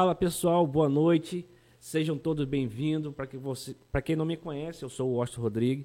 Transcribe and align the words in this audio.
Fala 0.00 0.14
pessoal, 0.14 0.66
boa 0.66 0.88
noite. 0.88 1.46
Sejam 1.78 2.16
todos 2.16 2.46
bem-vindos. 2.46 3.12
Para 3.12 3.26
que 3.26 3.36
você, 3.36 3.76
para 3.92 4.00
quem 4.00 4.16
não 4.16 4.24
me 4.24 4.34
conhece, 4.34 4.82
eu 4.82 4.88
sou 4.88 5.12
o 5.12 5.20
Austin 5.20 5.40
Rodrigues 5.40 5.84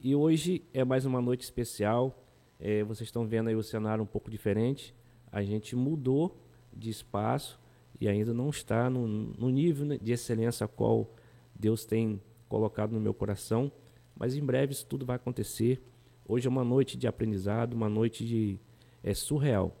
e 0.00 0.12
hoje 0.12 0.64
é 0.74 0.84
mais 0.84 1.06
uma 1.06 1.22
noite 1.22 1.42
especial. 1.42 2.20
É, 2.58 2.82
vocês 2.82 3.06
estão 3.06 3.24
vendo 3.24 3.46
aí 3.46 3.54
o 3.54 3.62
cenário 3.62 4.02
um 4.02 4.06
pouco 4.08 4.28
diferente. 4.28 4.92
A 5.30 5.40
gente 5.40 5.76
mudou 5.76 6.36
de 6.72 6.90
espaço 6.90 7.60
e 8.00 8.08
ainda 8.08 8.34
não 8.34 8.50
está 8.50 8.90
no, 8.90 9.06
no 9.06 9.48
nível 9.50 9.98
de 9.98 10.12
excelência 10.12 10.64
a 10.64 10.68
qual 10.68 11.14
Deus 11.54 11.84
tem 11.84 12.20
colocado 12.48 12.90
no 12.90 13.00
meu 13.00 13.14
coração, 13.14 13.70
mas 14.16 14.34
em 14.34 14.44
breve 14.44 14.72
isso 14.72 14.84
tudo 14.84 15.06
vai 15.06 15.14
acontecer. 15.14 15.80
Hoje 16.26 16.48
é 16.48 16.50
uma 16.50 16.64
noite 16.64 16.96
de 16.96 17.06
aprendizado, 17.06 17.74
uma 17.74 17.88
noite 17.88 18.26
de 18.26 18.58
é 19.00 19.14
surreal. 19.14 19.76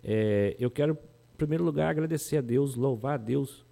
É, 0.00 0.54
eu 0.60 0.70
quero, 0.70 0.96
em 1.36 1.38
primeiro 1.38 1.64
lugar, 1.64 1.90
agradecer 1.90 2.38
a 2.38 2.40
Deus, 2.40 2.76
louvar 2.76 3.16
a 3.16 3.22
Deus 3.22 3.66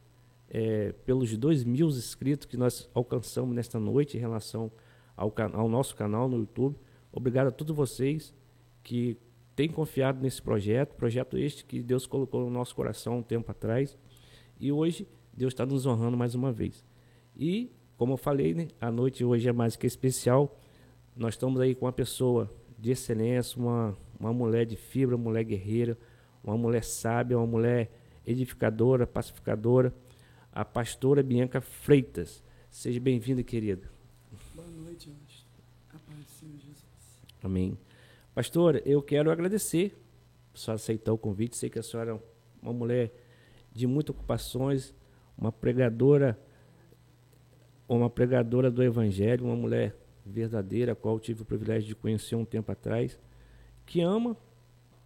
é, 0.51 0.93
pelos 1.07 1.35
dois 1.35 1.65
mil 1.65 1.89
inscritos 1.89 2.47
que 2.47 2.59
nós 2.59 2.91
alcançamos 2.93 3.57
nesta 3.57 3.81
noite 3.81 4.19
em 4.19 4.21
relação 4.21 4.71
ao, 5.17 5.33
ao 5.55 5.67
nosso 5.67 5.97
canal 5.97 6.29
no 6.29 6.41
YouTube. 6.41 6.77
Obrigado 7.11 7.47
a 7.47 7.51
todos 7.51 7.75
vocês 7.75 8.35
que 8.83 9.17
têm 9.57 9.71
confiado 9.71 10.21
nesse 10.21 10.43
projeto, 10.43 10.95
projeto 10.95 11.39
este 11.39 11.65
que 11.65 11.83
Deus 11.83 12.07
colocou 12.07 12.45
no 12.45 12.51
nosso 12.51 12.77
coração 12.77 13.21
um 13.21 13.23
tempo 13.23 13.51
atrás. 13.51 13.97
E 14.61 14.71
hoje 14.71 15.09
Deus 15.33 15.55
está 15.55 15.65
nos 15.65 15.87
honrando 15.87 16.19
mais 16.19 16.35
uma 16.35 16.53
vez. 16.53 16.85
E, 17.35 17.73
como 17.97 18.13
eu 18.13 18.19
falei, 18.19 18.53
né, 18.53 18.69
a 18.79 18.91
noite 18.91 19.25
hoje 19.25 19.49
é 19.49 19.53
mais 19.55 19.75
que 19.75 19.87
especial. 19.87 20.61
Nós 21.17 21.33
estamos 21.33 21.59
aí 21.63 21.75
com 21.75 21.87
uma 21.87 21.93
pessoa 21.93 22.53
de 22.79 22.91
excelência, 22.91 23.59
uma, 23.59 23.97
uma 24.21 24.35
mulher 24.35 24.67
de 24.67 24.77
fibra, 24.77 25.17
mulher 25.17 25.45
guerreira, 25.45 25.97
uma 26.45 26.57
mulher 26.59 26.85
sábia, 26.85 27.39
uma 27.39 27.47
mulher 27.47 27.91
edificadora, 28.27 29.07
pacificadora, 29.07 29.95
a 30.53 30.65
pastora 30.65 31.23
Bianca 31.23 31.61
Freitas. 31.61 32.43
Seja 32.71 33.01
bem-vinda, 33.01 33.43
querida. 33.43 33.91
Boa 34.55 34.69
noite. 34.69 35.11
A 35.93 35.99
paz 35.99 36.19
do 36.19 36.31
Senhor 36.31 36.59
Jesus. 36.59 36.85
Amém. 37.43 37.79
Pastora, 38.35 38.83
eu 38.85 39.03
quero 39.03 39.31
agradecer 39.31 39.97
por 40.53 40.59
senhora 40.59 40.77
aceitar 40.77 41.13
o 41.13 41.19
convite. 41.19 41.57
Sei 41.57 41.71
que 41.71 41.79
a 41.79 41.83
senhora 41.83 42.13
é 42.13 42.21
uma 42.63 42.73
mulher 42.73 43.13
de 43.73 43.87
muitas 43.87 44.15
ocupações, 44.15 44.95
uma 45.37 45.51
pregadora, 45.51 46.39
uma 47.89 48.11
pregadora 48.11 48.71
do 48.71 48.83
Evangelho, 48.83 49.47
uma 49.47 49.57
mulher 49.57 49.97
verdadeira, 50.25 50.93
a 50.93 50.97
qual 50.97 51.19
tive 51.19 51.43
o 51.43 51.45
privilégio 51.45 51.89
de 51.89 51.95
conhecer 51.95 52.35
um 52.35 52.45
tempo 52.45 52.71
atrás, 52.71 53.19
que 53.85 54.01
ama 54.01 54.37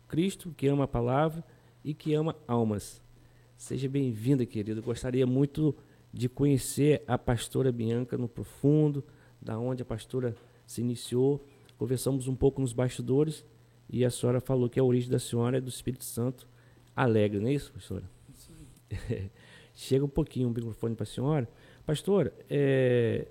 Cristo, 0.09 0.53
que 0.57 0.67
ama 0.67 0.85
a 0.85 0.89
palavra 0.89 1.45
e 1.85 1.93
que 1.93 2.15
ama 2.15 2.35
almas. 2.49 3.03
Seja 3.57 3.89
bem-vinda, 3.89 4.47
querido. 4.47 4.83
Gostaria 4.83 5.27
muito 5.27 5.77
de 6.13 6.29
conhecer 6.29 7.03
a 7.07 7.19
pastora 7.19 7.71
Bianca 7.71 8.17
no 8.17 8.29
profundo, 8.29 9.05
da 9.41 9.59
onde 9.59 9.83
a 9.83 9.85
pastora 9.85 10.35
se 10.67 10.81
iniciou. 10.81 11.45
Conversamos 11.77 12.27
um 12.27 12.35
pouco 12.35 12.61
nos 12.61 12.73
bastidores 12.73 13.45
e 13.89 14.05
a 14.05 14.11
senhora 14.11 14.41
falou 14.41 14.69
que 14.69 14.81
a 14.81 14.85
origem 14.85 15.11
da 15.11 15.19
senhora 15.19 15.59
é 15.59 15.61
do 15.61 15.69
Espírito 15.69 16.05
Santo 16.05 16.49
alegre, 16.97 17.39
não 17.39 17.49
é 17.49 17.53
isso, 17.53 17.71
pastora? 17.73 18.05
Isso 18.29 18.53
aí. 19.13 19.31
Chega 19.75 20.05
um 20.05 20.09
pouquinho 20.09 20.49
o 20.49 20.51
microfone 20.51 20.97
para 20.97 21.05
a 21.05 21.07
senhora. 21.07 21.49
Pastora, 21.87 22.33
é... 22.51 23.29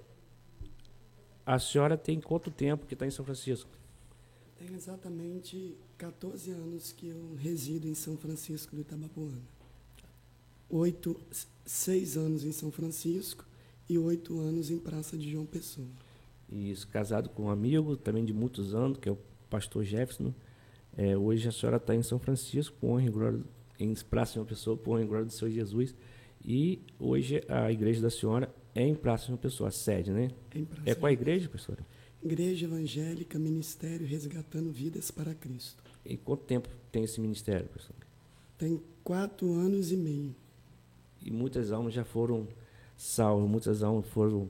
a 1.45 1.60
senhora 1.60 1.98
tem 1.98 2.21
quanto 2.21 2.49
tempo 2.49 2.86
que 2.86 2.93
está 2.93 3.05
em 3.05 3.11
São 3.11 3.26
Francisco? 3.26 3.70
Tem 4.58 4.73
exatamente 4.76 5.78
14 5.98 6.52
anos 6.52 6.92
que 6.92 7.08
eu 7.08 7.36
resido 7.36 7.88
em 7.88 7.94
São 7.94 8.18
Francisco 8.18 8.76
do 8.76 8.82
Itabapuana. 8.82 9.42
Oito, 10.70 11.20
seis 11.66 12.18
anos 12.18 12.44
em 12.44 12.52
São 12.52 12.72
Francisco 12.72 13.46
e 13.88 13.98
oito 13.98 14.40
anos 14.40 14.70
em 14.70 14.80
Praça 14.80 15.17
de 15.17 15.32
João 15.32 15.46
Pessoa. 15.46 15.88
Isso, 16.50 16.88
casado 16.88 17.30
com 17.30 17.44
um 17.44 17.50
amigo 17.50 17.96
também 17.96 18.26
de 18.26 18.34
muitos 18.34 18.73
anos, 18.73 18.98
que 18.98 19.08
é 19.08 19.12
o 19.12 19.17
pastor 19.50 19.84
Jefferson. 19.84 20.34
É, 20.98 21.16
hoje 21.16 21.48
a 21.48 21.52
senhora 21.52 21.78
está 21.78 21.94
em 21.94 22.02
São 22.02 22.17
Francisco, 22.17 22.76
por 22.80 22.88
honra 22.90 23.06
e 23.06 23.10
glória, 23.10 23.40
em 23.80 23.94
Praça 23.94 24.32
de 24.32 24.36
João 24.36 24.48
Pessoa, 24.48 24.76
por 24.76 24.94
honra 24.94 25.04
e 25.04 25.06
glória 25.06 25.26
do 25.26 25.32
Senhor 25.32 25.52
Jesus. 25.52 25.94
E 26.44 26.82
hoje 27.00 27.44
a 27.48 27.72
igreja 27.72 28.02
da 28.02 28.10
senhora 28.10 28.54
é 28.73 28.84
em 28.84 28.96
Praça 28.96 29.23
de 29.23 29.28
João 29.28 29.38
Pessoa, 29.38 29.70
a 29.70 29.72
sede, 29.72 30.12
né? 30.12 30.32
Em 30.56 30.66
Praça 30.66 30.90
É 30.90 30.96
qual 30.96 31.10
a 31.10 31.14
igreja, 31.14 31.48
pastora? 31.48 31.86
Igreja 32.23 32.66
Evangélica 32.66 33.38
Ministério 33.38 34.05
Resgatando 34.05 34.72
Vidas 34.72 35.11
para 35.11 35.33
Cristo. 35.36 35.83
E 36.05 36.17
quanto 36.17 36.44
tempo 36.44 36.70
tem 36.92 37.04
esse 37.04 37.20
ministério, 37.20 37.67
pastor? 37.67 37.95
Tem 38.58 38.82
quatro 39.04 39.54
anos 39.54 39.92
e 39.92 39.98
meio. 39.98 40.36
E 41.23 41.32
muitas 41.32 41.72
almas 41.72 41.94
já 41.94 42.04
foram 42.04 42.48
salvas, 42.95 43.50
muitas 43.50 43.83
almas 43.83 44.08
foram 44.08 44.50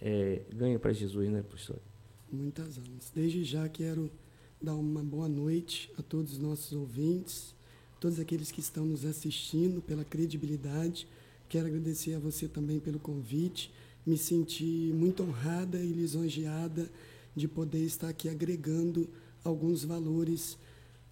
é, 0.00 0.42
ganhas 0.52 0.80
para 0.80 0.92
Jesus, 0.92 1.30
né, 1.30 1.42
pastor? 1.42 1.78
Muitas 2.30 2.78
almas. 2.78 3.12
Desde 3.14 3.44
já 3.44 3.68
quero 3.68 4.10
dar 4.60 4.74
uma 4.74 5.02
boa 5.02 5.28
noite 5.28 5.92
a 5.98 6.02
todos 6.02 6.32
os 6.32 6.38
nossos 6.38 6.72
ouvintes, 6.72 7.54
todos 8.00 8.18
aqueles 8.18 8.50
que 8.50 8.60
estão 8.60 8.84
nos 8.84 9.04
assistindo, 9.04 9.80
pela 9.80 10.04
credibilidade. 10.04 11.06
Quero 11.48 11.66
agradecer 11.66 12.14
a 12.14 12.18
você 12.18 12.48
também 12.48 12.80
pelo 12.80 12.98
convite. 12.98 13.70
Me 14.06 14.16
senti 14.16 14.92
muito 14.94 15.22
honrada 15.22 15.78
e 15.78 15.92
lisonjeada 15.92 16.90
de 17.34 17.48
poder 17.48 17.84
estar 17.84 18.08
aqui 18.08 18.28
agregando 18.28 19.08
alguns 19.42 19.84
valores, 19.84 20.58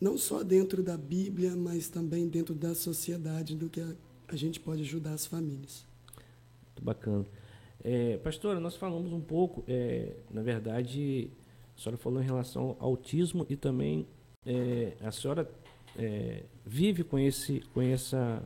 não 0.00 0.16
só 0.16 0.42
dentro 0.42 0.82
da 0.82 0.96
Bíblia, 0.96 1.56
mas 1.56 1.88
também 1.88 2.28
dentro 2.28 2.54
da 2.54 2.74
sociedade, 2.74 3.56
do 3.56 3.68
que 3.68 3.80
a, 3.80 3.94
a 4.28 4.36
gente 4.36 4.60
pode 4.60 4.82
ajudar 4.82 5.12
as 5.12 5.26
famílias. 5.26 5.86
Muito 6.66 6.82
bacana. 6.82 7.26
É, 7.84 8.16
pastora, 8.18 8.60
nós 8.60 8.76
falamos 8.76 9.12
um 9.12 9.20
pouco, 9.20 9.64
é, 9.66 10.16
na 10.30 10.42
verdade, 10.42 11.30
a 11.76 11.80
senhora 11.80 11.96
falou 11.96 12.22
em 12.22 12.24
relação 12.24 12.76
ao 12.78 12.90
autismo 12.90 13.44
e 13.48 13.56
também 13.56 14.06
é, 14.46 14.92
a 15.00 15.10
senhora 15.10 15.50
é, 15.96 16.44
vive 16.64 17.04
com, 17.04 17.18
esse, 17.18 17.60
com 17.72 17.82
essa. 17.82 18.42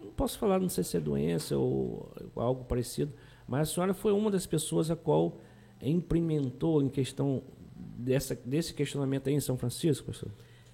Não 0.00 0.12
posso 0.12 0.38
falar, 0.38 0.58
não 0.58 0.68
sei 0.68 0.84
se 0.84 0.96
é 0.96 1.00
doença 1.00 1.56
ou 1.56 2.10
algo 2.36 2.64
parecido, 2.64 3.12
mas 3.46 3.68
a 3.68 3.72
senhora 3.74 3.94
foi 3.94 4.12
uma 4.12 4.30
das 4.30 4.46
pessoas 4.46 4.90
a 4.90 4.96
qual 4.96 5.38
implementou 5.82 6.82
em 6.82 6.88
questão 6.88 7.42
dessa, 7.76 8.34
desse 8.34 8.74
questionamento 8.74 9.28
aí 9.28 9.34
em 9.34 9.40
São 9.40 9.56
Francisco, 9.56 10.06
pastor? 10.06 10.30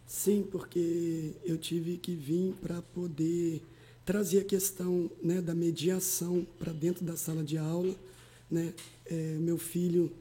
Sim, 0.06 0.46
porque 0.50 1.34
eu 1.44 1.56
tive 1.56 1.96
que 1.96 2.14
vir 2.14 2.54
para 2.60 2.82
poder 2.82 3.62
trazer 4.04 4.40
a 4.40 4.44
questão 4.44 5.10
né, 5.22 5.40
da 5.40 5.54
mediação 5.54 6.46
para 6.58 6.72
dentro 6.72 7.04
da 7.04 7.16
sala 7.16 7.42
de 7.42 7.56
aula. 7.56 7.94
Né? 8.50 8.74
É, 9.06 9.36
meu 9.38 9.56
filho 9.56 10.12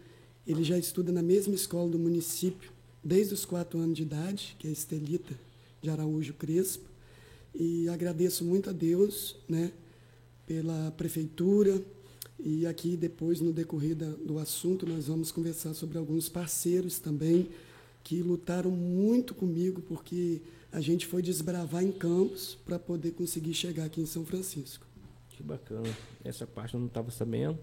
ele 0.48 0.64
já 0.64 0.78
estuda 0.78 1.12
na 1.12 1.22
mesma 1.22 1.54
escola 1.54 1.90
do 1.90 2.00
município 2.00 2.72
desde 3.04 3.34
os 3.34 3.46
quatro 3.46 3.80
anos 3.80 3.96
de 3.96 4.04
idade, 4.04 4.56
que 4.58 4.68
é 4.68 4.70
a 4.70 4.74
Estelita 4.74 5.34
de 5.82 5.90
Araújo 5.90 6.34
Crespo, 6.34 6.90
e 7.54 7.88
agradeço 7.90 8.44
muito 8.44 8.70
a 8.70 8.74
Deus 8.74 9.36
né, 9.48 9.72
pela 10.46 10.92
prefeitura, 10.92 11.82
e 12.46 12.66
aqui 12.66 12.98
depois, 12.98 13.40
no 13.40 13.54
decorrer 13.54 13.96
da, 13.96 14.10
do 14.10 14.38
assunto, 14.38 14.86
nós 14.86 15.08
vamos 15.08 15.32
conversar 15.32 15.74
sobre 15.74 15.98
alguns 15.98 16.28
parceiros 16.28 17.00
também 17.00 17.48
que 18.04 18.22
lutaram 18.22 18.70
muito 18.70 19.34
comigo, 19.34 19.82
porque 19.82 20.42
a 20.70 20.82
gente 20.82 21.08
foi 21.08 21.22
desbravar 21.22 21.84
em 21.84 21.92
campos 21.92 22.58
para 22.66 22.78
poder 22.78 23.12
conseguir 23.12 23.54
chegar 23.54 23.86
aqui 23.86 24.02
em 24.02 24.06
São 24.06 24.26
Francisco. 24.26 24.86
Que 25.30 25.42
bacana. 25.42 25.90
Essa 26.22 26.46
parte 26.46 26.74
eu 26.74 26.82
não 26.82 26.88
estava 26.88 27.12
sabendo. 27.12 27.58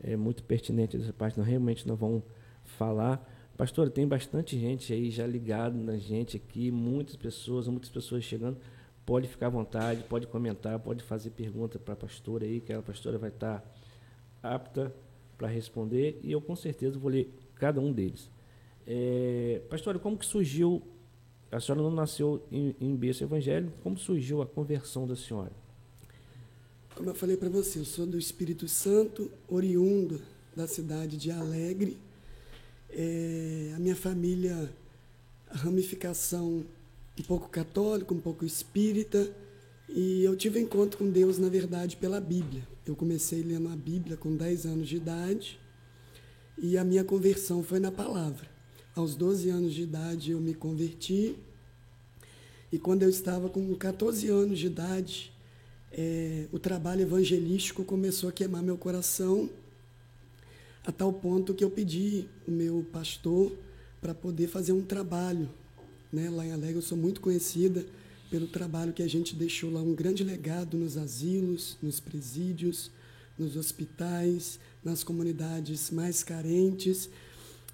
É 0.00 0.16
muito 0.16 0.42
pertinente 0.42 0.96
essa 0.96 1.12
parte. 1.12 1.38
Nós 1.38 1.46
realmente 1.46 1.86
nós 1.86 1.98
vamos 1.98 2.24
falar. 2.64 3.24
Pastor, 3.56 3.90
tem 3.90 4.08
bastante 4.08 4.58
gente 4.58 4.92
aí 4.92 5.08
já 5.08 5.26
ligado 5.26 5.76
na 5.78 5.96
gente 5.98 6.36
aqui, 6.36 6.70
muitas 6.70 7.14
pessoas, 7.14 7.68
muitas 7.68 7.90
pessoas 7.90 8.24
chegando. 8.24 8.58
Pode 9.06 9.28
ficar 9.28 9.46
à 9.46 9.50
vontade, 9.50 10.02
pode 10.02 10.26
comentar, 10.26 10.78
pode 10.80 11.02
fazer 11.02 11.30
pergunta 11.30 11.78
para 11.78 11.94
a 11.94 11.96
pastora 11.96 12.44
aí, 12.44 12.60
que 12.60 12.72
a 12.72 12.82
pastora 12.82 13.16
vai 13.16 13.30
estar 13.30 13.64
apta 14.42 14.92
para 15.38 15.46
responder 15.46 16.18
e 16.22 16.32
eu 16.32 16.40
com 16.40 16.56
certeza 16.56 16.98
vou 16.98 17.10
ler 17.10 17.32
cada 17.54 17.80
um 17.80 17.92
deles. 17.92 18.28
É, 18.84 19.62
pastora, 19.70 19.98
como 19.98 20.18
que 20.18 20.26
surgiu? 20.26 20.82
A 21.52 21.60
senhora 21.60 21.82
não 21.82 21.92
nasceu 21.92 22.44
em, 22.50 22.74
em 22.80 22.96
berço 22.96 23.22
evangélico, 23.22 23.72
como 23.82 23.96
surgiu 23.96 24.42
a 24.42 24.46
conversão 24.46 25.06
da 25.06 25.14
senhora? 25.14 25.52
Como 26.96 27.10
eu 27.10 27.14
falei 27.14 27.36
para 27.36 27.48
você, 27.48 27.78
eu 27.78 27.84
sou 27.84 28.06
do 28.06 28.18
Espírito 28.18 28.66
Santo, 28.66 29.30
oriundo 29.48 30.20
da 30.56 30.66
cidade 30.66 31.16
de 31.16 31.30
Alegre. 31.30 31.96
É, 32.90 33.72
a 33.76 33.78
minha 33.78 33.94
família, 33.94 34.72
a 35.48 35.56
ramificação 35.58 36.64
um 37.18 37.22
pouco 37.22 37.48
católica, 37.48 38.12
um 38.12 38.20
pouco 38.20 38.44
espírita, 38.44 39.34
e 39.88 40.22
eu 40.24 40.36
tive 40.36 40.60
encontro 40.60 40.98
com 40.98 41.10
Deus, 41.10 41.38
na 41.38 41.48
verdade, 41.48 41.96
pela 41.96 42.20
Bíblia. 42.20 42.66
Eu 42.84 42.94
comecei 42.94 43.42
lendo 43.42 43.68
a 43.68 43.76
Bíblia 43.76 44.16
com 44.16 44.36
10 44.36 44.66
anos 44.66 44.88
de 44.88 44.96
idade, 44.96 45.58
e 46.58 46.76
a 46.76 46.84
minha 46.84 47.04
conversão 47.04 47.62
foi 47.62 47.78
na 47.78 47.90
palavra. 47.90 48.48
Aos 48.94 49.14
12 49.14 49.48
anos 49.50 49.74
de 49.74 49.82
idade 49.82 50.32
eu 50.32 50.40
me 50.40 50.54
converti, 50.54 51.36
e 52.72 52.78
quando 52.78 53.02
eu 53.02 53.08
estava 53.08 53.48
com 53.48 53.74
14 53.74 54.28
anos 54.28 54.58
de 54.58 54.66
idade, 54.66 55.32
é, 55.92 56.46
o 56.52 56.58
trabalho 56.58 57.02
evangelístico 57.02 57.84
começou 57.84 58.28
a 58.28 58.32
queimar 58.32 58.62
meu 58.62 58.76
coração, 58.76 59.48
a 60.84 60.92
tal 60.92 61.12
ponto 61.12 61.54
que 61.54 61.64
eu 61.64 61.70
pedi 61.70 62.28
o 62.46 62.50
meu 62.50 62.86
pastor 62.92 63.52
para 64.00 64.14
poder 64.14 64.46
fazer 64.46 64.72
um 64.72 64.82
trabalho. 64.82 65.48
Né? 66.12 66.30
Lá 66.30 66.46
em 66.46 66.52
Alegre 66.52 66.76
eu 66.76 66.82
sou 66.82 66.96
muito 66.96 67.20
conhecida 67.20 67.84
pelo 68.30 68.46
trabalho 68.46 68.92
que 68.92 69.02
a 69.02 69.08
gente 69.08 69.34
deixou 69.34 69.70
lá, 69.70 69.80
um 69.80 69.94
grande 69.94 70.24
legado 70.24 70.76
nos 70.76 70.96
asilos, 70.96 71.76
nos 71.80 72.00
presídios, 72.00 72.90
nos 73.38 73.56
hospitais, 73.56 74.58
nas 74.84 75.04
comunidades 75.04 75.90
mais 75.90 76.22
carentes. 76.22 77.08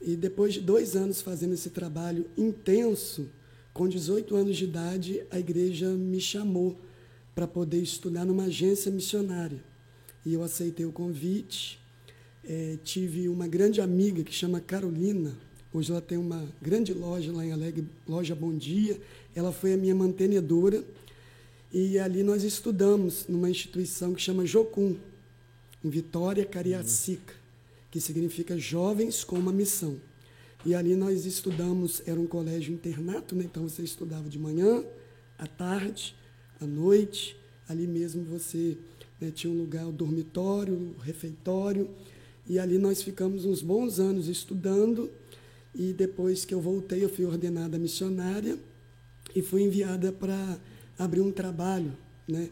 E 0.01 0.17
depois 0.17 0.55
de 0.55 0.61
dois 0.61 0.97
anos 0.97 1.23
fazendo 1.23 1.55
esse 1.55 1.71
trabalho 1.71 2.27
intenso, 2.37 3.29
com 3.73 3.89
18 3.89 4.37
anos 4.37 4.57
de 4.57 4.65
idade, 4.65 5.23
a 5.31 5.39
igreja 5.39 5.89
me 5.89 6.21
chamou 6.21 6.79
para 7.35 7.47
poder 7.47 7.81
estudar 7.81 8.25
numa 8.25 8.45
agência 8.45 8.91
missionária. 8.91 9.63
E 10.25 10.35
eu 10.35 10.43
aceitei 10.43 10.85
o 10.85 10.93
convite. 10.93 11.81
É, 12.45 12.77
tive 12.85 13.29
uma 13.29 13.49
grande 13.49 13.81
amiga 13.81 14.23
que 14.23 14.33
chama 14.33 14.61
Carolina. 14.61 15.35
Hoje 15.75 15.91
ela 15.91 16.03
tem 16.03 16.19
uma 16.19 16.47
grande 16.61 16.93
loja 16.93 17.33
lá 17.33 17.47
em 17.47 17.51
Alegre, 17.51 17.89
loja 18.07 18.35
Bom 18.35 18.55
Dia. 18.55 19.01
Ela 19.35 19.51
foi 19.51 19.73
a 19.73 19.77
minha 19.77 19.95
mantenedora. 19.95 20.85
E 21.73 21.99
ali 21.99 22.23
nós 22.23 22.45
estudamos 22.45 23.27
numa 23.27 23.49
instituição 23.49 24.13
que 24.13 24.21
chama 24.21 24.45
Jocum, 24.45 24.95
em 25.83 25.89
Vitória, 25.89 26.45
Cariacica, 26.45 27.33
que 27.91 28.03
significa 28.03 28.59
Jovens 28.59 29.25
com 29.25 29.39
uma 29.39 29.51
Missão. 29.51 29.97
E 30.67 30.75
ali 30.75 30.95
nós 30.95 31.25
estudamos, 31.25 32.03
era 32.05 32.21
um 32.21 32.27
colégio 32.27 32.75
internato, 32.75 33.35
né? 33.35 33.45
então 33.45 33.67
você 33.67 33.81
estudava 33.83 34.29
de 34.29 34.39
manhã, 34.39 34.85
à 35.39 35.47
tarde, 35.47 36.15
à 36.61 36.67
noite. 36.67 37.35
Ali 37.67 37.87
mesmo 37.87 38.23
você 38.25 38.77
né, 39.19 39.31
tinha 39.31 39.51
um 39.51 39.57
lugar, 39.57 39.87
o 39.87 39.93
dormitório, 39.93 40.75
o 40.75 41.01
refeitório. 41.01 41.89
E 42.47 42.59
ali 42.59 42.77
nós 42.77 43.03
ficamos 43.03 43.47
uns 43.47 43.63
bons 43.63 43.99
anos 43.99 44.29
estudando. 44.29 45.11
E 45.75 45.93
depois 45.93 46.45
que 46.45 46.55
eu 46.55 46.61
voltei, 46.61 47.05
eu 47.05 47.09
fui 47.09 47.25
ordenada 47.25 47.79
missionária 47.79 48.59
e 49.35 49.41
fui 49.41 49.63
enviada 49.63 50.13
para 50.13 50.59
abrir 50.99 51.21
um 51.21 51.33
trabalho, 51.33 51.97
né? 52.29 52.51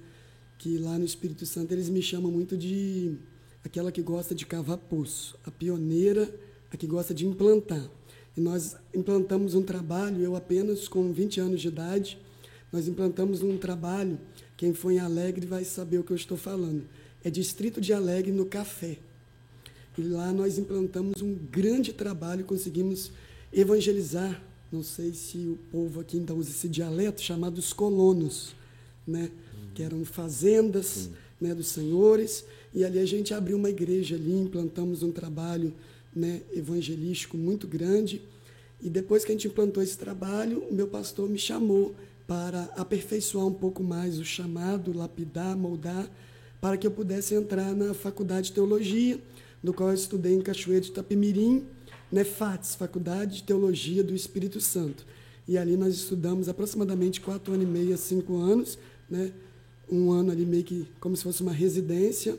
que 0.58 0.76
lá 0.76 0.99
no 0.99 1.05
Espírito 1.05 1.46
Santo 1.46 1.72
eles 1.72 1.88
me 1.88 2.02
chamam 2.02 2.31
muito 2.31 2.56
de 2.56 3.17
aquela 3.64 3.90
que 3.90 4.02
gosta 4.02 4.34
de 4.34 4.44
cavar 4.44 4.76
poço, 4.76 5.38
a 5.44 5.50
pioneira, 5.50 6.32
a 6.70 6.76
que 6.76 6.87
gosta 6.87 7.14
de 7.14 7.26
implantar. 7.26 7.90
E 8.37 8.40
nós 8.40 8.76
implantamos 8.94 9.55
um 9.55 9.62
trabalho, 9.62 10.23
eu 10.23 10.37
apenas 10.37 10.87
com 10.87 11.12
20 11.12 11.40
anos 11.40 11.61
de 11.61 11.69
idade, 11.69 12.19
nós 12.70 12.87
implantamos 12.87 13.43
um 13.43 13.56
trabalho, 13.56 14.19
quem 14.56 14.75
foi 14.75 14.94
em 14.94 14.99
Alegre 14.99 15.46
vai 15.46 15.64
saber 15.64 15.99
o 15.99 16.05
que 16.05 16.12
eu 16.12 16.16
estou 16.16 16.37
falando. 16.37 16.84
É 17.25 17.31
Distrito 17.31 17.81
de 17.81 17.93
Alegre 17.93 18.31
no 18.31 18.44
Café. 18.46 18.99
E 19.98 20.02
lá 20.02 20.32
nós 20.32 20.58
implantamos 20.58 21.20
um 21.22 21.34
grande 21.34 21.92
trabalho, 21.92 22.44
conseguimos 22.44 23.10
evangelizar, 23.52 24.42
não 24.70 24.82
sei 24.82 25.12
se 25.12 25.38
o 25.38 25.58
povo 25.70 26.00
aqui 26.00 26.19
ainda 26.19 26.34
usa 26.34 26.50
esse 26.50 26.69
dialeto, 26.69 27.20
chamado 27.20 27.58
os 27.58 27.72
colonos, 27.72 28.54
né? 29.06 29.31
que 29.75 29.82
eram 29.82 30.04
fazendas 30.04 31.10
né, 31.40 31.54
dos 31.54 31.69
senhores, 31.69 32.44
e 32.72 32.84
ali 32.84 32.98
a 32.98 33.06
gente 33.06 33.32
abriu 33.32 33.56
uma 33.56 33.70
igreja 33.70 34.14
ali, 34.14 34.32
implantamos 34.32 35.02
um 35.02 35.10
trabalho 35.10 35.72
né, 36.14 36.42
evangelístico 36.52 37.37
muito 37.37 37.66
grande, 37.66 38.22
e 38.82 38.88
depois 38.88 39.25
que 39.25 39.32
a 39.32 39.34
gente 39.34 39.48
implantou 39.48 39.82
esse 39.82 39.96
trabalho, 39.96 40.64
o 40.70 40.75
meu 40.75 40.87
pastor 40.87 41.28
me 41.28 41.38
chamou 41.38 41.94
para 42.26 42.64
aperfeiçoar 42.76 43.46
um 43.46 43.52
pouco 43.52 43.82
mais 43.82 44.19
o 44.19 44.25
chamado, 44.25 44.96
lapidar, 44.96 45.56
moldar, 45.56 46.08
para 46.60 46.76
que 46.76 46.87
eu 46.87 46.90
pudesse 46.90 47.34
entrar 47.34 47.75
na 47.75 47.94
faculdade 47.94 48.48
de 48.48 48.52
teologia, 48.52 49.19
do 49.62 49.73
qual 49.73 49.91
eu 49.91 49.95
estudei 49.95 50.35
em 50.35 50.41
Cachoeira 50.41 50.81
de 50.81 50.91
Itapemirim, 50.91 51.67
né, 52.11 52.25
FATS, 52.25 52.75
Faculdade 52.75 53.37
de 53.37 53.43
Teologia 53.45 54.03
do 54.03 54.15
Espírito 54.15 54.61
Santo. 54.61 55.07
E 55.47 55.59
ali 55.59 55.77
nós 55.77 55.95
estudamos 55.95 56.49
aproximadamente 56.49 57.21
quatro 57.21 57.53
anos 57.53 57.67
e 57.67 57.71
meio, 57.71 57.97
cinco 57.99 58.37
anos, 58.37 58.79
né, 59.09 59.33
um 59.91 60.11
ano 60.11 60.31
ali 60.31 60.47
meio 60.47 60.65
que 60.65 60.87
como 61.01 61.17
se 61.17 61.23
fosse 61.23 61.43
uma 61.43 61.53
residência, 61.53 62.39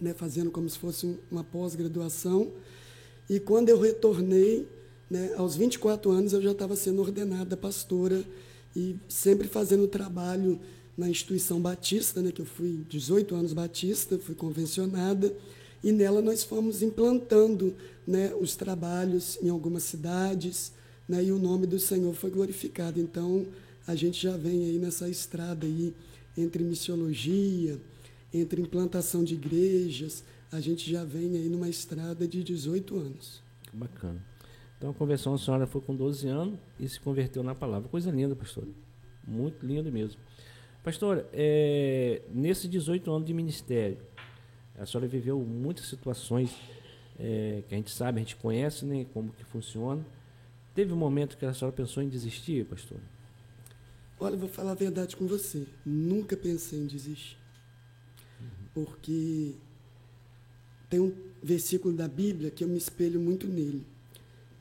né, 0.00 0.12
fazendo 0.12 0.50
como 0.50 0.68
se 0.68 0.78
fosse 0.78 1.16
uma 1.30 1.44
pós-graduação. 1.44 2.50
E 3.28 3.40
quando 3.40 3.68
eu 3.68 3.80
retornei, 3.80 4.68
né, 5.10 5.32
aos 5.36 5.56
24 5.56 6.10
anos, 6.10 6.32
eu 6.32 6.42
já 6.42 6.50
estava 6.52 6.76
sendo 6.76 7.00
ordenada 7.00 7.56
pastora 7.56 8.24
e 8.74 8.96
sempre 9.08 9.48
fazendo 9.48 9.86
trabalho 9.86 10.60
na 10.96 11.08
instituição 11.08 11.60
batista, 11.60 12.20
né, 12.20 12.32
que 12.32 12.40
eu 12.40 12.46
fui 12.46 12.84
18 12.88 13.34
anos 13.34 13.52
batista, 13.52 14.18
fui 14.18 14.34
convencionada, 14.34 15.34
e 15.84 15.92
nela 15.92 16.22
nós 16.22 16.42
fomos 16.42 16.82
implantando 16.82 17.76
né, 18.06 18.34
os 18.40 18.56
trabalhos 18.56 19.38
em 19.42 19.50
algumas 19.50 19.82
cidades, 19.82 20.72
né, 21.06 21.22
e 21.22 21.30
o 21.30 21.38
nome 21.38 21.66
do 21.66 21.78
Senhor 21.78 22.14
foi 22.14 22.30
glorificado. 22.30 22.98
Então, 22.98 23.46
a 23.86 23.94
gente 23.94 24.22
já 24.22 24.34
vem 24.34 24.64
aí 24.64 24.78
nessa 24.78 25.10
estrada 25.10 25.66
aí 25.66 25.94
entre 26.36 26.64
missiologia, 26.64 27.78
entre 28.32 28.62
implantação 28.62 29.22
de 29.22 29.34
igrejas, 29.34 30.24
a 30.50 30.58
gente 30.58 30.90
já 30.90 31.04
vem 31.04 31.36
aí 31.36 31.50
numa 31.50 31.68
estrada 31.68 32.26
de 32.26 32.42
18 32.42 32.96
anos. 32.96 33.42
Bacana. 33.70 34.24
Então 34.78 34.90
a 34.90 34.94
conversão 34.94 35.34
a 35.34 35.38
senhora 35.38 35.66
foi 35.66 35.82
com 35.82 35.94
12 35.94 36.26
anos 36.28 36.58
e 36.80 36.88
se 36.88 36.98
converteu 36.98 37.42
na 37.42 37.54
palavra. 37.54 37.88
Coisa 37.88 38.10
linda, 38.10 38.34
pastor. 38.34 38.64
Muito 39.26 39.64
lindo 39.64 39.92
mesmo. 39.92 40.20
Pastor, 40.82 41.26
é, 41.32 42.22
nesses 42.32 42.68
18 42.68 43.10
anos 43.10 43.26
de 43.26 43.34
ministério, 43.34 43.98
a 44.78 44.86
senhora 44.86 45.06
viveu 45.06 45.38
muitas 45.40 45.86
situações 45.86 46.50
é, 47.18 47.62
que 47.68 47.74
a 47.74 47.78
gente 47.78 47.90
sabe, 47.90 48.18
a 48.18 48.22
gente 48.22 48.36
conhece, 48.36 48.84
né, 48.84 49.06
como 49.12 49.32
que 49.32 49.44
funciona. 49.44 50.04
Teve 50.74 50.92
um 50.92 50.96
momento 50.96 51.36
que 51.36 51.46
a 51.46 51.54
senhora 51.54 51.74
pensou 51.74 52.02
em 52.02 52.08
desistir, 52.08 52.64
pastor? 52.66 52.98
Olha, 54.18 54.36
vou 54.36 54.48
falar 54.48 54.72
a 54.72 54.74
verdade 54.74 55.16
com 55.16 55.26
você. 55.26 55.66
Nunca 55.84 56.36
pensei 56.36 56.80
em 56.80 56.86
desistir. 56.86 57.36
Porque 58.72 59.54
tem 60.90 60.98
um 60.98 61.14
versículo 61.42 61.94
da 61.94 62.08
Bíblia 62.08 62.50
que 62.50 62.64
eu 62.64 62.68
me 62.68 62.78
espelho 62.78 63.20
muito 63.20 63.46
nele. 63.46 63.86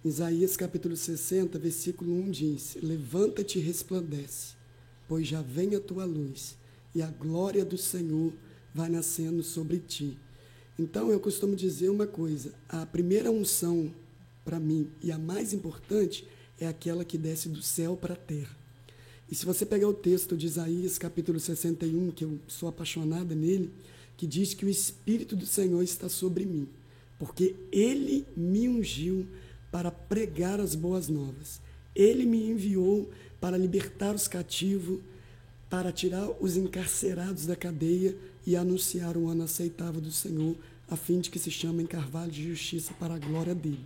Isaías 0.06 0.58
capítulo 0.58 0.98
60, 0.98 1.58
versículo 1.58 2.14
1 2.14 2.32
diz: 2.32 2.78
Levanta-te 2.84 3.58
e 3.58 3.62
resplandece, 3.62 4.56
pois 5.08 5.26
já 5.26 5.42
vem 5.42 5.76
a 5.76 5.80
tua 5.80 6.06
luz, 6.06 6.58
e 6.94 7.02
a 7.02 7.08
glória 7.08 7.64
do 7.64 7.78
Senhor 7.78 8.34
vai 8.74 8.90
nascendo 8.90 9.44
sobre 9.44 9.80
ti. 9.80 10.18
Então 10.78 11.12
eu 11.12 11.20
costumo 11.20 11.56
dizer 11.56 11.90
uma 11.90 12.08
coisa: 12.08 12.54
a 12.68 12.86
primeira 12.86 13.32
unção 13.32 13.94
para 14.44 14.60
mim 14.60 14.90
e 15.02 15.12
a 15.12 15.18
mais 15.18 15.54
importante 15.54 16.28
é 16.60 16.68
aquela 16.68 17.06
que 17.06 17.18
desce 17.18 17.50
do 17.50 17.62
céu 17.62 17.96
para 17.96 18.14
a 18.14 18.18
terra. 18.18 18.56
E 19.30 19.36
se 19.36 19.46
você 19.46 19.66
pegar 19.66 19.88
o 19.88 19.94
texto 19.94 20.36
de 20.36 20.46
Isaías, 20.46 20.98
capítulo 20.98 21.40
61, 21.40 22.12
que 22.12 22.24
eu 22.24 22.40
sou 22.48 22.70
apaixonada 22.70 23.34
nele, 23.34 23.72
que 24.18 24.28
diz 24.28 24.54
que 24.54 24.66
o 24.66 24.70
Espírito 24.70 25.36
do 25.36 25.46
Senhor 25.46 25.82
está 25.82 26.08
sobre 26.08 26.46
mim, 26.46 26.68
porque 27.18 27.56
ele 27.72 28.28
me 28.36 28.68
ungiu 28.68 29.26
para 29.72 29.90
pregar 29.90 30.60
as 30.60 30.76
boas 30.76 31.08
novas. 31.08 31.60
Ele 31.96 32.26
me 32.26 32.50
enviou 32.50 33.10
para 33.40 33.58
libertar 33.58 34.14
os 34.14 34.28
cativos, 34.28 35.00
para 35.70 35.92
tirar 35.92 36.30
os 36.40 36.56
encarcerados 36.56 37.48
da 37.48 37.56
cadeia 37.56 38.16
e 38.46 38.56
anunciar 38.56 39.18
o 39.18 39.28
ano 39.28 39.44
aceitável 39.44 40.02
do 40.02 40.12
Senhor, 40.12 40.56
a 40.90 40.96
fim 40.96 41.20
de 41.20 41.30
que 41.30 41.40
se 41.40 41.50
chame 41.50 41.84
em 41.84 41.88
carvalho 41.88 42.32
de 42.32 42.44
justiça 42.44 42.94
para 43.00 43.16
a 43.16 43.20
glória 43.20 43.56
dele. 43.56 43.86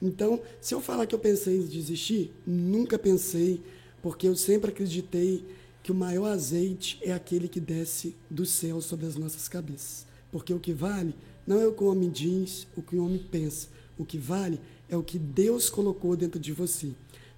Então, 0.00 0.40
se 0.60 0.74
eu 0.74 0.80
falar 0.80 1.06
que 1.06 1.14
eu 1.14 1.18
pensei 1.18 1.58
em 1.58 1.66
desistir, 1.66 2.32
nunca 2.46 2.98
pensei 2.98 3.60
porque 4.02 4.28
eu 4.28 4.36
sempre 4.36 4.70
acreditei 4.70 5.44
que 5.82 5.92
o 5.92 5.94
maior 5.94 6.26
azeite 6.26 6.98
é 7.02 7.12
aquele 7.12 7.48
que 7.48 7.60
desce 7.60 8.14
do 8.30 8.44
céu 8.44 8.80
sobre 8.80 9.06
as 9.06 9.16
nossas 9.16 9.48
cabeças. 9.48 10.06
Porque 10.30 10.52
o 10.52 10.60
que 10.60 10.72
vale 10.72 11.14
não 11.46 11.60
é 11.60 11.66
o 11.66 11.72
que 11.72 11.84
o 11.84 11.86
homem 11.86 12.10
diz, 12.10 12.66
o 12.76 12.82
que 12.82 12.96
o 12.96 13.04
homem 13.04 13.18
pensa. 13.30 13.68
O 13.96 14.04
que 14.04 14.18
vale 14.18 14.60
é 14.88 14.96
o 14.96 15.02
que 15.02 15.18
Deus 15.18 15.70
colocou 15.70 16.16
dentro 16.16 16.40
de 16.40 16.52
você. 16.52 16.88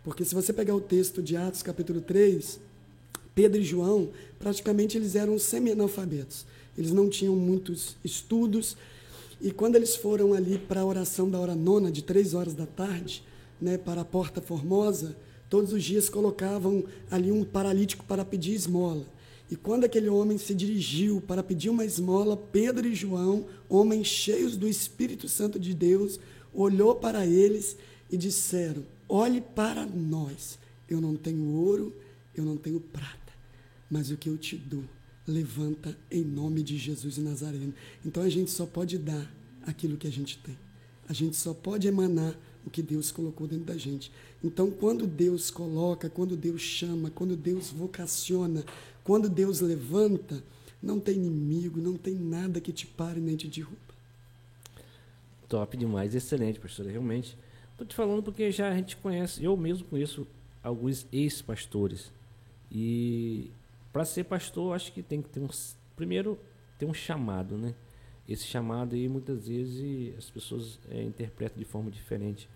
Porque 0.03 0.25
se 0.25 0.35
você 0.35 0.53
pegar 0.53 0.75
o 0.75 0.81
texto 0.81 1.23
de 1.23 1.37
Atos 1.37 1.63
capítulo 1.63 2.01
3, 2.01 2.61
Pedro 3.35 3.61
e 3.61 3.65
João, 3.65 4.11
praticamente 4.39 4.97
eles 4.97 5.15
eram 5.15 5.39
semi-analfabetos. 5.39 6.47
Eles 6.77 6.93
não 6.93 7.09
tinham 7.09 7.35
muitos 7.35 7.97
estudos. 8.05 8.77
E 9.41 9.51
quando 9.51 9.77
eles 9.77 9.97
foram 9.97 10.35
ali 10.35 10.59
para 10.59 10.81
a 10.81 10.87
oração 10.87 11.29
da 11.31 11.39
hora 11.39 11.55
nona, 11.55 11.91
de 11.91 12.03
três 12.03 12.35
horas 12.35 12.55
da 12.55 12.67
tarde, 12.67 13.23
né, 13.61 13.79
para 13.79 14.03
a 14.03 14.05
Porta 14.05 14.41
Formosa, 14.41 15.17
Todos 15.49 15.73
os 15.73 15.85
dias 15.85 16.09
colocavam 16.09 16.85
ali 17.11 17.31
um 17.31 17.45
paralítico 17.45 18.05
para 18.05 18.25
pedir 18.25 18.53
esmola. 18.53 19.07
E 19.49 19.55
quando 19.55 19.85
aquele 19.85 20.09
homem 20.09 20.39
se 20.39 20.53
dirigiu 20.53 21.21
para 21.21 21.43
pedir 21.43 21.71
uma 21.71 21.85
esmola, 21.85 22.37
Pedro 22.37 22.87
e 22.89 22.95
João, 22.95 23.47
homens 23.69 24.09
cheios 24.09 24.57
do 24.57 24.67
Espírito 24.67 25.29
Santo 25.29 25.59
de 25.59 25.73
Deus, 25.73 26.19
olhou 26.53 26.97
para 26.97 27.25
eles 27.25 27.77
e 28.11 28.17
disseram: 28.17 28.85
Olhe 29.09 29.41
para 29.41 29.87
nós. 29.87 30.59
Eu 30.89 31.01
não 31.01 31.15
tenho 31.15 31.45
ouro, 31.55 31.95
eu 32.35 32.45
não 32.45 32.57
tenho 32.57 32.81
prata, 32.81 33.33
mas 33.89 34.11
o 34.11 34.17
que 34.17 34.29
eu 34.29 34.37
te 34.37 34.57
dou 34.57 34.83
levanta 35.27 35.97
em 36.11 36.23
nome 36.23 36.63
de 36.63 36.77
Jesus 36.77 37.19
Nazareno. 37.19 37.75
Então 38.05 38.23
a 38.23 38.29
gente 38.29 38.51
só 38.51 38.67
pode 38.67 38.99
dar 38.99 39.31
aquilo 39.67 39.97
que 39.97 40.07
a 40.07 40.13
gente 40.13 40.39
tem. 40.39 40.57
A 41.09 41.13
gente 41.13 41.37
só 41.37 41.55
pode 41.55 41.87
emanar 41.87 42.37
o 42.65 42.71
que 42.71 42.83
Deus 42.83 43.13
colocou 43.13 43.47
dentro 43.47 43.67
da 43.67 43.77
gente. 43.77 44.11
Então, 44.43 44.71
quando 44.71 45.07
Deus 45.07 45.51
coloca, 45.51 46.11
quando 46.11 46.37
Deus 46.37 46.61
chama, 46.61 47.11
quando 47.11 47.37
Deus 47.37 47.71
vocaciona, 47.71 48.65
quando 49.05 49.29
Deus 49.29 49.61
levanta, 49.61 50.43
não 50.83 50.99
tem 50.99 51.15
inimigo, 51.17 51.81
não 51.81 51.97
tem 51.97 52.15
nada 52.15 52.61
que 52.61 52.73
te 52.73 52.87
pare 52.87 53.21
nem 53.21 53.37
te 53.37 53.47
derruba. 53.47 53.77
Top 55.49 55.77
demais, 55.77 56.15
excelente, 56.15 56.59
pastora. 56.59 56.91
Realmente, 56.91 57.39
estou 57.71 57.87
te 57.87 57.95
falando 57.95 58.23
porque 58.23 58.51
já 58.51 58.69
a 58.69 58.75
gente 58.75 58.97
conhece, 58.97 59.45
eu 59.45 59.57
mesmo 59.57 59.87
conheço 59.87 60.27
alguns 60.63 61.07
ex-pastores. 61.13 62.11
E 62.71 63.51
para 63.97 64.05
ser 64.05 64.25
pastor, 64.25 64.77
acho 64.77 64.93
que 64.93 65.03
tem 65.03 65.23
que 65.23 65.31
ter 65.31 65.41
um. 65.41 65.49
Primeiro, 65.97 66.39
ter 66.79 66.85
um 66.85 66.93
chamado, 66.93 67.57
né? 67.57 67.75
Esse 68.29 68.45
chamado 68.45 68.95
aí, 68.95 69.09
muitas 69.09 69.49
vezes, 69.49 70.15
as 70.19 70.29
pessoas 70.29 70.79
é, 70.91 71.03
interpretam 71.03 71.59
de 71.59 71.65
forma 71.65 71.91
diferente. 71.91 72.47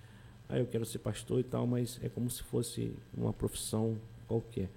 Ah, 0.50 0.59
eu 0.59 0.66
quero 0.66 0.85
ser 0.85 0.99
pastor 0.99 1.40
e 1.40 1.42
tal, 1.42 1.66
mas 1.66 1.99
é 2.02 2.11
como 2.11 2.28
se 2.28 2.42
fosse 2.42 2.94
uma 3.16 3.32
profissão 3.32 3.97
qualquer. 4.28 4.68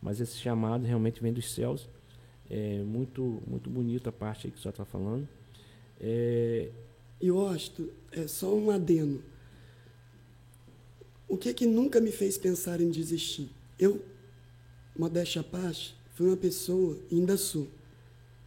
Mas 0.00 0.20
esse 0.20 0.36
chamado 0.36 0.86
realmente 0.86 1.20
vem 1.20 1.32
dos 1.32 1.52
céus. 1.52 1.88
É 2.48 2.84
muito, 2.84 3.42
muito 3.44 3.68
bonita 3.68 4.10
a 4.10 4.12
parte 4.12 4.46
aí 4.46 4.52
que 4.52 4.58
o 4.58 4.60
senhor 4.62 4.70
está 4.70 4.84
falando. 4.84 5.28
É... 6.00 6.70
E 7.20 7.32
Osto, 7.32 7.92
é 8.12 8.28
só 8.28 8.54
um 8.54 8.70
adeno. 8.70 9.24
O 11.26 11.36
que 11.36 11.52
que 11.52 11.66
nunca 11.66 12.00
me 12.00 12.12
fez 12.12 12.38
pensar 12.38 12.80
em 12.80 12.92
desistir? 12.92 13.50
Eu, 13.76 14.00
modéstia 14.98 15.42
parte, 15.42 15.96
fui 16.14 16.26
uma 16.26 16.36
pessoa, 16.36 16.98
ainda 17.10 17.36
sou. 17.36 17.68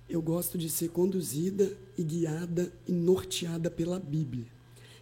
Eu 0.08 0.22
gosto 0.22 0.58
de 0.58 0.70
ser 0.70 0.89
conduzida 0.89 1.72
e 1.98 2.03
guiada 2.03 2.72
e 2.88 2.91
norteada 2.91 3.70
pela 3.70 4.00
Bíblia. 4.00 4.46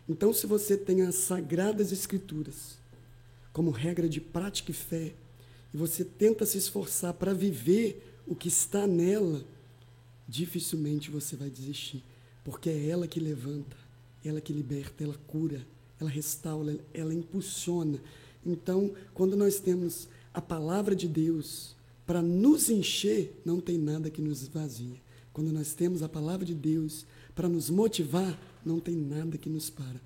Então, 0.10 0.34
se 0.34 0.46
você 0.46 0.78
tem 0.78 1.02
as 1.02 1.16
sagradas 1.16 1.92
escrituras 1.92 2.78
como 3.54 3.72
regra 3.72 4.08
de 4.08 4.22
prática 4.22 4.72
e 4.72 4.74
fé, 4.74 5.14
e 5.74 5.78
você 5.78 6.04
tenta 6.04 6.46
se 6.46 6.58
esforçar 6.58 7.14
para 7.14 7.34
viver 7.34 8.16
o 8.26 8.36
que 8.36 8.48
está 8.48 8.86
nela, 8.86 9.44
dificilmente 10.28 11.10
você 11.10 11.36
vai 11.36 11.50
desistir, 11.50 12.04
porque 12.44 12.70
é 12.70 12.90
ela 12.90 13.08
que 13.08 13.20
levanta, 13.20 13.76
ela 14.24 14.42
que 14.42 14.54
liberta, 14.54 15.04
ela 15.04 15.16
cura, 15.28 15.66
ela 16.00 16.10
restaura, 16.10 16.78
ela 16.94 17.14
impulsiona. 17.14 18.00
Então, 18.46 18.94
quando 19.14 19.36
nós 19.36 19.60
temos 19.60 20.08
a 20.38 20.42
palavra 20.42 20.96
de 20.96 21.08
Deus 21.08 21.76
para 22.06 22.22
nos 22.22 22.70
encher, 22.70 23.42
não 23.44 23.60
tem 23.60 23.76
nada 23.76 24.08
que 24.08 24.22
nos 24.22 24.44
esvazia. 24.44 25.02
Quando 25.34 25.52
nós 25.52 25.74
temos 25.74 26.04
a 26.04 26.08
palavra 26.08 26.46
de 26.46 26.54
Deus 26.54 27.08
para 27.34 27.50
nos 27.50 27.72
motivar, 27.72 28.40
não 28.64 28.80
tem 28.80 28.96
nada 28.96 29.36
que 29.36 29.50
nos 29.50 29.72
para. 29.72 30.00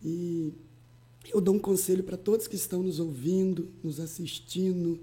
E 0.00 0.52
eu 1.34 1.40
dou 1.40 1.56
um 1.56 1.58
conselho 1.58 2.04
para 2.04 2.16
todos 2.16 2.46
que 2.46 2.54
estão 2.54 2.80
nos 2.80 3.00
ouvindo, 3.00 3.70
nos 3.82 3.98
assistindo, 3.98 5.00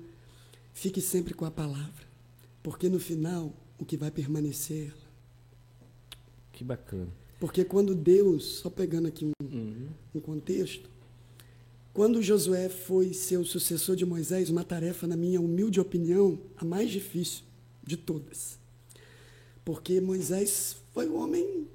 fique 0.71 1.01
sempre 1.01 1.33
com 1.33 1.43
a 1.43 1.51
palavra, 1.51 2.07
porque 2.63 2.87
no 2.87 3.01
final 3.01 3.53
o 3.77 3.83
que 3.83 3.97
vai 3.97 4.09
permanecer 4.09 4.77
é 4.77 4.85
ela. 4.91 5.09
Que 6.53 6.63
bacana. 6.63 7.09
Porque 7.37 7.65
quando 7.65 7.93
Deus, 7.93 8.45
só 8.45 8.69
pegando 8.69 9.09
aqui 9.09 9.25
um, 9.25 9.31
uhum. 9.43 9.87
um 10.15 10.19
contexto, 10.21 10.89
quando 11.93 12.21
Josué 12.21 12.69
foi 12.69 13.13
ser 13.13 13.37
o 13.37 13.45
sucessor 13.45 13.95
de 13.95 14.05
Moisés, 14.05 14.49
uma 14.49 14.63
tarefa, 14.63 15.07
na 15.07 15.17
minha 15.17 15.41
humilde 15.41 15.79
opinião, 15.79 16.39
a 16.55 16.63
mais 16.63 16.89
difícil 16.89 17.43
de 17.83 17.97
todas. 17.97 18.57
Porque 19.65 19.99
Moisés 19.99 20.77
foi 20.93 21.07
o 21.07 21.15
homem 21.15 21.67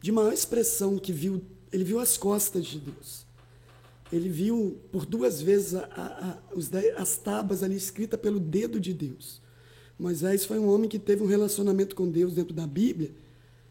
de 0.00 0.12
maior 0.12 0.32
expressão 0.32 0.98
que 0.98 1.12
viu, 1.12 1.42
ele 1.72 1.84
viu 1.84 1.98
as 1.98 2.16
costas 2.16 2.66
de 2.66 2.78
Deus. 2.78 3.26
Ele 4.12 4.28
viu 4.28 4.78
por 4.90 5.06
duas 5.06 5.40
vezes 5.40 5.74
a, 5.74 5.86
a, 5.86 6.54
os, 6.54 6.70
as 6.96 7.16
tábuas 7.16 7.62
ali 7.62 7.76
escritas 7.76 8.20
pelo 8.20 8.38
dedo 8.38 8.78
de 8.78 8.92
Deus. 8.92 9.40
Moisés 9.98 10.44
foi 10.44 10.58
um 10.58 10.68
homem 10.68 10.88
que 10.88 10.98
teve 10.98 11.22
um 11.22 11.26
relacionamento 11.26 11.96
com 11.96 12.10
Deus 12.10 12.34
dentro 12.34 12.54
da 12.54 12.66
Bíblia 12.66 13.12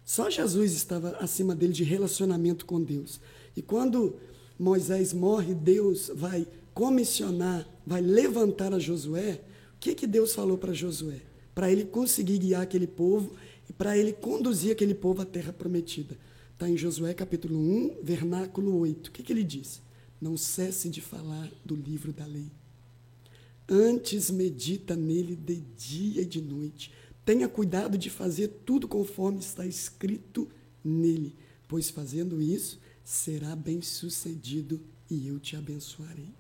só 0.04 0.30
Jesus 0.30 0.74
estava 0.74 1.12
acima 1.20 1.56
dele 1.56 1.74
de 1.74 1.84
relacionamento 1.84 2.66
com 2.66 2.82
Deus. 2.82 3.20
E 3.56 3.62
quando 3.62 4.16
Moisés 4.62 5.14
morre, 5.14 5.54
Deus 5.54 6.12
vai 6.14 6.48
comissionar, 6.74 7.68
vai 7.86 8.02
levantar 8.02 8.74
a 8.74 8.80
Josué. 8.80 9.42
O 9.76 9.80
que, 9.80 9.96
que 9.96 10.06
Deus 10.06 10.34
falou 10.34 10.58
para 10.58 10.74
Josué? 10.74 11.22
Para 11.56 11.72
ele 11.72 11.86
conseguir 11.86 12.38
guiar 12.38 12.62
aquele 12.62 12.88
povo 12.88 13.34
e 13.70 13.74
para 13.74 13.98
ele 13.98 14.14
conduzir 14.14 14.72
aquele 14.72 14.94
povo 14.94 15.22
à 15.22 15.26
terra 15.26 15.52
prometida. 15.52 16.18
Está 16.54 16.70
em 16.70 16.78
Josué 16.78 17.14
capítulo 17.14 17.58
1, 17.58 18.04
vernáculo 18.04 18.78
8. 18.78 19.08
O 19.08 19.12
que, 19.12 19.24
que 19.24 19.34
ele 19.34 19.44
diz? 19.44 19.82
Não 20.22 20.38
cesse 20.38 20.90
de 20.90 21.02
falar 21.02 21.52
do 21.66 21.76
livro 21.76 22.14
da 22.14 22.26
lei. 22.26 22.52
Antes 23.68 24.30
medita 24.30 24.96
nele 24.96 25.36
de 25.36 25.56
dia 25.56 26.22
e 26.22 26.26
de 26.26 26.42
noite 26.42 26.92
Tenha 27.24 27.48
cuidado 27.48 27.98
de 27.98 28.10
fazer 28.10 28.48
tudo 28.66 28.88
conforme 28.88 29.40
está 29.40 29.66
escrito 29.66 30.50
nele, 30.84 31.36
pois 31.68 31.90
fazendo 31.90 32.42
isso 32.42 32.80
será 33.04 33.56
bem 33.56 33.82
sucedido 33.82 34.80
e 35.10 35.28
eu 35.28 35.40
te 35.40 35.56
abençoarei. 35.56 36.34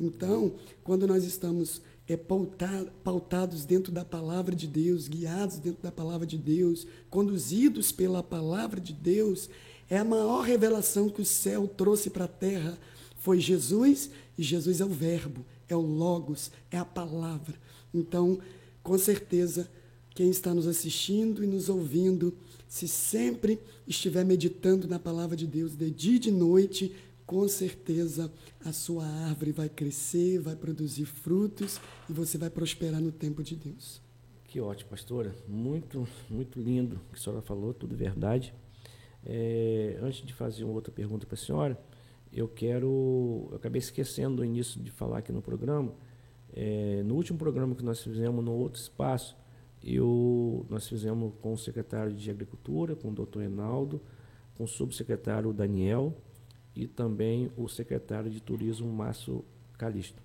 Então, 0.00 0.54
quando 0.82 1.06
nós 1.06 1.24
estamos 1.24 1.80
é, 2.08 2.16
pautados 2.16 3.64
dentro 3.64 3.92
da 3.92 4.04
palavra 4.04 4.54
de 4.54 4.66
Deus, 4.66 5.08
guiados 5.08 5.58
dentro 5.58 5.82
da 5.82 5.92
palavra 5.92 6.26
de 6.26 6.36
Deus, 6.36 6.86
conduzidos 7.08 7.92
pela 7.92 8.22
palavra 8.22 8.80
de 8.80 8.92
Deus, 8.92 9.48
é 9.88 9.98
a 9.98 10.04
maior 10.04 10.42
revelação 10.42 11.08
que 11.08 11.22
o 11.22 11.26
céu 11.26 11.68
trouxe 11.68 12.10
para 12.10 12.24
a 12.24 12.28
terra. 12.28 12.78
Foi 13.18 13.40
Jesus, 13.40 14.10
e 14.36 14.42
Jesus 14.42 14.80
é 14.80 14.84
o 14.84 14.88
Verbo, 14.88 15.44
é 15.68 15.76
o 15.76 15.80
Logos, 15.80 16.50
é 16.70 16.78
a 16.78 16.84
palavra. 16.84 17.54
Então, 17.92 18.38
com 18.82 18.98
certeza, 18.98 19.70
quem 20.14 20.28
está 20.28 20.52
nos 20.52 20.66
assistindo 20.66 21.42
e 21.42 21.46
nos 21.46 21.68
ouvindo, 21.68 22.34
se 22.74 22.88
sempre 22.88 23.60
estiver 23.86 24.24
meditando 24.24 24.88
na 24.88 24.98
palavra 24.98 25.36
de 25.36 25.46
Deus 25.46 25.76
de 25.76 25.88
dia 25.92 26.16
e 26.16 26.18
de 26.18 26.32
noite, 26.32 26.92
com 27.24 27.46
certeza 27.46 28.32
a 28.64 28.72
sua 28.72 29.06
árvore 29.06 29.52
vai 29.52 29.68
crescer, 29.68 30.40
vai 30.40 30.56
produzir 30.56 31.04
frutos 31.04 31.80
e 32.10 32.12
você 32.12 32.36
vai 32.36 32.50
prosperar 32.50 33.00
no 33.00 33.12
tempo 33.12 33.44
de 33.44 33.54
Deus. 33.54 34.02
Que 34.42 34.60
ótimo, 34.60 34.90
pastora. 34.90 35.32
Muito, 35.46 36.04
muito 36.28 36.58
lindo 36.58 36.96
o 36.96 37.12
que 37.12 37.20
a 37.20 37.22
senhora 37.22 37.40
falou, 37.42 37.72
tudo 37.72 37.94
verdade. 37.94 38.52
É, 39.24 39.96
antes 40.02 40.26
de 40.26 40.34
fazer 40.34 40.64
uma 40.64 40.72
outra 40.72 40.92
pergunta 40.92 41.24
para 41.26 41.34
a 41.36 41.38
senhora, 41.38 41.80
eu 42.32 42.48
quero. 42.48 43.50
Eu 43.52 43.56
acabei 43.56 43.78
esquecendo 43.78 44.38
no 44.38 44.44
início 44.44 44.82
de 44.82 44.90
falar 44.90 45.18
aqui 45.18 45.30
no 45.30 45.40
programa. 45.40 45.94
É, 46.52 47.04
no 47.04 47.14
último 47.14 47.38
programa 47.38 47.76
que 47.76 47.84
nós 47.84 48.02
fizemos 48.02 48.44
no 48.44 48.52
outro 48.52 48.80
espaço, 48.80 49.36
eu, 49.84 50.64
nós 50.70 50.88
fizemos 50.88 51.34
com 51.42 51.52
o 51.52 51.58
secretário 51.58 52.12
de 52.12 52.30
Agricultura, 52.30 52.96
com 52.96 53.10
o 53.10 53.14
doutor 53.14 53.40
Reinaldo, 53.40 54.00
com 54.56 54.64
o 54.64 54.68
subsecretário 54.68 55.52
Daniel 55.52 56.16
e 56.74 56.86
também 56.86 57.50
o 57.56 57.68
secretário 57.68 58.30
de 58.30 58.40
Turismo, 58.40 58.90
Márcio 58.90 59.44
Calisto. 59.76 60.22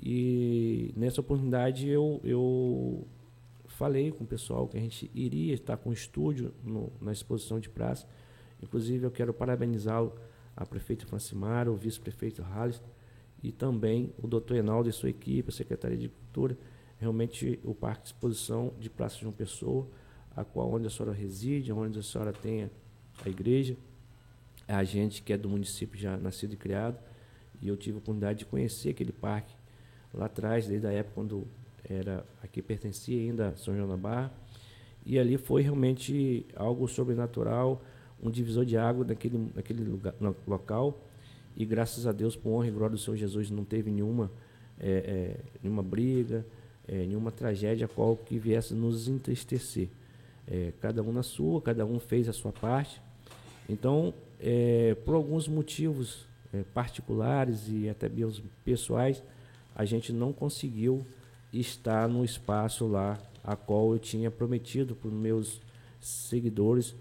E 0.00 0.92
nessa 0.96 1.20
oportunidade 1.20 1.88
eu, 1.88 2.20
eu 2.22 3.06
falei 3.66 4.10
com 4.10 4.24
o 4.24 4.26
pessoal 4.26 4.68
que 4.68 4.76
a 4.76 4.80
gente 4.80 5.10
iria 5.14 5.54
estar 5.54 5.76
com 5.76 5.90
o 5.90 5.92
estúdio 5.92 6.52
no, 6.62 6.92
na 7.00 7.12
exposição 7.12 7.58
de 7.58 7.70
praça. 7.70 8.06
Inclusive 8.62 9.06
eu 9.06 9.10
quero 9.10 9.32
parabenizá-lo, 9.32 10.12
a 10.54 10.66
prefeita 10.66 11.06
Francimara, 11.06 11.70
o 11.70 11.76
vice-prefeito 11.76 12.42
Halles 12.42 12.82
e 13.42 13.50
também 13.50 14.12
o 14.22 14.26
doutor 14.26 14.54
Reinaldo 14.54 14.88
e 14.88 14.92
sua 14.92 15.08
equipe, 15.08 15.48
a 15.48 15.52
secretaria 15.52 15.96
de 15.96 16.06
Agricultura, 16.06 16.58
realmente 17.02 17.58
o 17.64 17.74
Parque 17.74 18.04
de 18.04 18.08
Exposição 18.10 18.72
de 18.78 18.88
Praça 18.88 19.18
João 19.18 19.32
Pessoa, 19.32 19.88
a 20.36 20.44
qual 20.44 20.72
onde 20.72 20.86
a 20.86 20.90
senhora 20.90 21.12
reside, 21.12 21.72
onde 21.72 21.98
a 21.98 22.02
senhora 22.02 22.32
tem 22.32 22.70
a 23.24 23.28
igreja, 23.28 23.76
a 24.68 24.84
gente 24.84 25.20
que 25.20 25.32
é 25.32 25.36
do 25.36 25.48
município 25.48 25.98
já 25.98 26.16
nascido 26.16 26.54
e 26.54 26.56
criado, 26.56 26.96
e 27.60 27.66
eu 27.66 27.76
tive 27.76 27.96
a 27.96 27.98
oportunidade 27.98 28.40
de 28.40 28.46
conhecer 28.46 28.90
aquele 28.90 29.12
parque 29.12 29.52
lá 30.14 30.26
atrás, 30.26 30.68
desde 30.68 30.86
a 30.86 30.92
época 30.92 31.14
quando 31.16 31.46
era 31.84 32.24
aqui 32.40 32.62
pertencia 32.62 33.20
ainda 33.20 33.48
a 33.48 33.56
São 33.56 33.74
João 33.76 33.88
da 33.88 33.96
Barra, 33.96 34.32
e 35.04 35.18
ali 35.18 35.36
foi 35.36 35.62
realmente 35.62 36.46
algo 36.54 36.86
sobrenatural, 36.86 37.82
um 38.22 38.30
divisor 38.30 38.64
de 38.64 38.76
água 38.76 39.04
naquele, 39.04 39.50
naquele 39.56 39.82
lugar, 39.82 40.14
no 40.20 40.36
local, 40.46 41.04
e 41.56 41.64
graças 41.64 42.06
a 42.06 42.12
Deus, 42.12 42.36
por 42.36 42.50
honra 42.50 42.68
e 42.68 42.70
glória 42.70 42.94
do 42.94 42.98
Senhor 42.98 43.16
Jesus, 43.16 43.50
não 43.50 43.64
teve 43.64 43.90
nenhuma, 43.90 44.30
é, 44.78 44.90
é, 44.90 45.40
nenhuma 45.60 45.82
briga, 45.82 46.46
é, 46.86 46.94
nenhuma 47.06 47.30
tragédia 47.30 47.88
qual 47.88 48.16
que 48.16 48.38
viesse 48.38 48.74
nos 48.74 49.08
entristecer. 49.08 49.88
É, 50.46 50.72
cada 50.80 51.02
um 51.02 51.12
na 51.12 51.22
sua, 51.22 51.60
cada 51.62 51.86
um 51.86 51.98
fez 51.98 52.28
a 52.28 52.32
sua 52.32 52.52
parte. 52.52 53.00
Então, 53.68 54.12
é, 54.40 54.96
por 55.04 55.14
alguns 55.14 55.46
motivos 55.46 56.26
é, 56.52 56.62
particulares 56.74 57.68
e 57.68 57.88
até 57.88 58.08
mesmo 58.08 58.44
pessoais, 58.64 59.22
a 59.74 59.84
gente 59.84 60.12
não 60.12 60.32
conseguiu 60.32 61.06
estar 61.52 62.08
no 62.08 62.24
espaço 62.24 62.86
lá 62.86 63.18
a 63.44 63.56
qual 63.56 63.92
eu 63.92 63.98
tinha 63.98 64.30
prometido 64.30 64.94
para 64.94 65.08
os 65.08 65.14
meus 65.14 65.60
seguidores, 66.00 66.94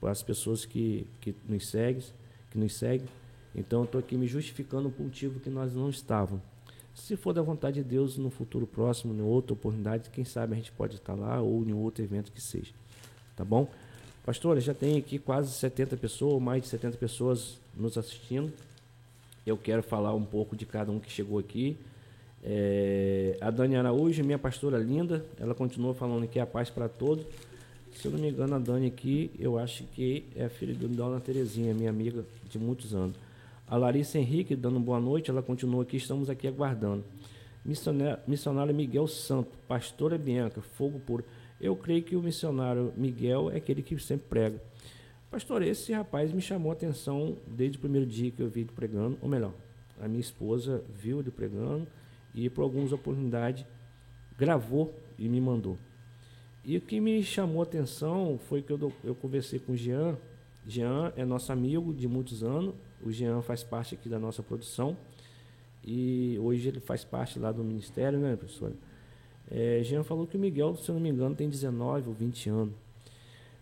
para 0.00 0.10
as 0.10 0.22
pessoas 0.22 0.64
que, 0.64 1.06
que 1.20 1.34
nos 1.48 1.68
seguem, 1.68 2.02
que 2.50 2.58
nos 2.58 2.74
seguem. 2.74 3.06
Então, 3.54 3.84
estou 3.84 3.98
aqui 3.98 4.16
me 4.16 4.26
justificando 4.26 4.90
por 4.90 5.02
um 5.02 5.06
motivo 5.06 5.40
que 5.40 5.50
nós 5.50 5.74
não 5.74 5.90
estávamos. 5.90 6.42
Se 6.94 7.16
for 7.16 7.32
da 7.32 7.42
vontade 7.42 7.82
de 7.82 7.88
Deus, 7.88 8.16
no 8.16 8.30
futuro 8.30 8.66
próximo, 8.66 9.14
em 9.14 9.22
outra 9.22 9.52
oportunidade, 9.52 10.10
quem 10.10 10.24
sabe 10.24 10.54
a 10.54 10.56
gente 10.56 10.72
pode 10.72 10.96
estar 10.96 11.14
lá 11.14 11.40
ou 11.40 11.64
em 11.64 11.72
outro 11.72 12.02
evento 12.04 12.30
que 12.32 12.40
seja. 12.40 12.72
Tá 13.36 13.44
bom? 13.44 13.68
Pastor, 14.24 14.60
já 14.60 14.74
tem 14.74 14.98
aqui 14.98 15.18
quase 15.18 15.50
70 15.52 15.96
pessoas, 15.96 16.42
mais 16.42 16.62
de 16.62 16.68
70 16.68 16.96
pessoas 16.98 17.58
nos 17.76 17.96
assistindo. 17.96 18.52
Eu 19.46 19.56
quero 19.56 19.82
falar 19.82 20.14
um 20.14 20.24
pouco 20.24 20.54
de 20.54 20.66
cada 20.66 20.92
um 20.92 21.00
que 21.00 21.10
chegou 21.10 21.38
aqui. 21.38 21.76
É, 22.42 23.36
a 23.40 23.50
Dani 23.50 23.76
Araújo, 23.76 24.22
minha 24.22 24.38
pastora 24.38 24.78
linda, 24.78 25.24
ela 25.38 25.54
continua 25.54 25.94
falando 25.94 26.26
que 26.28 26.38
é 26.38 26.42
a 26.42 26.46
paz 26.46 26.70
para 26.70 26.88
todos. 26.88 27.24
Se 27.92 28.06
eu 28.06 28.12
não 28.12 28.18
me 28.18 28.30
engano, 28.30 28.54
a 28.54 28.58
Dani 28.58 28.86
aqui, 28.86 29.30
eu 29.38 29.58
acho 29.58 29.84
que 29.84 30.24
é 30.36 30.44
a 30.44 30.50
filha 30.50 30.74
de 30.74 30.86
Dona 30.86 31.20
Terezinha, 31.20 31.74
minha 31.74 31.90
amiga 31.90 32.24
de 32.48 32.58
muitos 32.58 32.94
anos. 32.94 33.16
A 33.70 33.76
Larissa 33.76 34.18
Henrique, 34.18 34.56
dando 34.56 34.80
boa 34.80 34.98
noite, 34.98 35.30
ela 35.30 35.40
continua 35.40 35.84
aqui, 35.84 35.96
estamos 35.96 36.28
aqui 36.28 36.48
aguardando. 36.48 37.04
Missionário, 37.64 38.74
Miguel 38.74 39.06
Santo, 39.06 39.56
pastora 39.68 40.18
Bianca, 40.18 40.60
fogo 40.60 40.98
puro. 40.98 41.24
Eu 41.60 41.76
creio 41.76 42.02
que 42.02 42.16
o 42.16 42.20
missionário 42.20 42.92
Miguel 42.96 43.48
é 43.48 43.58
aquele 43.58 43.80
que 43.80 43.96
sempre 44.00 44.26
prega. 44.28 44.60
Pastor, 45.30 45.62
esse 45.62 45.92
rapaz 45.92 46.32
me 46.32 46.40
chamou 46.40 46.70
a 46.70 46.72
atenção 46.72 47.36
desde 47.46 47.78
o 47.78 47.80
primeiro 47.80 48.04
dia 48.04 48.32
que 48.32 48.42
eu 48.42 48.48
vi 48.48 48.62
ele 48.62 48.72
pregando, 48.74 49.16
ou 49.22 49.28
melhor, 49.28 49.52
a 50.00 50.08
minha 50.08 50.20
esposa 50.20 50.82
viu 50.92 51.20
ele 51.20 51.30
pregando, 51.30 51.86
e 52.34 52.50
por 52.50 52.62
algumas 52.62 52.90
oportunidades 52.92 53.64
gravou 54.36 54.92
e 55.16 55.28
me 55.28 55.40
mandou. 55.40 55.78
E 56.64 56.76
o 56.76 56.80
que 56.80 56.98
me 56.98 57.22
chamou 57.22 57.60
a 57.60 57.62
atenção 57.62 58.36
foi 58.48 58.62
que 58.62 58.72
eu, 58.72 58.92
eu 59.04 59.14
conversei 59.14 59.60
com 59.60 59.74
o 59.74 59.76
Jean. 59.76 60.18
Jean 60.66 61.12
é 61.16 61.24
nosso 61.24 61.52
amigo 61.52 61.94
de 61.94 62.08
muitos 62.08 62.42
anos. 62.42 62.74
O 63.02 63.10
Jean 63.10 63.42
faz 63.42 63.62
parte 63.62 63.94
aqui 63.94 64.08
da 64.08 64.18
nossa 64.18 64.42
produção. 64.42 64.96
E 65.84 66.38
hoje 66.40 66.68
ele 66.68 66.80
faz 66.80 67.04
parte 67.04 67.38
lá 67.38 67.50
do 67.50 67.64
ministério, 67.64 68.18
né, 68.18 68.36
professora? 68.36 68.74
É, 69.50 69.82
Jean 69.82 70.04
falou 70.04 70.26
que 70.26 70.36
o 70.36 70.40
Miguel, 70.40 70.76
se 70.76 70.88
eu 70.88 70.94
não 70.94 71.02
me 71.02 71.08
engano, 71.08 71.34
tem 71.34 71.48
19 71.48 72.08
ou 72.08 72.14
20 72.14 72.50
anos. 72.50 72.74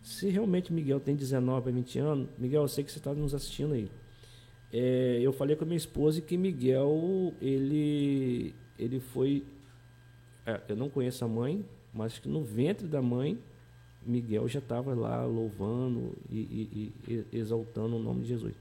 Se 0.03 0.29
realmente 0.29 0.73
Miguel 0.73 1.01
tem 1.01 1.15
19 1.15 1.69
ou 1.69 1.75
20 1.75 1.99
anos, 1.99 2.29
Miguel, 2.39 2.63
eu 2.63 2.69
sei 2.69 2.85
que 2.85 2.93
você 2.93 2.99
está 2.99 3.15
nos 3.15 3.35
assistindo 3.35 3.75
aí. 3.75 3.91
É, 4.73 5.19
eu 5.23 5.33
falei 5.33 5.57
com 5.57 5.65
a 5.65 5.67
minha 5.67 5.77
esposa 5.77 6.21
que 6.21 6.37
Miguel, 6.37 7.33
ele, 7.41 8.55
ele 8.79 9.01
foi. 9.01 9.45
É, 10.45 10.61
eu 10.69 10.77
não 10.77 10.91
conheço 10.91 11.25
a 11.25 11.29
mãe, 11.29 11.65
mas 11.93 12.19
que 12.19 12.29
no 12.29 12.43
ventre 12.43 12.87
da 12.87 13.01
mãe, 13.01 13.39
Miguel 14.05 14.47
já 14.49 14.59
estava 14.59 14.95
lá 14.95 15.25
louvando 15.25 16.17
e, 16.31 16.39
e, 16.39 16.93
e, 17.09 17.37
exaltando 17.37 17.97
o 17.97 17.99
nome 17.99 18.23
de 18.23 18.29
Jesus. 18.29 18.55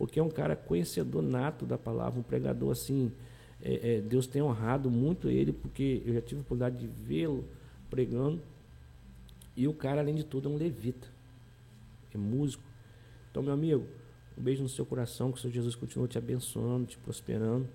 Porque 0.00 0.18
é 0.18 0.22
um 0.22 0.30
cara 0.30 0.56
conhecedor 0.56 1.20
nato 1.20 1.66
da 1.66 1.76
palavra, 1.76 2.18
um 2.18 2.22
pregador 2.22 2.72
assim. 2.72 3.12
É, 3.60 3.96
é, 3.96 4.00
Deus 4.00 4.26
tem 4.26 4.40
honrado 4.40 4.90
muito 4.90 5.28
ele, 5.28 5.52
porque 5.52 6.02
eu 6.06 6.14
já 6.14 6.22
tive 6.22 6.38
a 6.38 6.40
oportunidade 6.40 6.78
de 6.78 6.86
vê-lo 6.86 7.44
pregando. 7.90 8.40
E 9.54 9.68
o 9.68 9.74
cara, 9.74 10.00
além 10.00 10.14
de 10.14 10.24
tudo, 10.24 10.48
é 10.48 10.52
um 10.52 10.56
levita, 10.56 11.06
é 12.14 12.16
músico. 12.16 12.62
Então, 13.30 13.42
meu 13.42 13.52
amigo, 13.52 13.86
um 14.38 14.42
beijo 14.42 14.62
no 14.62 14.70
seu 14.70 14.86
coração, 14.86 15.30
que 15.30 15.36
o 15.36 15.40
Senhor 15.42 15.52
Jesus 15.52 15.74
continue 15.74 16.08
te 16.08 16.16
abençoando, 16.16 16.86
te 16.86 16.96
prosperando 16.96 17.68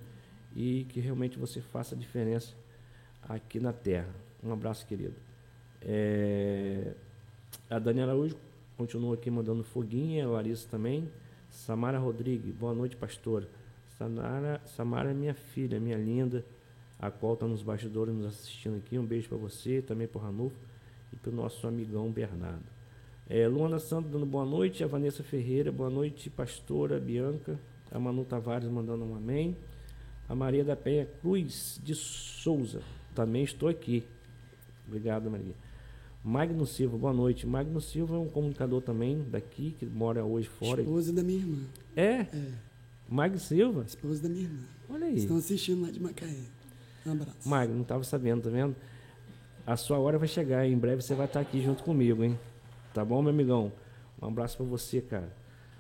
e 0.56 0.88
que 0.89 1.00
realmente 1.00 1.38
você 1.38 1.62
faça 1.62 1.93
a 1.93 1.97
diferença 1.97 2.56
aqui 3.21 3.60
na 3.60 3.71
terra. 3.71 4.10
Um 4.43 4.52
abraço, 4.52 4.84
querido. 4.88 5.13
É... 5.80 6.95
A 7.69 7.78
Daniela 7.78 8.13
Araújo 8.13 8.36
continua 8.76 9.13
aqui 9.13 9.30
mandando 9.30 9.63
foguinha, 9.63 10.26
a 10.26 10.30
Larissa 10.30 10.67
também. 10.67 11.08
Samara 11.56 11.98
Rodrigues, 11.98 12.54
boa 12.54 12.74
noite, 12.74 12.96
pastora. 12.98 13.48
Samara, 13.98 14.62
Samara 14.65 15.12
é 15.12 15.13
minha 15.13 15.34
filha, 15.34 15.80
minha 15.80 15.98
linda, 15.98 16.46
a 17.00 17.10
qual 17.10 17.34
está 17.34 17.48
nos 17.48 17.63
bastidores 17.63 18.13
nos 18.13 18.26
assistindo 18.26 18.78
aqui. 18.78 19.00
Um 19.00 19.06
beijo 19.06 19.30
para 19.30 19.38
você, 19.38 19.82
também 19.82 20.06
para 20.06 20.20
o 20.20 20.22
Ranulfo 20.22 20.56
e 21.13 21.15
para 21.15 21.32
o 21.32 21.34
nosso 21.34 21.65
amigão 21.65 22.12
Bernardo. 22.12 22.65
É, 23.28 23.48
Luana 23.48 23.80
Santos 23.80 24.12
dando 24.12 24.26
boa 24.26 24.46
noite, 24.46 24.84
a 24.84 24.88
Vanessa 24.88 25.24
Ferreira, 25.24 25.72
boa 25.72 25.89
noite, 25.89 26.30
pastora 26.30 27.00
Bianca, 27.00 27.58
a 27.89 27.98
Manu 27.98 28.26
Tavares 28.26 28.70
mandando 28.70 29.06
um 29.06 29.15
amém, 29.15 29.56
a 30.28 30.36
Maria 30.36 30.63
da 30.63 30.76
Penha 30.76 31.08
Cruz 31.22 31.80
de 31.82 31.96
Souza, 31.96 32.82
também 33.15 33.44
estou 33.44 33.70
aqui. 33.70 34.04
Obrigado, 34.88 35.32
Maria. 35.32 35.56
Magno 36.26 36.66
Silva, 36.66 36.98
boa 36.98 37.14
noite. 37.14 37.46
Magno 37.46 37.80
Silva 37.80 38.16
é 38.16 38.18
um 38.18 38.28
comunicador 38.28 38.82
também 38.82 39.24
daqui, 39.30 39.76
que 39.78 39.86
mora 39.86 40.26
hoje 40.26 40.50
fora. 40.50 40.82
Esposa 40.82 41.14
da 41.14 41.22
minha 41.22 41.38
irmã. 41.38 41.64
É? 41.96 42.12
É. 42.22 42.52
Magno 43.08 43.38
Silva? 43.38 43.84
Esposa 43.88 44.24
da 44.24 44.30
minha 44.30 44.46
irmã. 44.46 44.64
Olha 44.90 45.06
aí. 45.06 45.18
Estão 45.18 45.38
assistindo 45.38 45.84
lá 45.84 45.92
de 45.92 46.02
Macaé. 46.02 46.46
Um 47.06 47.12
abraço. 47.12 47.48
Magno, 47.48 47.76
não 47.76 47.84
estava 47.84 48.04
sabendo, 48.04 48.42
tá 48.42 48.50
vendo? 48.50 48.76
A 49.68 49.78
sua 49.78 50.00
hora 50.00 50.18
vai 50.18 50.28
chegar, 50.28 50.68
em 50.68 50.76
breve 50.76 51.04
você 51.04 51.14
vai 51.14 51.28
estar 51.28 51.42
aqui 51.42 51.62
junto 51.62 51.84
comigo, 51.84 52.24
hein? 52.24 52.40
Tá 52.92 53.06
bom, 53.06 53.22
meu 53.22 53.30
amigão? 53.30 53.72
Um 54.20 54.26
abraço 54.26 54.58
para 54.58 54.66
você, 54.66 55.02
cara. 55.02 55.32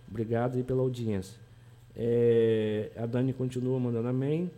Obrigado 0.07 0.57
aí 0.57 0.63
pela 0.63 0.83
audiência. 0.83 1.39
É, 1.95 2.91
a 2.95 3.07
Dani 3.07 3.33
continua 3.33 3.79
mandando 3.79 4.09
amém. 4.09 4.51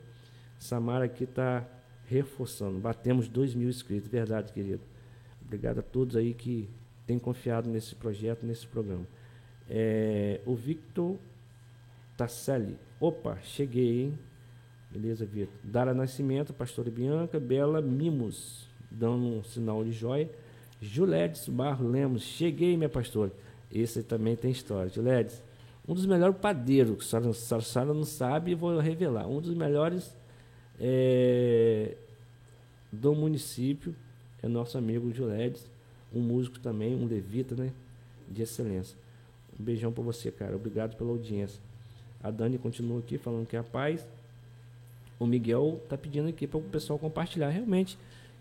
Samara 0.59 1.05
aqui 1.05 1.23
está 1.23 1.65
reforçando. 2.07 2.77
Batemos 2.77 3.29
2 3.29 3.55
mil 3.55 3.69
inscritos. 3.69 4.09
Verdade, 4.09 4.51
querido. 4.51 4.81
Obrigado 5.47 5.79
a 5.79 5.81
todos 5.81 6.17
aí 6.17 6.33
que 6.33 6.69
têm 7.05 7.17
confiado 7.17 7.69
nesse 7.69 7.95
projeto, 7.95 8.45
nesse 8.45 8.67
programa. 8.67 9.07
É, 9.69 10.41
o 10.45 10.53
Victor 10.53 11.17
Tasselli. 12.17 12.77
Opa, 12.99 13.37
cheguei, 13.41 14.01
hein? 14.01 14.19
Beleza, 14.91 15.25
Vitor. 15.25 15.53
Dara 15.63 15.93
Nascimento, 15.93 16.53
Pastora 16.53 16.91
Bianca, 16.91 17.39
Bela 17.39 17.81
Mimos, 17.81 18.67
dando 18.91 19.25
um 19.25 19.43
sinal 19.43 19.85
de 19.85 19.93
joia. 19.93 20.29
Juledes 20.81 21.47
Barro 21.47 21.87
Lemos, 21.87 22.23
cheguei, 22.23 22.75
minha 22.75 22.89
pastora. 22.89 23.31
Esse 23.71 24.03
também 24.03 24.35
tem 24.35 24.51
história. 24.51 24.89
Juledes, 24.89 25.41
um 25.87 25.93
dos 25.93 26.05
melhores 26.05 26.35
padeiros, 26.37 26.97
que 26.97 27.15
a 27.15 27.61
senhora 27.61 27.93
não 27.93 28.03
sabe, 28.03 28.53
vou 28.53 28.77
revelar. 28.79 29.27
Um 29.27 29.39
dos 29.39 29.55
melhores 29.55 30.13
é, 30.77 31.95
do 32.91 33.15
município 33.15 33.95
é 34.41 34.47
nosso 34.47 34.77
amigo 34.77 35.11
Juledes, 35.13 35.65
um 36.13 36.21
músico 36.21 36.59
também, 36.59 36.95
um 36.95 37.05
levita, 37.05 37.55
né? 37.55 37.71
De 38.29 38.41
excelência. 38.41 38.97
Um 39.59 39.63
beijão 39.63 39.91
para 39.91 40.03
você, 40.03 40.31
cara. 40.31 40.55
Obrigado 40.55 40.95
pela 40.95 41.09
audiência. 41.09 41.59
A 42.21 42.31
Dani 42.31 42.57
continua 42.57 42.99
aqui 42.99 43.17
falando 43.17 43.47
que 43.47 43.55
é 43.55 43.59
a 43.59 43.63
paz. 43.63 44.05
O 45.19 45.25
Miguel 45.25 45.81
tá 45.89 45.97
pedindo 45.97 46.27
aqui 46.27 46.45
para 46.45 46.59
o 46.59 46.63
pessoal 46.63 46.99
compartilhar. 46.99 47.49
Realmente, 47.49 47.97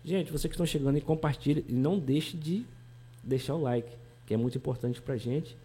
Gente, 0.07 0.31
você 0.31 0.47
que 0.47 0.53
estão 0.53 0.65
chegando 0.65 0.97
e 0.97 1.01
compartilhe 1.01 1.65
e 1.67 1.73
não 1.73 1.99
deixe 1.99 2.37
de 2.37 2.65
deixar 3.21 3.55
o 3.55 3.61
like, 3.61 3.89
que 4.25 4.33
é 4.33 4.37
muito 4.37 4.57
importante 4.57 5.01
para 5.01 5.17
gente. 5.17 5.57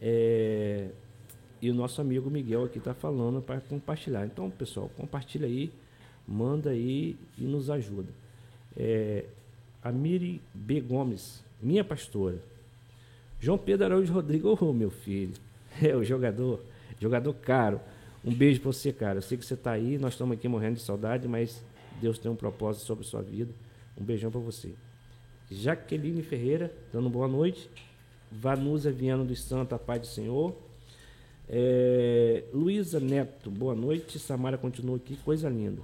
É... 0.00 0.90
E 1.60 1.68
o 1.68 1.74
nosso 1.74 2.00
amigo 2.00 2.30
Miguel 2.30 2.62
aqui 2.62 2.78
está 2.78 2.94
falando 2.94 3.42
para 3.42 3.60
compartilhar. 3.60 4.24
Então, 4.24 4.48
pessoal, 4.50 4.88
compartilha 4.96 5.48
aí, 5.48 5.72
manda 6.28 6.70
aí 6.70 7.16
e 7.36 7.42
nos 7.42 7.70
ajuda. 7.70 8.08
É... 8.76 9.24
A 9.82 9.92
Miri 9.92 10.40
B. 10.52 10.80
Gomes, 10.80 11.42
minha 11.62 11.84
pastora. 11.84 12.38
João 13.40 13.56
Pedro 13.56 13.86
Araújo 13.86 14.12
Rodrigo, 14.12 14.56
oh, 14.60 14.72
meu 14.72 14.90
filho. 14.90 15.34
É 15.80 15.94
o 15.94 16.02
jogador, 16.02 16.60
jogador 17.00 17.32
caro. 17.34 17.80
Um 18.24 18.34
beijo 18.34 18.60
para 18.60 18.72
você, 18.72 18.92
cara. 18.92 19.18
Eu 19.18 19.22
sei 19.22 19.38
que 19.38 19.44
você 19.44 19.54
está 19.54 19.70
aí, 19.70 19.96
nós 19.96 20.14
estamos 20.14 20.36
aqui 20.36 20.48
morrendo 20.48 20.74
de 20.74 20.82
saudade, 20.82 21.28
mas 21.28 21.62
Deus 22.00 22.18
tem 22.18 22.28
um 22.28 22.34
propósito 22.34 22.84
sobre 22.84 23.04
a 23.04 23.08
sua 23.08 23.22
vida. 23.22 23.52
Um 23.96 24.02
beijão 24.02 24.28
para 24.28 24.40
você. 24.40 24.74
Jaqueline 25.50 26.22
Ferreira, 26.22 26.72
dando 26.92 27.08
boa 27.08 27.28
noite. 27.28 27.70
Vanusa 28.30 28.90
Viana 28.90 29.24
dos 29.24 29.40
Santos, 29.42 29.72
a 29.72 29.78
paz 29.78 30.00
do 30.00 30.06
Senhor. 30.08 30.54
É, 31.48 32.44
Luísa 32.52 33.00
Neto, 33.00 33.50
boa 33.50 33.74
noite. 33.74 34.18
Samara 34.18 34.58
continua 34.58 34.96
aqui, 34.96 35.16
coisa 35.16 35.48
linda. 35.48 35.80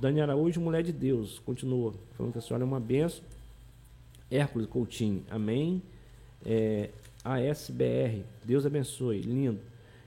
Dani 0.00 0.20
Araújo, 0.20 0.60
mulher 0.60 0.82
de 0.82 0.92
Deus, 0.92 1.38
continua 1.38 1.94
falando 2.16 2.32
que 2.32 2.38
a 2.38 2.40
senhora 2.40 2.64
é 2.64 2.66
uma 2.66 2.80
benção. 2.80 3.22
Hércules 4.30 4.66
Coutinho, 4.68 5.24
amém. 5.30 5.82
É, 6.44 6.90
ASBR, 7.24 8.22
Deus 8.44 8.66
abençoe, 8.66 9.20
lindo. 9.20 9.60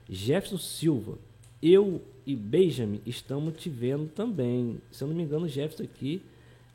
Jefferson 0.08 0.58
Silva, 0.58 1.18
eu 1.62 2.00
e 2.24 2.36
Benjamin 2.36 3.00
estamos 3.04 3.60
te 3.60 3.68
vendo 3.68 4.08
também. 4.08 4.80
Se 4.90 5.02
eu 5.02 5.08
não 5.08 5.14
me 5.14 5.22
engano, 5.22 5.48
Jefferson 5.48 5.84
aqui 5.84 6.22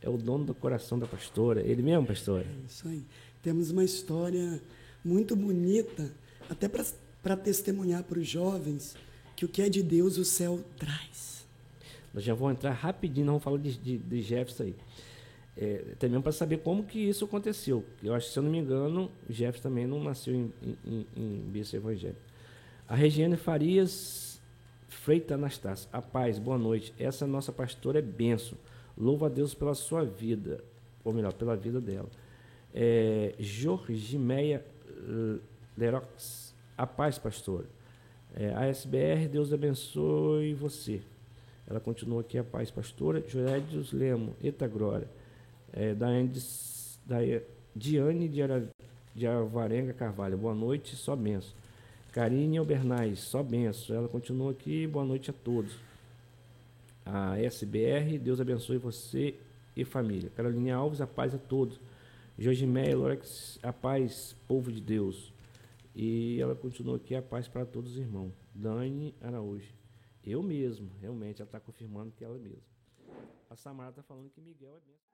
é 0.01 0.09
o 0.09 0.17
dono 0.17 0.45
do 0.45 0.53
coração 0.53 0.99
da 0.99 1.07
pastora. 1.07 1.61
Ele 1.61 1.81
mesmo, 1.81 2.05
pastora? 2.05 2.45
É 2.45 2.65
isso 2.67 2.87
aí. 2.87 3.03
Temos 3.41 3.71
uma 3.71 3.83
história 3.83 4.61
muito 5.03 5.35
bonita, 5.35 6.11
até 6.49 6.67
para 6.67 7.37
testemunhar 7.37 8.03
para 8.03 8.19
os 8.19 8.27
jovens 8.27 8.95
que 9.35 9.45
o 9.45 9.47
que 9.47 9.61
é 9.61 9.69
de 9.69 9.81
Deus 9.81 10.17
o 10.17 10.25
céu 10.25 10.59
traz. 10.77 11.45
Nós 12.13 12.23
já 12.23 12.33
vamos 12.33 12.53
entrar 12.53 12.71
rapidinho, 12.71 13.25
não 13.25 13.33
vamos 13.33 13.43
falar 13.43 13.57
de, 13.57 13.77
de, 13.77 13.97
de 13.97 14.21
Jefferson 14.21 14.63
aí. 14.63 14.75
É, 15.55 15.83
até 15.93 16.07
mesmo 16.07 16.23
para 16.23 16.31
saber 16.31 16.57
como 16.57 16.83
que 16.83 16.99
isso 16.99 17.25
aconteceu. 17.25 17.85
Eu 18.03 18.13
acho 18.13 18.29
se 18.29 18.39
eu 18.39 18.43
não 18.43 18.49
me 18.49 18.57
engano, 18.57 19.11
Jeff 19.29 19.61
também 19.61 19.85
não 19.85 20.03
nasceu 20.03 20.33
em, 20.33 20.51
em, 20.85 21.05
em 21.15 21.43
berço 21.51 21.75
evangélico. 21.75 22.21
A 22.87 22.95
Regiane 22.95 23.37
Farias 23.37 24.41
Freita 24.87 25.35
Anastácio. 25.35 25.87
A 25.93 26.01
paz, 26.01 26.39
boa 26.39 26.57
noite. 26.57 26.93
Essa 26.97 27.27
nossa 27.27 27.51
pastora 27.51 27.99
é 27.99 28.01
benção. 28.01 28.57
Louva 28.97 29.27
a 29.27 29.29
Deus 29.29 29.53
pela 29.53 29.73
sua 29.73 30.03
vida, 30.03 30.63
ou 31.03 31.13
melhor, 31.13 31.33
pela 31.33 31.55
vida 31.55 31.79
dela. 31.79 32.09
É, 32.73 33.33
Jorge 33.39 34.17
Meia 34.17 34.65
Lerox. 35.77 36.53
A 36.75 36.87
paz, 36.87 37.19
pastora. 37.19 37.67
É, 38.35 38.51
ASBR, 38.53 39.27
Deus 39.31 39.53
abençoe 39.53 40.55
você. 40.55 41.01
Ela 41.67 41.79
continua 41.79 42.21
aqui, 42.21 42.37
a 42.37 42.43
paz, 42.43 42.71
pastora. 42.71 43.23
Joédios 43.27 43.93
Lemo, 43.93 44.35
Eita 44.41 44.67
Glória 44.67 45.07
é, 45.73 45.93
Diane 47.75 48.29
de, 48.29 48.41
Ara, 48.41 48.69
de 49.15 49.27
Avarenga 49.27 49.93
Carvalho, 49.93 50.37
boa 50.37 50.53
noite, 50.53 50.95
só 50.95 51.15
benção. 51.15 51.53
Karine 52.11 52.57
Albernaz, 52.57 53.19
só 53.21 53.41
benção. 53.41 53.95
Ela 53.95 54.07
continua 54.07 54.51
aqui, 54.51 54.85
boa 54.85 55.03
noite 55.03 55.31
a 55.31 55.33
todos. 55.33 55.75
A 57.03 57.39
SBR, 57.39 58.19
Deus 58.19 58.39
abençoe 58.39 58.77
você 58.77 59.35
e 59.75 59.83
família. 59.83 60.29
Caroline 60.29 60.69
Alves, 60.69 61.01
a 61.01 61.07
paz 61.07 61.33
a 61.33 61.39
todos. 61.39 61.79
Jorge 62.37 62.65
Lorex, 62.65 63.59
a 63.63 63.73
paz, 63.73 64.35
povo 64.47 64.71
de 64.71 64.79
Deus. 64.79 65.33
E 65.95 66.39
ela 66.39 66.55
continua 66.55 66.97
aqui, 66.97 67.15
a 67.15 67.21
paz 67.21 67.47
para 67.47 67.65
todos 67.65 67.93
os 67.93 67.97
irmãos. 67.97 68.31
Dani 68.53 69.13
Araújo. 69.21 69.73
Eu 70.23 70.41
mesmo, 70.41 70.89
realmente, 71.01 71.41
ela 71.41 71.47
está 71.47 71.59
confirmando 71.59 72.13
que 72.15 72.23
ela 72.23 72.35
é 72.35 72.39
mesma. 72.39 72.72
A 73.53 73.55
Samara 73.55 73.91
está 73.91 74.01
falando 74.01 74.31
que 74.31 74.41
Miguel 74.41 74.73
é 74.75 74.79
benção. 74.79 75.13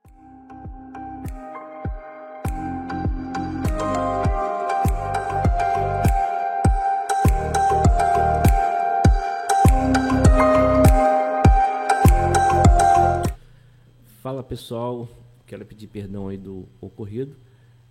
Fala 14.21 14.41
pessoal, 14.41 15.10
quero 15.45 15.65
pedir 15.65 15.88
perdão 15.88 16.30
aí 16.30 16.38
do 16.38 16.65
ocorrido. 16.80 17.36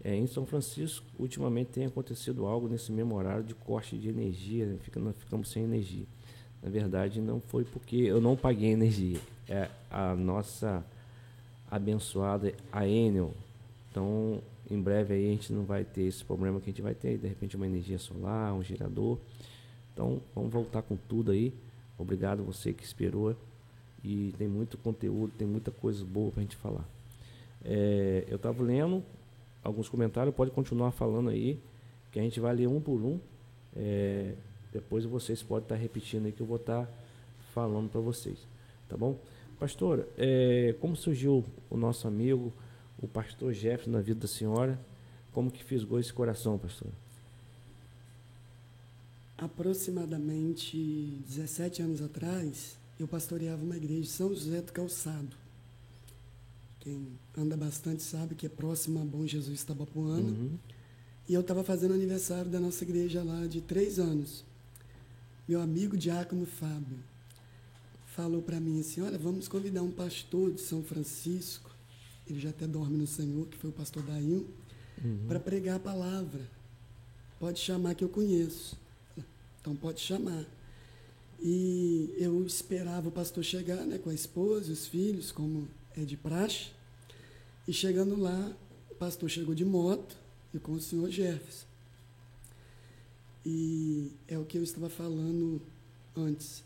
É, 0.02 0.16
em 0.16 0.26
São 0.26 0.46
Francisco, 0.46 1.06
ultimamente 1.18 1.72
tem 1.72 1.84
acontecido 1.84 2.46
algo 2.46 2.70
nesse 2.70 2.90
mesmo 2.90 3.14
horário 3.16 3.44
de 3.44 3.54
corte 3.54 3.98
de 3.98 4.08
energia, 4.08 4.64
né? 4.64 4.78
Nós 4.96 5.16
ficamos 5.18 5.50
sem 5.50 5.64
energia. 5.64 6.06
Na 6.62 6.70
verdade, 6.70 7.20
não 7.20 7.40
foi 7.40 7.64
porque 7.64 7.96
eu 7.96 8.20
não 8.20 8.36
paguei 8.36 8.70
energia, 8.70 9.20
é 9.48 9.68
a 9.90 10.14
nossa 10.14 10.84
abençoada 11.70 12.52
a 12.72 12.86
Enel. 12.86 13.32
Então, 13.90 14.40
em 14.70 14.80
breve 14.80 15.14
aí 15.14 15.28
a 15.28 15.30
gente 15.30 15.52
não 15.52 15.64
vai 15.64 15.84
ter 15.84 16.02
esse 16.02 16.24
problema 16.24 16.60
que 16.60 16.70
a 16.70 16.72
gente 16.72 16.82
vai 16.82 16.94
ter, 16.94 17.18
de 17.18 17.26
repente 17.26 17.56
uma 17.56 17.66
energia 17.66 17.98
solar, 17.98 18.52
um 18.54 18.62
gerador. 18.62 19.18
Então, 19.92 20.20
vamos 20.34 20.52
voltar 20.52 20.82
com 20.82 20.96
tudo 20.96 21.32
aí. 21.32 21.52
Obrigado 21.98 22.44
você 22.44 22.72
que 22.72 22.84
esperou. 22.84 23.34
E 24.04 24.32
tem 24.38 24.46
muito 24.46 24.78
conteúdo, 24.78 25.32
tem 25.36 25.46
muita 25.46 25.70
coisa 25.70 26.04
boa 26.04 26.30
para 26.30 26.40
a 26.40 26.42
gente 26.42 26.56
falar. 26.56 26.84
É, 27.64 28.24
eu 28.28 28.36
estava 28.36 28.62
lendo 28.62 29.02
alguns 29.62 29.88
comentários, 29.88 30.34
pode 30.34 30.50
continuar 30.52 30.92
falando 30.92 31.30
aí, 31.30 31.58
que 32.12 32.20
a 32.20 32.22
gente 32.22 32.38
vai 32.38 32.54
ler 32.54 32.68
um 32.68 32.80
por 32.80 33.02
um. 33.02 33.18
É, 33.76 34.34
depois 34.72 35.04
vocês 35.04 35.42
podem 35.42 35.64
estar 35.64 35.76
repetindo 35.76 36.26
aí 36.26 36.32
que 36.32 36.40
eu 36.40 36.46
vou 36.46 36.56
estar 36.56 36.88
falando 37.54 37.88
para 37.90 38.00
vocês. 38.00 38.38
Tá 38.88 38.96
bom? 38.96 39.18
Pastora, 39.58 40.08
é, 40.16 40.74
como 40.80 40.94
surgiu 40.94 41.44
o 41.68 41.76
nosso 41.76 42.06
amigo, 42.06 42.52
o 43.00 43.08
pastor 43.08 43.52
Jeff, 43.52 43.88
na 43.88 44.00
vida 44.00 44.20
da 44.20 44.28
senhora? 44.28 44.78
Como 45.32 45.50
que 45.50 45.64
fisgou 45.64 45.98
esse 45.98 46.12
coração, 46.12 46.58
pastor? 46.58 46.90
Aproximadamente 49.36 50.76
17 51.26 51.82
anos 51.82 52.02
atrás, 52.02 52.76
eu 52.98 53.06
pastoreava 53.06 53.62
uma 53.62 53.76
igreja 53.76 54.02
de 54.02 54.08
São 54.08 54.28
José 54.30 54.60
do 54.60 54.72
Calçado. 54.72 55.36
Quem 56.80 57.06
anda 57.36 57.56
bastante 57.56 58.02
sabe 58.02 58.34
que 58.34 58.46
é 58.46 58.48
próximo 58.48 59.00
a 59.00 59.04
Bom 59.04 59.26
Jesus 59.26 59.62
Tabapuana. 59.62 60.22
Uhum. 60.22 60.58
E 61.28 61.34
eu 61.34 61.40
estava 61.40 61.62
fazendo 61.62 61.94
aniversário 61.94 62.50
da 62.50 62.58
nossa 62.58 62.82
igreja 62.84 63.22
lá 63.22 63.46
de 63.46 63.60
três 63.60 63.98
anos. 63.98 64.44
Meu 65.48 65.62
amigo 65.62 65.96
Diácono 65.96 66.44
Fábio 66.44 66.98
falou 68.04 68.42
para 68.42 68.60
mim 68.60 68.80
assim: 68.80 69.00
Olha, 69.00 69.16
vamos 69.16 69.48
convidar 69.48 69.82
um 69.82 69.90
pastor 69.90 70.52
de 70.52 70.60
São 70.60 70.82
Francisco, 70.82 71.74
ele 72.28 72.38
já 72.38 72.50
até 72.50 72.66
dorme 72.66 72.98
no 72.98 73.06
Senhor, 73.06 73.46
que 73.46 73.56
foi 73.56 73.70
o 73.70 73.72
pastor 73.72 74.02
Daim, 74.02 74.46
uhum. 75.02 75.24
para 75.26 75.40
pregar 75.40 75.76
a 75.76 75.80
palavra. 75.80 76.42
Pode 77.40 77.60
chamar 77.60 77.94
que 77.94 78.04
eu 78.04 78.10
conheço. 78.10 78.76
Então 79.58 79.74
pode 79.74 80.00
chamar. 80.00 80.44
E 81.40 82.12
eu 82.18 82.44
esperava 82.44 83.08
o 83.08 83.12
pastor 83.12 83.42
chegar 83.42 83.86
né, 83.86 83.96
com 83.96 84.10
a 84.10 84.14
esposa, 84.14 84.70
os 84.70 84.86
filhos, 84.86 85.32
como 85.32 85.66
é 85.96 86.04
de 86.04 86.16
praxe. 86.16 86.72
E 87.66 87.72
chegando 87.72 88.20
lá, 88.20 88.54
o 88.90 88.94
pastor 88.96 89.30
chegou 89.30 89.54
de 89.54 89.64
moto 89.64 90.14
e 90.52 90.58
com 90.58 90.72
o 90.72 90.80
senhor 90.80 91.08
Jefferson. 91.08 91.66
E 93.48 94.12
é 94.28 94.38
o 94.38 94.44
que 94.44 94.58
eu 94.58 94.62
estava 94.62 94.90
falando 94.90 95.58
antes 96.14 96.62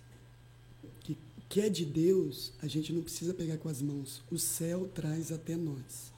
que 1.53 1.61
é 1.61 1.69
de 1.69 1.85
Deus, 1.85 2.51
a 2.63 2.67
gente 2.67 2.95
não 2.95 3.03
precisa 3.03 3.35
pegar 3.35 3.59
com 3.59 3.69
as 3.69 3.83
mãos. 3.83 4.23
O 4.31 4.39
céu 4.39 4.89
traz 4.95 5.31
até 5.31 5.55
nós. 5.55 6.11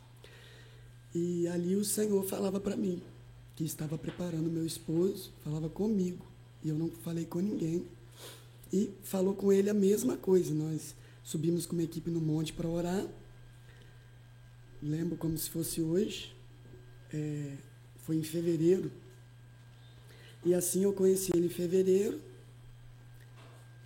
E 1.13 1.49
ali 1.49 1.75
o 1.75 1.85
Senhor 1.85 2.23
falava 2.25 2.61
para 2.61 2.77
mim, 2.77 3.03
que 3.57 3.65
estava 3.65 3.99
preparando 3.99 4.49
meu 4.49 4.65
esposo, 4.65 5.33
falava 5.43 5.69
comigo, 5.69 6.25
e 6.63 6.69
eu 6.69 6.77
não 6.77 6.89
falei 6.89 7.25
com 7.25 7.41
ninguém. 7.41 7.85
E 8.73 8.93
falou 9.03 9.35
com 9.35 9.53
ele 9.53 9.69
a 9.69 9.75
mesma 9.75 10.17
coisa. 10.17 10.55
Nós 10.55 10.95
subimos 11.25 11.67
com 11.67 11.73
uma 11.73 11.83
equipe 11.83 12.13
no 12.13 12.21
monte 12.21 12.53
para 12.53 12.69
orar. 12.69 13.05
Lembro 14.81 15.17
como 15.17 15.37
se 15.37 15.51
fosse 15.51 15.81
hoje. 15.81 16.33
É, 17.13 17.57
foi 17.97 18.19
em 18.19 18.23
fevereiro. 18.23 18.89
E 20.45 20.53
assim 20.53 20.85
eu 20.85 20.93
conheci 20.93 21.33
ele 21.35 21.47
em 21.47 21.51
fevereiro. 21.51 22.21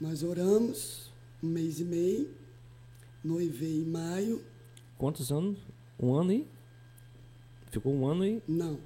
Nós 0.01 0.23
oramos, 0.23 1.11
um 1.43 1.47
mês 1.47 1.79
e 1.79 1.85
meio, 1.85 2.31
noivei 3.23 3.83
em 3.83 3.85
maio. 3.85 4.43
Quantos 4.97 5.31
anos? 5.31 5.59
Um 6.01 6.15
ano 6.15 6.31
aí? 6.31 6.47
Ficou 7.71 7.95
um 7.95 8.07
ano 8.07 8.23
aí? 8.23 8.43
Não. 8.47 8.79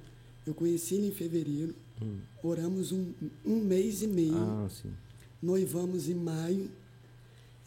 Eu 0.45 0.53
conheci 0.53 0.95
ele 0.95 1.07
em 1.07 1.11
fevereiro. 1.11 1.75
Hum. 2.01 2.19
Oramos 2.43 2.91
um, 2.91 3.11
um 3.45 3.59
mês 3.59 4.03
e 4.03 4.07
meio. 4.07 4.35
Ah, 4.35 4.67
sim. 4.69 4.93
Noivamos 5.41 6.09
em 6.09 6.15
maio. 6.15 6.69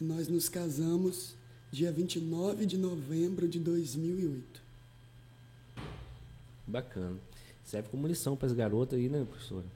E 0.01 0.05
nós 0.05 0.29
nos 0.29 0.49
casamos 0.49 1.35
dia 1.73 1.91
29 1.91 2.65
de 2.65 2.79
novembro 2.79 3.49
de 3.49 3.59
2008. 3.59 4.63
Bacana. 6.67 7.19
Serve 7.65 7.89
como 7.89 8.07
lição 8.07 8.37
para 8.37 8.47
as 8.47 8.53
garotas 8.53 8.99
aí, 8.99 9.09
né, 9.09 9.25
professora? 9.25 9.76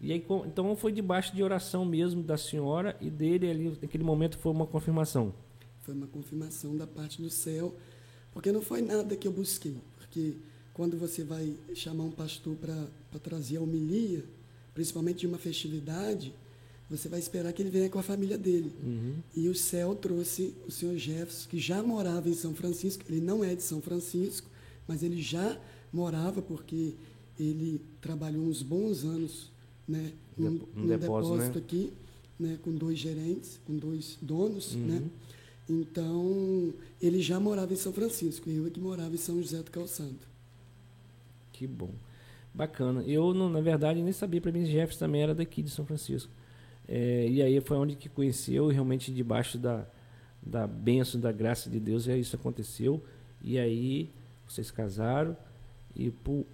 E 0.00 0.12
aí, 0.12 0.24
então 0.46 0.74
foi 0.74 0.92
debaixo 0.92 1.34
de 1.34 1.42
oração 1.42 1.84
mesmo 1.84 2.22
da 2.22 2.38
senhora 2.38 2.96
e 3.00 3.10
dele 3.10 3.50
ali, 3.50 3.78
naquele 3.82 4.02
momento 4.02 4.38
foi 4.38 4.50
uma 4.50 4.66
confirmação. 4.66 5.34
Foi 5.82 5.94
uma 5.94 6.06
confirmação 6.06 6.76
da 6.76 6.86
parte 6.86 7.20
do 7.20 7.28
céu, 7.28 7.74
porque 8.32 8.50
não 8.50 8.62
foi 8.62 8.80
nada 8.80 9.14
que 9.14 9.28
eu 9.28 9.32
busquei. 9.32 9.76
Porque 9.98 10.36
quando 10.72 10.96
você 10.96 11.22
vai 11.22 11.54
chamar 11.74 12.04
um 12.04 12.10
pastor 12.10 12.56
para 12.56 13.18
trazer 13.18 13.58
a 13.58 13.60
homilia, 13.60 14.24
principalmente 14.72 15.20
de 15.20 15.26
uma 15.26 15.36
festividade, 15.36 16.32
você 16.88 17.08
vai 17.08 17.20
esperar 17.20 17.52
que 17.52 17.60
ele 17.60 17.70
venha 17.70 17.90
com 17.90 17.98
a 17.98 18.02
família 18.02 18.38
dele. 18.38 18.72
Uhum. 18.82 19.16
E 19.36 19.48
o 19.48 19.54
céu 19.54 19.94
trouxe 19.94 20.54
o 20.66 20.70
senhor 20.70 20.96
Jefferson, 20.96 21.48
que 21.48 21.58
já 21.58 21.82
morava 21.82 22.28
em 22.28 22.34
São 22.34 22.54
Francisco. 22.54 23.04
Ele 23.08 23.20
não 23.20 23.44
é 23.44 23.54
de 23.54 23.62
São 23.62 23.80
Francisco, 23.82 24.48
mas 24.88 25.02
ele 25.02 25.20
já 25.20 25.60
morava 25.92 26.40
porque 26.40 26.94
ele 27.38 27.80
trabalhou 28.00 28.44
uns 28.44 28.62
bons 28.62 29.04
anos 29.04 29.49
né, 29.90 30.12
um, 30.38 30.46
um, 30.46 30.86
depósito, 30.86 31.34
depósito 31.34 31.58
né? 31.58 31.64
aqui, 31.64 31.92
né, 32.38 32.58
com 32.62 32.72
dois 32.72 32.98
gerentes, 32.98 33.60
com 33.66 33.76
dois 33.76 34.16
donos, 34.22 34.74
uhum. 34.74 34.86
né? 34.86 35.02
Então, 35.68 36.72
ele 37.00 37.20
já 37.20 37.38
morava 37.38 37.72
em 37.72 37.76
São 37.76 37.92
Francisco, 37.92 38.48
e 38.48 38.56
eu 38.56 38.66
é 38.66 38.70
que 38.70 38.80
morava 38.80 39.14
em 39.14 39.18
São 39.18 39.40
José 39.40 39.62
do 39.62 39.70
Calçado. 39.70 40.18
Que 41.52 41.66
bom. 41.66 41.90
Bacana. 42.52 43.02
Eu, 43.02 43.32
na 43.32 43.60
verdade, 43.60 44.02
nem 44.02 44.12
sabia, 44.12 44.40
para 44.40 44.50
mim, 44.50 44.64
Jefferson 44.64 44.98
também 44.98 45.22
era 45.22 45.34
daqui 45.34 45.62
de 45.62 45.70
São 45.70 45.86
Francisco. 45.86 46.32
É, 46.88 47.28
e 47.28 47.40
aí 47.40 47.60
foi 47.60 47.76
onde 47.76 47.94
que 47.94 48.08
conheceu, 48.08 48.66
realmente 48.66 49.12
debaixo 49.12 49.56
da, 49.56 49.86
da 50.42 50.66
bênção, 50.66 51.20
da 51.20 51.30
graça 51.30 51.70
de 51.70 51.78
Deus, 51.78 52.06
e 52.06 52.12
aí 52.12 52.20
isso 52.20 52.34
aconteceu. 52.34 53.00
E 53.40 53.56
aí 53.56 54.10
vocês 54.48 54.72
casaram, 54.72 55.36
e 55.94 56.10
por 56.10 56.44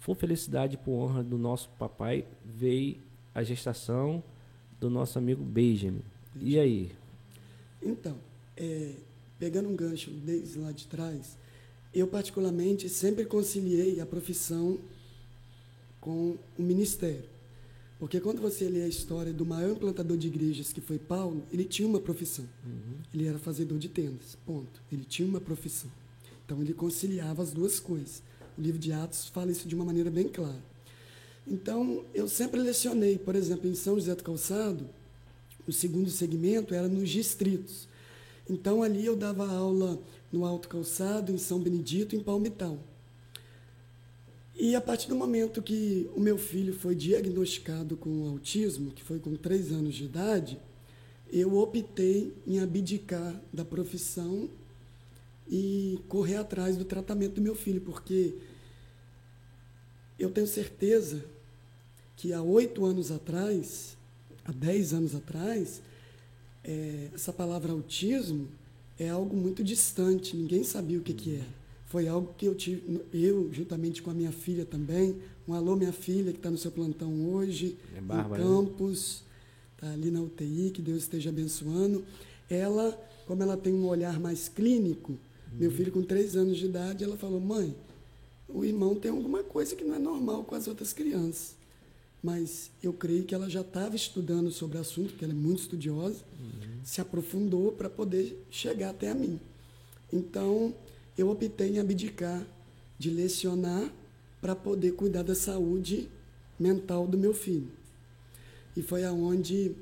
por 0.00 0.16
felicidade 0.16 0.76
por 0.78 0.92
honra 0.92 1.22
do 1.22 1.36
nosso 1.36 1.68
papai, 1.78 2.24
veio 2.44 2.96
a 3.34 3.42
gestação 3.42 4.22
do 4.80 4.88
nosso 4.88 5.18
amigo 5.18 5.44
Benjamin. 5.44 6.02
E 6.40 6.58
aí? 6.58 6.92
Então, 7.82 8.16
é, 8.56 8.94
pegando 9.38 9.68
um 9.68 9.76
gancho 9.76 10.10
desde 10.10 10.58
lá 10.58 10.72
de 10.72 10.86
trás, 10.86 11.36
eu 11.92 12.06
particularmente 12.06 12.88
sempre 12.88 13.24
conciliei 13.24 14.00
a 14.00 14.06
profissão 14.06 14.78
com 16.00 16.36
o 16.58 16.62
ministério. 16.62 17.24
Porque 17.98 18.20
quando 18.20 18.40
você 18.40 18.68
lê 18.68 18.82
a 18.82 18.88
história 18.88 19.32
do 19.32 19.44
maior 19.44 19.72
implantador 19.72 20.16
de 20.16 20.28
igrejas, 20.28 20.72
que 20.72 20.80
foi 20.80 20.98
Paulo, 20.98 21.42
ele 21.52 21.64
tinha 21.64 21.88
uma 21.88 21.98
profissão. 21.98 22.44
Uhum. 22.64 22.98
Ele 23.12 23.26
era 23.26 23.38
fazedor 23.38 23.78
de 23.78 23.88
tendas, 23.88 24.38
ponto. 24.46 24.80
Ele 24.90 25.04
tinha 25.04 25.26
uma 25.26 25.40
profissão. 25.40 25.90
Então 26.46 26.62
ele 26.62 26.72
conciliava 26.72 27.42
as 27.42 27.50
duas 27.50 27.80
coisas. 27.80 28.22
O 28.58 28.60
livro 28.60 28.78
de 28.78 28.92
Atos 28.92 29.28
fala 29.28 29.52
isso 29.52 29.68
de 29.68 29.74
uma 29.76 29.84
maneira 29.84 30.10
bem 30.10 30.28
clara. 30.28 30.60
Então, 31.46 32.04
eu 32.12 32.26
sempre 32.26 32.60
lecionei, 32.60 33.16
por 33.16 33.36
exemplo, 33.36 33.70
em 33.70 33.74
São 33.74 33.94
José 33.94 34.14
do 34.14 34.24
Calçado, 34.24 34.88
o 35.66 35.72
segundo 35.72 36.10
segmento 36.10 36.74
era 36.74 36.88
nos 36.88 37.08
distritos. 37.08 37.86
Então, 38.50 38.82
ali 38.82 39.06
eu 39.06 39.14
dava 39.14 39.46
aula 39.46 39.98
no 40.32 40.44
Alto 40.44 40.68
Calçado, 40.68 41.30
em 41.30 41.38
São 41.38 41.60
Benedito, 41.60 42.16
em 42.16 42.20
Palmital. 42.20 42.78
E 44.56 44.74
a 44.74 44.80
partir 44.80 45.08
do 45.08 45.14
momento 45.14 45.62
que 45.62 46.10
o 46.16 46.20
meu 46.20 46.36
filho 46.36 46.74
foi 46.74 46.96
diagnosticado 46.96 47.96
com 47.96 48.28
autismo, 48.28 48.90
que 48.90 49.04
foi 49.04 49.20
com 49.20 49.36
três 49.36 49.70
anos 49.70 49.94
de 49.94 50.04
idade, 50.04 50.58
eu 51.30 51.56
optei 51.56 52.34
em 52.44 52.58
abdicar 52.58 53.40
da 53.52 53.64
profissão 53.64 54.50
e 55.48 55.98
correr 56.08 56.36
atrás 56.36 56.76
do 56.76 56.84
tratamento 56.84 57.34
do 57.34 57.40
meu 57.40 57.54
filho, 57.54 57.80
porque 57.80 58.34
eu 60.18 60.30
tenho 60.30 60.46
certeza 60.46 61.24
que 62.16 62.32
há 62.32 62.42
oito 62.42 62.84
anos 62.84 63.10
atrás, 63.10 63.96
há 64.44 64.52
dez 64.52 64.92
anos 64.92 65.14
atrás, 65.14 65.80
é, 66.64 67.08
essa 67.14 67.32
palavra 67.32 67.72
autismo 67.72 68.48
é 68.98 69.08
algo 69.08 69.36
muito 69.36 69.62
distante, 69.62 70.36
ninguém 70.36 70.64
sabia 70.64 70.98
o 70.98 71.02
que, 71.02 71.14
que 71.14 71.36
era. 71.36 71.58
Foi 71.86 72.06
algo 72.06 72.34
que 72.36 72.44
eu 72.44 72.54
tive, 72.54 73.00
eu, 73.14 73.48
juntamente 73.52 74.02
com 74.02 74.10
a 74.10 74.14
minha 74.14 74.32
filha 74.32 74.66
também, 74.66 75.16
um 75.46 75.54
alô, 75.54 75.76
minha 75.76 75.92
filha, 75.92 76.32
que 76.32 76.38
está 76.38 76.50
no 76.50 76.58
seu 76.58 76.70
plantão 76.70 77.32
hoje, 77.32 77.78
é 77.96 78.00
Bárbara, 78.00 78.42
em 78.42 78.44
né? 78.44 78.50
Campos, 78.50 79.22
está 79.74 79.90
ali 79.92 80.10
na 80.10 80.20
UTI, 80.20 80.70
que 80.70 80.82
Deus 80.82 81.04
esteja 81.04 81.30
abençoando. 81.30 82.04
Ela, 82.50 82.92
como 83.26 83.42
ela 83.42 83.56
tem 83.56 83.72
um 83.72 83.86
olhar 83.86 84.20
mais 84.20 84.48
clínico. 84.48 85.16
Meu 85.52 85.70
filho 85.70 85.92
com 85.92 86.02
três 86.02 86.36
anos 86.36 86.56
de 86.56 86.66
idade, 86.66 87.04
ela 87.04 87.16
falou, 87.16 87.40
mãe, 87.40 87.74
o 88.48 88.64
irmão 88.64 88.94
tem 88.94 89.10
alguma 89.10 89.42
coisa 89.42 89.76
que 89.76 89.84
não 89.84 89.94
é 89.94 89.98
normal 89.98 90.44
com 90.44 90.54
as 90.54 90.66
outras 90.66 90.92
crianças. 90.92 91.56
Mas 92.22 92.70
eu 92.82 92.92
creio 92.92 93.24
que 93.24 93.34
ela 93.34 93.48
já 93.48 93.60
estava 93.60 93.94
estudando 93.94 94.50
sobre 94.50 94.78
o 94.78 94.80
assunto, 94.80 95.10
porque 95.10 95.24
ela 95.24 95.34
é 95.34 95.36
muito 95.36 95.60
estudiosa, 95.60 96.22
uhum. 96.40 96.80
se 96.84 97.00
aprofundou 97.00 97.72
para 97.72 97.88
poder 97.88 98.44
chegar 98.50 98.90
até 98.90 99.10
a 99.10 99.14
mim. 99.14 99.38
Então, 100.12 100.74
eu 101.16 101.30
optei 101.30 101.70
em 101.70 101.78
abdicar 101.78 102.44
de 102.98 103.10
lecionar 103.10 103.92
para 104.40 104.56
poder 104.56 104.92
cuidar 104.92 105.22
da 105.22 105.34
saúde 105.34 106.08
mental 106.58 107.06
do 107.06 107.16
meu 107.16 107.34
filho. 107.34 107.70
E 108.76 108.82
foi 108.82 109.04
aonde 109.04 109.74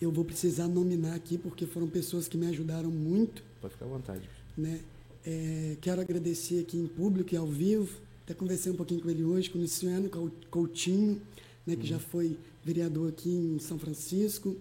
eu 0.00 0.10
vou 0.10 0.24
precisar 0.24 0.68
nominar 0.68 1.14
aqui, 1.14 1.38
porque 1.38 1.66
foram 1.66 1.88
pessoas 1.88 2.28
que 2.28 2.36
me 2.36 2.46
ajudaram 2.46 2.90
muito. 2.90 3.42
Pode 3.60 3.74
ficar 3.74 3.86
à 3.86 3.88
vontade. 3.88 4.28
Né? 4.56 4.80
É, 5.24 5.76
quero 5.80 6.00
agradecer 6.00 6.60
aqui 6.60 6.76
em 6.76 6.86
público 6.86 7.34
e 7.34 7.36
ao 7.36 7.46
vivo. 7.46 8.00
Até 8.24 8.32
conversei 8.34 8.72
um 8.72 8.76
pouquinho 8.76 9.00
com 9.00 9.10
ele 9.10 9.22
hoje, 9.22 9.50
com 9.50 9.58
o 9.58 9.62
Luciano 9.62 10.08
Coutinho, 10.50 11.20
né, 11.66 11.76
que 11.76 11.86
já 11.86 11.98
foi 11.98 12.36
vereador 12.64 13.08
aqui 13.10 13.28
em 13.28 13.58
São 13.58 13.78
Francisco. 13.78 14.56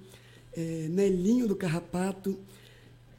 É, 0.53 0.88
Nelinho 0.89 1.47
do 1.47 1.55
Carrapato, 1.55 2.38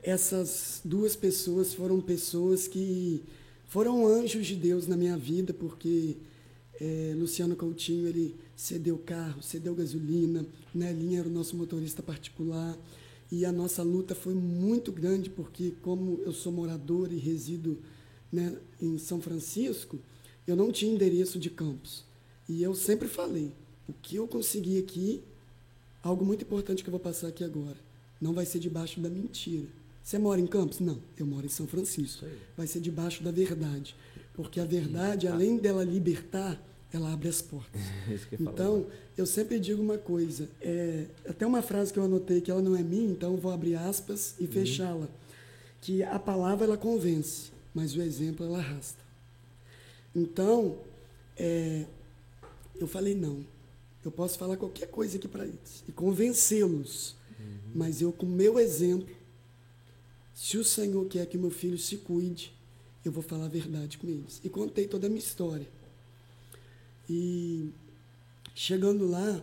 essas 0.03 0.81
duas 0.85 1.17
pessoas 1.17 1.75
foram 1.75 2.01
pessoas 2.01 2.69
que 2.69 3.23
foram 3.69 4.07
anjos 4.07 4.47
de 4.47 4.55
Deus 4.55 4.87
na 4.87 4.97
minha 4.97 5.17
vida, 5.17 5.53
porque 5.53 6.17
é, 6.81 7.15
Luciano 7.17 7.57
Coutinho 7.57 8.07
ele 8.07 8.37
cedeu 8.55 8.99
carro, 8.99 9.43
cedeu 9.43 9.75
gasolina, 9.75 10.47
Nelinha 10.75 11.21
era 11.21 11.29
o 11.29 11.33
nosso 11.33 11.57
motorista 11.57 12.03
particular 12.03 12.77
e 13.31 13.45
a 13.45 13.53
nossa 13.53 13.83
luta 13.83 14.15
foi 14.15 14.35
muito 14.35 14.93
grande 14.93 15.31
porque 15.31 15.75
como 15.83 16.21
eu 16.25 16.33
sou 16.33 16.53
morador 16.53 17.13
e 17.13 17.19
resido 17.19 17.79
né, 18.33 18.57
em 18.81 18.99
São 18.99 19.21
Francisco, 19.21 19.99
eu 20.47 20.55
não 20.55 20.71
tinha 20.71 20.93
endereço 20.93 21.39
de 21.39 21.51
campos 21.51 22.05
e 22.49 22.63
eu 22.63 22.75
sempre 22.75 23.09
falei 23.09 23.53
o 23.89 23.93
que 23.93 24.17
eu 24.17 24.27
consegui 24.27 24.79
aqui, 24.79 25.23
algo 26.03 26.25
muito 26.25 26.43
importante 26.43 26.83
que 26.83 26.89
eu 26.89 26.93
vou 26.93 27.01
passar 27.01 27.29
aqui 27.29 27.43
agora, 27.43 27.77
não 28.21 28.33
vai 28.33 28.47
ser 28.47 28.59
debaixo 28.59 29.01
da 29.01 29.09
mentira 29.09 29.69
você 30.07 30.21
mora 30.21 30.41
em 30.41 30.47
Campos? 30.47 30.79
Não, 30.79 31.01
eu 31.19 31.27
moro 31.27 31.47
em 31.47 31.49
São 31.49 31.67
Francisco. 31.67 32.25
Vai 32.57 32.69
ser 32.69 32.79
debaixo 32.79 33.25
da 33.25 33.33
verdade. 33.33 33.97
Porque 34.35 34.61
a 34.61 34.65
verdade, 34.65 35.27
além 35.27 35.57
dela 35.57 35.83
libertar, 35.83 36.63
ela 36.97 37.13
abre 37.13 37.29
as 37.29 37.41
portas. 37.41 37.81
então, 38.39 38.87
eu 39.17 39.27
sempre 39.27 39.59
digo 39.59 39.83
uma 39.83 39.99
coisa, 39.99 40.49
é, 40.61 41.07
até 41.29 41.47
uma 41.47 41.63
frase 41.63 41.93
que 41.93 41.99
eu 41.99 42.05
anotei 42.05 42.41
que 42.41 42.51
ela 42.51 42.63
não 42.63 42.77
é 42.77 42.83
minha, 42.83 43.11
então 43.11 43.37
vou 43.37 43.53
abrir 43.53 43.77
aspas 43.77 44.35
e 44.39 44.45
uhum. 44.45 44.51
fechá-la. 44.51 45.09
Que 45.81 46.03
a 46.03 46.19
palavra 46.19 46.67
ela 46.67 46.77
convence, 46.77 47.51
mas 47.75 47.95
o 47.95 48.03
exemplo 48.03 48.45
ela 48.47 48.59
arrasta. 48.59 49.05
Então, 50.15 50.79
é, 51.37 51.85
eu 52.79 52.87
falei 52.87 53.15
não. 53.15 53.45
Eu 54.05 54.11
posso 54.11 54.39
falar 54.39 54.57
qualquer 54.57 54.89
coisa 54.89 55.17
aqui 55.17 55.29
para 55.29 55.45
eles 55.45 55.85
e 55.89 55.93
convencê-los, 55.93 57.17
uhum. 57.39 57.59
mas 57.75 58.01
eu 58.01 58.13
com 58.13 58.25
o 58.25 58.29
meu 58.29 58.59
exemplo 58.59 59.15
se 60.37 60.59
o 60.59 60.65
Senhor 60.65 61.05
quer 61.07 61.25
que 61.27 61.39
meu 61.39 61.51
filho 61.51 61.79
se 61.79 61.97
cuide, 61.97 62.53
eu 63.03 63.11
vou 63.11 63.23
falar 63.23 63.47
a 63.47 63.49
verdade 63.49 63.97
com 63.97 64.07
eles. 64.07 64.39
E 64.45 64.51
contei 64.51 64.87
toda 64.87 65.07
a 65.07 65.09
minha 65.09 65.19
história. 65.19 65.67
E 67.09 67.71
chegando 68.55 69.07
lá, 69.09 69.43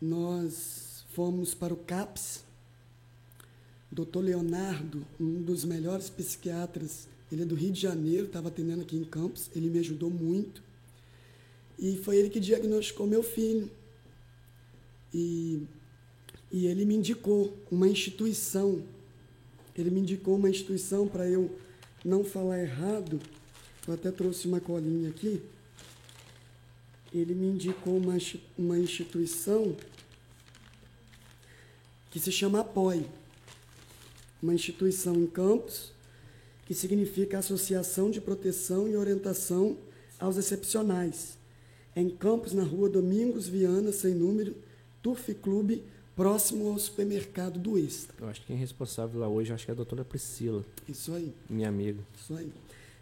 nós 0.00 1.04
fomos 1.14 1.54
para 1.54 1.74
o 1.74 1.76
CAPS. 1.76 2.44
Doutor 3.90 4.20
Leonardo, 4.20 5.04
um 5.18 5.42
dos 5.42 5.64
melhores 5.64 6.08
psiquiatras, 6.08 7.08
ele 7.30 7.42
é 7.42 7.44
do 7.44 7.56
Rio 7.56 7.72
de 7.72 7.80
Janeiro, 7.80 8.26
estava 8.26 8.48
atendendo 8.48 8.82
aqui 8.82 8.96
em 8.96 9.04
Campos, 9.04 9.50
ele 9.54 9.68
me 9.68 9.80
ajudou 9.80 10.10
muito. 10.10 10.62
E 11.78 11.96
foi 11.96 12.16
ele 12.16 12.30
que 12.30 12.38
diagnosticou 12.38 13.06
meu 13.06 13.22
filho. 13.22 13.68
E, 15.12 15.66
e 16.52 16.66
ele 16.66 16.84
me 16.84 16.94
indicou 16.94 17.56
uma 17.70 17.88
instituição 17.88 18.84
ele 19.80 19.90
me 19.90 20.00
indicou 20.00 20.36
uma 20.36 20.50
instituição 20.50 21.06
para 21.06 21.28
eu 21.28 21.50
não 22.04 22.24
falar 22.24 22.60
errado. 22.60 23.20
Eu 23.86 23.94
até 23.94 24.10
trouxe 24.10 24.46
uma 24.46 24.60
colinha 24.60 25.08
aqui. 25.08 25.40
Ele 27.12 27.34
me 27.34 27.46
indicou 27.46 27.96
uma, 27.96 28.16
uma 28.56 28.78
instituição 28.78 29.76
que 32.10 32.18
se 32.20 32.30
chama 32.30 32.60
APOI. 32.60 33.04
Uma 34.42 34.54
instituição 34.54 35.14
em 35.16 35.26
Campos, 35.26 35.92
que 36.66 36.74
significa 36.74 37.38
Associação 37.38 38.10
de 38.10 38.20
Proteção 38.20 38.88
e 38.88 38.96
Orientação 38.96 39.76
aos 40.18 40.36
Excepcionais. 40.36 41.36
Em 41.94 42.08
Campos, 42.08 42.52
na 42.52 42.62
rua 42.62 42.88
Domingos 42.88 43.48
Viana, 43.48 43.92
sem 43.92 44.14
número, 44.14 44.54
Turf 45.02 45.34
Clube 45.34 45.82
próximo 46.14 46.68
ao 46.68 46.78
supermercado 46.78 47.58
do 47.58 47.78
Extra. 47.78 48.14
Eu 48.20 48.28
acho 48.28 48.40
que 48.42 48.48
quem 48.48 48.56
é 48.56 48.58
responsável 48.58 49.20
lá 49.20 49.28
hoje, 49.28 49.52
acho 49.52 49.64
que 49.64 49.70
é 49.70 49.72
a 49.72 49.76
doutora 49.76 50.04
Priscila. 50.04 50.64
Isso 50.88 51.12
aí. 51.12 51.32
Minha 51.48 51.68
amiga. 51.68 52.00
Isso 52.14 52.34
aí. 52.34 52.52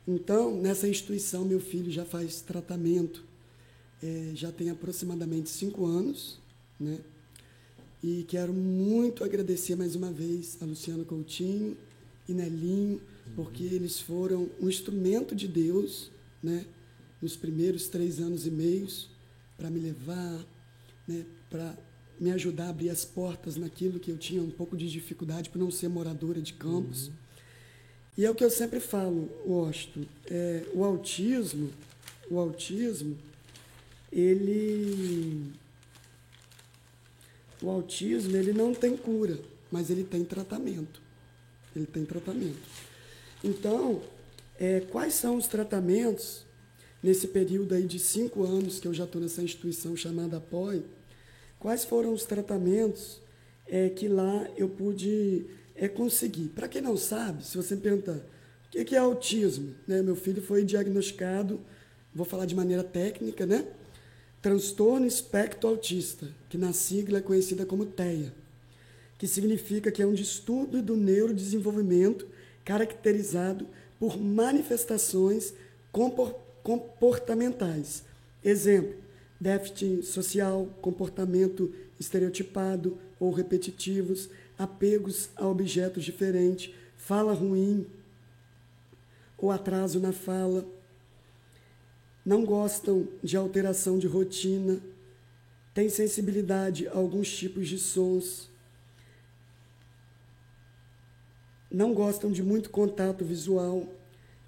Então, 0.07 0.55
nessa 0.57 0.87
instituição, 0.88 1.44
meu 1.44 1.61
filho 1.61 1.90
já 1.90 2.05
faz 2.05 2.40
tratamento, 2.40 3.25
é, 4.02 4.32
já 4.34 4.52
tem 4.52 4.70
aproximadamente 4.70 5.48
cinco 5.48 5.87
anos, 5.87 6.38
né? 6.78 6.98
E 8.02 8.24
quero 8.28 8.52
muito 8.52 9.24
agradecer 9.24 9.74
mais 9.74 9.96
uma 9.96 10.12
vez 10.12 10.56
a 10.61 10.64
Luciano 10.64 11.04
Coutinho 11.04 11.76
e 12.28 12.32
Nelinho, 12.32 13.00
porque 13.34 13.64
uhum. 13.64 13.72
eles 13.72 14.00
foram 14.00 14.48
um 14.61 14.68
instrumento 14.68 15.34
de 15.34 15.48
Deus, 15.48 16.11
né? 16.42 16.64
Nos 17.20 17.37
primeiros 17.37 17.88
três 17.88 18.20
anos 18.20 18.46
e 18.46 18.50
meios, 18.50 19.11
para 19.56 19.68
me 19.68 19.80
levar, 19.80 20.46
né? 21.06 21.26
Para 21.50 21.76
me 22.20 22.30
ajudar 22.30 22.66
a 22.66 22.70
abrir 22.70 22.90
as 22.90 23.04
portas 23.04 23.56
naquilo 23.56 23.98
que 23.98 24.11
eu 24.11 24.18
tinha 24.18 24.42
um 24.42 24.50
pouco 24.50 24.76
de 24.76 24.88
dificuldade 24.88 25.50
por 25.50 25.58
não 25.58 25.70
ser 25.70 25.88
moradora 25.88 26.40
de 26.40 26.52
campos. 26.52 27.08
Uhum. 27.08 27.12
E 28.18 28.24
é 28.24 28.30
o 28.30 28.34
que 28.34 28.44
eu 28.44 28.50
sempre 28.50 28.80
falo, 28.80 29.30
Washington, 29.46 30.04
é, 30.26 30.64
o 30.74 30.84
autismo, 30.84 31.70
o 32.28 32.38
autismo, 32.38 33.16
ele 34.11 35.53
o 37.61 37.71
autismo 37.71 38.37
ele 38.37 38.53
não 38.53 38.73
tem 38.73 38.97
cura, 38.97 39.38
mas 39.71 39.90
ele 39.90 40.05
tem 40.05 40.25
tratamento. 40.25 41.01
Ele 41.75 41.87
tem 41.87 42.05
tratamento. 42.05 42.59
Então, 43.42 44.01
é, 44.59 44.81
quais 44.81 45.14
são 45.14 45.37
os 45.37 45.47
tratamentos 45.47 46.44
nesse 47.03 47.29
período 47.29 47.75
aí 47.75 47.85
de 47.85 47.99
cinco 47.99 48.44
anos 48.44 48.79
que 48.79 48.87
eu 48.87 48.94
já 48.94 49.05
estou 49.05 49.21
nessa 49.21 49.42
instituição 49.42 49.97
chamada 49.97 50.40
POI? 50.40 50.85
Quais 51.59 51.85
foram 51.85 52.12
os 52.12 52.25
tratamentos 52.25 53.21
é, 53.66 53.88
que 53.90 54.09
lá 54.09 54.49
eu 54.57 54.68
pude 54.68 55.47
é 55.79 55.87
conseguir. 55.87 56.49
Para 56.49 56.68
quem 56.68 56.83
não 56.83 56.97
sabe, 56.97 57.44
se 57.44 57.57
você 57.57 57.77
me 57.77 57.81
perguntar 57.81 58.18
o 58.66 58.85
que 58.85 58.94
é 58.94 58.99
autismo, 58.99 59.75
né? 59.87 60.03
meu 60.03 60.16
filho 60.16 60.42
foi 60.42 60.64
diagnosticado, 60.64 61.61
vou 62.14 62.27
falar 62.27 62.47
de 62.47 62.55
maneira 62.55 62.83
técnica, 62.83 63.47
né? 63.47 63.64
Transtorno 64.40 65.07
espectro 65.07 65.68
autista, 65.68 66.29
que 66.48 66.57
na 66.57 66.72
sigla 66.72 67.18
é 67.18 67.22
conhecida 67.22 67.66
como 67.66 67.87
TEA, 67.87 68.33
que 69.18 69.27
significa 69.27 69.90
que 69.90 70.01
é 70.01 70.07
um 70.07 70.14
distúrbio 70.14 70.83
do 70.83 70.96
neurodesenvolvimento 70.96 72.27
caracterizado 72.64 73.66
por 73.98 74.16
manifestações 74.18 75.53
comportamentais. 76.62 78.05
Exemplo, 78.44 78.94
déficit 79.40 80.05
social, 80.05 80.68
comportamento 80.81 81.74
estereotipado 81.98 82.96
ou 83.18 83.33
repetitivos, 83.33 84.29
apegos 84.57 85.31
a 85.35 85.46
objetos 85.46 86.05
diferentes, 86.05 86.72
fala 86.96 87.33
ruim 87.33 87.87
ou 89.37 89.51
atraso 89.51 89.98
na 90.01 90.12
fala, 90.12 90.64
não 92.24 92.44
gostam 92.44 93.09
de 93.22 93.37
alteração 93.37 93.98
de 93.98 94.07
rotina, 94.07 94.81
têm 95.72 95.88
sensibilidade 95.88 96.88
a 96.88 96.96
alguns 96.96 97.35
tipos 97.35 97.68
de 97.68 97.78
sons, 97.78 98.50
não 101.70 101.92
gostam 101.92 102.31
de 102.31 102.42
muito 102.42 102.70
contato 102.70 103.24
visual, 103.24 103.87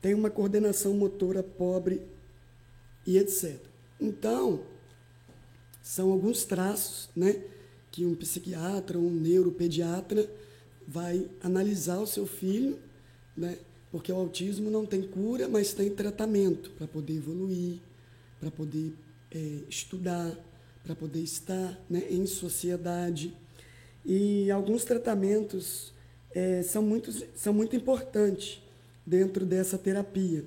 têm 0.01 0.15
uma 0.15 0.31
coordenação 0.31 0.95
motora 0.95 1.43
pobre 1.43 2.03
e 3.07 3.19
etc. 3.19 3.59
Então, 4.01 4.63
são 5.83 6.11
alguns 6.11 6.45
traços, 6.45 7.09
né? 7.15 7.43
que 7.91 8.07
um 8.07 8.15
psiquiatra, 8.15 8.99
um 8.99 9.11
neuropediatra 9.11 10.31
vai 10.87 11.29
analisar 11.43 11.99
o 11.99 12.07
seu 12.07 12.27
filho, 12.27 12.79
né? 13.37 13.59
Porque 13.91 14.13
o 14.13 14.17
autismo 14.17 14.71
não 14.71 14.87
tem 14.87 15.03
cura, 15.03 15.49
mas 15.49 15.73
tem 15.73 15.91
tratamento 15.91 16.71
para 16.71 16.87
poder 16.87 17.17
evoluir, 17.17 17.79
para 18.39 18.51
poder 18.51 18.95
é, 19.31 19.59
estudar, 19.69 20.37
para 20.85 20.95
poder 20.95 21.21
estar 21.21 21.79
né, 21.89 22.05
em 22.11 22.27
sociedade. 22.27 23.35
E 24.05 24.51
alguns 24.51 24.85
tratamentos 24.85 25.93
é, 26.35 26.63
são, 26.63 26.83
muito, 26.83 27.13
são 27.35 27.53
muito 27.53 27.75
importantes 27.75 28.63
dentro 29.05 29.45
dessa 29.45 29.77
terapia. 29.77 30.45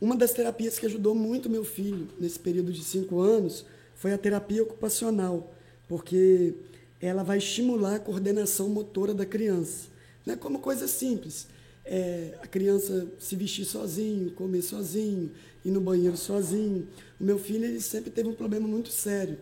Uma 0.00 0.16
das 0.16 0.32
terapias 0.32 0.78
que 0.78 0.86
ajudou 0.86 1.14
muito 1.14 1.48
meu 1.48 1.64
filho 1.64 2.08
nesse 2.18 2.38
período 2.38 2.72
de 2.72 2.82
cinco 2.82 3.20
anos 3.20 3.64
foi 3.94 4.12
a 4.12 4.18
terapia 4.18 4.62
ocupacional 4.62 5.54
porque 5.88 6.54
ela 7.00 7.22
vai 7.22 7.38
estimular 7.38 7.96
a 7.96 8.00
coordenação 8.00 8.68
motora 8.68 9.12
da 9.12 9.26
criança. 9.26 9.88
Não 10.24 10.34
é 10.34 10.36
como 10.36 10.58
coisa 10.58 10.88
simples. 10.88 11.46
É, 11.84 12.38
a 12.42 12.46
criança 12.46 13.06
se 13.18 13.36
vestir 13.36 13.64
sozinho, 13.64 14.30
comer 14.32 14.62
sozinho, 14.62 15.30
ir 15.64 15.70
no 15.70 15.80
banheiro 15.80 16.16
sozinho. 16.16 16.88
O 17.20 17.24
meu 17.24 17.38
filho 17.38 17.64
ele 17.64 17.80
sempre 17.80 18.10
teve 18.10 18.28
um 18.28 18.34
problema 18.34 18.66
muito 18.66 18.90
sério, 18.90 19.38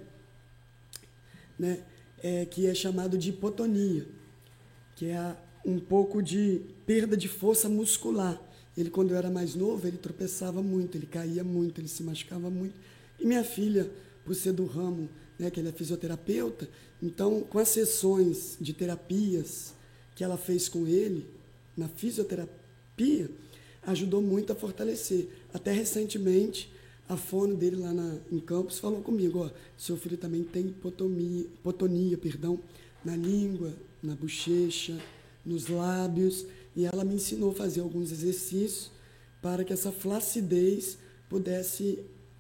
né? 1.59 1.85
É, 2.23 2.45
que 2.45 2.67
é 2.67 2.75
chamado 2.75 3.19
de 3.19 3.31
hipotonia, 3.31 4.07
que 4.95 5.07
é 5.07 5.37
um 5.65 5.79
pouco 5.79 6.23
de 6.23 6.61
perda 6.87 7.17
de 7.17 7.29
força 7.29 7.69
muscular. 7.69 8.41
Ele, 8.77 8.91
quando 8.91 9.11
eu 9.11 9.17
era 9.17 9.31
mais 9.31 9.55
novo, 9.55 9.87
ele 9.87 9.99
tropeçava 9.99 10.63
muito, 10.63 10.97
ele 10.97 11.07
caía 11.07 11.45
muito, 11.45 11.81
ele 11.81 11.89
se 11.89 12.03
machucava 12.03 12.49
muito. 12.49 12.75
E 13.19 13.27
minha 13.27 13.45
filha, 13.45 13.91
por 14.25 14.35
ser 14.35 14.53
do 14.53 14.65
ramo 14.67 15.09
né, 15.39 15.51
que 15.51 15.61
ele 15.61 15.69
é 15.69 15.73
fisioterapeuta. 15.73 16.69
Então, 17.03 17.41
com 17.43 17.59
as 17.59 17.69
sessões 17.69 18.57
de 18.61 18.73
terapias 18.73 19.75
que 20.15 20.23
ela 20.23 20.37
fez 20.37 20.69
com 20.69 20.87
ele, 20.87 21.27
na 21.77 21.89
fisioterapia, 21.89 23.31
ajudou 23.83 24.23
muito 24.23 24.53
a 24.53 24.57
fortalecer. 24.57 25.29
Até 25.53 25.73
recentemente, 25.73 26.73
a 27.09 27.17
fono 27.17 27.57
dele 27.57 27.77
lá 27.77 27.93
na, 27.93 28.19
em 28.31 28.39
Campos 28.39 28.79
falou 28.79 29.03
comigo, 29.03 29.41
ó, 29.41 29.51
seu 29.77 29.97
filho 29.97 30.17
também 30.17 30.45
tem 30.45 30.67
hipotomia, 30.67 31.41
hipotonia, 31.41 32.17
perdão, 32.17 32.59
na 33.05 33.17
língua, 33.17 33.75
na 34.03 34.15
bochecha, 34.15 34.99
nos 35.45 35.69
lábios, 35.69 36.47
e 36.75 36.85
ela 36.85 37.05
me 37.05 37.17
ensinou 37.17 37.51
a 37.51 37.55
fazer 37.55 37.81
alguns 37.81 38.13
exercícios 38.13 38.91
para 39.41 39.65
que 39.65 39.73
essa 39.73 39.91
flacidez 39.91 40.97
pudesse 41.29 41.99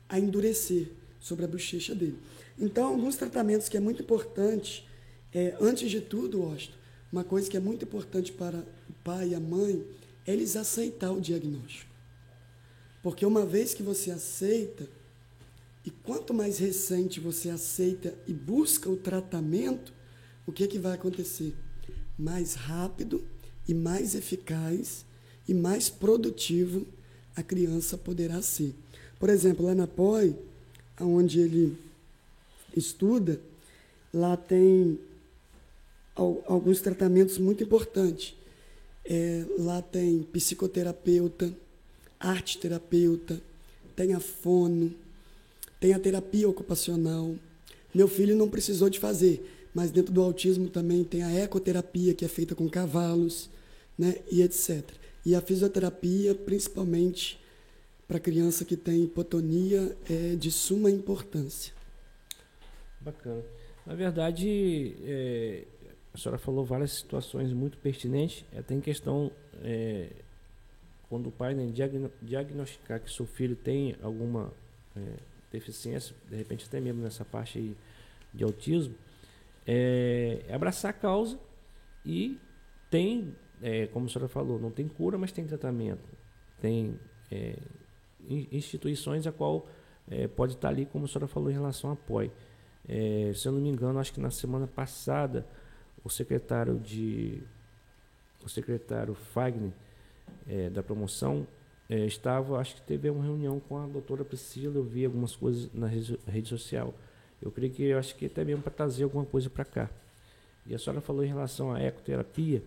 a 0.09 0.19
endurecer 0.19 0.89
sobre 1.21 1.45
a 1.45 1.49
bochecha 1.49 1.95
dele. 1.95 2.19
Então, 2.59 2.87
alguns 2.87 3.17
tratamentos 3.17 3.69
que 3.69 3.77
é 3.77 3.81
muito 3.81 4.03
importante, 4.03 4.87
é, 5.33 5.57
antes 5.61 5.91
de 5.91 6.01
tudo, 6.01 6.43
Osto, 6.43 6.77
uma 7.11 7.25
coisa 7.25 7.51
que 7.51 7.57
é 7.57 7.61
muito 7.61 7.85
importante 7.85 8.33
para 8.33 8.65
o 8.93 8.95
pai 9.03 9.35
a 9.35 9.41
mãe, 9.41 9.85
é 10.27 10.33
eles 10.33 10.55
aceitar 10.55 11.11
o 11.11 11.21
diagnóstico. 11.21 11.91
Porque 13.03 13.27
uma 13.27 13.45
vez 13.45 13.75
que 13.75 13.83
você 13.83 14.11
aceita, 14.11 14.87
e 15.85 15.91
quanto 15.91 16.33
mais 16.33 16.59
recente 16.59 17.19
você 17.19 17.51
aceita 17.51 18.15
e 18.29 18.33
busca 18.33 18.89
o 18.89 18.97
tratamento, 18.97 19.93
o 20.47 20.53
que, 20.53 20.69
que 20.69 20.79
vai 20.79 20.93
acontecer? 20.93 21.55
Mais 22.17 22.55
rápido 22.55 23.25
e 23.67 23.75
mais 23.75 24.15
eficaz 24.15 25.05
e 25.49 25.55
mais 25.55 25.89
produtivo 25.89 26.87
a 27.35 27.43
criança 27.43 27.99
poderá 27.99 28.41
ser. 28.43 28.75
Por 29.19 29.29
exemplo, 29.29 29.67
lá 29.67 29.75
na 29.75 29.87
POI, 29.87 30.37
onde 31.01 31.41
ele 31.41 31.77
estuda, 32.77 33.41
lá 34.13 34.37
tem 34.37 34.99
alguns 36.15 36.81
tratamentos 36.81 37.39
muito 37.39 37.65
importantes. 37.65 38.35
É, 39.05 39.45
lá 39.59 39.83
tem 39.83 40.23
psicoterapeuta, 40.23 41.53
arte 42.19 42.59
terapeuta, 42.59 43.41
tem 43.97 44.15
a 44.15 44.21
fono, 44.21 44.95
tem 45.81 45.93
a 45.93 45.99
terapia 45.99 46.49
ocupacional. 46.49 47.35
Meu 47.95 48.09
filho 48.09 48.37
não 48.37 48.49
precisou 48.49 48.89
de 48.89 48.99
fazer, 48.99 49.69
mas 49.75 49.91
dentro 49.91 50.13
do 50.13 50.23
autismo 50.23 50.69
também 50.69 51.05
tem 51.05 51.23
a 51.23 51.33
ecoterapia, 51.33 52.15
que 52.15 52.25
é 52.25 52.29
feita 52.29 52.55
com 52.55 52.69
cavalos, 52.69 53.51
né, 53.99 54.17
e 54.31 54.43
etc. 54.43 54.83
E 55.25 55.35
a 55.35 55.41
fisioterapia, 55.41 56.35
principalmente 56.35 57.41
para 58.07 58.21
criança 58.21 58.65
que 58.65 58.77
tem 58.77 59.05
hipotonia, 59.05 59.97
é 60.09 60.37
de 60.37 60.51
suma 60.51 60.91
importância. 60.91 61.73
Bacana. 63.01 63.43
Na 63.87 63.95
verdade, 63.95 64.95
é, 65.05 65.65
a 66.15 66.19
senhora 66.19 66.39
falou 66.39 66.65
várias 66.65 66.93
situações 66.93 67.53
muito 67.53 67.79
pertinentes. 67.79 68.45
Até 68.57 68.75
em 68.75 68.81
questão, 68.81 69.31
é, 69.63 70.11
quando 71.09 71.29
o 71.29 71.33
pai 71.33 71.55
né, 71.55 71.73
diagnosticar 72.21 73.01
que 73.01 73.11
seu 73.11 73.27
filho 73.27 73.57
tem 73.57 73.97
alguma 74.03 74.53
é, 74.97 75.01
deficiência, 75.51 76.15
de 76.29 76.37
repente 76.37 76.67
até 76.67 76.81
mesmo 76.81 77.03
nessa 77.03 77.25
parte 77.25 77.77
de 78.33 78.45
autismo, 78.45 78.95
é, 79.67 80.45
é 80.49 80.55
abraçar 80.55 80.91
a 80.91 80.95
causa 80.95 81.39
e 82.05 82.39
tem, 82.91 83.35
é, 83.63 83.87
como 83.87 84.07
a 84.07 84.09
senhora 84.09 84.29
falou, 84.29 84.59
não 84.59 84.71
tem 84.71 84.89
cura, 84.89 85.17
mas 85.17 85.33
tem 85.33 85.47
tratamento. 85.47 86.09
Tem 86.61 86.99
é, 87.31 87.57
instituições 88.51 89.27
a 89.27 89.33
qual 89.33 89.67
pode 90.37 90.55
estar 90.55 90.69
ali, 90.69 90.85
como 90.85 91.07
a 91.07 91.09
senhora 91.09 91.27
falou, 91.27 91.51
em 91.51 91.55
relação 91.55 91.89
a 91.89 91.93
apoio. 91.95 92.31
É, 92.89 93.33
se 93.35 93.47
eu 93.47 93.53
não 93.53 93.61
me 93.61 93.69
engano, 93.69 93.99
acho 93.99 94.13
que 94.13 94.21
na 94.21 94.31
semana 94.31 94.67
passada 94.67 95.47
o 96.05 96.11
secretário 96.11 96.79
de 96.79 97.43
o 98.45 98.49
secretário 98.49 99.15
Fagner 99.15 99.71
é, 100.49 100.69
da 100.69 100.83
promoção 100.83 101.47
é, 101.89 102.07
estava, 102.07 102.59
acho 102.59 102.77
que 102.77 102.83
teve 102.83 103.11
uma 103.11 103.23
reunião 103.23 103.61
com 103.61 103.79
a 103.79 103.87
doutora 103.87 104.25
Priscila, 104.25 104.77
eu 104.77 104.85
vi 104.85 105.05
algumas 105.05 105.37
coisas 105.37 105.69
na 105.75 105.87
rede, 105.87 106.49
social. 106.49 106.95
Eu 107.41 107.51
creio 107.51 107.73
que 107.73 107.83
eu 107.83 107.99
acho 107.99 108.15
que 108.17 108.27
até 108.27 108.45
mesmo 108.45 108.63
para 108.63 108.73
trazer 108.73 109.05
alguma 109.05 109.25
coisa 109.25 109.51
para 109.51 109.65
cá. 109.65 109.91
E 110.67 110.75
a 110.75 110.79
senhora 110.79 111.01
falou 111.01 111.25
em 111.25 111.29
relação 111.29 111.73
à 111.73 111.81
ecoterapia. 111.83 112.63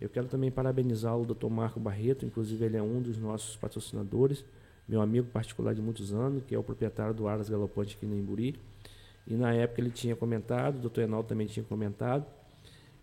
Eu 0.00 0.08
quero 0.08 0.26
também 0.28 0.50
parabenizar 0.50 1.16
o 1.16 1.24
Dr. 1.24 1.48
Marco 1.48 1.78
Barreto, 1.78 2.24
inclusive 2.24 2.64
ele 2.64 2.76
é 2.76 2.82
um 2.82 3.00
dos 3.00 3.18
nossos 3.18 3.56
patrocinadores, 3.56 4.44
meu 4.88 5.00
amigo 5.02 5.28
particular 5.28 5.74
de 5.74 5.82
muitos 5.82 6.12
anos, 6.12 6.42
que 6.44 6.54
é 6.54 6.58
o 6.58 6.62
proprietário 6.62 7.12
do 7.12 7.28
Aras 7.28 7.48
Galopante 7.48 7.96
aqui 7.96 8.06
no 8.06 8.16
Imburi. 8.16 8.58
E 9.26 9.34
na 9.34 9.52
época 9.52 9.80
ele 9.80 9.90
tinha 9.90 10.16
comentado, 10.16 10.76
o 10.76 10.80
doutor 10.80 11.02
Enal 11.02 11.22
também 11.22 11.46
tinha 11.46 11.64
comentado. 11.64 12.24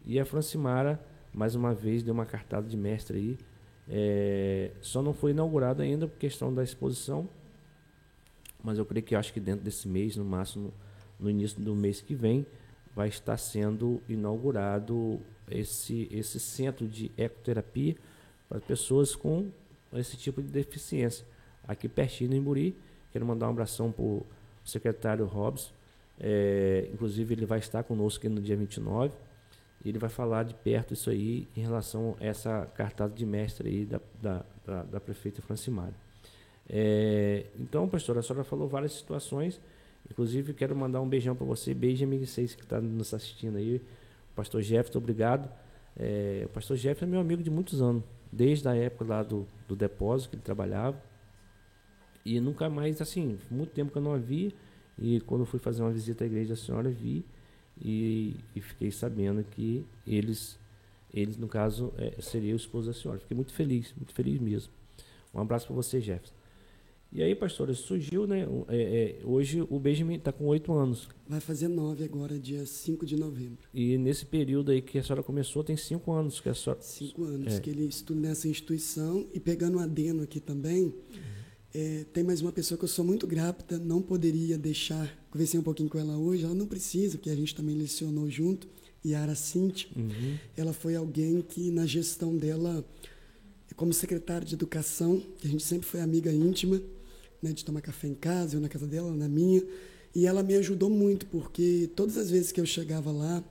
E 0.05 0.19
a 0.19 0.25
Francimara, 0.25 0.99
mais 1.33 1.55
uma 1.55 1.73
vez, 1.73 2.03
deu 2.03 2.13
uma 2.13 2.25
cartada 2.25 2.67
de 2.67 2.77
mestre 2.77 3.17
aí. 3.17 3.37
É, 3.87 4.71
só 4.81 5.01
não 5.01 5.13
foi 5.13 5.31
inaugurado 5.31 5.81
ainda 5.81 6.07
por 6.07 6.17
questão 6.17 6.53
da 6.53 6.63
exposição. 6.63 7.27
Mas 8.63 8.77
eu 8.77 8.85
creio 8.85 9.05
que 9.05 9.15
acho 9.15 9.33
que 9.33 9.39
dentro 9.39 9.63
desse 9.63 9.87
mês, 9.87 10.15
no 10.15 10.25
máximo 10.25 10.73
no 11.19 11.29
início 11.29 11.61
do 11.61 11.75
mês 11.75 12.01
que 12.01 12.13
vem, 12.13 12.45
vai 12.95 13.07
estar 13.07 13.37
sendo 13.37 14.01
inaugurado 14.07 15.19
esse, 15.49 16.07
esse 16.11 16.39
centro 16.39 16.87
de 16.87 17.11
ecoterapia 17.17 17.95
para 18.49 18.59
pessoas 18.59 19.15
com 19.15 19.49
esse 19.93 20.17
tipo 20.17 20.41
de 20.41 20.49
deficiência. 20.49 21.25
Aqui 21.67 21.87
pertinho 21.87 22.31
no 22.31 22.35
Imburi. 22.35 22.75
Quero 23.11 23.25
mandar 23.25 23.47
um 23.47 23.51
abração 23.51 23.91
para 23.91 24.03
o 24.03 24.25
secretário 24.63 25.25
Robson, 25.25 25.71
é, 26.19 26.89
inclusive, 26.93 27.33
ele 27.33 27.45
vai 27.45 27.59
estar 27.59 27.83
conosco 27.83 28.19
aqui 28.19 28.33
no 28.33 28.41
dia 28.41 28.55
29. 28.55 29.13
Ele 29.85 29.99
vai 29.99 30.09
falar 30.09 30.43
de 30.43 30.55
perto 30.55 30.93
isso 30.93 31.09
aí 31.11 31.47
em 31.55 31.61
relação 31.61 32.15
a 32.19 32.25
essa 32.25 32.65
cartada 32.75 33.13
de 33.13 33.25
mestre 33.25 33.69
aí 33.69 33.85
da, 33.85 34.01
da, 34.19 34.45
da, 34.65 34.83
da 34.83 34.99
prefeita 34.99 35.41
Francimara. 35.43 35.93
É, 36.67 37.45
então, 37.59 37.87
pastor, 37.87 38.17
a 38.17 38.23
senhora 38.23 38.43
falou 38.43 38.67
várias 38.67 38.93
situações. 38.93 39.61
Inclusive, 40.09 40.53
quero 40.53 40.75
mandar 40.75 41.01
um 41.01 41.07
beijão 41.07 41.35
para 41.35 41.45
você, 41.45 41.73
Benjamin 41.73 42.25
Seis, 42.25 42.55
que 42.55 42.63
está 42.63 42.81
nos 42.81 43.13
assistindo 43.13 43.57
aí. 43.57 43.81
Pastor 44.35 44.61
Jefferson, 44.61 44.97
obrigado. 44.97 45.49
É, 45.95 46.43
o 46.45 46.49
pastor 46.49 46.77
Jefferson 46.77 47.05
é 47.05 47.07
meu 47.07 47.19
amigo 47.19 47.41
de 47.41 47.49
muitos 47.49 47.81
anos, 47.81 48.03
desde 48.31 48.67
a 48.67 48.75
época 48.75 49.05
lá 49.05 49.23
do, 49.23 49.47
do 49.67 49.75
depósito 49.75 50.31
que 50.31 50.35
ele 50.35 50.43
trabalhava. 50.43 51.01
E 52.25 52.39
nunca 52.39 52.69
mais, 52.69 52.99
assim, 53.01 53.37
muito 53.51 53.69
tempo 53.69 53.91
que 53.91 53.97
eu 53.99 54.01
não 54.01 54.13
a 54.13 54.17
vi. 54.17 54.55
E 54.97 55.21
quando 55.21 55.45
fui 55.45 55.59
fazer 55.59 55.83
uma 55.83 55.91
visita 55.91 56.23
à 56.23 56.27
igreja 56.27 56.49
da 56.49 56.55
senhora, 56.55 56.89
vi 56.89 57.23
e, 57.81 58.35
e 58.55 58.61
fiquei 58.61 58.91
sabendo 58.91 59.43
que 59.43 59.85
eles, 60.05 60.57
eles 61.13 61.37
no 61.37 61.47
caso, 61.47 61.93
é, 61.97 62.21
seria 62.21 62.53
o 62.53 62.57
esposo 62.57 62.87
da 62.87 62.93
senhora. 62.93 63.19
Fiquei 63.19 63.35
muito 63.35 63.53
feliz, 63.53 63.93
muito 63.97 64.13
feliz 64.13 64.39
mesmo. 64.39 64.71
Um 65.33 65.41
abraço 65.41 65.67
para 65.67 65.75
você, 65.75 65.99
Jefferson. 65.99 66.33
E 67.15 67.23
aí, 67.23 67.33
pastora, 67.33 67.73
surgiu, 67.73 68.27
né? 68.27 68.45
É, 68.67 69.21
é, 69.21 69.25
hoje 69.25 69.65
o 69.69 69.79
Benjamin 69.79 70.15
está 70.15 70.33
com 70.33 70.45
oito 70.47 70.73
anos. 70.73 71.07
Vai 71.27 71.39
fazer 71.39 71.69
nove 71.69 72.03
agora, 72.03 72.37
dia 72.37 72.65
5 72.65 73.05
de 73.05 73.15
novembro. 73.15 73.69
E 73.73 73.97
nesse 73.97 74.25
período 74.25 74.69
aí 74.69 74.81
que 74.81 74.97
a 74.97 75.03
senhora 75.03 75.23
começou, 75.23 75.63
tem 75.63 75.77
cinco 75.77 76.11
anos 76.11 76.41
que 76.41 76.49
a 76.49 76.53
senhora. 76.53 76.81
Cinco 76.81 77.23
anos 77.23 77.53
é. 77.53 77.59
que 77.61 77.69
ele 77.69 77.85
estuda 77.85 78.19
nessa 78.19 78.49
instituição. 78.49 79.25
E 79.33 79.39
pegando 79.39 79.77
um 79.77 79.79
adeno 79.79 80.23
aqui 80.23 80.41
também, 80.41 80.83
uhum. 80.83 80.93
é, 81.73 82.05
tem 82.11 82.21
mais 82.21 82.41
uma 82.41 82.51
pessoa 82.51 82.77
que 82.77 82.83
eu 82.83 82.89
sou 82.89 83.05
muito 83.05 83.25
grata, 83.25 83.77
não 83.77 84.01
poderia 84.01 84.57
deixar. 84.57 85.09
Conversei 85.35 85.59
um 85.59 85.63
pouquinho 85.63 85.89
com 85.89 85.99
ela 85.99 86.15
hoje, 86.17 86.45
ela 86.45 86.55
não 86.55 86.65
precisa, 86.65 87.17
porque 87.17 87.29
a 87.29 87.35
gente 87.35 87.53
também 87.53 87.75
lecionou 87.75 88.29
junto. 88.29 88.69
Yara 89.05 89.35
Cinti, 89.35 89.91
uhum. 89.93 90.37
ela 90.55 90.71
foi 90.71 90.95
alguém 90.95 91.41
que 91.41 91.71
na 91.71 91.85
gestão 91.85 92.37
dela, 92.37 92.85
como 93.75 93.91
secretária 93.91 94.47
de 94.47 94.55
educação, 94.55 95.21
que 95.37 95.45
a 95.45 95.51
gente 95.51 95.61
sempre 95.61 95.85
foi 95.85 95.99
amiga 95.99 96.31
íntima, 96.31 96.81
né, 97.43 97.51
de 97.51 97.65
tomar 97.65 97.81
café 97.81 98.07
em 98.07 98.13
casa, 98.13 98.55
eu 98.55 98.61
na 98.61 98.69
casa 98.69 98.87
dela, 98.87 99.11
na 99.11 99.27
minha. 99.27 99.61
E 100.15 100.25
ela 100.25 100.41
me 100.41 100.55
ajudou 100.55 100.89
muito, 100.89 101.25
porque 101.25 101.89
todas 101.97 102.15
as 102.15 102.31
vezes 102.31 102.53
que 102.53 102.61
eu 102.61 102.65
chegava 102.65 103.11
lá, 103.11 103.43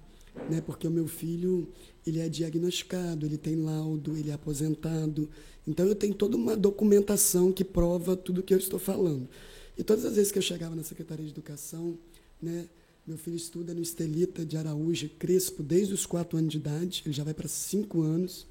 né, 0.48 0.62
porque 0.62 0.88
o 0.88 0.90
meu 0.90 1.06
filho 1.06 1.68
ele 2.06 2.18
é 2.18 2.30
diagnosticado, 2.30 3.26
ele 3.26 3.36
tem 3.36 3.56
laudo, 3.56 4.16
ele 4.16 4.30
é 4.30 4.32
aposentado. 4.32 5.28
Então 5.68 5.84
eu 5.84 5.94
tenho 5.94 6.14
toda 6.14 6.34
uma 6.34 6.56
documentação 6.56 7.52
que 7.52 7.62
prova 7.62 8.16
tudo 8.16 8.40
o 8.40 8.42
que 8.42 8.54
eu 8.54 8.58
estou 8.58 8.78
falando. 8.78 9.28
E 9.76 9.82
todas 9.82 10.04
as 10.04 10.14
vezes 10.14 10.30
que 10.30 10.38
eu 10.38 10.42
chegava 10.42 10.74
na 10.74 10.82
Secretaria 10.82 11.24
de 11.24 11.32
Educação, 11.32 11.98
né, 12.40 12.68
meu 13.06 13.18
filho 13.18 13.36
estuda 13.36 13.74
no 13.74 13.82
Estelita 13.82 14.46
de 14.46 14.56
Araújo 14.56 15.08
Crespo 15.18 15.62
desde 15.62 15.92
os 15.92 16.06
quatro 16.06 16.38
anos 16.38 16.50
de 16.50 16.58
idade, 16.58 17.02
ele 17.04 17.14
já 17.14 17.24
vai 17.24 17.34
para 17.34 17.48
cinco 17.48 18.02
anos. 18.02 18.46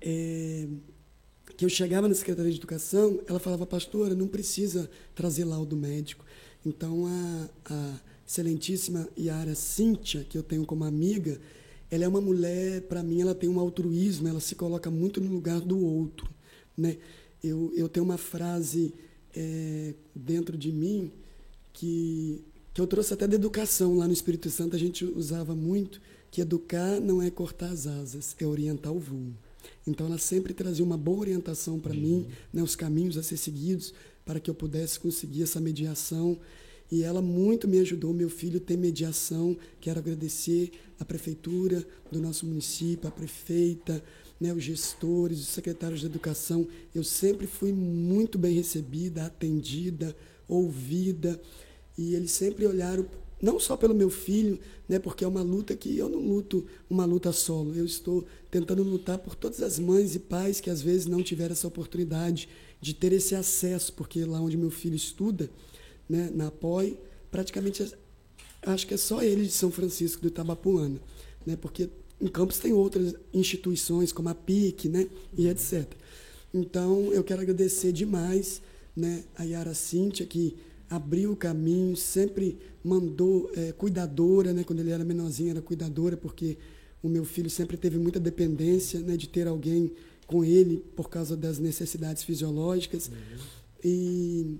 É, 0.00 0.66
que 1.56 1.64
eu 1.64 1.68
chegava 1.68 2.08
na 2.08 2.14
Secretaria 2.14 2.50
de 2.50 2.58
Educação, 2.58 3.20
ela 3.26 3.38
falava, 3.38 3.64
pastora, 3.64 4.14
não 4.14 4.26
precisa 4.26 4.90
trazer 5.14 5.44
laudo 5.44 5.76
médico. 5.76 6.24
Então, 6.64 7.06
a, 7.06 7.48
a 7.72 8.00
excelentíssima 8.26 9.08
Yara 9.16 9.54
Cíntia, 9.54 10.24
que 10.28 10.36
eu 10.36 10.42
tenho 10.42 10.66
como 10.66 10.84
amiga, 10.84 11.40
ela 11.90 12.04
é 12.04 12.08
uma 12.08 12.20
mulher, 12.20 12.82
para 12.82 13.02
mim, 13.02 13.20
ela 13.20 13.34
tem 13.34 13.48
um 13.48 13.60
altruísmo, 13.60 14.26
ela 14.26 14.40
se 14.40 14.54
coloca 14.54 14.90
muito 14.90 15.20
no 15.20 15.32
lugar 15.32 15.60
do 15.60 15.78
outro. 15.78 16.28
Né? 16.76 16.98
Eu, 17.42 17.72
eu 17.76 17.88
tenho 17.88 18.04
uma 18.04 18.18
frase 18.18 18.92
é, 19.36 19.94
dentro 20.14 20.56
de 20.56 20.72
mim 20.72 21.12
que, 21.72 22.42
que 22.72 22.80
eu 22.80 22.86
trouxe 22.86 23.12
até 23.12 23.28
da 23.28 23.34
educação, 23.34 23.96
lá 23.96 24.06
no 24.06 24.12
Espírito 24.12 24.48
Santo 24.48 24.74
a 24.74 24.78
gente 24.78 25.04
usava 25.04 25.54
muito, 25.54 26.00
que 26.30 26.40
educar 26.40 27.00
não 27.00 27.20
é 27.20 27.30
cortar 27.30 27.70
as 27.70 27.86
asas, 27.86 28.34
é 28.40 28.46
orientar 28.46 28.92
o 28.92 28.98
voo. 28.98 29.32
Então 29.86 30.06
ela 30.06 30.18
sempre 30.18 30.54
trazia 30.54 30.84
uma 30.84 30.96
boa 30.96 31.20
orientação 31.20 31.78
para 31.78 31.92
uhum. 31.92 32.00
mim, 32.00 32.26
né, 32.52 32.62
os 32.62 32.74
caminhos 32.74 33.16
a 33.16 33.22
ser 33.22 33.36
seguidos 33.36 33.92
para 34.24 34.40
que 34.40 34.50
eu 34.50 34.54
pudesse 34.54 34.98
conseguir 34.98 35.42
essa 35.42 35.60
mediação. 35.60 36.38
E 36.90 37.02
ela 37.02 37.20
muito 37.20 37.66
me 37.66 37.78
ajudou, 37.80 38.14
meu 38.14 38.30
filho, 38.30 38.60
ter 38.60 38.76
mediação. 38.76 39.56
Quero 39.80 39.98
agradecer 39.98 40.70
a 40.98 41.04
prefeitura 41.04 41.84
do 42.10 42.20
nosso 42.20 42.46
município, 42.46 43.08
a 43.08 43.10
prefeita, 43.10 44.02
né, 44.40 44.52
os 44.52 44.62
gestores, 44.62 45.40
os 45.40 45.48
secretários 45.48 46.00
de 46.00 46.06
educação. 46.06 46.66
Eu 46.94 47.02
sempre 47.02 47.46
fui 47.46 47.72
muito 47.72 48.38
bem 48.38 48.54
recebida, 48.54 49.26
atendida, 49.26 50.16
ouvida. 50.48 51.40
E 51.98 52.14
eles 52.14 52.30
sempre 52.30 52.66
olharam 52.66 53.06
não 53.40 53.60
só 53.60 53.76
pelo 53.76 53.94
meu 53.94 54.08
filho, 54.08 54.58
né, 54.88 54.98
porque 54.98 55.24
é 55.24 55.28
uma 55.28 55.42
luta 55.42 55.76
que 55.76 55.96
eu 55.96 56.08
não 56.08 56.20
luto 56.20 56.64
uma 56.88 57.04
luta 57.04 57.32
solo. 57.32 57.74
Eu 57.74 57.84
estou 57.84 58.24
tentando 58.50 58.82
lutar 58.82 59.18
por 59.18 59.34
todas 59.34 59.60
as 59.62 59.78
mães 59.78 60.14
e 60.14 60.18
pais 60.18 60.60
que 60.60 60.70
às 60.70 60.80
vezes 60.80 61.06
não 61.06 61.22
tiveram 61.22 61.52
essa 61.52 61.66
oportunidade 61.66 62.48
de 62.80 62.94
ter 62.94 63.12
esse 63.12 63.34
acesso, 63.34 63.92
porque 63.92 64.24
lá 64.24 64.40
onde 64.40 64.56
meu 64.56 64.70
filho 64.70 64.94
estuda, 64.94 65.50
né, 66.08 66.30
na 66.34 66.48
APOI, 66.48 66.98
praticamente 67.30 67.92
acho 68.62 68.86
que 68.86 68.94
é 68.94 68.96
só 68.96 69.22
ele 69.22 69.44
de 69.44 69.52
São 69.52 69.70
Francisco 69.70 70.22
do 70.22 70.28
Itabapuana, 70.28 71.00
né, 71.44 71.56
porque 71.56 71.88
em 72.20 72.28
Campos 72.28 72.58
tem 72.58 72.72
outras 72.72 73.14
instituições 73.32 74.12
como 74.12 74.28
a 74.28 74.34
PIC, 74.34 74.88
né, 74.88 75.08
e 75.36 75.48
etc. 75.48 75.86
Então, 76.52 77.12
eu 77.12 77.22
quero 77.22 77.42
agradecer 77.42 77.92
demais, 77.92 78.62
né, 78.96 79.24
a 79.36 79.44
Yara 79.44 79.74
Cíntia 79.74 80.24
que 80.26 80.56
abriu 80.88 81.32
o 81.32 81.36
caminho, 81.36 81.96
sempre 81.96 82.58
mandou 82.82 83.50
é, 83.54 83.72
cuidadora, 83.72 84.52
né? 84.52 84.64
Quando 84.64 84.80
ele 84.80 84.90
era 84.90 85.04
menorzinho 85.04 85.50
era 85.50 85.60
cuidadora, 85.60 86.16
porque 86.16 86.56
o 87.02 87.08
meu 87.08 87.24
filho 87.24 87.50
sempre 87.50 87.76
teve 87.76 87.98
muita 87.98 88.20
dependência, 88.20 89.00
né? 89.00 89.16
De 89.16 89.28
ter 89.28 89.46
alguém 89.46 89.92
com 90.26 90.44
ele 90.44 90.84
por 90.94 91.08
causa 91.08 91.36
das 91.36 91.58
necessidades 91.58 92.22
fisiológicas. 92.22 93.08
Uhum. 93.08 93.38
E, 93.84 94.58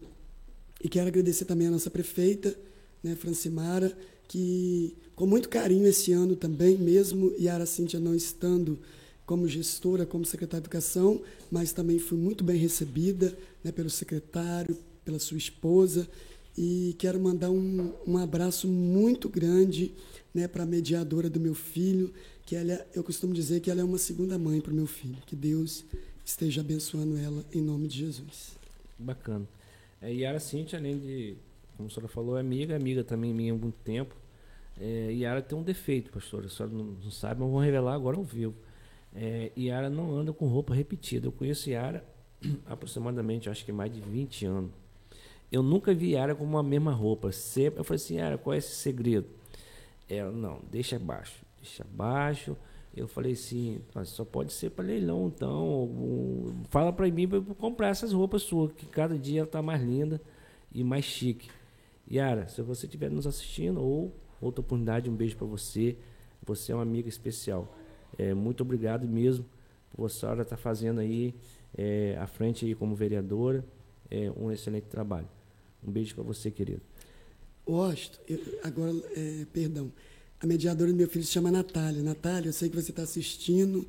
e 0.83 0.89
quero 0.89 1.09
agradecer 1.09 1.45
também 1.45 1.69
a 1.69 1.71
nossa 1.71 1.91
prefeita, 1.91 2.57
né? 3.03 3.15
Francimara, 3.15 3.97
que 4.29 4.95
com 5.15 5.27
muito 5.27 5.49
carinho 5.49 5.87
esse 5.87 6.13
ano 6.13 6.37
também, 6.37 6.77
mesmo 6.77 7.33
Yara 7.39 7.67
Cíntia 7.67 7.99
não 7.99 8.15
estando 8.15 8.79
como 9.25 9.49
gestora, 9.49 10.07
como 10.07 10.25
secretária 10.25 10.61
de 10.61 10.67
Educação, 10.67 11.21
mas 11.51 11.73
também 11.73 11.99
fui 11.99 12.17
muito 12.17 12.45
bem 12.45 12.57
recebida 12.57 13.37
né, 13.65 13.73
pelo 13.73 13.91
secretário, 13.91 14.79
pela 15.05 15.19
sua 15.19 15.37
esposa. 15.37 16.09
E 16.57 16.95
quero 16.99 17.21
mandar 17.21 17.51
um, 17.51 17.93
um 18.07 18.17
abraço 18.17 18.69
muito 18.69 19.29
grande 19.29 19.93
né, 20.33 20.47
para 20.47 20.63
a 20.63 20.67
mediadora 20.67 21.29
do 21.29 21.41
meu 21.41 21.55
filho, 21.55 22.13
que 22.47 22.55
ela, 22.55 22.87
eu 22.95 23.03
costumo 23.03 23.35
dizer 23.35 23.61
que 23.61 23.71
ela 23.71 23.81
é 23.81 23.85
uma 23.85 23.99
segunda 23.99 24.39
mãe 24.39 24.61
para 24.61 24.73
o 24.73 24.77
meu 24.77 24.87
filho. 24.87 25.17
Que 25.27 25.35
Deus 25.35 25.85
esteja 26.25 26.61
abençoando 26.61 27.17
ela 27.17 27.45
em 27.53 27.61
nome 27.61 27.89
de 27.89 27.99
Jesus. 27.99 28.53
Bacana. 28.99 29.56
É, 30.07 30.13
Yara 30.13 30.39
Cintia, 30.39 30.79
além 30.79 30.99
de, 30.99 31.37
como 31.77 31.89
a 31.89 31.91
senhora 31.91 32.09
falou, 32.09 32.37
é 32.37 32.41
amiga, 32.41 32.77
amiga 32.77 33.03
também 33.03 33.35
minha 33.35 33.53
há 33.53 33.57
muito 33.57 33.79
tempo. 33.83 34.15
É, 34.81 35.11
Yara 35.13 35.43
tem 35.43 35.59
um 35.59 35.63
defeito, 35.63 36.11
pastora. 36.13 36.47
A 36.47 36.49
senhora 36.49 36.73
não, 36.75 36.85
não 36.85 37.11
sabe, 37.11 37.41
mas 37.41 37.51
vou 37.51 37.61
revelar 37.61 37.95
agora 37.95 38.17
ao 38.17 38.23
vivo. 38.23 38.55
É, 39.15 39.51
Yara 39.59 39.91
não 39.91 40.17
anda 40.17 40.33
com 40.33 40.47
roupa 40.47 40.75
repetida. 40.75 41.27
Eu 41.27 41.33
conheço 41.33 41.69
Yara 41.69 42.05
aproximadamente, 42.67 43.51
acho 43.51 43.65
que 43.65 43.73
mais 43.73 43.93
de 43.93 44.01
20 44.01 44.47
anos 44.47 44.71
eu 45.51 45.63
nunca 45.63 45.95
vi 45.95 46.13
Yara 46.13 46.35
com 46.35 46.45
uma 46.45 46.63
mesma 46.63 46.93
roupa. 46.93 47.33
Sempre. 47.33 47.81
Eu 47.81 47.85
falei 47.85 47.97
assim, 47.97 48.17
Yara, 48.17 48.39
qual 48.39 48.55
é 48.55 48.59
esse 48.59 48.75
segredo? 48.77 49.27
Ela, 50.09 50.31
não, 50.31 50.61
deixa 50.71 50.97
abaixo. 50.97 51.45
Deixa 51.61 51.83
abaixo. 51.83 52.57
Eu 52.97 53.07
falei 53.07 53.33
assim, 53.33 53.81
só 54.05 54.25
pode 54.25 54.53
ser 54.53 54.71
para 54.71 54.87
leilão, 54.87 55.27
então. 55.35 56.57
Fala 56.71 56.93
para 56.93 57.11
mim 57.11 57.29
para 57.29 57.43
comprar 57.55 57.89
essas 57.89 58.13
roupas 58.13 58.43
suas, 58.43 58.73
que 58.73 58.87
cada 58.87 59.19
dia 59.19 59.41
ela 59.41 59.47
tá 59.47 59.61
mais 59.61 59.83
linda 59.83 60.21
e 60.73 60.83
mais 60.83 61.05
chique. 61.05 61.51
Yara, 62.11 62.49
se 62.49 62.63
você 62.63 62.87
estiver 62.87 63.11
nos 63.11 63.27
assistindo, 63.27 63.83
ou 63.83 64.15
outra 64.41 64.61
oportunidade, 64.61 65.11
um 65.11 65.15
beijo 65.15 65.37
para 65.37 65.47
você. 65.47 65.97
Você 66.45 66.73
é 66.73 66.75
uma 66.75 66.83
amiga 66.83 67.09
especial. 67.09 67.77
É, 68.17 68.33
muito 68.33 68.63
obrigado 68.63 69.07
mesmo 69.07 69.45
por 69.95 70.11
senhora 70.11 70.43
estar 70.43 70.57
tá 70.57 70.63
fazendo 70.63 71.01
aí 71.01 71.35
é, 71.77 72.17
à 72.19 72.27
frente 72.27 72.65
aí 72.65 72.75
como 72.75 72.95
vereadora 72.95 73.65
é, 74.11 74.31
um 74.31 74.51
excelente 74.51 74.85
trabalho. 74.85 75.29
Um 75.87 75.91
beijo 75.91 76.15
para 76.15 76.25
você, 76.25 76.51
querido. 76.51 76.83
Osto, 77.65 78.21
agora, 78.63 78.93
é, 79.17 79.45
perdão. 79.53 79.93
A 80.41 80.47
mediadora 80.47 80.91
do 80.91 80.97
meu 80.97 81.09
filho 81.09 81.25
se 81.25 81.33
chama 81.33 81.51
Natália. 81.51 82.03
Natália, 82.03 82.49
eu 82.49 82.53
sei 82.53 82.69
que 82.69 82.77
você 82.77 82.91
está 82.91 83.03
assistindo. 83.03 83.87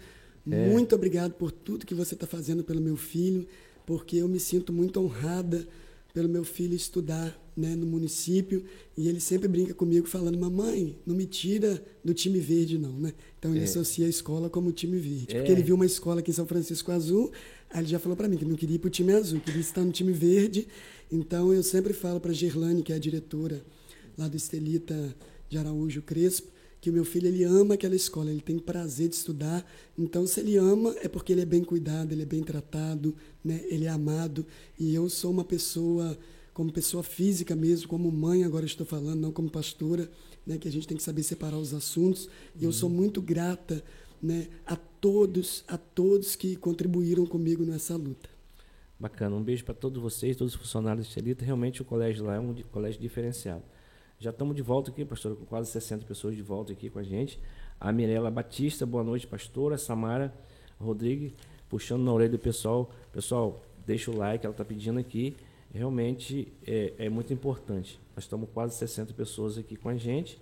É. 0.50 0.70
Muito 0.70 0.96
obrigado 0.96 1.34
por 1.34 1.52
tudo 1.52 1.86
que 1.86 1.94
você 1.94 2.14
está 2.14 2.26
fazendo 2.26 2.64
pelo 2.64 2.82
meu 2.82 2.96
filho, 2.96 3.48
porque 3.86 4.18
eu 4.18 4.28
me 4.28 4.40
sinto 4.40 4.72
muito 4.72 5.00
honrada 5.00 5.68
pelo 6.14 6.30
meu 6.30 6.44
filho 6.44 6.76
estudar 6.76 7.38
né, 7.56 7.76
no 7.76 7.86
município 7.86 8.64
e 8.98 9.08
ele 9.08 9.20
sempre 9.20 9.48
brinca 9.48 9.74
comigo 9.74 10.08
falando 10.08 10.36
mamãe 10.36 10.98
não 11.06 11.16
me 11.16 11.28
tira 11.28 11.84
do 12.04 12.12
time 12.12 12.40
verde 12.40 12.78
não 12.78 12.94
né 12.94 13.14
então 13.38 13.52
ele 13.52 13.62
é. 13.62 13.64
associa 13.64 14.08
a 14.08 14.10
escola 14.10 14.50
como 14.50 14.72
time 14.72 14.98
verde 14.98 15.28
é. 15.30 15.38
porque 15.38 15.52
ele 15.52 15.62
viu 15.62 15.76
uma 15.76 15.86
escola 15.86 16.22
aqui 16.22 16.32
em 16.32 16.34
São 16.34 16.48
Francisco 16.48 16.92
Azul 16.92 17.32
aí 17.70 17.82
ele 17.82 17.88
já 17.88 18.00
falou 18.00 18.16
para 18.16 18.28
mim 18.28 18.36
que 18.36 18.46
não 18.46 18.56
queria 18.56 18.78
ir 18.78 18.80
para 18.80 18.88
o 18.88 18.92
time 18.92 19.14
azul 19.14 19.40
queria 19.40 19.62
estar 19.62 19.82
no 19.82 19.92
time 19.92 20.12
verde 20.12 20.68
então 21.12 21.54
eu 21.54 21.62
sempre 21.62 21.94
falo 21.94 22.20
para 22.20 22.34
Gerlane 22.34 22.82
que 22.82 22.92
é 22.92 22.96
a 22.96 23.00
diretora 23.00 23.62
lá 24.18 24.28
do 24.28 24.38
Estelita 24.38 25.16
de 25.50 25.58
Araújo 25.58 26.02
Crespo 26.02 26.52
que 26.80 26.90
o 26.90 26.94
meu 26.94 27.04
filho 27.04 27.28
ele 27.28 27.44
ama 27.44 27.74
aquela 27.74 27.96
escola, 27.96 28.32
ele 28.32 28.42
tem 28.42 28.60
prazer 28.60 29.10
de 29.10 29.16
estudar. 29.16 29.66
Então, 29.98 30.28
se 30.28 30.40
ele 30.40 30.58
ama, 30.58 30.96
é 31.02 31.08
porque 31.08 31.34
ele 31.34 31.42
é 31.42 31.46
bem 31.46 31.64
cuidado, 31.64 32.12
ele 32.12 32.22
é 32.22 32.26
bem 32.26 32.44
tratado, 32.44 33.16
né? 33.44 33.64
ele 33.68 33.86
é 33.86 33.90
amado. 33.90 34.46
E 34.80 34.94
eu 34.94 35.10
sou 35.10 35.32
uma 35.32 35.44
pessoa, 35.44 36.18
como 36.54 36.72
pessoa 36.72 37.04
física 37.04 37.56
mesmo, 37.56 37.88
como 37.88 38.12
mãe, 38.12 38.44
agora 38.44 38.66
estou 38.66 38.86
falando, 38.86 39.20
não 39.20 39.32
como 39.32 39.50
pastora, 39.50 40.10
né? 40.46 40.58
que 40.58 40.68
a 40.68 40.72
gente 40.72 40.88
tem 40.88 40.98
que 40.98 41.04
saber 41.04 41.24
separar 41.24 41.58
os 41.58 41.74
assuntos. 41.74 42.30
E 42.60 42.64
eu 42.64 42.72
sou 42.72 42.90
muito 42.90 43.22
grata 43.22 43.84
né? 44.22 44.48
a 44.66 44.76
todos, 44.76 45.64
a 45.68 45.78
todos 45.78 46.36
que 46.36 46.56
contribuíram 46.56 47.26
comigo 47.26 47.66
nessa 47.66 47.96
luta. 47.96 48.30
Bacana, 49.00 49.36
um 49.36 49.44
beijo 49.44 49.64
para 49.64 49.76
todos 49.76 50.02
vocês, 50.02 50.36
todos 50.36 50.56
os 50.56 50.60
funcionários 50.60 51.08
de 51.08 51.14
Celita. 51.14 51.44
Realmente 51.44 51.82
o 51.82 51.86
colégio 51.86 52.26
lá 52.26 52.36
é 52.36 52.40
um 52.40 52.54
colégio 52.72 53.00
diferenciado. 53.00 53.64
Já 54.20 54.32
estamos 54.32 54.56
de 54.56 54.64
volta 54.64 54.90
aqui, 54.90 55.06
pastora, 55.06 55.36
com 55.36 55.46
quase 55.46 55.70
60 55.70 56.04
pessoas 56.06 56.36
de 56.36 56.42
volta 56.42 56.74
aqui 56.74 56.90
com 56.90 56.98
a 56.98 57.04
gente. 57.04 57.40
A 57.80 57.92
Mirela 57.92 58.32
Batista, 58.32 58.84
boa 58.84 59.04
noite, 59.04 59.28
pastora. 59.28 59.78
Samara 59.78 60.34
Rodrigues, 60.80 61.34
puxando 61.70 62.02
na 62.02 62.12
orelha 62.12 62.32
do 62.32 62.40
pessoal. 62.40 62.90
Pessoal, 63.14 63.62
deixa 63.86 64.10
o 64.10 64.18
like, 64.18 64.44
ela 64.44 64.54
está 64.54 64.66
pedindo 64.66 65.00
aqui. 65.00 65.38
Realmente 65.72 66.52
é, 66.66 66.94
é, 66.98 67.10
muito 67.10 67.32
importante. 67.32 68.00
Nós 68.16 68.24
estamos 68.24 68.50
quase 68.52 68.76
60 68.78 69.14
pessoas 69.14 69.56
aqui 69.56 69.76
com 69.76 69.90
a 69.90 69.96
gente 69.96 70.40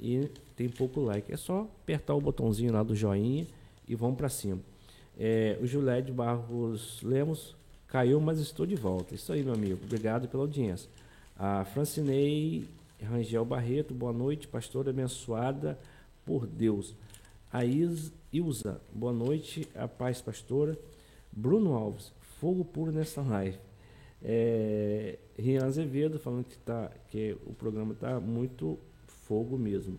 e 0.00 0.30
tem 0.56 0.66
pouco 0.70 1.02
like. 1.02 1.30
É 1.30 1.36
só 1.36 1.68
apertar 1.82 2.14
o 2.14 2.22
botãozinho 2.22 2.72
lá 2.72 2.82
do 2.82 2.96
joinha 2.96 3.46
e 3.86 3.94
vamos 3.94 4.16
para 4.16 4.30
cima. 4.30 4.60
É, 5.18 5.58
o 5.60 5.66
Juliette 5.66 6.10
Barros 6.10 7.02
Lemos 7.02 7.54
caiu, 7.88 8.18
mas 8.22 8.38
estou 8.38 8.64
de 8.64 8.74
volta. 8.74 9.14
Isso 9.14 9.30
aí, 9.34 9.42
meu 9.42 9.52
amigo. 9.52 9.80
Obrigado 9.84 10.28
pela 10.28 10.44
audiência. 10.44 10.88
A 11.36 11.66
Francinei 11.66 12.66
Rangel 13.02 13.44
Barreto, 13.44 13.94
boa 13.94 14.12
noite, 14.12 14.48
pastora 14.48 14.90
abençoada 14.90 15.78
por 16.24 16.46
Deus. 16.46 16.94
A 17.52 17.62
Ilza, 17.64 18.80
boa 18.92 19.12
noite, 19.12 19.68
a 19.74 19.88
paz, 19.88 20.20
pastora. 20.20 20.78
Bruno 21.32 21.74
Alves, 21.74 22.12
fogo 22.40 22.64
puro 22.64 22.92
nessa 22.92 23.22
live. 23.22 23.58
É, 24.22 25.18
Rian 25.38 25.64
Azevedo 25.64 26.18
falando 26.18 26.44
que, 26.44 26.58
tá, 26.58 26.90
que 27.08 27.36
o 27.46 27.52
programa 27.52 27.92
está 27.92 28.18
muito 28.18 28.78
fogo 29.06 29.56
mesmo. 29.56 29.98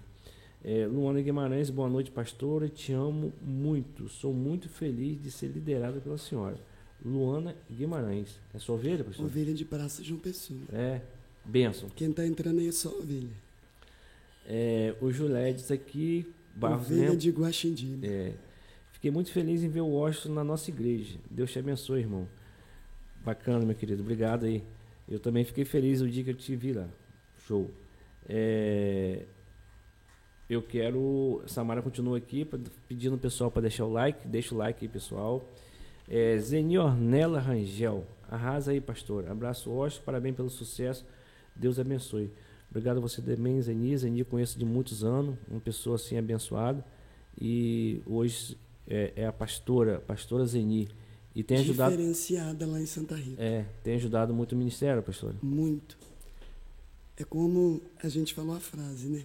É, 0.63 0.85
Luana 0.85 1.21
Guimarães, 1.21 1.69
boa 1.69 1.89
noite, 1.89 2.11
pastora. 2.11 2.67
Te 2.67 2.91
amo 2.91 3.31
muito. 3.41 4.09
Sou 4.09 4.33
muito 4.33 4.67
feliz 4.67 5.21
de 5.21 5.31
ser 5.31 5.47
liderada 5.47 6.01
pela 6.01 6.17
senhora. 6.17 6.57
Luana 7.03 7.55
Guimarães. 7.71 8.37
É 8.53 8.59
sua 8.59 8.75
ovelha, 8.75 9.03
pastor? 9.03 9.25
Ovelha 9.25 9.53
de 9.53 9.63
Praça 9.63 10.03
João 10.03 10.19
Pessoa. 10.19 10.59
É, 10.73 11.01
Benção. 11.49 11.89
Quem 11.89 12.11
está 12.11 12.25
entrando 12.25 12.59
aí 12.59 12.67
é 12.67 12.71
só 12.71 12.89
ovelha. 12.89 13.29
É, 14.47 14.95
o 15.01 15.11
Juledes 15.11 15.71
aqui, 15.71 16.31
Barros 16.55 16.85
Ovelha 16.85 17.15
de 17.15 17.31
Guaxindiba. 17.31 18.05
É, 18.05 18.33
fiquei 18.91 19.09
muito 19.09 19.31
feliz 19.31 19.63
em 19.63 19.69
ver 19.69 19.81
o 19.81 19.87
Washington 19.87 20.33
na 20.33 20.43
nossa 20.43 20.69
igreja. 20.69 21.17
Deus 21.29 21.51
te 21.51 21.59
abençoe, 21.59 22.01
irmão. 22.01 22.27
Bacana, 23.23 23.65
meu 23.65 23.75
querido. 23.75 24.01
Obrigado 24.01 24.45
aí. 24.45 24.63
Eu 25.07 25.19
também 25.19 25.43
fiquei 25.43 25.65
feliz 25.65 26.01
o 26.01 26.07
dia 26.07 26.23
que 26.23 26.29
eu 26.29 26.35
te 26.35 26.55
vi 26.55 26.73
lá. 26.73 26.87
Show. 27.47 27.69
É, 28.27 29.25
eu 30.47 30.61
quero. 30.61 31.41
Samara 31.47 31.81
continua 31.81 32.17
aqui 32.17 32.47
pedindo 32.87 33.15
o 33.15 33.19
pessoal 33.19 33.49
para 33.49 33.63
deixar 33.63 33.85
o 33.85 33.91
like. 33.91 34.27
Deixa 34.27 34.53
o 34.53 34.57
like 34.57 34.85
aí, 34.85 34.89
pessoal. 34.89 35.43
É, 36.07 36.37
Zeni 36.37 36.77
Ornella 36.77 37.39
Rangel. 37.39 38.05
Arrasa 38.29 38.71
aí, 38.71 38.79
pastor. 38.79 39.27
Abraço, 39.27 39.71
Washington. 39.71 40.05
Parabéns 40.05 40.35
pelo 40.35 40.49
sucesso. 40.49 41.05
Deus 41.59 41.77
abençoe. 41.77 42.31
Obrigado 42.69 42.97
a 42.97 42.99
você 43.01 43.21
também, 43.21 43.61
Zeni. 43.61 43.97
Zeni 43.97 44.23
conheço 44.23 44.57
de 44.57 44.63
muitos 44.63 45.03
anos, 45.03 45.35
uma 45.49 45.59
pessoa 45.59 45.95
assim 45.95 46.17
abençoada. 46.17 46.85
E 47.39 48.01
hoje 48.05 48.57
é, 48.87 49.13
é 49.15 49.25
a 49.25 49.33
pastora, 49.33 49.99
pastora 49.99 50.45
Zeni. 50.45 50.87
E 51.35 51.43
tem 51.43 51.57
ajudado. 51.57 51.91
Diferenciada 51.91 52.65
lá 52.65 52.81
em 52.81 52.85
Santa 52.85 53.15
Rita. 53.15 53.41
É, 53.41 53.65
tem 53.83 53.95
ajudado 53.95 54.33
muito 54.33 54.53
o 54.53 54.57
ministério, 54.57 55.03
pastora. 55.03 55.35
Muito. 55.41 55.97
É 57.17 57.23
como 57.23 57.81
a 58.01 58.07
gente 58.07 58.33
falou 58.33 58.55
a 58.55 58.59
frase, 58.59 59.07
né? 59.07 59.23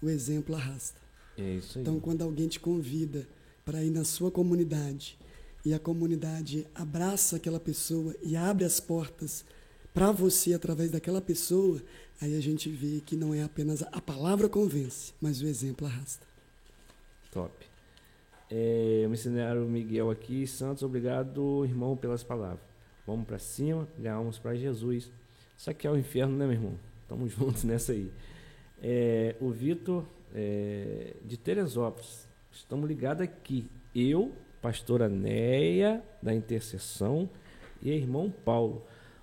O 0.00 0.08
exemplo 0.08 0.54
arrasta. 0.54 1.00
É 1.36 1.54
isso 1.56 1.78
aí. 1.78 1.82
Então, 1.82 1.98
quando 1.98 2.22
alguém 2.22 2.48
te 2.48 2.60
convida 2.60 3.26
para 3.64 3.82
ir 3.82 3.90
na 3.90 4.04
sua 4.04 4.30
comunidade 4.30 5.18
e 5.64 5.72
a 5.72 5.78
comunidade 5.78 6.66
abraça 6.74 7.36
aquela 7.36 7.60
pessoa 7.60 8.14
e 8.22 8.36
abre 8.36 8.64
as 8.64 8.80
portas 8.80 9.44
para 9.92 10.10
você 10.10 10.54
através 10.54 10.90
daquela 10.90 11.20
pessoa, 11.20 11.80
aí 12.20 12.36
a 12.36 12.40
gente 12.40 12.68
vê 12.68 13.00
que 13.04 13.16
não 13.16 13.34
é 13.34 13.42
apenas 13.42 13.82
a 13.82 14.00
palavra 14.00 14.48
convence, 14.48 15.12
mas 15.20 15.40
o 15.42 15.46
exemplo 15.46 15.86
arrasta. 15.86 16.26
Top. 17.30 17.52
É, 18.50 19.06
missionário 19.08 19.62
Miguel 19.62 20.10
aqui, 20.10 20.46
Santos, 20.46 20.82
obrigado, 20.82 21.64
irmão, 21.64 21.96
pelas 21.96 22.22
palavras. 22.22 22.60
Vamos 23.06 23.26
para 23.26 23.38
cima, 23.38 23.88
ganhamos 23.98 24.38
para 24.38 24.54
Jesus. 24.54 25.10
Isso 25.56 25.70
aqui 25.70 25.86
é 25.86 25.90
o 25.90 25.96
inferno, 25.96 26.36
né, 26.36 26.46
meu 26.46 26.54
irmão? 26.54 26.74
Tamo 27.08 27.28
juntos 27.28 27.64
nessa 27.64 27.92
aí. 27.92 28.10
É, 28.82 29.36
o 29.40 29.50
Vitor 29.50 30.04
é, 30.34 31.14
de 31.24 31.36
Teresópolis, 31.36 32.26
estamos 32.50 32.88
ligados 32.88 33.22
aqui. 33.22 33.66
Eu, 33.94 34.32
pastora 34.60 35.08
Neia, 35.08 36.02
da 36.22 36.34
Intercessão, 36.34 37.28
e 37.82 37.90
irmão 37.90 38.32
Paulo. 38.44 38.82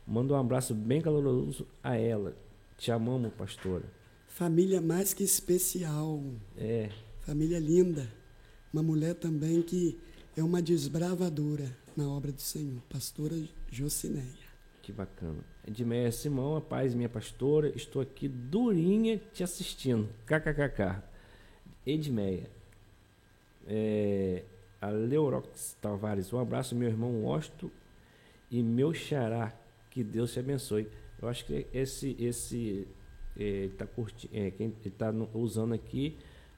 Manda 0.10 0.34
um 0.34 0.38
abraço 0.38 0.74
bem 0.74 1.00
caloroso 1.00 1.68
a 1.84 1.96
ela. 1.96 2.36
Te 2.76 2.92
amamos, 2.92 3.32
pastora. 3.32 3.84
Família 4.28 4.82
mais 4.82 5.14
que 5.14 5.24
especial. 5.24 6.24
É. 6.58 6.90
Família 7.22 7.60
linda. 7.60 8.12
Uma 8.74 8.82
mulher 8.82 9.14
também 9.14 9.62
que 9.62 10.00
é 10.36 10.44
uma 10.44 10.64
desbravadora 10.64 11.78
na 11.96 12.10
obra 12.10 12.32
do 12.32 12.42
Senhor. 12.42 12.82
Pastora 12.90 13.36
Jocineia. 13.70 14.50
Que 14.82 14.92
bacana. 14.92 15.46
Edmeia 15.68 16.12
Simão, 16.12 16.56
a 16.56 16.62
paz, 16.62 16.96
minha 16.96 17.08
pastora. 17.08 17.72
Estou 17.76 18.02
aqui 18.02 18.28
durinha 18.28 19.22
te 19.32 19.44
assistindo. 19.44 20.10
KKKK. 20.26 21.04
Edmeia. 21.86 22.50
É, 23.68 24.44
a 24.82 24.90
Leurox 24.90 25.78
Tavares. 25.80 26.34
Um 26.34 26.40
abraço, 26.40 26.76
meu 26.76 26.90
irmão 26.90 27.28
Osto 27.28 27.72
e 28.50 28.64
meu 28.64 28.92
xará 28.92 29.54
que 29.90 30.04
Deus 30.04 30.34
te 30.34 30.40
abençoe. 30.40 30.88
Eu 31.22 31.28
acho 31.28 31.46
que 31.46 31.66
esse 31.74 32.16
esse 32.20 32.88
é, 33.38 33.70
tá 33.78 33.86
curti, 33.86 34.30
é, 34.34 34.52
quem 34.52 34.74
está 34.86 35.14
usando 35.34 35.74
aqui, 35.74 36.16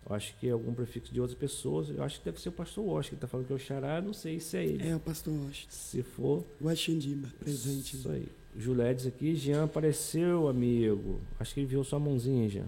eu 0.07 0.15
acho 0.15 0.35
que 0.39 0.47
é 0.47 0.51
algum 0.51 0.73
prefixo 0.73 1.13
de 1.13 1.21
outras 1.21 1.37
pessoas. 1.37 1.89
Eu 1.89 2.03
acho 2.03 2.19
que 2.19 2.25
deve 2.25 2.41
ser 2.41 2.49
o 2.49 2.51
pastor 2.51 2.85
Wash 2.85 3.09
que 3.09 3.15
está 3.15 3.27
falando 3.27 3.47
que 3.47 3.53
é 3.53 3.55
o 3.55 3.59
Xará, 3.59 4.01
não 4.01 4.13
sei 4.13 4.39
se 4.39 4.57
é 4.57 4.65
ele. 4.65 4.89
É 4.89 4.95
o 4.95 4.99
pastor 4.99 5.33
Wash. 5.45 5.67
Se 5.69 6.01
for. 6.01 6.43
Guaxindiba, 6.61 7.27
presente. 7.39 7.95
Isso 7.95 8.09
aí. 8.09 8.27
Juledes 8.57 9.05
aqui, 9.05 9.35
Jean 9.35 9.63
apareceu, 9.63 10.47
amigo. 10.47 11.21
Acho 11.39 11.53
que 11.53 11.61
ele 11.61 11.67
viu 11.67 11.83
sua 11.83 11.99
mãozinha, 11.99 12.49
Jean. 12.49 12.65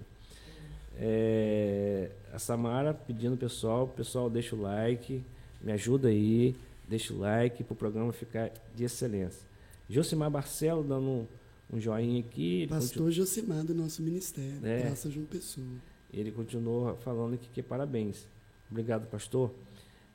É, 0.96 2.10
a 2.32 2.38
Samara 2.38 2.94
pedindo 2.94 3.36
pessoal, 3.36 3.88
pessoal 3.88 4.30
deixa 4.30 4.54
o 4.54 4.60
like, 4.60 5.22
me 5.60 5.72
ajuda 5.72 6.08
aí, 6.08 6.54
deixa 6.88 7.12
o 7.12 7.18
like 7.18 7.64
para 7.64 7.72
o 7.72 7.76
programa 7.76 8.12
ficar 8.12 8.50
de 8.74 8.84
excelência. 8.84 9.42
Josimar 9.88 10.30
Barcelo 10.30 10.82
dando 10.82 11.06
um, 11.06 11.26
um 11.72 11.80
joinha 11.80 12.20
aqui. 12.20 12.66
Pastor 12.66 13.04
continu... 13.04 13.10
Josimar 13.10 13.64
do 13.64 13.74
nosso 13.74 14.02
ministério, 14.02 14.60
é, 14.64 14.80
Praça 14.82 15.10
João 15.10 15.26
Pessoa. 15.26 15.66
Ele 16.12 16.30
continuou 16.30 16.96
falando 16.96 17.34
aqui 17.34 17.48
que 17.52 17.62
parabéns. 17.62 18.26
Obrigado, 18.70 19.06
pastor. 19.08 19.50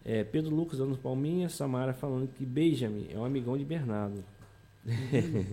É, 0.04 0.24
Pedro 0.24 0.56
Lucas 0.56 0.80
dando 0.80 0.98
palminha, 0.98 1.50
Samara 1.50 1.94
falando 1.94 2.28
que 2.28 2.46
Benjamin 2.46 3.08
é 3.12 3.18
um 3.18 3.26
amigão 3.26 3.58
de 3.58 3.66
Bernardo. 3.66 4.24
Uhum. 4.86 5.46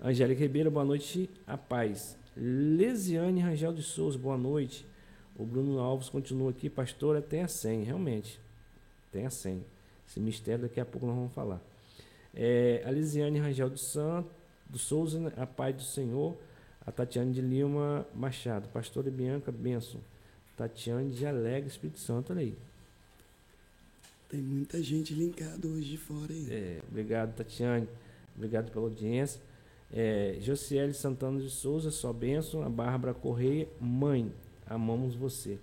Angélica 0.00 0.40
Ribeiro, 0.42 0.70
boa 0.70 0.84
noite, 0.84 1.28
a 1.46 1.56
paz. 1.56 2.16
Lesiane 2.36 3.40
Rangel 3.40 3.72
de 3.72 3.82
Souza, 3.82 4.16
boa 4.18 4.36
noite. 4.36 4.86
O 5.34 5.44
Bruno 5.44 5.78
Alves 5.80 6.08
continua 6.08 6.50
aqui, 6.50 6.68
pastora, 6.68 7.22
tem 7.22 7.42
a 7.42 7.48
senha, 7.48 7.84
realmente. 7.84 8.40
Tem 9.10 9.26
a 9.26 9.30
senha. 9.30 9.64
Esse 10.06 10.20
mistério 10.20 10.62
daqui 10.62 10.78
a 10.78 10.84
pouco 10.84 11.06
nós 11.06 11.16
vamos 11.16 11.32
falar. 11.32 11.60
É, 12.34 12.82
a 12.84 12.90
Lisiane 12.90 13.38
Rangel 13.38 13.70
do 13.70 13.78
Santo, 13.78 14.30
do 14.68 14.78
Souza, 14.78 15.18
né? 15.18 15.32
a 15.36 15.46
Pai 15.46 15.72
do 15.72 15.82
Senhor. 15.82 16.36
A 16.86 16.90
Tatiane 16.90 17.34
de 17.34 17.42
Lima 17.42 18.06
Machado, 18.14 18.66
Pastora 18.68 19.10
Bianca 19.10 19.52
Benção. 19.52 20.00
Tatiane 20.56 21.10
de 21.10 21.26
Alegre, 21.26 21.68
Espírito 21.68 21.98
Santo, 21.98 22.32
olha 22.32 22.40
aí. 22.40 22.56
Tem 24.28 24.40
muita 24.40 24.82
gente 24.82 25.12
linkada 25.12 25.68
hoje 25.68 25.90
de 25.90 25.96
fora 25.98 26.32
aí. 26.32 26.46
É, 26.50 26.80
obrigado, 26.88 27.34
Tatiane. 27.34 27.86
Obrigado 28.34 28.70
pela 28.70 28.86
audiência. 28.86 29.40
É, 29.92 30.36
Josiele 30.40 30.94
Santana 30.94 31.40
de 31.40 31.50
Souza, 31.50 31.90
sua 31.90 32.12
bênção. 32.12 32.62
A 32.62 32.70
Bárbara 32.70 33.12
Correia, 33.12 33.68
mãe, 33.78 34.32
amamos 34.66 35.14
você. 35.14 35.58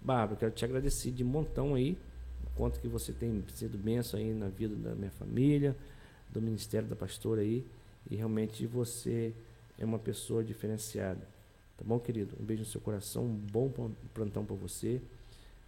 Bárbara, 0.00 0.38
quero 0.38 0.52
te 0.52 0.64
agradecer 0.64 1.10
de 1.10 1.24
montão 1.24 1.74
aí 1.74 1.96
quanto 2.58 2.80
que 2.80 2.88
você 2.88 3.12
tem 3.12 3.44
sido 3.54 3.78
benção 3.78 4.18
aí 4.18 4.34
na 4.34 4.48
vida 4.48 4.74
da 4.74 4.92
minha 4.96 5.12
família, 5.12 5.76
do 6.28 6.42
ministério 6.42 6.88
da 6.88 6.96
pastora 6.96 7.40
aí, 7.40 7.64
e 8.10 8.16
realmente 8.16 8.66
você 8.66 9.32
é 9.78 9.84
uma 9.84 9.98
pessoa 9.98 10.42
diferenciada. 10.42 11.20
Tá 11.76 11.84
bom, 11.86 12.00
querido? 12.00 12.36
Um 12.40 12.44
beijo 12.44 12.64
no 12.64 12.68
seu 12.68 12.80
coração, 12.80 13.24
um 13.24 13.32
bom 13.32 13.70
plantão 14.12 14.44
para 14.44 14.56
você. 14.56 15.00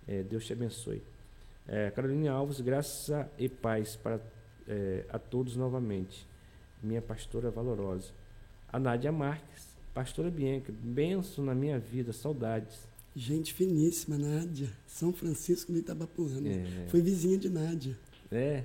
É, 0.09 0.25
Deus 0.25 0.45
te 0.45 0.53
abençoe. 0.53 1.01
É, 1.69 1.93
Caroline 1.93 2.27
Alves, 2.27 2.61
graça 2.61 3.31
e 3.39 3.49
paz 3.49 3.95
para 3.95 4.19
é, 4.67 5.05
a 5.11 5.19
todos 5.19 5.55
novamente. 5.55 6.27
Minha 6.83 7.01
pastora 7.01 7.53
valorosa. 7.53 8.11
A 8.73 8.81
Nádia 8.81 9.13
Marques, 9.13 9.77
pastora 9.95 10.29
Bianca, 10.29 10.73
benção 10.77 11.45
na 11.45 11.55
minha 11.55 11.79
vida, 11.79 12.13
saudades. 12.13 12.90
Gente 13.15 13.53
finíssima, 13.53 14.17
Nádia. 14.17 14.69
São 14.87 15.13
Francisco 15.13 15.73
do 15.73 15.79
Itabapuana. 15.79 16.49
É. 16.49 16.87
Foi 16.89 17.01
vizinha 17.01 17.37
de 17.37 17.49
Nádia. 17.49 17.99
É. 18.31 18.65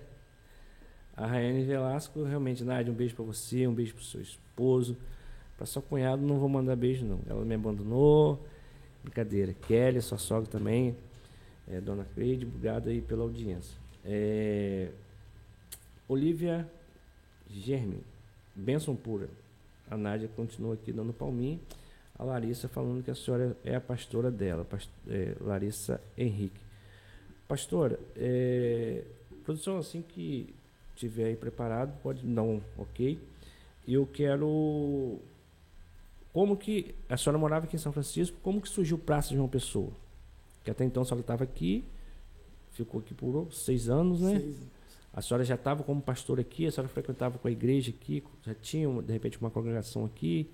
A 1.16 1.26
Raiane 1.26 1.64
Velasco, 1.64 2.24
realmente, 2.24 2.64
Nádia, 2.64 2.92
um 2.92 2.96
beijo 2.96 3.16
para 3.16 3.26
você, 3.26 3.66
um 3.68 3.74
beijo 3.74 3.94
para 3.94 4.02
o 4.02 4.06
seu 4.06 4.22
esposo. 4.22 4.98
Para 5.58 5.66
sua 5.66 5.82
cunhada, 5.82 6.22
não 6.22 6.38
vou 6.38 6.50
mandar 6.50 6.76
beijo, 6.76 7.06
não. 7.06 7.20
Ela 7.28 7.44
me 7.44 7.56
abandonou. 7.56 8.46
Brincadeira. 9.02 9.54
Kelly, 9.54 10.02
sua 10.02 10.18
sogra 10.18 10.50
também. 10.50 10.96
É, 11.68 11.82
Dona 11.82 12.06
Creide, 12.14 12.46
obrigado 12.46 12.90
aí 12.90 13.02
pela 13.02 13.24
audiência. 13.24 13.76
É, 14.04 14.90
Olivia 16.08 16.70
Germe, 17.50 17.98
benção 18.56 18.96
pura. 18.96 19.30
A 19.90 19.96
Nádia 19.96 20.30
continua 20.36 20.74
aqui 20.74 20.92
dando 20.92 21.14
palminho. 21.14 21.60
A 22.18 22.24
Larissa 22.24 22.68
falando 22.70 23.04
que 23.04 23.12
a 23.12 23.16
senhora 23.16 23.58
é 23.64 23.76
a 23.76 23.82
pastora 23.82 24.32
dela, 24.32 24.66
é, 25.08 25.36
Larissa 25.42 26.02
Henrique. 26.18 26.62
Pastora, 27.48 28.00
é, 28.16 29.04
produção 29.44 29.78
assim 29.78 30.02
que 30.02 30.56
tiver 30.96 31.26
aí 31.26 31.36
preparado, 31.36 31.94
pode 32.02 32.26
dar 32.26 32.44
um 32.44 32.62
ok. 32.78 33.20
Eu 33.88 34.08
quero. 34.08 35.20
Como 36.34 36.58
que. 36.58 36.96
A 37.10 37.18
senhora 37.18 37.38
morava 37.38 37.66
aqui 37.66 37.76
em 37.76 37.80
São 37.80 37.92
Francisco, 37.92 38.38
como 38.42 38.62
que 38.62 38.70
surgiu 38.70 38.98
o 38.98 39.00
Praça 39.00 39.30
de 39.30 39.36
João 39.36 39.48
Pessoa? 39.48 39.92
Que 40.64 40.72
até 40.72 40.84
então 40.84 41.04
a 41.04 41.06
senhora 41.06 41.22
estava 41.22 41.44
aqui, 41.44 41.84
ficou 42.72 43.00
aqui 43.02 43.14
por 43.14 43.52
seis 43.52 43.90
anos, 43.90 44.22
né? 44.22 44.40
Seis 44.40 44.56
anos. 44.56 44.76
A 45.14 45.22
senhora 45.22 45.44
já 45.46 45.56
estava 45.56 45.84
como 45.84 46.02
pastor 46.02 46.40
aqui, 46.40 46.66
a 46.66 46.72
senhora 46.72 46.90
frequentava 46.90 47.38
com 47.38 47.48
a 47.48 47.52
igreja 47.52 47.90
aqui, 47.90 48.24
já 48.44 48.54
tinha, 48.54 48.90
de 49.02 49.14
repente, 49.14 49.40
uma 49.40 49.50
congregação 49.50 50.04
aqui? 50.04 50.50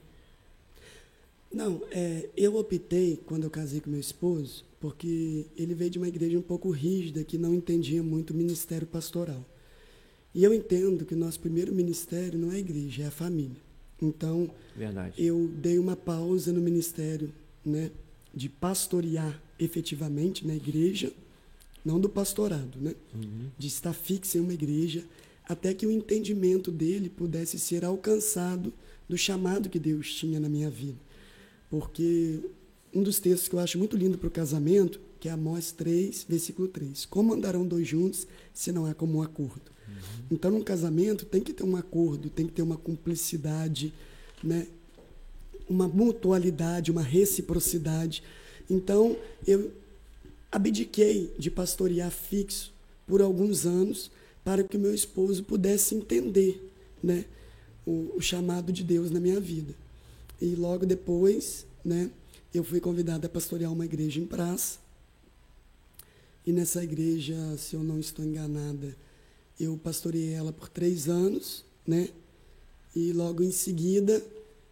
Não, 1.53 1.81
é, 1.91 2.29
eu 2.35 2.55
optei, 2.55 3.19
quando 3.25 3.43
eu 3.43 3.49
casei 3.49 3.81
com 3.81 3.89
meu 3.89 3.99
esposo, 3.99 4.63
porque 4.79 5.45
ele 5.55 5.73
veio 5.75 5.91
de 5.91 5.97
uma 5.97 6.07
igreja 6.07 6.37
um 6.37 6.41
pouco 6.41 6.69
rígida, 6.71 7.23
que 7.23 7.37
não 7.37 7.53
entendia 7.53 8.01
muito 8.01 8.31
o 8.31 8.35
ministério 8.35 8.87
pastoral. 8.87 9.45
E 10.33 10.43
eu 10.43 10.53
entendo 10.53 11.05
que 11.05 11.13
o 11.13 11.17
nosso 11.17 11.39
primeiro 11.39 11.73
ministério 11.73 12.39
não 12.39 12.51
é 12.51 12.55
a 12.55 12.59
igreja, 12.59 13.03
é 13.03 13.07
a 13.07 13.11
família. 13.11 13.57
Então, 14.01 14.49
Verdade. 14.75 15.13
eu 15.23 15.47
dei 15.47 15.77
uma 15.77 15.95
pausa 15.95 16.51
no 16.51 16.61
ministério 16.61 17.31
né, 17.63 17.91
de 18.33 18.49
pastorear 18.49 19.39
efetivamente 19.59 20.47
na 20.47 20.55
igreja, 20.55 21.11
não 21.83 21.99
do 21.99 22.09
pastorado, 22.09 22.79
né? 22.79 22.95
Uhum. 23.13 23.49
De 23.57 23.67
estar 23.67 23.93
fixo 23.93 24.37
em 24.37 24.41
uma 24.41 24.53
igreja, 24.53 25.03
até 25.47 25.73
que 25.73 25.85
o 25.85 25.91
entendimento 25.91 26.71
dele 26.71 27.09
pudesse 27.09 27.59
ser 27.59 27.83
alcançado 27.83 28.73
do 29.07 29.17
chamado 29.17 29.69
que 29.69 29.77
Deus 29.77 30.13
tinha 30.15 30.39
na 30.39 30.49
minha 30.49 30.69
vida. 30.69 30.97
Porque 31.71 32.41
um 32.93 33.01
dos 33.01 33.19
textos 33.19 33.47
que 33.47 33.55
eu 33.55 33.59
acho 33.59 33.79
muito 33.79 33.97
lindo 33.97 34.17
para 34.17 34.27
o 34.27 34.31
casamento, 34.31 34.99
que 35.19 35.29
é 35.29 35.31
Amós 35.31 35.71
3, 35.71 36.25
versículo 36.27 36.67
3. 36.67 37.05
Como 37.05 37.33
andarão 37.33 37.65
dois 37.65 37.87
juntos 37.87 38.27
se 38.53 38.71
não 38.71 38.85
há 38.85 38.93
como 38.93 39.19
um 39.19 39.21
acordo? 39.21 39.71
Uhum. 39.87 40.25
Então, 40.29 40.51
num 40.51 40.61
casamento 40.61 41.25
tem 41.25 41.41
que 41.41 41.53
ter 41.53 41.63
um 41.63 41.77
acordo, 41.77 42.29
tem 42.29 42.45
que 42.45 42.51
ter 42.51 42.61
uma 42.61 42.77
cumplicidade, 42.77 43.93
né? 44.43 44.67
uma 45.69 45.87
mutualidade, 45.87 46.91
uma 46.91 47.01
reciprocidade. 47.01 48.21
Então, 48.69 49.15
eu 49.47 49.71
abdiquei 50.51 51.33
de 51.39 51.49
pastorear 51.49 52.11
fixo 52.11 52.73
por 53.07 53.21
alguns 53.21 53.65
anos 53.65 54.11
para 54.43 54.63
que 54.63 54.75
o 54.75 54.79
meu 54.79 54.93
esposo 54.93 55.43
pudesse 55.43 55.95
entender 55.95 56.69
né, 57.01 57.25
o, 57.85 58.13
o 58.15 58.21
chamado 58.21 58.71
de 58.71 58.83
Deus 58.83 59.09
na 59.09 59.19
minha 59.19 59.39
vida. 59.39 59.73
E 60.41 60.55
logo 60.55 60.85
depois, 60.85 61.67
né, 61.85 62.09
eu 62.51 62.63
fui 62.63 62.79
convidado 62.81 63.27
a 63.27 63.29
pastorear 63.29 63.71
uma 63.71 63.85
igreja 63.85 64.19
em 64.19 64.25
praça. 64.25 64.79
E 66.45 66.51
nessa 66.51 66.83
igreja, 66.83 67.35
se 67.57 67.75
eu 67.75 67.83
não 67.83 67.99
estou 67.99 68.25
enganada, 68.25 68.95
eu 69.59 69.77
pastoreei 69.77 70.33
ela 70.33 70.51
por 70.51 70.67
três 70.67 71.07
anos, 71.07 71.63
né? 71.85 72.09
E 72.95 73.13
logo 73.13 73.43
em 73.43 73.51
seguida, 73.51 74.21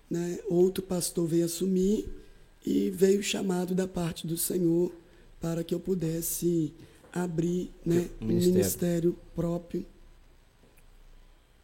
né, 0.10 0.40
outro 0.50 0.84
pastor 0.84 1.28
veio 1.28 1.46
assumir 1.46 2.10
e 2.66 2.90
veio 2.90 3.22
chamado 3.22 3.76
da 3.76 3.88
parte 3.88 4.26
do 4.26 4.36
Senhor 4.36 4.92
para 5.40 5.64
que 5.64 5.74
eu 5.74 5.80
pudesse 5.80 6.74
abrir 7.14 7.72
né, 7.86 8.10
um 8.20 8.26
ministério, 8.26 8.54
ministério 8.54 9.16
próprio, 9.36 9.86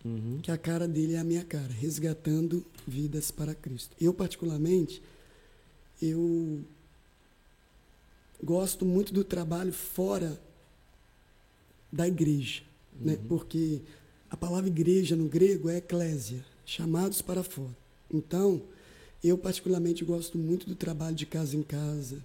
uhum. 0.05 0.39
que 0.41 0.51
a 0.51 0.57
cara 0.57 0.87
dele 0.87 1.15
é 1.15 1.17
a 1.17 1.23
minha 1.23 1.43
cara, 1.43 1.73
resgatando 1.73 2.65
vidas 2.87 3.31
para 3.31 3.55
Cristo. 3.55 3.95
Eu, 3.99 4.13
particularmente, 4.13 5.01
eu 6.01 6.63
gosto 8.41 8.85
muito 8.85 9.11
do 9.11 9.23
trabalho 9.23 9.73
fora 9.73 10.39
da 11.91 12.07
igreja, 12.07 12.61
né? 12.99 13.13
uhum. 13.13 13.19
né? 13.19 13.25
porque 13.27 13.81
a 14.29 14.37
palavra 14.37 14.69
igreja 14.69 15.15
no 15.15 15.27
grego 15.27 15.69
é 15.69 15.77
eclésia, 15.77 16.45
chamados 16.65 17.21
para 17.21 17.43
fora. 17.43 17.75
Então, 18.13 18.61
eu 19.23 19.37
particularmente 19.37 20.05
gosto 20.05 20.37
muito 20.37 20.67
do 20.67 20.75
trabalho 20.75 21.15
de 21.15 21.25
casa 21.25 21.57
em 21.57 21.63
casa, 21.63 22.21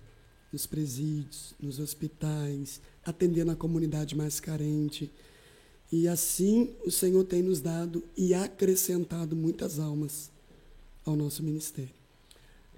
nos 0.52 0.66
presídios, 0.66 1.54
nos 1.60 1.78
hospitais, 1.78 2.80
atendendo 3.04 3.52
a 3.52 3.56
comunidade 3.56 4.16
mais 4.16 4.40
carente. 4.40 5.10
E 5.92 6.06
assim 6.06 6.74
o 6.84 6.90
Senhor 6.90 7.24
tem 7.24 7.42
nos 7.42 7.60
dado 7.60 8.02
e 8.16 8.32
acrescentado 8.32 9.34
muitas 9.34 9.78
almas 9.78 10.30
ao 11.04 11.16
nosso 11.16 11.42
ministério. 11.42 11.94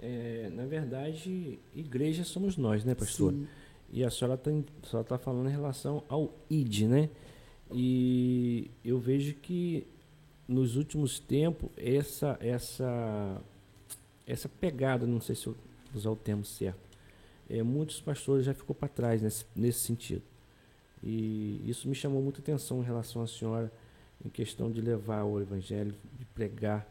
É, 0.01 0.51
na 0.53 0.65
verdade, 0.65 1.59
igreja 1.73 2.23
somos 2.23 2.57
nós, 2.57 2.83
né, 2.83 2.95
pastor? 2.95 3.31
Sim. 3.31 3.47
E 3.91 4.03
a 4.03 4.09
senhora 4.09 4.41
está 4.83 5.03
tá 5.03 5.17
falando 5.17 5.47
em 5.47 5.51
relação 5.51 6.03
ao 6.09 6.33
ID, 6.49 6.81
né? 6.87 7.09
E 7.71 8.69
eu 8.83 8.99
vejo 8.99 9.35
que 9.35 9.85
nos 10.47 10.75
últimos 10.75 11.19
tempos 11.19 11.69
essa 11.77 12.37
essa 12.41 13.41
essa 14.25 14.49
pegada, 14.49 15.05
não 15.05 15.21
sei 15.21 15.35
se 15.35 15.47
eu 15.47 15.55
usar 15.93 16.09
o 16.09 16.15
termo 16.15 16.43
certo, 16.43 16.79
é, 17.49 17.61
muitos 17.61 18.01
pastores 18.01 18.45
já 18.45 18.53
ficou 18.53 18.75
para 18.75 18.87
trás 18.87 19.21
nesse, 19.21 19.45
nesse 19.55 19.79
sentido. 19.79 20.23
E 21.03 21.61
isso 21.65 21.87
me 21.87 21.93
chamou 21.93 22.21
muita 22.21 22.39
atenção 22.39 22.81
em 22.81 22.85
relação 22.85 23.21
à 23.21 23.27
senhora, 23.27 23.71
em 24.23 24.29
questão 24.29 24.71
de 24.71 24.79
levar 24.79 25.23
o 25.25 25.41
evangelho, 25.41 25.93
de 26.17 26.25
pregar, 26.25 26.87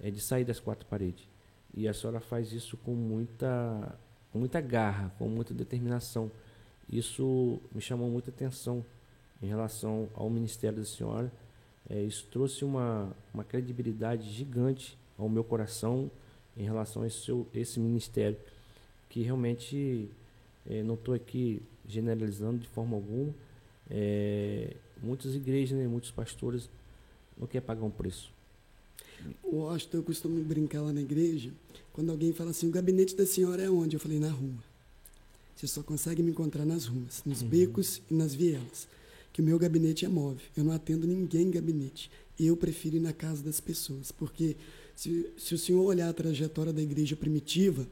é, 0.00 0.10
de 0.10 0.20
sair 0.20 0.44
das 0.44 0.58
quatro 0.58 0.86
paredes. 0.86 1.28
E 1.74 1.86
a 1.86 1.92
senhora 1.92 2.20
faz 2.20 2.52
isso 2.52 2.76
com 2.78 2.94
muita, 2.94 3.98
com 4.32 4.38
muita 4.38 4.60
garra, 4.60 5.12
com 5.18 5.28
muita 5.28 5.52
determinação. 5.52 6.30
Isso 6.90 7.60
me 7.74 7.80
chamou 7.80 8.10
muita 8.10 8.30
atenção 8.30 8.84
em 9.42 9.46
relação 9.46 10.08
ao 10.14 10.30
ministério 10.30 10.78
da 10.78 10.84
senhora. 10.84 11.30
É, 11.90 12.00
isso 12.00 12.26
trouxe 12.30 12.64
uma, 12.64 13.14
uma 13.34 13.44
credibilidade 13.44 14.30
gigante 14.30 14.96
ao 15.18 15.28
meu 15.28 15.44
coração 15.44 16.10
em 16.56 16.64
relação 16.64 17.02
a 17.02 17.06
esse, 17.06 17.18
seu, 17.18 17.46
esse 17.54 17.78
ministério 17.78 18.38
que 19.08 19.22
realmente 19.22 20.08
é, 20.66 20.82
não 20.82 20.94
estou 20.94 21.14
aqui 21.14 21.62
generalizando 21.86 22.58
de 22.58 22.68
forma 22.68 22.96
alguma. 22.96 23.34
É, 23.90 24.76
muitas 25.02 25.34
igrejas, 25.34 25.78
né, 25.78 25.86
muitos 25.86 26.10
pastores 26.10 26.70
não 27.38 27.46
querem 27.46 27.66
pagar 27.66 27.84
um 27.84 27.90
preço. 27.90 28.32
O 29.42 29.56
Washington, 29.56 29.98
eu 29.98 30.02
costumo 30.02 30.42
brincar 30.42 30.82
lá 30.82 30.92
na 30.92 31.00
igreja, 31.00 31.52
quando 31.92 32.10
alguém 32.10 32.32
fala 32.32 32.50
assim, 32.50 32.68
o 32.68 32.70
gabinete 32.70 33.14
da 33.14 33.26
senhora 33.26 33.62
é 33.62 33.70
onde? 33.70 33.96
Eu 33.96 34.00
falei, 34.00 34.18
na 34.18 34.30
rua. 34.30 34.72
Você 35.54 35.66
só 35.66 35.82
consegue 35.82 36.22
me 36.22 36.30
encontrar 36.30 36.64
nas 36.64 36.86
ruas, 36.86 37.22
nos 37.24 37.42
uhum. 37.42 37.48
becos 37.48 38.02
e 38.10 38.14
nas 38.14 38.34
vielas. 38.34 38.88
Que 39.32 39.40
o 39.40 39.44
meu 39.44 39.58
gabinete 39.58 40.04
é 40.04 40.08
móvel. 40.08 40.44
Eu 40.56 40.64
não 40.64 40.72
atendo 40.72 41.06
ninguém 41.06 41.42
em 41.42 41.50
gabinete. 41.50 42.10
Eu 42.38 42.56
prefiro 42.56 42.96
ir 42.96 43.00
na 43.00 43.12
casa 43.12 43.42
das 43.42 43.60
pessoas. 43.60 44.10
Porque 44.10 44.56
se, 44.96 45.30
se 45.38 45.54
o 45.54 45.58
senhor 45.58 45.82
olhar 45.84 46.08
a 46.08 46.12
trajetória 46.12 46.72
da 46.72 46.82
igreja 46.82 47.14
primitiva, 47.14 47.86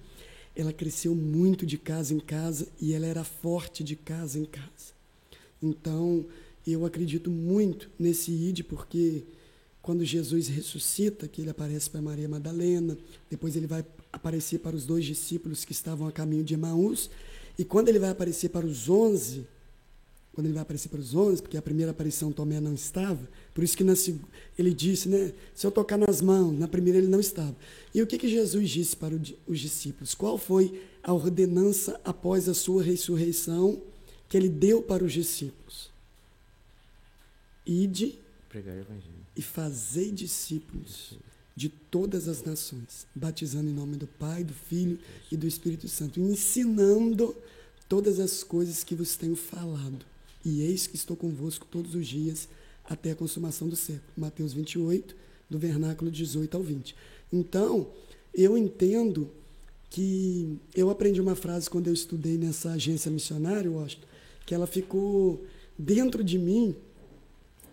ela 0.61 0.72
cresceu 0.72 1.14
muito 1.14 1.64
de 1.64 1.78
casa 1.78 2.14
em 2.14 2.20
casa 2.20 2.68
e 2.80 2.92
ela 2.92 3.06
era 3.06 3.24
forte 3.24 3.82
de 3.82 3.96
casa 3.96 4.38
em 4.38 4.44
casa. 4.44 4.92
Então, 5.62 6.24
eu 6.66 6.84
acredito 6.84 7.30
muito 7.30 7.90
nesse 7.98 8.30
id 8.30 8.62
porque 8.64 9.24
quando 9.82 10.04
Jesus 10.04 10.48
ressuscita, 10.48 11.26
que 11.26 11.40
ele 11.40 11.50
aparece 11.50 11.88
para 11.88 12.02
Maria 12.02 12.28
Madalena, 12.28 12.96
depois 13.30 13.56
ele 13.56 13.66
vai 13.66 13.84
aparecer 14.12 14.58
para 14.58 14.76
os 14.76 14.84
dois 14.84 15.04
discípulos 15.04 15.64
que 15.64 15.72
estavam 15.72 16.06
a 16.06 16.12
caminho 16.12 16.44
de 16.44 16.54
Emaús, 16.54 17.11
e 17.58 17.64
quando 17.64 17.88
ele 17.88 17.98
vai 17.98 18.11
aparecer 18.11 18.50
para 18.50 18.66
os 18.66 18.88
onze, 18.88 19.46
quando 20.41 20.47
ele 20.47 20.55
vai 20.55 20.62
aparecer 20.62 20.88
para 20.88 21.01
os 21.01 21.14
onze, 21.14 21.43
porque 21.43 21.59
a 21.59 21.62
primeira 21.62 21.91
aparição 21.91 22.32
Tomé 22.32 22.59
não 22.61 22.72
estava, 22.72 23.28
por 23.53 23.62
isso 23.62 23.76
que 23.76 23.84
na, 23.84 23.93
ele 24.59 24.72
disse, 24.72 25.07
né, 25.07 25.34
se 25.55 25.66
eu 25.66 25.70
tocar 25.70 25.99
nas 25.99 26.22
mãos, 26.22 26.59
na 26.59 26.66
primeira 26.66 26.99
ele 26.99 27.09
não 27.09 27.20
estava. 27.20 27.55
E 27.95 28.01
o 28.01 28.07
que, 28.07 28.16
que 28.16 28.26
Jesus 28.26 28.70
disse 28.70 28.97
para 28.97 29.14
os 29.47 29.61
discípulos? 29.61 30.14
Qual 30.14 30.38
foi 30.38 30.82
a 31.03 31.12
ordenança 31.12 32.01
após 32.03 32.49
a 32.49 32.55
sua 32.55 32.82
ressurreição 32.82 33.82
que 34.30 34.36
ele 34.38 34.49
deu 34.49 34.80
para 34.80 35.05
os 35.05 35.12
discípulos? 35.12 35.91
Ide 37.66 38.18
e 39.36 39.43
fazei 39.43 40.11
discípulos 40.11 41.18
de 41.55 41.68
todas 41.68 42.28
as 42.28 42.43
nações, 42.43 43.07
batizando 43.14 43.68
em 43.68 43.74
nome 43.74 43.97
do 43.97 44.07
Pai, 44.07 44.43
do 44.43 44.55
Filho 44.55 44.99
e 45.30 45.36
do 45.36 45.47
Espírito 45.47 45.86
Santo, 45.86 46.18
ensinando 46.18 47.36
todas 47.91 48.20
as 48.20 48.45
coisas 48.45 48.84
que 48.84 48.95
vos 48.95 49.16
tenho 49.16 49.34
falado. 49.36 50.09
E 50.45 50.62
eis 50.62 50.86
que 50.86 50.97
estou 50.97 51.16
convosco 51.16 51.66
todos 51.66 51.95
os 51.95 52.07
dias 52.07 52.49
até 52.84 53.12
a 53.12 53.16
consumação 53.16 53.68
do 53.68 53.76
século. 53.76 54.03
Mateus 54.16 54.53
28, 54.53 55.14
do 55.49 55.59
vernáculo 55.59 56.11
18 56.11 56.57
ao 56.57 56.62
20. 56.62 56.95
Então, 57.32 57.88
eu 58.34 58.57
entendo 58.57 59.30
que 59.88 60.57
eu 60.74 60.88
aprendi 60.88 61.20
uma 61.20 61.34
frase 61.34 61.68
quando 61.68 61.88
eu 61.88 61.93
estudei 61.93 62.38
nessa 62.38 62.72
agência 62.72 63.11
missionária, 63.11 63.70
Washington, 63.70 64.07
que 64.47 64.55
ela 64.55 64.66
ficou 64.66 65.45
dentro 65.76 66.22
de 66.22 66.38
mim 66.38 66.74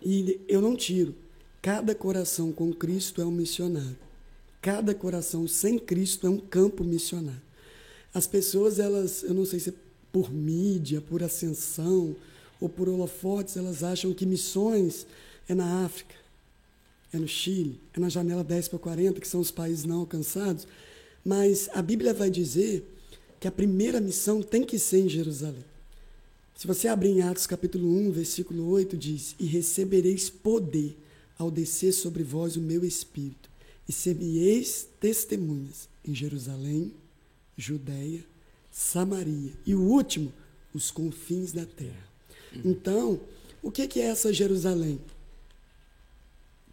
e 0.02 0.40
eu 0.48 0.60
não 0.60 0.76
tiro. 0.76 1.14
Cada 1.62 1.94
coração 1.94 2.52
com 2.52 2.72
Cristo 2.72 3.20
é 3.20 3.24
um 3.24 3.30
missionário. 3.30 3.96
Cada 4.60 4.94
coração 4.94 5.46
sem 5.46 5.78
Cristo 5.78 6.26
é 6.26 6.30
um 6.30 6.38
campo 6.38 6.82
missionário. 6.82 7.42
As 8.12 8.26
pessoas, 8.26 8.78
elas, 8.78 9.22
eu 9.22 9.34
não 9.34 9.44
sei 9.44 9.60
se 9.60 9.70
é 9.70 9.74
por 10.12 10.32
mídia, 10.32 11.00
por 11.00 11.22
ascensão 11.22 12.16
ou 12.60 12.68
por 12.68 12.88
holofotes, 12.88 13.56
elas 13.56 13.82
acham 13.82 14.12
que 14.12 14.26
missões 14.26 15.06
é 15.48 15.54
na 15.54 15.84
África, 15.84 16.14
é 17.12 17.18
no 17.18 17.28
Chile, 17.28 17.80
é 17.94 18.00
na 18.00 18.08
janela 18.08 18.44
10 18.44 18.68
para 18.68 18.78
40, 18.78 19.20
que 19.20 19.28
são 19.28 19.40
os 19.40 19.50
países 19.50 19.84
não 19.84 20.00
alcançados. 20.00 20.66
Mas 21.24 21.68
a 21.72 21.80
Bíblia 21.82 22.12
vai 22.12 22.30
dizer 22.30 22.84
que 23.40 23.48
a 23.48 23.52
primeira 23.52 24.00
missão 24.00 24.42
tem 24.42 24.64
que 24.64 24.78
ser 24.78 25.00
em 25.00 25.08
Jerusalém. 25.08 25.64
Se 26.56 26.66
você 26.66 26.88
abrir 26.88 27.10
em 27.10 27.22
Atos 27.22 27.46
capítulo 27.46 27.88
1, 27.88 28.10
versículo 28.10 28.68
8, 28.68 28.96
diz: 28.96 29.36
E 29.38 29.46
recebereis 29.46 30.28
poder 30.28 30.96
ao 31.38 31.50
descer 31.50 31.92
sobre 31.92 32.24
vós 32.24 32.56
o 32.56 32.60
meu 32.60 32.84
espírito, 32.84 33.48
e 33.88 33.92
ser-me-eis 33.92 34.88
testemunhas 35.00 35.88
em 36.04 36.14
Jerusalém, 36.14 36.92
Judéia, 37.56 38.24
Samaria 38.72 39.52
e 39.64 39.74
o 39.74 39.82
último, 39.82 40.32
os 40.74 40.90
confins 40.90 41.52
da 41.52 41.64
terra. 41.64 42.07
Então, 42.64 43.20
o 43.62 43.70
que 43.70 44.00
é 44.00 44.04
essa 44.04 44.32
Jerusalém? 44.32 45.00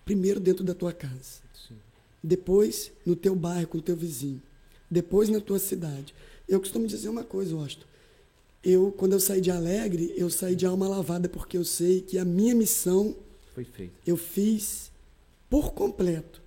Primeiro 0.04 0.40
dentro 0.40 0.64
da 0.64 0.74
tua 0.74 0.94
casa, 0.94 1.42
depois 2.24 2.92
no 3.06 3.16
teu 3.16 3.36
bairro 3.36 3.68
com 3.68 3.78
o 3.78 3.82
teu 3.82 3.96
vizinho, 3.96 4.42
depois 4.90 5.30
na 5.30 5.40
tua 5.40 5.60
cidade. 5.60 6.14
Eu 6.48 6.60
costumo 6.60 6.86
dizer 6.86 7.10
uma 7.10 7.24
coisa, 7.24 7.56
Austin. 7.56 7.84
Eu, 8.64 8.92
quando 8.92 9.14
eu 9.14 9.20
saí 9.20 9.42
de 9.42 9.52
Alegre, 9.52 10.14
eu 10.16 10.30
saí 10.30 10.56
de 10.56 10.66
alma 10.66 10.88
lavada 10.88 11.30
porque 11.30 11.58
eu 11.58 11.64
sei 11.64 12.02
que 12.02 12.18
a 12.18 12.26
minha 12.26 12.56
missão 12.56 13.16
foi 13.54 13.64
feita. 13.64 13.94
Eu 14.06 14.18
fiz 14.18 14.92
por 15.50 15.74
completo, 15.74 16.42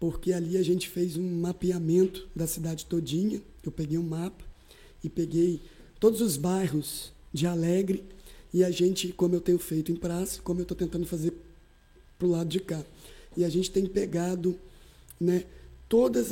porque 0.00 0.32
ali 0.32 0.56
a 0.56 0.62
gente 0.62 0.88
fez 0.88 1.16
um 1.16 1.40
mapeamento 1.40 2.28
da 2.34 2.46
cidade 2.46 2.86
todinha. 2.86 3.40
Eu 3.62 3.70
peguei 3.70 3.98
um 3.98 4.02
mapa 4.02 4.44
e 5.04 5.08
peguei 5.08 5.60
todos 6.00 6.20
os 6.20 6.36
bairros 6.36 7.12
de 7.32 7.46
Alegre 7.46 8.02
e 8.52 8.62
a 8.62 8.70
gente, 8.70 9.08
como 9.08 9.34
eu 9.34 9.40
tenho 9.40 9.58
feito 9.58 9.90
em 9.90 9.96
praça, 9.96 10.40
como 10.42 10.60
eu 10.60 10.62
estou 10.64 10.76
tentando 10.76 11.06
fazer 11.06 11.32
para 12.18 12.26
o 12.26 12.30
lado 12.30 12.48
de 12.48 12.60
cá. 12.60 12.82
E 13.36 13.44
a 13.44 13.48
gente 13.48 13.70
tem 13.70 13.86
pegado 13.86 14.58
né, 15.18 15.44
todos 15.88 16.28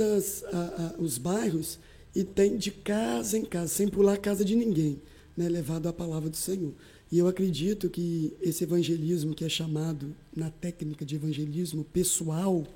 os 0.98 1.18
bairros 1.18 1.78
e 2.14 2.22
tem 2.24 2.56
de 2.56 2.70
casa 2.70 3.38
em 3.38 3.44
casa, 3.44 3.68
sem 3.68 3.88
pular 3.88 4.14
a 4.14 4.18
casa 4.18 4.44
de 4.44 4.54
ninguém, 4.54 5.00
né, 5.36 5.48
levado 5.48 5.88
a 5.88 5.92
palavra 5.92 6.28
do 6.28 6.36
Senhor. 6.36 6.74
E 7.10 7.18
eu 7.18 7.26
acredito 7.26 7.88
que 7.88 8.36
esse 8.40 8.64
evangelismo 8.64 9.34
que 9.34 9.44
é 9.44 9.48
chamado 9.48 10.14
na 10.34 10.50
técnica 10.50 11.04
de 11.04 11.16
evangelismo 11.16 11.84
pessoal, 11.84 12.66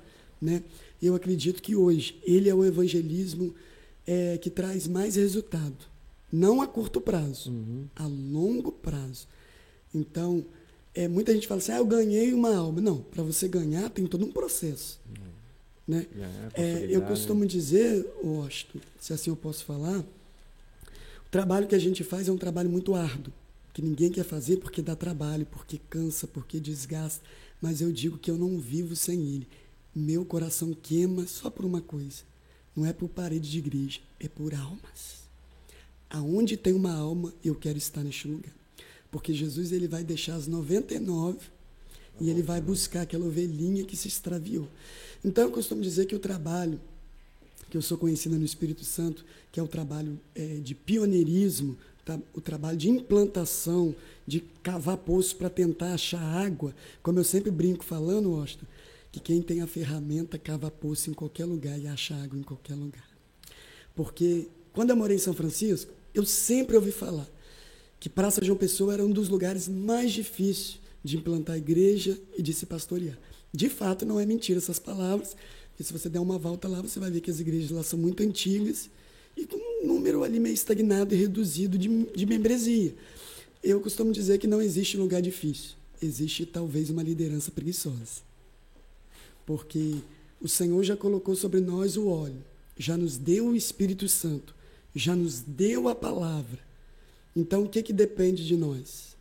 né, 0.41 0.63
eu 1.01 1.15
acredito 1.15 1.61
que 1.61 1.75
hoje 1.75 2.19
ele 2.23 2.49
é 2.49 2.55
o 2.55 2.65
evangelismo 2.65 3.53
é, 4.07 4.37
que 4.37 4.49
traz 4.49 4.87
mais 4.87 5.15
resultado. 5.15 5.94
Não 6.31 6.61
a 6.61 6.67
curto 6.67 6.99
prazo, 6.99 7.51
uhum. 7.51 7.87
a 7.95 8.05
longo 8.05 8.71
prazo. 8.71 9.27
Então, 9.93 10.45
é, 10.93 11.07
muita 11.07 11.33
gente 11.33 11.47
fala 11.47 11.59
assim, 11.59 11.71
ah, 11.71 11.77
eu 11.77 11.85
ganhei 11.85 12.33
uma 12.33 12.55
alma. 12.55 12.81
Não, 12.81 12.97
para 12.97 13.23
você 13.23 13.47
ganhar 13.47 13.89
tem 13.89 14.05
todo 14.05 14.25
um 14.25 14.31
processo. 14.31 14.99
Uhum. 15.07 15.25
Né? 15.87 16.07
É, 16.55 16.87
eu 16.89 17.01
costumo 17.03 17.45
dizer, 17.45 18.05
Osto, 18.23 18.81
se 18.99 19.13
assim 19.13 19.29
eu 19.29 19.35
posso 19.35 19.63
falar, 19.63 19.99
o 19.99 21.29
trabalho 21.29 21.67
que 21.67 21.75
a 21.75 21.79
gente 21.79 22.03
faz 22.03 22.27
é 22.27 22.31
um 22.31 22.37
trabalho 22.37 22.69
muito 22.69 22.95
árduo 22.95 23.31
que 23.75 23.81
ninguém 23.81 24.09
quer 24.09 24.23
fazer 24.23 24.55
porque 24.55 24.81
dá 24.81 24.95
trabalho, 24.95 25.45
porque 25.45 25.77
cansa, 25.89 26.25
porque 26.25 26.61
desgasta. 26.61 27.21
Mas 27.61 27.81
eu 27.81 27.91
digo 27.91 28.17
que 28.17 28.31
eu 28.31 28.37
não 28.37 28.57
vivo 28.57 28.95
sem 28.95 29.19
ele. 29.19 29.47
Meu 29.93 30.23
coração 30.23 30.73
queima 30.73 31.27
só 31.27 31.49
por 31.49 31.65
uma 31.65 31.81
coisa. 31.81 32.23
Não 32.73 32.85
é 32.85 32.93
por 32.93 33.09
parede 33.09 33.51
de 33.51 33.57
igreja, 33.57 33.99
é 34.17 34.29
por 34.29 34.55
almas. 34.55 35.24
Aonde 36.09 36.55
tem 36.55 36.73
uma 36.73 36.93
alma, 36.93 37.33
eu 37.43 37.55
quero 37.55 37.77
estar 37.77 38.03
neste 38.03 38.27
lugar. 38.27 38.53
Porque 39.11 39.33
Jesus 39.33 39.71
ele 39.71 39.87
vai 39.87 40.03
deixar 40.03 40.35
as 40.35 40.47
99 40.47 41.39
e 42.19 42.29
ele 42.29 42.41
vai 42.41 42.61
buscar 42.61 43.01
aquela 43.01 43.25
ovelhinha 43.25 43.83
que 43.83 43.95
se 43.95 44.07
extraviou. 44.07 44.67
Então 45.23 45.45
eu 45.45 45.51
costumo 45.51 45.81
dizer 45.81 46.05
que 46.05 46.15
o 46.15 46.19
trabalho 46.19 46.79
que 47.69 47.77
eu 47.77 47.81
sou 47.81 47.97
conhecida 47.97 48.37
no 48.37 48.45
Espírito 48.45 48.85
Santo, 48.85 49.25
que 49.51 49.59
é 49.59 49.63
o 49.63 49.67
trabalho 49.67 50.19
é, 50.35 50.57
de 50.57 50.75
pioneirismo 50.75 51.77
o 52.33 52.41
trabalho 52.41 52.77
de 52.77 52.89
implantação, 52.89 53.95
de 54.27 54.39
cavar 54.61 54.97
poços 54.97 55.33
para 55.33 55.49
tentar 55.49 55.93
achar 55.93 56.21
água, 56.21 56.75
como 57.01 57.19
eu 57.19 57.23
sempre 57.23 57.49
brinco 57.49 57.83
falando, 57.83 58.35
Austin, 58.35 58.65
que 59.11 59.19
quem 59.19 59.41
tem 59.41 59.61
a 59.61 59.67
ferramenta 59.67 60.37
cava 60.37 60.69
poço 60.69 61.09
em 61.09 61.13
qualquer 61.13 61.45
lugar 61.45 61.79
e 61.79 61.87
acha 61.87 62.15
água 62.15 62.37
em 62.37 62.43
qualquer 62.43 62.75
lugar. 62.75 63.07
Porque 63.95 64.47
quando 64.75 64.89
eu 64.89 64.95
morei 64.95 65.15
em 65.15 65.19
São 65.19 65.33
Francisco, 65.33 65.91
eu 66.13 66.25
sempre 66.25 66.75
ouvi 66.75 66.91
falar 66.91 67.27
que 67.99 68.09
Praça 68.09 68.43
João 68.43 68.57
Pessoa 68.57 68.93
era 68.93 69.05
um 69.05 69.09
dos 69.09 69.29
lugares 69.29 69.67
mais 69.69 70.11
difíceis 70.11 70.79
de 71.01 71.15
implantar 71.17 71.57
igreja 71.57 72.19
e 72.37 72.41
de 72.41 72.53
se 72.53 72.65
pastorear. 72.65 73.17
De 73.53 73.69
fato, 73.69 74.05
não 74.05 74.19
é 74.19 74.25
mentira 74.25 74.57
essas 74.57 74.77
palavras, 74.77 75.35
porque 75.69 75.83
se 75.83 75.93
você 75.93 76.09
der 76.09 76.19
uma 76.19 76.37
volta 76.37 76.67
lá, 76.67 76.81
você 76.81 76.99
vai 76.99 77.09
ver 77.09 77.21
que 77.21 77.31
as 77.31 77.39
igrejas 77.39 77.71
lá 77.71 77.83
são 77.83 77.97
muito 77.97 78.21
antigas 78.21 78.89
e 79.35 79.45
com 79.45 79.57
um 79.57 79.87
número 79.87 80.23
ali 80.23 80.39
meio 80.39 80.53
estagnado 80.53 81.15
e 81.15 81.17
reduzido 81.17 81.77
de, 81.77 81.87
de 82.13 82.25
membresia. 82.25 82.93
Eu 83.63 83.79
costumo 83.81 84.11
dizer 84.11 84.37
que 84.39 84.47
não 84.47 84.61
existe 84.61 84.97
lugar 84.97 85.21
difícil, 85.21 85.71
existe 86.01 86.45
talvez 86.45 86.89
uma 86.89 87.03
liderança 87.03 87.51
preguiçosa. 87.51 88.23
Porque 89.45 89.95
o 90.41 90.47
Senhor 90.47 90.83
já 90.83 90.97
colocou 90.97 91.35
sobre 91.35 91.61
nós 91.61 91.97
o 91.97 92.07
óleo, 92.07 92.43
já 92.77 92.97
nos 92.97 93.17
deu 93.17 93.47
o 93.47 93.55
Espírito 93.55 94.07
Santo, 94.07 94.54
já 94.95 95.15
nos 95.15 95.41
deu 95.41 95.87
a 95.89 95.95
palavra. 95.95 96.59
Então 97.35 97.63
o 97.63 97.69
que, 97.69 97.83
que 97.83 97.93
depende 97.93 98.45
de 98.45 98.55
nós? 98.55 99.15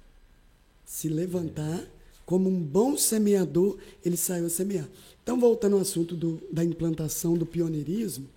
Se 0.86 1.08
levantar, 1.08 1.84
como 2.24 2.48
um 2.48 2.60
bom 2.60 2.96
semeador, 2.96 3.76
ele 4.04 4.16
saiu 4.16 4.46
a 4.46 4.50
semear. 4.50 4.88
Então, 5.22 5.38
voltando 5.40 5.76
ao 5.76 5.82
assunto 5.82 6.14
do, 6.14 6.40
da 6.52 6.64
implantação 6.64 7.34
do 7.36 7.44
pioneirismo, 7.44 8.28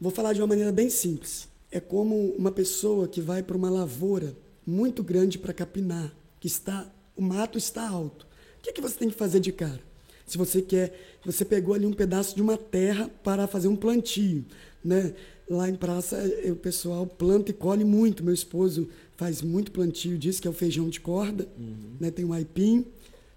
Vou 0.00 0.12
falar 0.12 0.32
de 0.32 0.40
uma 0.40 0.46
maneira 0.46 0.70
bem 0.70 0.88
simples. 0.88 1.48
É 1.72 1.80
como 1.80 2.30
uma 2.38 2.52
pessoa 2.52 3.08
que 3.08 3.20
vai 3.20 3.42
para 3.42 3.56
uma 3.56 3.68
lavoura 3.68 4.36
muito 4.64 5.02
grande 5.02 5.38
para 5.38 5.52
capinar, 5.52 6.14
que 6.38 6.46
está 6.46 6.88
o 7.16 7.22
mato 7.22 7.58
está 7.58 7.88
alto. 7.88 8.24
O 8.58 8.62
que, 8.62 8.72
que 8.72 8.80
você 8.80 8.96
tem 8.96 9.10
que 9.10 9.16
fazer 9.16 9.40
de 9.40 9.50
cara? 9.50 9.80
Se 10.24 10.38
você 10.38 10.62
quer, 10.62 11.18
você 11.24 11.44
pegou 11.44 11.74
ali 11.74 11.84
um 11.84 11.92
pedaço 11.92 12.36
de 12.36 12.40
uma 12.40 12.56
terra 12.56 13.10
para 13.24 13.48
fazer 13.48 13.66
um 13.66 13.74
plantio, 13.74 14.44
né? 14.84 15.14
Lá 15.50 15.68
em 15.68 15.74
praça 15.74 16.22
o 16.44 16.56
pessoal 16.56 17.06
planta 17.06 17.50
e 17.50 17.54
colhe 17.54 17.84
muito. 17.84 18.22
Meu 18.22 18.34
esposo 18.34 18.88
faz 19.16 19.40
muito 19.40 19.72
plantio 19.72 20.18
disso, 20.18 20.42
que 20.42 20.46
é 20.46 20.50
o 20.50 20.54
feijão 20.54 20.88
de 20.88 21.00
corda, 21.00 21.48
uhum. 21.58 21.96
né? 21.98 22.10
Tem 22.10 22.24
o 22.24 22.32
aipim, 22.32 22.84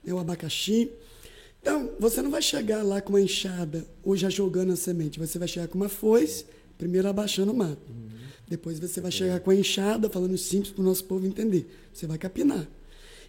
né? 0.04 0.14
o 0.14 0.20
abacaxi. 0.20 0.92
Então, 1.62 1.92
você 2.00 2.22
não 2.22 2.32
vai 2.32 2.42
chegar 2.42 2.84
lá 2.84 3.00
com 3.02 3.14
uma 3.14 3.22
enxada 3.22 3.86
ou 4.04 4.18
já 4.18 4.30
jogando 4.30 4.74
a 4.74 4.76
semente. 4.76 5.20
Você 5.20 5.40
vai 5.40 5.48
chegar 5.48 5.68
com 5.68 5.78
uma 5.78 5.90
foice, 5.90 6.46
primeiro 6.78 7.08
abaixando 7.08 7.52
o 7.52 7.56
mato. 7.56 7.92
Uhum. 7.92 8.10
Depois 8.48 8.80
você 8.80 9.00
vai 9.00 9.12
chegar 9.12 9.40
com 9.40 9.52
a 9.52 9.56
enxada, 9.56 10.10
falando 10.10 10.38
simples 10.38 10.74
para 10.74 10.82
o 10.82 10.86
nosso 10.86 11.06
povo 11.06 11.26
entender. 11.26 11.70
Você 11.94 12.06
vai 12.06 12.18
capinar. 12.18 12.68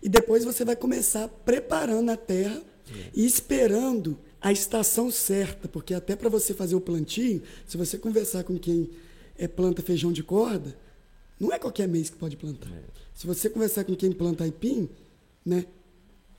E 0.03 0.09
depois 0.09 0.45
você 0.45 0.65
vai 0.65 0.75
começar 0.75 1.29
preparando 1.29 2.11
a 2.11 2.17
terra 2.17 2.57
uhum. 2.57 3.03
e 3.15 3.25
esperando 3.25 4.19
a 4.43 4.51
estação 4.51 5.11
certa, 5.11 5.69
porque 5.69 5.95
até 5.95 6.17
para 6.17 6.29
você 6.29 6.53
fazer 6.53 6.75
o 6.75 6.81
plantio, 6.81 7.43
se 7.67 7.77
você 7.77 7.97
conversar 7.97 8.43
com 8.43 8.59
quem 8.59 8.91
é, 9.39 9.47
planta 9.47 9.81
feijão 9.83 10.13
de 10.13 10.23
corda, 10.23 10.77
não 11.39 11.53
é 11.53 11.59
qualquer 11.59 11.87
mês 11.87 12.11
que 12.11 12.17
pode 12.17 12.37
plantar. 12.37 12.71
É. 12.71 12.83
Se 13.15 13.27
você 13.27 13.49
conversar 13.49 13.85
com 13.85 13.95
quem 13.95 14.11
planta 14.11 14.45
aipim, 14.45 14.89
né? 15.45 15.67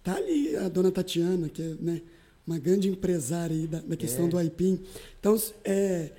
Tá 0.04 0.16
ali 0.16 0.54
a 0.58 0.68
dona 0.68 0.92
Tatiana, 0.92 1.48
que 1.48 1.62
é 1.62 1.76
né, 1.80 2.02
uma 2.46 2.60
grande 2.60 2.90
empresária 2.90 3.56
aí 3.56 3.68
da, 3.68 3.80
da 3.80 3.96
questão 3.96 4.26
é. 4.26 4.30
do 4.30 4.38
aipim. 4.38 4.82
Então, 5.18 5.42
é, 5.64 6.12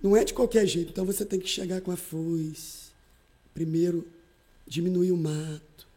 não 0.00 0.16
é 0.16 0.24
de 0.24 0.32
qualquer 0.32 0.64
jeito. 0.64 0.90
Então, 0.90 1.04
você 1.04 1.24
tem 1.24 1.40
que 1.40 1.48
chegar 1.48 1.80
com 1.80 1.90
a 1.90 1.96
foice. 1.96 2.90
Primeiro, 3.52 4.06
diminuir 4.64 5.10
o 5.10 5.16
mato. 5.16 5.88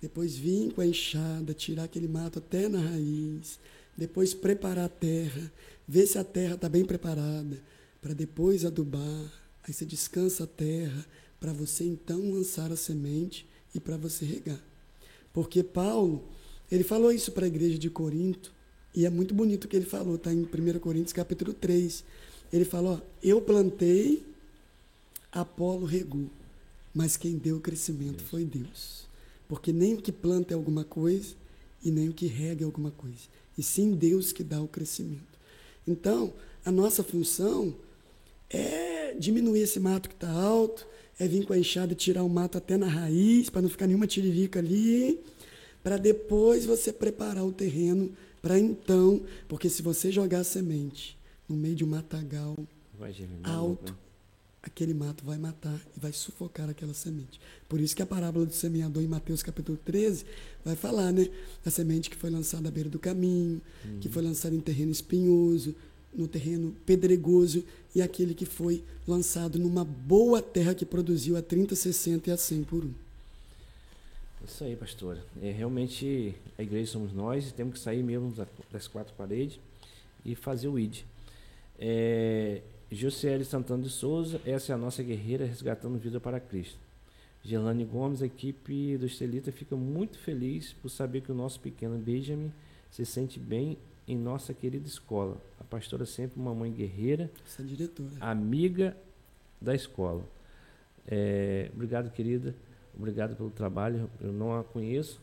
Depois, 0.00 0.36
vir 0.36 0.72
com 0.72 0.80
a 0.80 0.86
enxada, 0.86 1.54
tirar 1.54 1.84
aquele 1.84 2.08
mato 2.08 2.40
até 2.40 2.68
na 2.68 2.80
raiz. 2.80 3.60
Depois, 3.98 4.32
preparar 4.32 4.86
a 4.86 4.88
terra. 4.88 5.52
Ver 5.86 6.06
se 6.06 6.16
a 6.16 6.24
terra 6.24 6.54
está 6.54 6.70
bem 6.70 6.86
preparada. 6.86 7.60
Para 8.00 8.14
depois 8.14 8.64
adubar. 8.64 9.32
Aí 9.64 9.74
você 9.74 9.84
descansa 9.84 10.44
a 10.44 10.46
terra. 10.46 11.04
Para 11.38 11.52
você, 11.52 11.84
então, 11.84 12.32
lançar 12.32 12.72
a 12.72 12.76
semente 12.76 13.46
e 13.74 13.78
para 13.78 13.98
você 13.98 14.24
regar. 14.24 14.62
Porque 15.34 15.62
Paulo 15.62 16.24
ele 16.70 16.84
falou 16.84 17.10
isso 17.10 17.32
para 17.32 17.46
a 17.46 17.48
igreja 17.48 17.78
de 17.78 17.88
Corinto, 17.88 18.52
e 18.94 19.06
é 19.06 19.10
muito 19.10 19.34
bonito 19.34 19.64
o 19.64 19.68
que 19.68 19.76
ele 19.76 19.86
falou, 19.86 20.16
está 20.16 20.32
em 20.32 20.42
1 20.42 20.78
Coríntios 20.78 21.12
capítulo 21.14 21.54
3. 21.54 22.04
Ele 22.52 22.64
falou: 22.64 23.00
Eu 23.22 23.40
plantei, 23.40 24.26
Apolo 25.32 25.86
regou, 25.86 26.28
mas 26.94 27.16
quem 27.16 27.38
deu 27.38 27.56
o 27.56 27.60
crescimento 27.60 28.22
foi 28.22 28.44
Deus. 28.44 29.06
Porque 29.48 29.72
nem 29.72 29.94
o 29.94 30.02
que 30.02 30.12
planta 30.12 30.52
é 30.52 30.56
alguma 30.56 30.84
coisa, 30.84 31.34
e 31.82 31.90
nem 31.90 32.10
o 32.10 32.12
que 32.12 32.26
rega 32.26 32.64
é 32.64 32.66
alguma 32.66 32.90
coisa, 32.90 33.28
e 33.58 33.62
sim 33.62 33.94
Deus 33.94 34.32
que 34.32 34.42
dá 34.42 34.62
o 34.62 34.68
crescimento. 34.68 35.38
Então, 35.86 36.32
a 36.64 36.70
nossa 36.70 37.02
função 37.02 37.74
é 38.48 39.14
diminuir 39.18 39.60
esse 39.60 39.80
mato 39.80 40.08
que 40.08 40.14
está 40.14 40.30
alto, 40.30 40.86
é 41.18 41.26
vir 41.26 41.44
com 41.44 41.52
a 41.52 41.58
enxada 41.58 41.92
e 41.92 41.96
tirar 41.96 42.22
o 42.22 42.28
mato 42.28 42.56
até 42.56 42.76
na 42.76 42.86
raiz, 42.86 43.50
para 43.50 43.60
não 43.60 43.68
ficar 43.68 43.86
nenhuma 43.86 44.06
tiririca 44.06 44.60
ali 44.60 45.20
para 45.82 45.96
depois 45.96 46.66
você 46.66 46.92
preparar 46.92 47.44
o 47.44 47.52
terreno 47.52 48.10
para 48.42 48.58
então, 48.58 49.22
porque 49.48 49.68
se 49.68 49.82
você 49.82 50.12
jogar 50.12 50.40
a 50.40 50.44
semente 50.44 51.16
no 51.48 51.56
meio 51.56 51.74
de 51.74 51.84
um 51.84 51.88
matagal 51.88 52.54
alto, 53.42 53.92
né? 53.92 53.98
Aquele 54.62 54.92
mato 54.92 55.24
vai 55.24 55.38
matar 55.38 55.80
e 55.96 56.00
vai 56.00 56.12
sufocar 56.12 56.68
aquela 56.68 56.94
semente. 56.94 57.40
Por 57.68 57.80
isso 57.80 57.94
que 57.94 58.02
a 58.02 58.06
parábola 58.06 58.46
do 58.46 58.52
semeador 58.52 59.02
em 59.02 59.06
Mateus 59.06 59.42
capítulo 59.42 59.78
13 59.84 60.24
vai 60.64 60.74
falar, 60.74 61.12
né? 61.12 61.28
A 61.64 61.70
semente 61.70 62.10
que 62.10 62.16
foi 62.16 62.30
lançada 62.30 62.68
à 62.68 62.70
beira 62.70 62.88
do 62.88 62.98
caminho, 62.98 63.60
uhum. 63.84 64.00
que 64.00 64.08
foi 64.08 64.22
lançada 64.22 64.54
em 64.54 64.60
terreno 64.60 64.90
espinhoso, 64.90 65.74
no 66.12 66.26
terreno 66.26 66.74
pedregoso 66.84 67.64
e 67.94 68.02
aquele 68.02 68.34
que 68.34 68.46
foi 68.46 68.82
lançado 69.06 69.58
numa 69.58 69.84
boa 69.84 70.42
terra 70.42 70.74
que 70.74 70.84
produziu 70.84 71.36
a 71.36 71.42
30, 71.42 71.74
60 71.74 72.30
e 72.30 72.32
a 72.32 72.36
100 72.36 72.64
por 72.64 72.84
um. 72.84 72.92
Isso 74.46 74.64
aí, 74.64 74.76
pastora. 74.76 75.22
É, 75.42 75.50
realmente 75.50 76.34
a 76.56 76.62
igreja 76.62 76.92
somos 76.92 77.12
nós 77.12 77.48
e 77.48 77.52
temos 77.52 77.74
que 77.74 77.80
sair 77.80 78.02
mesmo 78.02 78.34
das 78.72 78.88
quatro 78.88 79.14
paredes 79.14 79.58
e 80.24 80.34
fazer 80.34 80.68
o 80.68 80.78
ID. 80.78 81.00
É, 81.78 82.62
Josiele 82.90 83.44
Santana 83.44 83.82
de 83.82 83.90
Souza, 83.90 84.40
essa 84.46 84.72
é 84.72 84.74
a 84.74 84.78
nossa 84.78 85.02
guerreira 85.02 85.44
resgatando 85.44 85.98
vida 85.98 86.18
para 86.18 86.40
Cristo. 86.40 86.78
Gelane 87.42 87.84
Gomes, 87.84 88.22
a 88.22 88.26
equipe 88.26 88.96
do 88.96 89.06
Estelita 89.06 89.52
fica 89.52 89.76
muito 89.76 90.18
feliz 90.18 90.72
por 90.72 90.88
saber 90.88 91.20
que 91.20 91.30
o 91.30 91.34
nosso 91.34 91.60
pequeno 91.60 91.98
Benjamin 91.98 92.52
se 92.90 93.04
sente 93.04 93.38
bem 93.38 93.78
em 94.06 94.16
nossa 94.16 94.54
querida 94.54 94.86
escola. 94.86 95.36
A 95.60 95.64
pastora 95.64 96.06
sempre 96.06 96.40
uma 96.40 96.54
mãe 96.54 96.72
guerreira, 96.72 97.30
essa 97.46 97.62
diretora. 97.62 98.10
amiga 98.20 98.96
da 99.60 99.74
escola. 99.74 100.22
É, 101.06 101.70
obrigado, 101.74 102.10
querida. 102.10 102.54
Obrigado 102.96 103.36
pelo 103.36 103.50
trabalho. 103.50 104.10
Eu 104.20 104.32
não 104.32 104.58
a 104.58 104.64
conheço, 104.64 105.20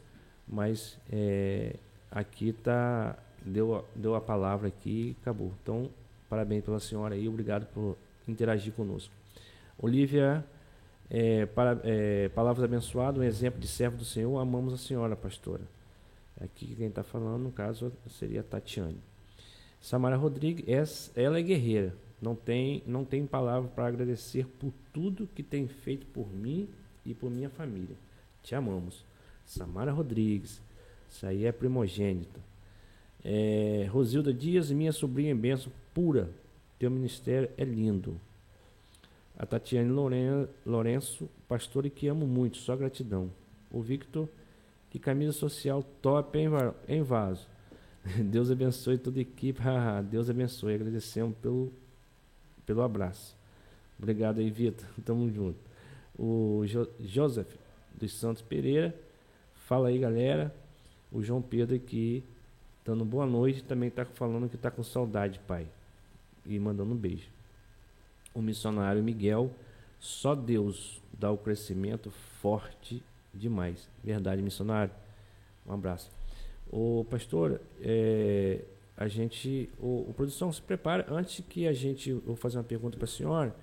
mas 0.47 0.97
é, 1.11 1.76
aqui 2.11 2.53
tá 2.53 3.18
deu, 3.45 3.84
deu 3.95 4.16
a 4.16 4.22
palavra 4.22 4.68
aqui 4.68 5.09
e 5.09 5.18
acabou. 5.22 5.51
Então, 5.61 5.89
parabéns 6.30 6.63
pela 6.63 6.80
senhora 6.80 7.15
aí. 7.15 7.28
Obrigado 7.28 7.65
por 7.67 7.97
interagir 8.28 8.73
conosco. 8.73 9.13
Olivia, 9.78 10.45
é, 11.09 11.45
para, 11.45 11.80
é, 11.84 12.30
palavras 12.30 12.63
abençoadas, 12.63 13.21
um 13.21 13.23
exemplo 13.23 13.59
de 13.59 13.67
servo 13.67 13.97
do 13.97 14.05
Senhor. 14.05 14.38
Amamos 14.39 14.73
a 14.73 14.78
senhora, 14.78 15.15
pastora. 15.15 15.63
Aqui 16.41 16.76
quem 16.76 16.88
está 16.88 17.03
falando, 17.03 17.43
no 17.43 17.51
caso, 17.51 17.91
seria 18.09 18.41
a 18.41 18.43
Tatiane. 18.43 18.99
Samara 19.80 20.15
Rodrigues, 20.15 21.11
ela 21.15 21.39
é 21.39 21.41
guerreira. 21.41 21.93
Não 22.21 22.36
tem, 22.36 22.82
não 22.88 23.05
tem 23.05 23.26
palavra 23.26 23.69
para 23.69 23.88
agradecer 23.88 24.47
por 24.59 24.73
tudo 24.91 25.30
que 25.36 25.43
tem 25.43 25.67
feito 25.67 26.05
por 26.07 26.28
mim 26.34 26.67
e 27.05 27.13
por 27.13 27.30
minha 27.30 27.49
família. 27.49 27.95
Te 28.41 28.55
amamos. 28.55 29.05
Samara 29.45 29.91
Rodrigues, 29.91 30.59
isso 31.09 31.26
aí 31.26 31.45
é 31.45 31.51
primogênita. 31.51 32.39
É, 33.28 33.88
Rosilda 33.91 34.32
Dias, 34.32 34.69
minha 34.71 34.91
sobrinha 34.91 35.32
em 35.32 35.36
benção 35.36 35.71
pura. 35.93 36.30
Teu 36.78 36.91
ministério 36.91 37.49
é 37.57 37.63
lindo. 37.63 38.21
A 39.38 39.45
Tatiane 39.45 39.89
Loren, 39.89 40.47
Lourenço, 40.63 41.28
pastor 41.47 41.86
e 41.88 41.89
que 41.89 42.07
amo 42.07 42.28
muito, 42.28 42.57
só 42.57 42.76
gratidão. 42.76 43.32
O 43.71 43.82
Victor, 43.82 44.30
que 44.91 44.99
camisa 44.99 45.32
social 45.32 45.84
top 46.01 46.38
em, 46.38 46.47
em 46.88 47.01
vaso. 47.01 47.47
Deus 48.23 48.51
abençoe 48.51 48.99
toda 48.99 49.17
a 49.17 49.21
equipe. 49.23 49.59
Deus 50.09 50.30
abençoe. 50.30 50.76
Agradecemos 50.76 51.36
pelo, 51.41 51.73
pelo 52.65 52.84
abraço. 52.84 53.36
Obrigado 53.97 54.39
aí, 54.39 54.51
Vitor. 54.51 54.86
Tamo 55.03 55.28
junto 55.32 55.65
o 56.17 56.63
jo 56.65 56.88
Joseph 56.99 57.53
dos 57.93 58.13
Santos 58.13 58.41
Pereira. 58.41 58.95
Fala 59.53 59.89
aí, 59.89 59.99
galera. 59.99 60.53
O 61.11 61.21
João 61.21 61.41
Pedro 61.41 61.76
aqui, 61.76 62.23
dando 62.86 63.04
boa 63.04 63.26
noite, 63.26 63.64
também 63.64 63.90
está 63.90 64.06
falando 64.06 64.48
que 64.48 64.56
está 64.56 64.70
com 64.70 64.84
saudade, 64.84 65.40
pai. 65.48 65.68
E 66.46 66.60
mandando 66.60 66.94
um 66.94 66.98
beijo. 66.98 67.28
O 68.34 68.42
missionário 68.42 69.04
Miguel, 69.04 69.50
só 70.00 70.36
Deus 70.36 71.02
dá 71.12 71.32
o 71.32 71.38
crescimento 71.38 72.12
forte 72.40 73.02
demais. 73.34 73.90
Verdade, 74.04 74.42
missionário. 74.42 74.94
Um 75.66 75.74
abraço. 75.74 76.12
O 76.72 77.06
pastor, 77.10 77.60
é, 77.82 78.62
a 78.96 79.08
gente, 79.08 79.70
o, 79.80 80.06
o, 80.10 80.14
produção 80.16 80.52
se 80.52 80.62
prepara 80.62 81.06
antes 81.10 81.44
que 81.48 81.68
a 81.68 81.74
gente, 81.74 82.14
vou 82.14 82.36
fazer 82.36 82.58
uma 82.58 82.64
pergunta 82.64 82.98
para 82.98 83.06
a 83.06 83.08
senhora. 83.08 83.56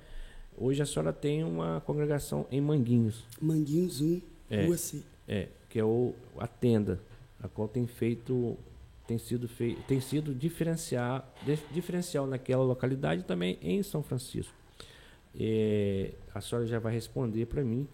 Hoje 0.58 0.82
a 0.82 0.86
senhora 0.86 1.12
tem 1.12 1.44
uma 1.44 1.80
congregação 1.82 2.46
em 2.50 2.60
Manguinhos. 2.60 3.24
Manguinhos 3.40 4.00
1, 4.00 4.20
é, 4.50 4.66
Rua 4.66 4.76
C. 4.76 5.02
É, 5.28 5.48
que 5.68 5.78
é 5.78 5.84
o, 5.84 6.14
a 6.38 6.46
tenda, 6.46 7.00
a 7.40 7.48
qual 7.48 7.68
tem 7.68 7.86
feito, 7.86 8.56
tem 9.06 9.18
sido, 9.18 9.48
fei, 9.48 9.76
tem 9.88 10.00
sido 10.00 10.34
diferenciar, 10.34 11.28
diferencial 11.72 12.26
naquela 12.26 12.62
localidade 12.62 13.24
também 13.24 13.58
em 13.60 13.82
São 13.82 14.02
Francisco. 14.02 14.54
É, 15.38 16.12
a 16.34 16.40
senhora 16.40 16.66
já 16.66 16.78
vai 16.78 16.92
responder 16.92 17.46
para 17.46 17.64
mim 17.64 17.88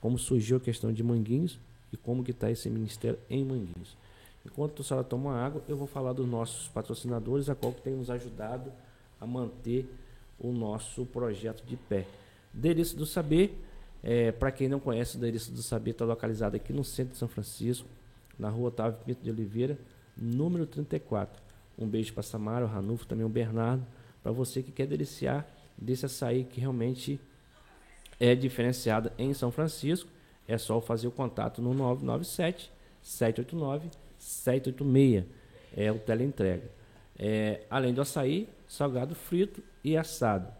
como 0.00 0.18
surgiu 0.18 0.58
a 0.58 0.60
questão 0.60 0.92
de 0.92 1.02
Manguinhos 1.02 1.58
e 1.92 1.96
como 1.96 2.22
que 2.22 2.30
está 2.30 2.50
esse 2.50 2.68
ministério 2.68 3.18
em 3.28 3.44
Manguinhos. 3.44 3.96
Enquanto 4.44 4.82
a 4.82 4.84
senhora 4.84 5.04
toma 5.04 5.34
água, 5.34 5.62
eu 5.66 5.76
vou 5.76 5.86
falar 5.86 6.12
dos 6.12 6.28
nossos 6.28 6.68
patrocinadores, 6.68 7.48
a 7.48 7.54
qual 7.54 7.72
que 7.72 7.80
tem 7.80 7.94
nos 7.94 8.10
ajudado 8.10 8.70
a 9.20 9.26
manter 9.26 9.88
o 10.38 10.52
nosso 10.52 11.06
projeto 11.06 11.64
de 11.64 11.76
pé. 11.76 12.06
Delícia 12.52 12.96
do 12.96 13.06
Saber, 13.06 13.58
é, 14.02 14.30
para 14.30 14.52
quem 14.52 14.68
não 14.68 14.78
conhece, 14.78 15.16
o 15.16 15.20
Delícia 15.20 15.52
do 15.52 15.62
Saber 15.62 15.92
está 15.92 16.04
localizado 16.04 16.56
aqui 16.56 16.72
no 16.72 16.84
centro 16.84 17.12
de 17.12 17.18
São 17.18 17.28
Francisco, 17.28 17.88
na 18.38 18.50
rua 18.50 18.68
Otávio 18.68 18.98
Pinto 19.04 19.22
de 19.22 19.30
Oliveira, 19.30 19.78
número 20.16 20.66
34. 20.66 21.42
Um 21.78 21.86
beijo 21.86 22.12
para 22.12 22.22
Samara, 22.22 22.64
o 22.64 22.68
Ranulfo, 22.68 23.06
também 23.06 23.24
o 23.24 23.28
Bernardo, 23.28 23.84
para 24.22 24.32
você 24.32 24.62
que 24.62 24.70
quer 24.70 24.86
deliciar 24.86 25.46
desse 25.76 26.06
açaí 26.06 26.44
que 26.44 26.60
realmente 26.60 27.20
é 28.18 28.34
diferenciado 28.34 29.10
em 29.18 29.34
São 29.34 29.50
Francisco. 29.50 30.08
É 30.46 30.58
só 30.58 30.80
fazer 30.80 31.08
o 31.08 31.10
contato 31.10 31.60
no 31.60 31.74
997 31.74 32.70
789 33.02 33.90
786. 34.18 35.24
É 35.76 35.90
o 35.90 35.98
teleentrega. 35.98 36.70
É, 37.18 37.62
além 37.70 37.92
do 37.92 38.00
açaí, 38.00 38.48
salgado 38.68 39.14
frito 39.14 39.62
e 39.82 39.96
assado. 39.96 40.52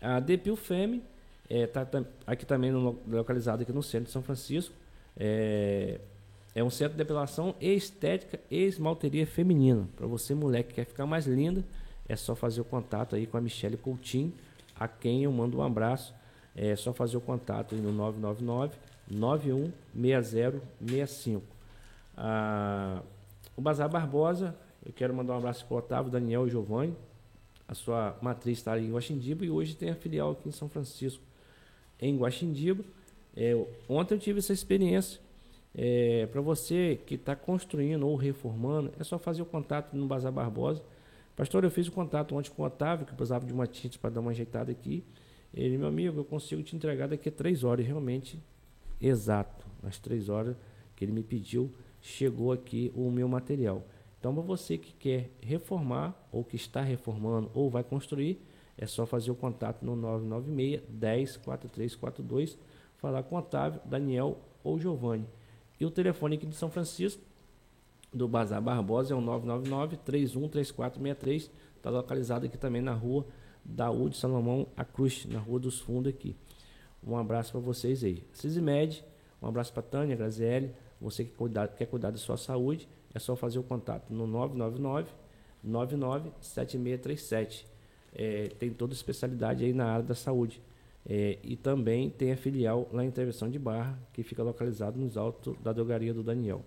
A 0.00 0.20
Depil 0.20 0.56
Femme 0.56 1.02
está 1.48 1.80
é, 1.80 1.84
tá, 1.84 2.04
aqui 2.26 2.44
também 2.46 2.70
no, 2.70 2.98
localizado 3.06 3.62
aqui 3.62 3.72
no 3.72 3.82
centro 3.82 4.06
de 4.06 4.12
São 4.12 4.22
Francisco. 4.22 4.74
É, 5.16 6.00
é 6.58 6.64
um 6.64 6.70
centro 6.70 6.94
de 6.94 6.98
depilação 6.98 7.54
e 7.60 7.72
estética 7.72 8.40
e 8.50 8.64
esmalteria 8.64 9.24
feminina. 9.24 9.88
Para 9.96 10.08
você, 10.08 10.34
mulher 10.34 10.64
que 10.64 10.74
quer 10.74 10.84
ficar 10.84 11.06
mais 11.06 11.24
linda, 11.24 11.64
é 12.08 12.16
só 12.16 12.34
fazer 12.34 12.60
o 12.60 12.64
contato 12.64 13.14
aí 13.14 13.28
com 13.28 13.36
a 13.36 13.40
Michelle 13.40 13.76
Coutinho, 13.76 14.32
a 14.74 14.88
quem 14.88 15.22
eu 15.22 15.30
mando 15.30 15.58
um 15.58 15.62
abraço. 15.62 16.12
É 16.56 16.74
só 16.74 16.92
fazer 16.92 17.16
o 17.16 17.20
contato 17.20 17.76
aí 17.76 17.80
no 17.80 17.92
999 17.92 18.74
916065. 19.08 21.44
Ah, 22.16 23.02
o 23.56 23.60
Bazar 23.60 23.88
Barbosa, 23.88 24.56
eu 24.84 24.92
quero 24.92 25.14
mandar 25.14 25.34
um 25.34 25.38
abraço 25.38 25.64
para 25.64 25.76
o 25.76 25.78
Otávio, 25.78 26.10
Daniel 26.10 26.48
e 26.48 26.50
Giovanni, 26.50 26.96
a 27.68 27.74
sua 27.74 28.18
matriz 28.20 28.58
está 28.58 28.76
em 28.76 28.90
Guaxindiba 28.90 29.44
e 29.44 29.50
hoje 29.50 29.76
tem 29.76 29.90
a 29.90 29.94
filial 29.94 30.32
aqui 30.32 30.48
em 30.48 30.52
São 30.52 30.68
Francisco, 30.68 31.22
em 32.00 32.18
Guaxindiba. 32.18 32.82
É, 33.36 33.56
ontem 33.88 34.14
eu 34.14 34.18
tive 34.18 34.40
essa 34.40 34.52
experiência. 34.52 35.27
É, 35.74 36.26
para 36.26 36.40
você 36.40 37.00
que 37.06 37.14
está 37.14 37.36
construindo 37.36 38.06
ou 38.06 38.16
reformando, 38.16 38.92
é 38.98 39.04
só 39.04 39.18
fazer 39.18 39.42
o 39.42 39.46
contato 39.46 39.96
no 39.96 40.06
Bazar 40.06 40.32
Barbosa. 40.32 40.82
Pastor, 41.36 41.62
eu 41.64 41.70
fiz 41.70 41.86
o 41.86 41.92
contato 41.92 42.34
ontem 42.34 42.50
com 42.50 42.62
o 42.62 42.66
Otávio, 42.66 43.06
que 43.06 43.14
precisava 43.14 43.46
de 43.46 43.52
uma 43.52 43.66
tinta 43.66 43.98
para 43.98 44.10
dar 44.10 44.20
uma 44.20 44.32
ajeitada 44.32 44.72
aqui. 44.72 45.04
Ele, 45.54 45.78
meu 45.78 45.88
amigo, 45.88 46.18
eu 46.18 46.24
consigo 46.24 46.62
te 46.62 46.74
entregar 46.74 47.08
daqui 47.08 47.28
a 47.28 47.32
três 47.32 47.64
horas, 47.64 47.86
realmente 47.86 48.38
exato. 49.00 49.66
Às 49.82 49.98
três 49.98 50.28
horas 50.28 50.56
que 50.96 51.04
ele 51.04 51.12
me 51.12 51.22
pediu, 51.22 51.72
chegou 52.00 52.50
aqui 52.52 52.92
o 52.94 53.10
meu 53.10 53.28
material. 53.28 53.86
Então, 54.18 54.34
para 54.34 54.42
você 54.42 54.76
que 54.76 54.92
quer 54.92 55.30
reformar, 55.40 56.14
ou 56.32 56.42
que 56.42 56.56
está 56.56 56.82
reformando, 56.82 57.50
ou 57.54 57.70
vai 57.70 57.84
construir, 57.84 58.42
é 58.76 58.86
só 58.86 59.06
fazer 59.06 59.30
o 59.30 59.34
contato 59.34 59.84
no 59.84 59.94
996 59.94 60.82
10 60.88 61.36
4342, 61.36 62.58
falar 62.96 63.22
com 63.22 63.36
Otávio, 63.36 63.80
Daniel 63.84 64.38
ou 64.62 64.78
Giovanni. 64.78 65.26
E 65.78 65.86
o 65.86 65.90
telefone 65.90 66.36
aqui 66.36 66.46
de 66.46 66.56
São 66.56 66.70
Francisco, 66.70 67.22
do 68.12 68.26
Bazar 68.26 68.60
Barbosa, 68.60 69.14
é 69.14 69.16
o 69.16 69.20
999 69.20 69.98
313463 69.98 71.50
Está 71.78 71.88
localizado 71.90 72.44
aqui 72.44 72.58
também 72.58 72.82
na 72.82 72.92
rua 72.92 73.24
da 73.64 73.88
U 73.90 74.10
de 74.10 74.16
Salomão 74.16 74.66
a 74.76 74.84
Cruz, 74.84 75.24
na 75.26 75.38
Rua 75.38 75.60
dos 75.60 75.78
Fundos 75.78 76.12
aqui. 76.12 76.34
Um 77.02 77.16
abraço 77.16 77.52
para 77.52 77.60
vocês 77.60 78.02
aí. 78.02 78.24
Cisimed, 78.32 79.04
um 79.40 79.46
abraço 79.46 79.72
para 79.72 79.82
Tânia, 79.82 80.16
Graziele, 80.16 80.74
você 81.00 81.24
que 81.24 81.30
cuidar, 81.30 81.68
quer 81.68 81.86
cuidar 81.86 82.10
da 82.10 82.18
sua 82.18 82.36
saúde, 82.36 82.88
é 83.14 83.20
só 83.20 83.36
fazer 83.36 83.60
o 83.60 83.62
contato 83.62 84.12
no 84.12 84.26
999 84.26 85.08
997637. 85.62 87.64
É, 88.12 88.48
tem 88.58 88.72
toda 88.72 88.92
especialidade 88.92 89.64
aí 89.64 89.72
na 89.72 89.86
área 89.86 90.04
da 90.04 90.14
saúde. 90.14 90.60
É, 91.08 91.38
e 91.42 91.56
também 91.56 92.10
tem 92.10 92.32
a 92.32 92.36
filial 92.36 92.86
lá 92.92 93.02
em 93.02 93.08
Intervenção 93.08 93.48
de 93.48 93.58
Barra, 93.58 93.98
que 94.12 94.22
fica 94.22 94.42
localizado 94.42 94.98
nos 94.98 95.16
altos 95.16 95.56
da 95.62 95.72
drogaria 95.72 96.12
do 96.12 96.22
Daniel. 96.22 96.62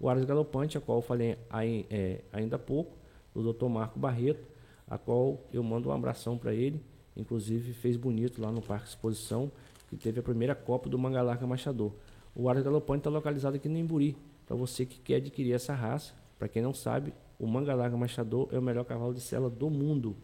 O 0.00 0.08
Aras 0.08 0.24
Galopante, 0.24 0.78
a 0.78 0.80
qual 0.80 0.98
eu 0.98 1.02
falei 1.02 1.36
aí, 1.50 1.86
é, 1.90 2.22
ainda 2.32 2.56
há 2.56 2.58
pouco, 2.58 2.96
do 3.34 3.52
Dr. 3.52 3.66
Marco 3.66 3.98
Barreto, 3.98 4.46
a 4.88 4.96
qual 4.98 5.46
eu 5.52 5.62
mando 5.62 5.90
um 5.90 5.92
abração 5.92 6.38
para 6.38 6.54
ele. 6.54 6.82
Inclusive 7.14 7.74
fez 7.74 7.96
bonito 7.96 8.40
lá 8.40 8.50
no 8.50 8.62
Parque 8.62 8.88
Exposição, 8.88 9.52
que 9.88 9.96
teve 9.96 10.20
a 10.20 10.22
primeira 10.22 10.54
Copa 10.54 10.88
do 10.88 10.98
Mangalarca 10.98 11.46
Machador. 11.46 11.92
O 12.34 12.48
Aras 12.48 12.62
Galopante 12.62 13.00
está 13.00 13.10
localizado 13.10 13.56
aqui 13.56 13.68
no 13.68 13.76
Imburi, 13.76 14.16
para 14.46 14.56
você 14.56 14.86
que 14.86 14.98
quer 14.98 15.16
adquirir 15.16 15.52
essa 15.52 15.74
raça. 15.74 16.14
Para 16.38 16.48
quem 16.48 16.62
não 16.62 16.72
sabe, 16.72 17.12
o 17.38 17.46
Mangalarga 17.46 17.96
Machador 17.96 18.48
é 18.50 18.58
o 18.58 18.62
melhor 18.62 18.84
cavalo 18.84 19.12
de 19.12 19.20
sela 19.20 19.50
do 19.50 19.68
mundo. 19.68 20.16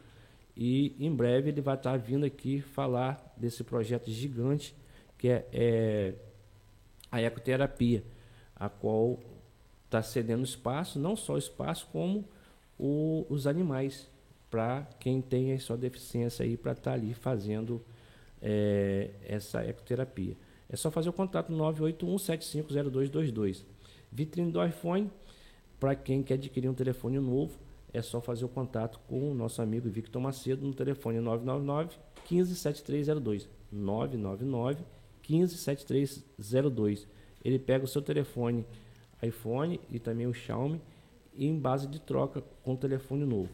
E 0.60 0.96
em 0.98 1.14
breve 1.14 1.50
ele 1.50 1.60
vai 1.60 1.76
estar 1.76 1.96
vindo 1.96 2.26
aqui 2.26 2.60
falar 2.60 3.32
desse 3.36 3.62
projeto 3.62 4.10
gigante 4.10 4.74
que 5.16 5.28
é, 5.28 5.46
é 5.52 6.14
a 7.12 7.22
ecoterapia, 7.22 8.02
a 8.56 8.68
qual 8.68 9.20
está 9.84 10.02
cedendo 10.02 10.42
espaço, 10.42 10.98
não 10.98 11.14
só 11.14 11.38
espaço, 11.38 11.86
como 11.92 12.24
o, 12.76 13.24
os 13.28 13.46
animais, 13.46 14.10
para 14.50 14.82
quem 14.98 15.20
tem 15.20 15.52
a 15.52 15.60
sua 15.60 15.76
deficiência 15.76 16.44
aí, 16.44 16.56
para 16.56 16.72
estar 16.72 16.90
tá 16.90 16.96
ali 16.96 17.14
fazendo 17.14 17.80
é, 18.42 19.10
essa 19.26 19.64
ecoterapia. 19.64 20.36
É 20.68 20.74
só 20.74 20.90
fazer 20.90 21.08
o 21.08 21.12
contato 21.12 21.52
981 21.52 22.18
750222. 22.18 23.64
Vitrine 24.10 24.50
do 24.50 24.64
iPhone, 24.64 25.08
para 25.78 25.94
quem 25.94 26.20
quer 26.20 26.34
adquirir 26.34 26.68
um 26.68 26.74
telefone 26.74 27.20
novo, 27.20 27.56
é 27.92 28.02
só 28.02 28.20
fazer 28.20 28.44
o 28.44 28.48
contato 28.48 29.00
com 29.08 29.30
o 29.30 29.34
nosso 29.34 29.62
amigo 29.62 29.88
Victor 29.88 30.20
Macedo 30.20 30.66
no 30.66 30.74
telefone 30.74 31.20
999 31.20 31.96
157302. 32.28 33.48
999 33.72 34.84
157302. 35.22 37.06
Ele 37.44 37.58
pega 37.58 37.84
o 37.84 37.88
seu 37.88 38.02
telefone 38.02 38.64
iPhone 39.22 39.80
e 39.90 39.98
também 39.98 40.26
o 40.26 40.34
Xiaomi 40.34 40.80
e 41.34 41.46
em 41.46 41.58
base 41.58 41.86
de 41.86 42.00
troca 42.00 42.42
com 42.62 42.74
o 42.74 42.76
telefone 42.76 43.24
novo. 43.24 43.50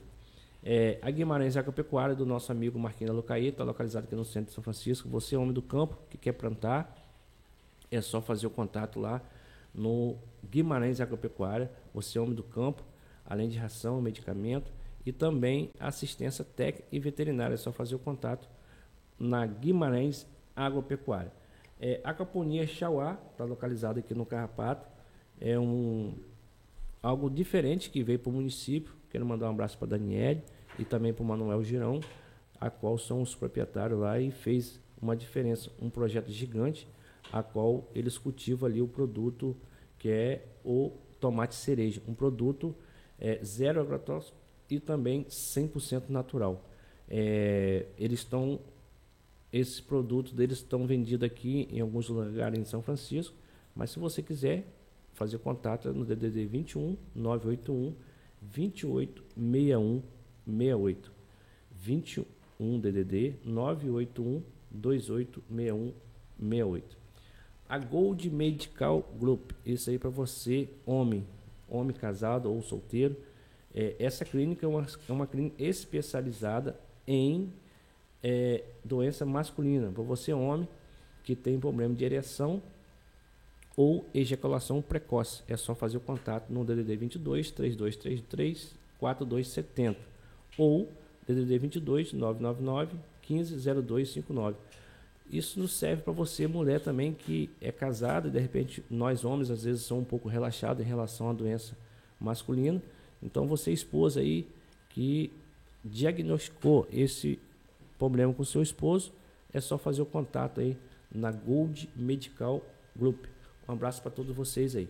É, 0.62 0.99
a 1.03 1.11
Guimarães 1.11 1.57
Agropecuária 1.57 2.14
do 2.14 2.24
nosso 2.24 2.51
amigo 2.51 2.78
Marquinhos 2.78 3.14
Lucaí, 3.14 3.49
está 3.49 3.62
localizado 3.62 4.07
aqui 4.07 4.16
no 4.16 4.24
centro 4.24 4.49
de 4.49 4.55
São 4.55 4.64
Francisco. 4.64 5.09
Você 5.11 5.35
é 5.35 5.39
homem 5.39 5.53
do 5.53 5.61
campo 5.61 5.99
que 6.09 6.16
quer 6.16 6.32
plantar, 6.32 6.97
é 7.91 8.01
só 8.01 8.20
fazer 8.22 8.47
o 8.47 8.51
contato 8.51 8.99
lá 8.99 9.20
no 9.74 10.16
Guimarães 10.51 11.01
Agropecuária. 11.01 11.70
Você 11.93 12.16
é 12.16 12.20
homem 12.20 12.35
do 12.35 12.43
campo, 12.43 12.82
além 13.25 13.49
de 13.49 13.59
ração, 13.59 14.01
medicamento 14.01 14.70
e 15.05 15.12
também 15.12 15.70
assistência 15.79 16.45
técnica 16.45 16.89
e 16.91 16.99
veterinária. 16.99 17.55
É 17.55 17.57
só 17.57 17.72
fazer 17.72 17.95
o 17.95 17.99
contato 17.99 18.49
na 19.18 19.47
Guimarães 19.47 20.27
Agropecuária. 20.55 21.33
É, 21.81 22.01
a 22.05 22.14
Caponia 22.14 22.66
Chauá 22.66 23.18
está 23.33 23.45
localizada 23.45 24.01
aqui 24.01 24.14
no 24.14 24.25
Carrapato. 24.25 24.89
É 25.41 25.59
um 25.59 26.14
algo 27.03 27.29
diferente 27.29 27.91
que 27.91 28.03
veio 28.03 28.18
para 28.18 28.31
o 28.31 28.33
município. 28.33 28.95
Quero 29.11 29.27
mandar 29.27 29.49
um 29.49 29.51
abraço 29.51 29.77
para 29.77 29.89
Daniele 29.89 30.43
e 30.79 30.85
também 30.85 31.12
para 31.12 31.22
o 31.22 31.27
Manuel 31.27 31.62
Girão, 31.62 32.01
a 32.61 32.70
qual 32.70 32.97
são 32.99 33.20
os 33.20 33.35
proprietários 33.35 33.99
lá 33.99 34.18
e 34.18 34.31
fez 34.31 34.81
uma 35.01 35.14
diferença, 35.14 35.70
um 35.81 35.91
projeto 35.91 36.31
gigante, 36.31 36.89
a 37.33 37.43
qual 37.43 37.89
eles 37.95 38.16
cultivam 38.16 38.68
ali 38.68 38.81
o 38.81 38.89
produto 38.89 39.57
que 39.99 40.09
é 40.09 40.47
o 40.64 40.93
tomate 41.20 41.55
cereja, 41.55 42.03
um 42.09 42.14
produto 42.14 42.75
é, 43.25 43.43
zero 43.43 43.81
agrotóxico 43.81 44.37
e 44.68 44.79
também 44.79 45.25
100% 45.25 46.11
natural. 46.11 46.62
É, 47.09 47.87
eles 47.99 48.20
estão, 48.20 48.61
esses 49.51 49.81
produtos 49.81 50.35
deles 50.35 50.59
estão 50.59 50.87
vendidos 50.87 51.25
aqui 51.25 51.66
em 51.72 51.81
alguns 51.81 52.11
lugares 52.11 52.59
em 52.59 52.66
São 52.66 52.83
Francisco, 52.83 53.35
mas 53.75 53.91
se 53.91 53.99
você 53.99 54.22
quiser 54.22 54.66
fazer 55.14 55.39
contato 55.39 55.91
no 55.91 56.05
DDD 56.05 56.45
21 56.45 56.99
981 57.14 57.95
28 58.43 59.25
61 59.35 60.03
68 60.47 61.12
21 61.81 62.81
DDD 62.81 63.37
981 63.43 64.43
28 64.70 65.43
61 65.49 65.93
68 66.39 67.05
a 67.66 67.79
Gold 67.79 68.29
Medical 68.31 69.03
Group. 69.18 69.53
Isso 69.64 69.89
aí 69.89 69.99
para 69.99 70.11
você, 70.11 70.68
homem, 70.85 71.27
homem 71.69 71.95
casado 71.95 72.53
ou 72.53 72.62
solteiro. 72.62 73.17
É, 73.75 73.97
essa 73.99 74.25
clínica 74.25 74.65
é 74.65 74.69
uma, 74.69 74.87
é 75.09 75.12
uma 75.12 75.27
clínica 75.27 75.62
especializada 75.62 76.79
em 77.07 77.53
é, 78.23 78.65
doença 78.85 79.27
masculina. 79.27 79.91
Para 79.91 80.03
você, 80.03 80.33
homem, 80.33 80.69
que 81.25 81.35
tem 81.35 81.59
problema 81.59 81.95
de 81.95 82.05
ereção 82.05 82.62
ou 83.77 84.07
ejaculação 84.15 84.81
precoce. 84.81 85.43
É 85.49 85.57
só 85.57 85.75
fazer 85.75 85.97
o 85.97 86.01
contato 86.01 86.51
no 86.51 86.65
DDD 86.65 86.97
22 86.97 87.51
3233 87.51 88.75
4270 88.99 89.99
ou 90.57 90.89
DDD 91.27 91.59
22 91.59 92.12
999 92.12 92.97
150259. 93.29 94.57
Isso 95.31 95.66
serve 95.66 96.03
para 96.03 96.12
você, 96.12 96.47
mulher 96.47 96.81
também, 96.81 97.12
que 97.12 97.51
é 97.61 97.72
casada, 97.72 98.29
e 98.29 98.31
de 98.31 98.39
repente 98.39 98.85
nós 98.91 99.25
homens 99.25 99.51
às 99.51 99.64
vezes 99.64 99.83
somos 99.83 100.05
um 100.05 100.07
pouco 100.07 100.29
relaxados 100.29 100.85
em 100.85 100.89
relação 100.89 101.31
à 101.31 101.33
doença 101.33 101.77
masculina. 102.20 102.83
Então 103.22 103.47
você, 103.47 103.72
esposa 103.72 104.20
aí, 104.20 104.47
que 104.91 105.33
diagnosticou 105.85 106.87
esse 106.93 107.39
problema 107.99 108.33
com 108.33 108.45
seu 108.45 108.62
esposo, 108.62 109.12
é 109.53 109.61
só 109.61 109.79
fazer 109.79 110.03
o 110.03 110.07
contato 110.07 110.61
aí 110.61 110.77
na 111.12 111.31
Gold 111.31 111.89
Medical 111.97 112.62
Group. 112.97 113.25
Um 113.68 113.72
abraço 113.72 114.03
para 114.03 114.11
todos 114.11 114.35
vocês 114.35 114.77
aí. 114.77 114.89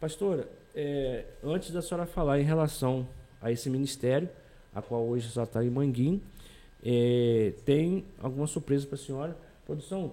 Pastora, 0.00 0.48
é, 0.74 1.24
antes 1.42 1.70
da 1.70 1.80
senhora 1.80 2.06
falar 2.06 2.38
em 2.38 2.44
relação 2.44 3.08
a 3.40 3.50
esse 3.50 3.70
ministério, 3.70 4.28
a 4.74 4.82
qual 4.82 5.04
hoje 5.06 5.28
só 5.28 5.44
está 5.44 5.64
em 5.64 5.70
Manguinho, 5.70 6.20
é, 6.84 7.54
tem 7.64 8.04
alguma 8.18 8.46
surpresa 8.46 8.86
para 8.86 8.96
a 8.96 8.98
senhora. 8.98 9.36
Produção, 9.64 10.12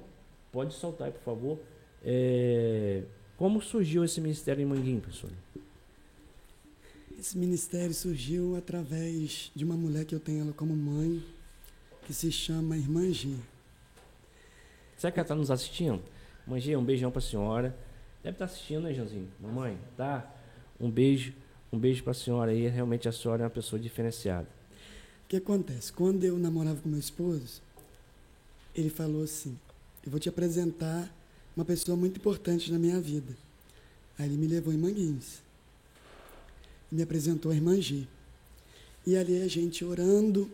pode 0.51 0.73
soltar 0.73 1.07
aí, 1.07 1.13
por 1.13 1.21
favor. 1.21 1.59
É, 2.03 3.03
como 3.37 3.61
surgiu 3.61 4.03
esse 4.03 4.21
ministério 4.21 4.61
em 4.61 4.65
Manguinho, 4.65 5.01
professor? 5.01 5.29
Esse 7.19 7.37
ministério 7.37 7.93
surgiu 7.93 8.55
através 8.55 9.51
de 9.55 9.63
uma 9.63 9.75
mulher 9.75 10.05
que 10.05 10.15
eu 10.15 10.19
tenho 10.19 10.41
ela 10.41 10.53
como 10.53 10.75
mãe, 10.75 11.23
que 12.05 12.13
se 12.13 12.31
chama 12.31 12.77
Irmã 12.77 13.11
G. 13.11 13.35
Será 14.97 15.11
que 15.11 15.19
ela 15.19 15.25
está 15.25 15.35
nos 15.35 15.51
assistindo? 15.51 16.01
Mãe 16.47 16.59
G, 16.59 16.75
um 16.75 16.83
beijão 16.83 17.11
para 17.11 17.19
a 17.19 17.21
senhora. 17.21 17.75
Deve 18.23 18.35
estar 18.35 18.47
tá 18.47 18.51
assistindo, 18.51 18.81
né, 18.81 18.93
Joãozinho? 18.93 19.27
Mamãe, 19.39 19.77
tá? 19.97 20.31
Um 20.79 20.89
beijo, 20.89 21.33
um 21.71 21.77
beijo 21.77 22.03
para 22.03 22.11
a 22.11 22.15
senhora 22.15 22.51
aí. 22.51 22.67
Realmente 22.67 23.07
a 23.07 23.11
senhora 23.11 23.43
é 23.43 23.45
uma 23.45 23.51
pessoa 23.51 23.79
diferenciada. 23.79 24.47
O 25.25 25.27
que 25.27 25.37
acontece? 25.37 25.91
Quando 25.91 26.23
eu 26.23 26.37
namorava 26.37 26.81
com 26.81 26.89
meu 26.89 26.99
esposo, 26.99 27.61
ele 28.75 28.89
falou 28.89 29.23
assim: 29.23 29.57
Eu 30.03 30.11
vou 30.11 30.19
te 30.19 30.29
apresentar 30.29 31.13
uma 31.55 31.65
pessoa 31.65 31.97
muito 31.97 32.17
importante 32.17 32.71
na 32.71 32.79
minha 32.79 32.99
vida. 32.99 33.35
Aí 34.17 34.27
ele 34.27 34.37
me 34.37 34.47
levou 34.47 34.73
em 34.73 34.77
Manguinhos. 34.77 35.41
Me 36.91 37.01
apresentou 37.01 37.51
a 37.51 37.55
irmã 37.55 37.79
G. 37.79 38.07
E 39.05 39.15
ali 39.15 39.41
a 39.41 39.47
gente 39.47 39.83
orando 39.83 40.49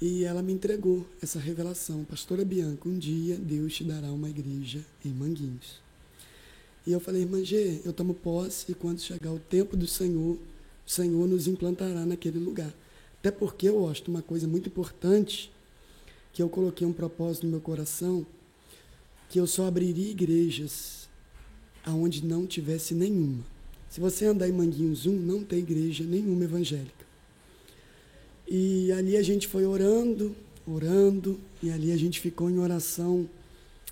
E 0.00 0.24
ela 0.24 0.42
me 0.42 0.52
entregou 0.52 1.06
essa 1.22 1.38
revelação. 1.38 2.04
Pastora 2.04 2.44
Bianca, 2.44 2.88
um 2.88 2.98
dia 2.98 3.36
Deus 3.36 3.74
te 3.74 3.84
dará 3.84 4.12
uma 4.12 4.28
igreja 4.28 4.84
em 5.04 5.10
Manguinhos. 5.10 5.80
E 6.86 6.92
eu 6.92 7.00
falei, 7.00 7.22
irmã 7.22 7.42
G, 7.42 7.80
eu 7.84 7.92
tomo 7.92 8.12
posse 8.12 8.70
e 8.70 8.74
quando 8.74 9.00
chegar 9.00 9.32
o 9.32 9.38
tempo 9.38 9.76
do 9.76 9.86
Senhor, 9.86 10.36
o 10.86 10.90
Senhor 10.90 11.26
nos 11.26 11.46
implantará 11.46 12.04
naquele 12.04 12.38
lugar. 12.38 12.72
Até 13.20 13.30
porque 13.30 13.68
eu 13.68 13.88
acho 13.88 14.04
uma 14.08 14.20
coisa 14.20 14.46
muito 14.46 14.68
importante, 14.68 15.50
que 16.34 16.42
eu 16.42 16.48
coloquei 16.48 16.86
um 16.86 16.92
propósito 16.92 17.46
no 17.46 17.52
meu 17.52 17.60
coração, 17.60 18.26
que 19.30 19.38
eu 19.38 19.46
só 19.46 19.66
abriria 19.66 20.10
igrejas 20.10 21.08
aonde 21.84 22.24
não 22.24 22.44
tivesse 22.44 22.92
nenhuma. 22.92 23.44
Se 23.88 24.00
você 24.00 24.26
andar 24.26 24.48
em 24.48 24.52
Manguinhos 24.52 25.06
1, 25.06 25.12
não 25.12 25.44
tem 25.44 25.60
igreja 25.60 26.02
nenhuma 26.02 26.42
evangélica. 26.42 27.04
E 28.48 28.90
ali 28.90 29.16
a 29.16 29.22
gente 29.22 29.46
foi 29.46 29.64
orando, 29.64 30.34
orando, 30.66 31.38
e 31.62 31.70
ali 31.70 31.92
a 31.92 31.96
gente 31.96 32.20
ficou 32.20 32.50
em 32.50 32.58
oração 32.58 33.30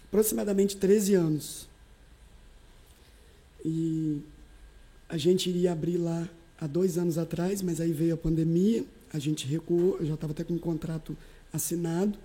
aproximadamente 0.09 0.76
13 0.76 1.14
anos. 1.14 1.68
E 3.64 4.20
a 5.09 5.16
gente 5.16 5.49
iria 5.49 5.70
abrir 5.70 5.97
lá 5.97 6.28
há 6.61 6.66
dois 6.66 6.99
anos 6.99 7.16
atrás, 7.18 7.62
mas 7.62 7.80
aí 7.80 7.93
veio 7.93 8.14
a 8.14 8.18
pandemia, 8.18 8.84
a 9.12 9.18
gente 9.20 9.47
recuou, 9.47 9.99
eu 10.01 10.07
já 10.07 10.14
estava 10.14 10.32
até 10.32 10.43
com 10.43 10.55
um 10.55 10.59
contrato 10.59 11.16
assinado. 11.53 12.18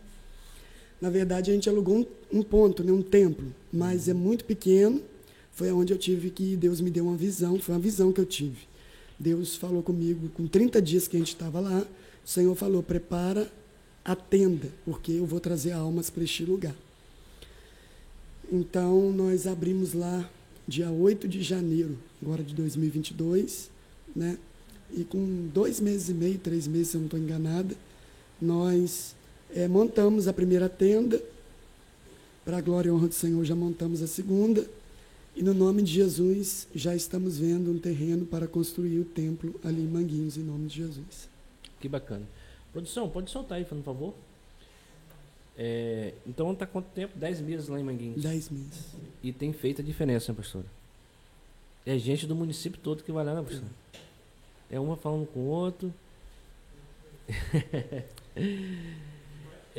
Na 1.00 1.10
verdade, 1.10 1.52
a 1.52 1.54
gente 1.54 1.70
alugou 1.70 1.98
um, 1.98 2.40
um 2.40 2.44
ponto, 2.44 2.84
né, 2.84 2.92
um 2.92 3.02
templo, 3.02 3.54
mas 3.72 4.08
é 4.08 4.14
muito 4.14 4.46
pequeno. 4.46 5.02
Foi 5.52 5.72
onde 5.72 5.94
eu 5.94 5.98
tive 5.98 6.30
que 6.30 6.56
Deus 6.56 6.82
me 6.82 6.90
deu 6.90 7.06
uma 7.06 7.18
visão, 7.18 7.60
foi 7.60 7.76
uma 7.76 7.82
visão 7.82 8.12
que 8.12 8.20
eu 8.22 8.26
tive. 8.26 8.68
Deus 9.20 9.56
falou 9.56 9.82
comigo, 9.82 10.30
com 10.30 10.48
30 10.48 10.82
dias 10.82 11.08
que 11.08 11.16
a 11.16 11.20
gente 11.20 11.30
estava 11.30 11.60
lá, 11.60 11.86
o 12.24 12.30
Senhor 12.30 12.54
falou: 12.56 12.84
prepara 12.84 13.52
a 14.06 14.16
tenda, 14.16 14.70
porque 14.86 15.12
eu 15.14 15.26
vou 15.26 15.40
trazer 15.40 15.72
almas 15.72 16.10
para 16.10 16.24
este 16.24 16.44
lugar. 16.44 16.76
Então, 18.52 19.12
nós 19.12 19.46
abrimos 19.46 19.94
lá 19.94 20.30
dia 20.68 20.90
8 20.90 21.28
de 21.28 21.42
janeiro, 21.42 21.98
agora 22.22 22.44
de 22.44 22.54
2022, 22.54 23.70
né? 24.16 24.38
E 24.96 25.04
com 25.04 25.50
dois 25.54 25.82
meses 25.82 26.08
e 26.10 26.14
meio, 26.14 26.38
três 26.38 26.68
meses, 26.68 26.90
se 26.90 26.96
eu 26.98 27.02
não 27.02 27.08
estou 27.08 27.20
enganada, 27.20 27.76
nós 28.42 29.17
é, 29.56 29.68
montamos 29.68 30.28
a 30.28 30.34
primeira 30.34 30.70
tenda. 30.70 31.22
Para 32.44 32.58
a 32.58 32.62
glória 32.62 32.90
e 32.90 32.92
honra 32.92 33.08
do 33.08 33.14
Senhor, 33.14 33.44
já 33.44 33.56
montamos 33.56 34.02
a 34.02 34.08
segunda. 34.08 34.66
E 35.36 35.44
no 35.44 35.54
nome 35.54 35.84
de 35.84 35.92
Jesus, 35.92 36.68
já 36.74 36.96
estamos 36.96 37.38
vendo 37.38 37.70
um 37.70 37.78
terreno 37.78 38.26
para 38.26 38.48
construir 38.48 39.00
o 39.00 39.06
templo 39.06 39.54
ali 39.64 39.82
em 39.82 39.88
Manguinhos, 39.88 40.38
em 40.38 40.44
nome 40.44 40.68
de 40.68 40.78
Jesus. 40.78 41.30
Que 41.80 41.88
bacana. 41.88 42.24
Produção, 42.72 43.10
pode 43.10 43.30
soltar 43.30 43.58
aí, 43.58 43.66
por 43.66 43.82
favor. 43.84 44.14
É, 45.58 46.14
então 46.26 46.52
está 46.54 46.66
quanto 46.66 46.88
tempo? 46.88 47.18
Dez 47.18 47.42
meses 47.42 47.68
lá 47.68 47.80
em 47.80 47.84
Manguinhos? 47.84 48.22
Dez 48.22 48.50
meses. 48.50 48.86
E 49.24 49.34
tem 49.34 49.52
feito 49.52 49.82
a 49.82 49.84
diferença, 49.86 50.32
né, 50.32 50.38
pastora? 50.38 50.66
É 51.86 51.98
gente 51.98 52.26
do 52.26 52.36
município 52.36 52.80
todo 52.82 53.04
que 53.04 53.12
vai 53.12 53.26
lá, 53.26 53.36
né, 53.36 53.42
pastora? 53.42 53.72
É 54.70 54.80
uma 54.80 54.96
falando 54.96 55.28
com 55.28 55.40
o 55.42 55.48
outro. 55.48 55.94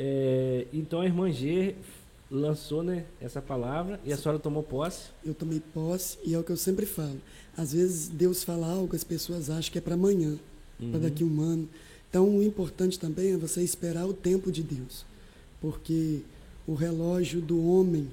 é, 0.01 0.65
então 0.71 1.01
a 1.01 1.05
irmã 1.05 1.29
G 1.29 1.75
lançou 2.31 2.81
né, 2.81 3.05
essa 3.19 3.41
palavra 3.41 3.99
e 4.05 4.13
a 4.13 4.17
senhora 4.17 4.39
tomou 4.39 4.63
posse? 4.63 5.09
Eu 5.25 5.33
tomei 5.33 5.59
posse 5.59 6.17
e 6.23 6.33
é 6.33 6.39
o 6.39 6.43
que 6.43 6.53
eu 6.53 6.57
sempre 6.57 6.85
falo. 6.85 7.19
Às 7.57 7.73
vezes 7.73 8.07
Deus 8.07 8.41
fala 8.41 8.65
algo, 8.65 8.95
as 8.95 9.03
pessoas 9.03 9.49
acham 9.49 9.69
que 9.69 9.77
é 9.77 9.81
para 9.81 9.95
amanhã, 9.95 10.39
uhum. 10.79 10.91
para 10.91 11.01
daqui 11.01 11.21
a 11.21 11.25
um 11.25 11.41
ano. 11.41 11.67
Então 12.09 12.37
o 12.37 12.41
importante 12.41 12.97
também 12.97 13.33
é 13.33 13.37
você 13.37 13.61
esperar 13.61 14.05
o 14.05 14.13
tempo 14.13 14.49
de 14.53 14.63
Deus. 14.63 15.05
Porque 15.59 16.21
o 16.65 16.75
relógio 16.75 17.41
do 17.41 17.61
homem, 17.69 18.09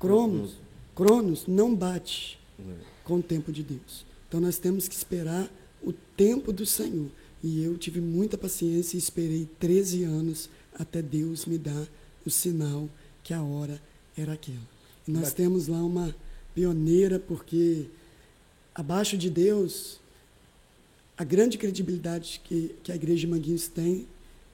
Cronos, 0.00 0.54
Cronos 0.94 1.46
não 1.46 1.74
bate 1.74 2.38
uhum. 2.58 2.74
com 3.04 3.16
o 3.16 3.22
tempo 3.22 3.52
de 3.52 3.62
Deus. 3.62 4.06
Então 4.26 4.40
nós 4.40 4.56
temos 4.56 4.88
que 4.88 4.94
esperar 4.94 5.46
o 5.82 5.92
tempo 6.16 6.54
do 6.54 6.64
Senhor. 6.64 7.10
E 7.44 7.62
eu 7.62 7.76
tive 7.76 8.00
muita 8.00 8.38
paciência 8.38 8.96
e 8.96 8.98
esperei 8.98 9.46
13 9.60 10.02
anos 10.02 10.48
até 10.74 11.02
Deus 11.02 11.44
me 11.44 11.58
dar 11.58 11.86
o 12.24 12.30
sinal 12.30 12.88
que 13.22 13.34
a 13.34 13.42
hora 13.42 13.78
era 14.16 14.32
aquela. 14.32 14.66
E 15.06 15.10
nós 15.10 15.34
temos 15.34 15.68
lá 15.68 15.76
uma 15.76 16.16
pioneira, 16.54 17.18
porque 17.18 17.84
abaixo 18.74 19.18
de 19.18 19.28
Deus, 19.28 20.00
a 21.18 21.22
grande 21.22 21.58
credibilidade 21.58 22.40
que, 22.42 22.74
que 22.82 22.90
a 22.90 22.94
Igreja 22.94 23.20
de 23.20 23.26
Manguinhos 23.26 23.68
tem 23.68 24.06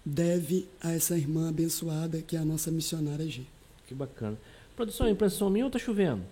deve 0.05 0.67
a 0.83 0.91
essa 0.91 1.17
irmã 1.17 1.49
abençoada, 1.49 2.21
que 2.21 2.35
é 2.35 2.41
a 2.41 2.45
nossa 2.45 2.73
missionária 2.73 3.25
G. 3.29 3.43
Que 3.87 3.95
bacana. 3.95 4.37
Produção, 4.75 5.09
impressão 5.09 5.49
minha 5.49 5.65
ou 5.65 5.69
está 5.69 5.79
chovendo? 5.79 6.23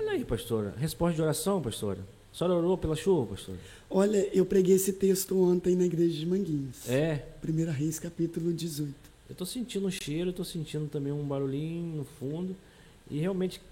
Olha 0.00 0.12
aí, 0.12 0.24
pastora. 0.24 0.72
Resposta 0.78 1.16
de 1.16 1.20
oração, 1.20 1.60
pastora. 1.60 2.13
A 2.34 2.36
senhora 2.36 2.56
orou 2.56 2.76
pela 2.76 2.96
chuva, 2.96 3.36
pastora? 3.36 3.56
Olha, 3.88 4.28
eu 4.36 4.44
preguei 4.44 4.74
esse 4.74 4.92
texto 4.92 5.40
ontem 5.40 5.76
na 5.76 5.84
igreja 5.84 6.18
de 6.18 6.26
Manguinhos. 6.26 6.90
É? 6.90 7.24
1 7.40 7.70
Reis, 7.70 8.00
capítulo 8.00 8.52
18. 8.52 8.92
Eu 9.28 9.32
estou 9.34 9.46
sentindo 9.46 9.86
o 9.86 9.90
cheiro, 9.90 10.30
estou 10.30 10.44
sentindo 10.44 10.88
também 10.88 11.12
um 11.12 11.22
barulhinho 11.22 11.98
no 11.98 12.04
fundo. 12.04 12.56
E 13.08 13.20
realmente, 13.20 13.62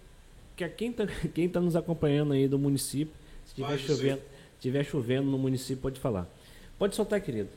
que 0.57 0.69
quem 0.69 0.91
está 0.91 1.07
quem 1.35 1.49
tá 1.49 1.61
nos 1.61 1.75
acompanhando 1.75 2.35
aí 2.35 2.47
do 2.47 2.57
município, 2.57 3.13
se 3.45 3.61
estiver 3.61 3.79
chovendo, 3.79 4.23
tiver 4.61 4.85
chovendo 4.85 5.29
no 5.29 5.39
município, 5.39 5.83
pode 5.83 5.99
falar. 5.99 6.29
Pode 6.79 6.95
soltar, 6.95 7.21
querido. 7.21 7.49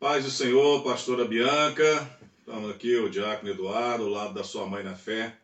Paz 0.00 0.24
do 0.24 0.30
Senhor, 0.30 0.82
pastora 0.82 1.26
Bianca. 1.26 2.10
Estamos 2.38 2.70
aqui, 2.70 2.96
o 2.96 3.10
diácono 3.10 3.50
Eduardo, 3.50 4.04
ao 4.04 4.10
lado 4.10 4.32
da 4.32 4.42
sua 4.42 4.64
mãe 4.64 4.82
na 4.82 4.94
fé, 4.94 5.36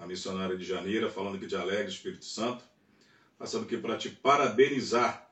a 0.00 0.06
missionária 0.06 0.56
de 0.56 0.64
Janeiro, 0.64 1.08
falando 1.10 1.36
aqui 1.36 1.46
de 1.46 1.54
Alegre, 1.54 1.92
Espírito 1.92 2.24
Santo. 2.24 2.64
Passando 3.38 3.64
aqui 3.64 3.76
para 3.76 3.96
te 3.96 4.10
parabenizar, 4.10 5.30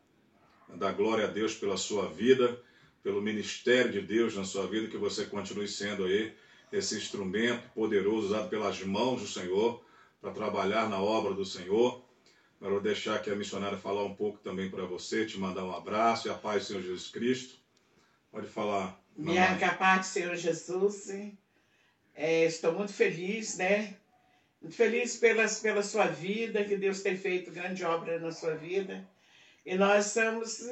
dar 0.77 0.93
glória 0.93 1.25
a 1.25 1.29
Deus 1.29 1.55
pela 1.55 1.77
sua 1.77 2.09
vida 2.09 2.62
pelo 3.03 3.23
ministério 3.23 3.91
de 3.91 4.01
Deus 4.01 4.37
na 4.37 4.45
sua 4.45 4.66
vida, 4.66 4.89
que 4.89 4.97
você 4.97 5.25
continue 5.25 5.69
sendo 5.69 6.05
aí 6.05 6.35
esse 6.71 6.97
instrumento 6.97 7.66
poderoso 7.71 8.29
usado 8.29 8.51
pelas 8.51 8.83
mãos 8.83 9.23
do 9.23 9.27
Senhor 9.27 9.83
para 10.21 10.31
trabalhar 10.33 10.89
na 10.89 11.01
obra 11.01 11.33
do 11.33 11.45
Senhor. 11.45 12.05
Agora 12.59 12.75
vou 12.75 12.83
deixar 12.83 13.16
aqui 13.16 13.31
a 13.31 13.37
missionária 13.37 13.79
falar 13.79 14.05
um 14.05 14.14
pouco 14.14 14.39
também 14.41 14.69
para 14.69 14.85
você, 14.85 15.25
te 15.25 15.39
mandar 15.39 15.64
um 15.64 15.75
abraço 15.75 16.29
e 16.29 16.31
a 16.31 16.35
paz 16.35 16.64
do 16.64 16.66
Senhor 16.66 16.83
Jesus 16.83 17.09
Cristo. 17.09 17.55
Pode 18.30 18.49
falar. 18.49 19.01
Minha 19.17 19.57
paz 19.79 20.01
do 20.01 20.11
Senhor 20.11 20.37
Jesus. 20.37 21.09
É, 22.14 22.45
estou 22.45 22.72
muito 22.75 22.92
feliz, 22.92 23.57
né? 23.57 23.97
Feliz 24.70 25.16
pelas, 25.16 25.61
pela 25.61 25.82
sua 25.82 26.07
vida, 26.07 26.64
que 26.64 26.76
Deus 26.76 27.03
tem 27.03 27.16
feito 27.16 27.50
grande 27.50 27.84
obra 27.84 28.18
na 28.18 28.30
sua 28.30 28.54
vida. 28.54 29.07
E 29.64 29.74
nós 29.76 30.07
estamos 30.07 30.70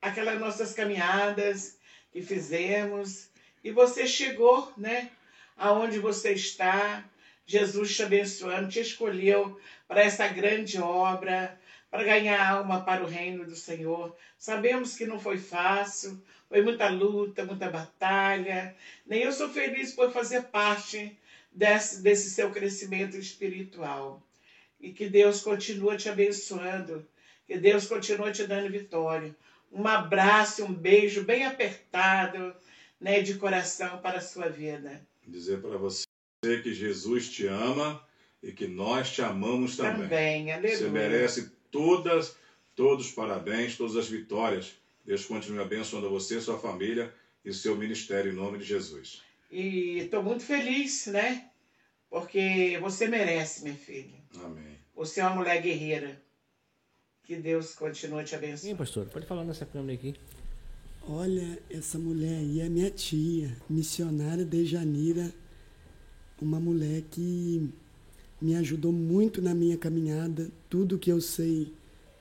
aquelas 0.00 0.38
nossas 0.38 0.72
caminhadas 0.74 1.78
que 2.12 2.22
fizemos 2.22 3.28
e 3.62 3.70
você 3.70 4.06
chegou, 4.06 4.72
né? 4.76 5.10
Aonde 5.56 5.98
você 5.98 6.32
está, 6.32 7.04
Jesus 7.44 7.96
te 7.96 8.02
abençoando, 8.02 8.68
te 8.68 8.80
escolheu 8.80 9.60
para 9.86 10.02
essa 10.02 10.28
grande 10.28 10.80
obra, 10.80 11.58
para 11.90 12.04
ganhar 12.04 12.48
alma 12.48 12.84
para 12.84 13.02
o 13.02 13.08
reino 13.08 13.44
do 13.44 13.56
Senhor. 13.56 14.16
Sabemos 14.38 14.96
que 14.96 15.06
não 15.06 15.18
foi 15.18 15.38
fácil, 15.38 16.22
foi 16.48 16.62
muita 16.62 16.88
luta, 16.88 17.44
muita 17.44 17.68
batalha. 17.68 18.76
Nem 19.06 19.22
eu 19.22 19.32
sou 19.32 19.48
feliz 19.48 19.92
por 19.92 20.12
fazer 20.12 20.44
parte 20.44 21.16
desse, 21.50 22.02
desse 22.02 22.30
seu 22.30 22.50
crescimento 22.50 23.16
espiritual. 23.16 24.22
E 24.80 24.92
que 24.92 25.08
Deus 25.08 25.40
continue 25.40 25.96
te 25.96 26.08
abençoando, 26.08 27.06
que 27.46 27.58
Deus 27.58 27.86
continue 27.86 28.32
te 28.32 28.46
dando 28.46 28.70
vitória 28.70 29.34
um 29.72 29.86
abraço, 29.86 30.64
um 30.64 30.72
beijo 30.72 31.24
bem 31.24 31.44
apertado, 31.44 32.54
né, 33.00 33.20
de 33.20 33.34
coração 33.34 33.98
para 33.98 34.18
a 34.18 34.22
sua 34.22 34.48
vida. 34.48 35.06
Dizer 35.26 35.60
para 35.60 35.76
você 35.76 36.04
que 36.62 36.72
Jesus 36.72 37.28
te 37.28 37.46
ama 37.46 38.02
e 38.42 38.52
que 38.52 38.66
nós 38.66 39.10
te 39.10 39.22
amamos 39.22 39.76
também. 39.76 40.02
Também, 40.02 40.52
aleluia. 40.52 40.76
Você 40.76 40.88
merece 40.88 41.52
todas, 41.70 42.36
todos 42.74 43.06
os 43.06 43.12
parabéns, 43.12 43.76
todas 43.76 43.96
as 43.96 44.08
vitórias. 44.08 44.72
Deus 45.04 45.24
continue 45.24 45.60
abençoando 45.60 46.10
você, 46.10 46.40
sua 46.40 46.58
família 46.58 47.12
e 47.44 47.52
seu 47.52 47.76
ministério 47.76 48.32
em 48.32 48.34
nome 48.34 48.58
de 48.58 48.64
Jesus. 48.64 49.22
E 49.50 49.98
estou 49.98 50.22
muito 50.22 50.42
feliz, 50.42 51.06
né? 51.06 51.50
Porque 52.10 52.78
você 52.80 53.06
merece, 53.06 53.62
minha 53.62 53.74
filha. 53.74 54.18
Amém. 54.42 54.78
Você 54.94 55.20
é 55.20 55.24
uma 55.24 55.36
mulher 55.36 55.60
guerreira. 55.62 56.20
Que 57.22 57.36
Deus 57.36 57.74
continue 57.74 58.24
te 58.24 58.34
abençoando. 58.34 58.60
Sim, 58.72 58.76
pastor, 58.76 59.06
pode 59.06 59.26
falar 59.26 59.44
nessa 59.44 59.66
câmera 59.66 59.94
aqui. 59.94 60.14
Olha, 61.06 61.58
essa 61.70 61.98
mulher 61.98 62.38
aí 62.38 62.60
é 62.60 62.68
minha 62.68 62.90
tia, 62.90 63.56
missionária 63.68 64.44
de 64.44 64.64
Janira, 64.64 65.32
uma 66.40 66.60
mulher 66.60 67.02
que 67.10 67.72
me 68.40 68.54
ajudou 68.56 68.92
muito 68.92 69.40
na 69.40 69.54
minha 69.54 69.76
caminhada, 69.76 70.50
tudo 70.68 70.98
que 70.98 71.10
eu 71.10 71.20
sei 71.20 71.72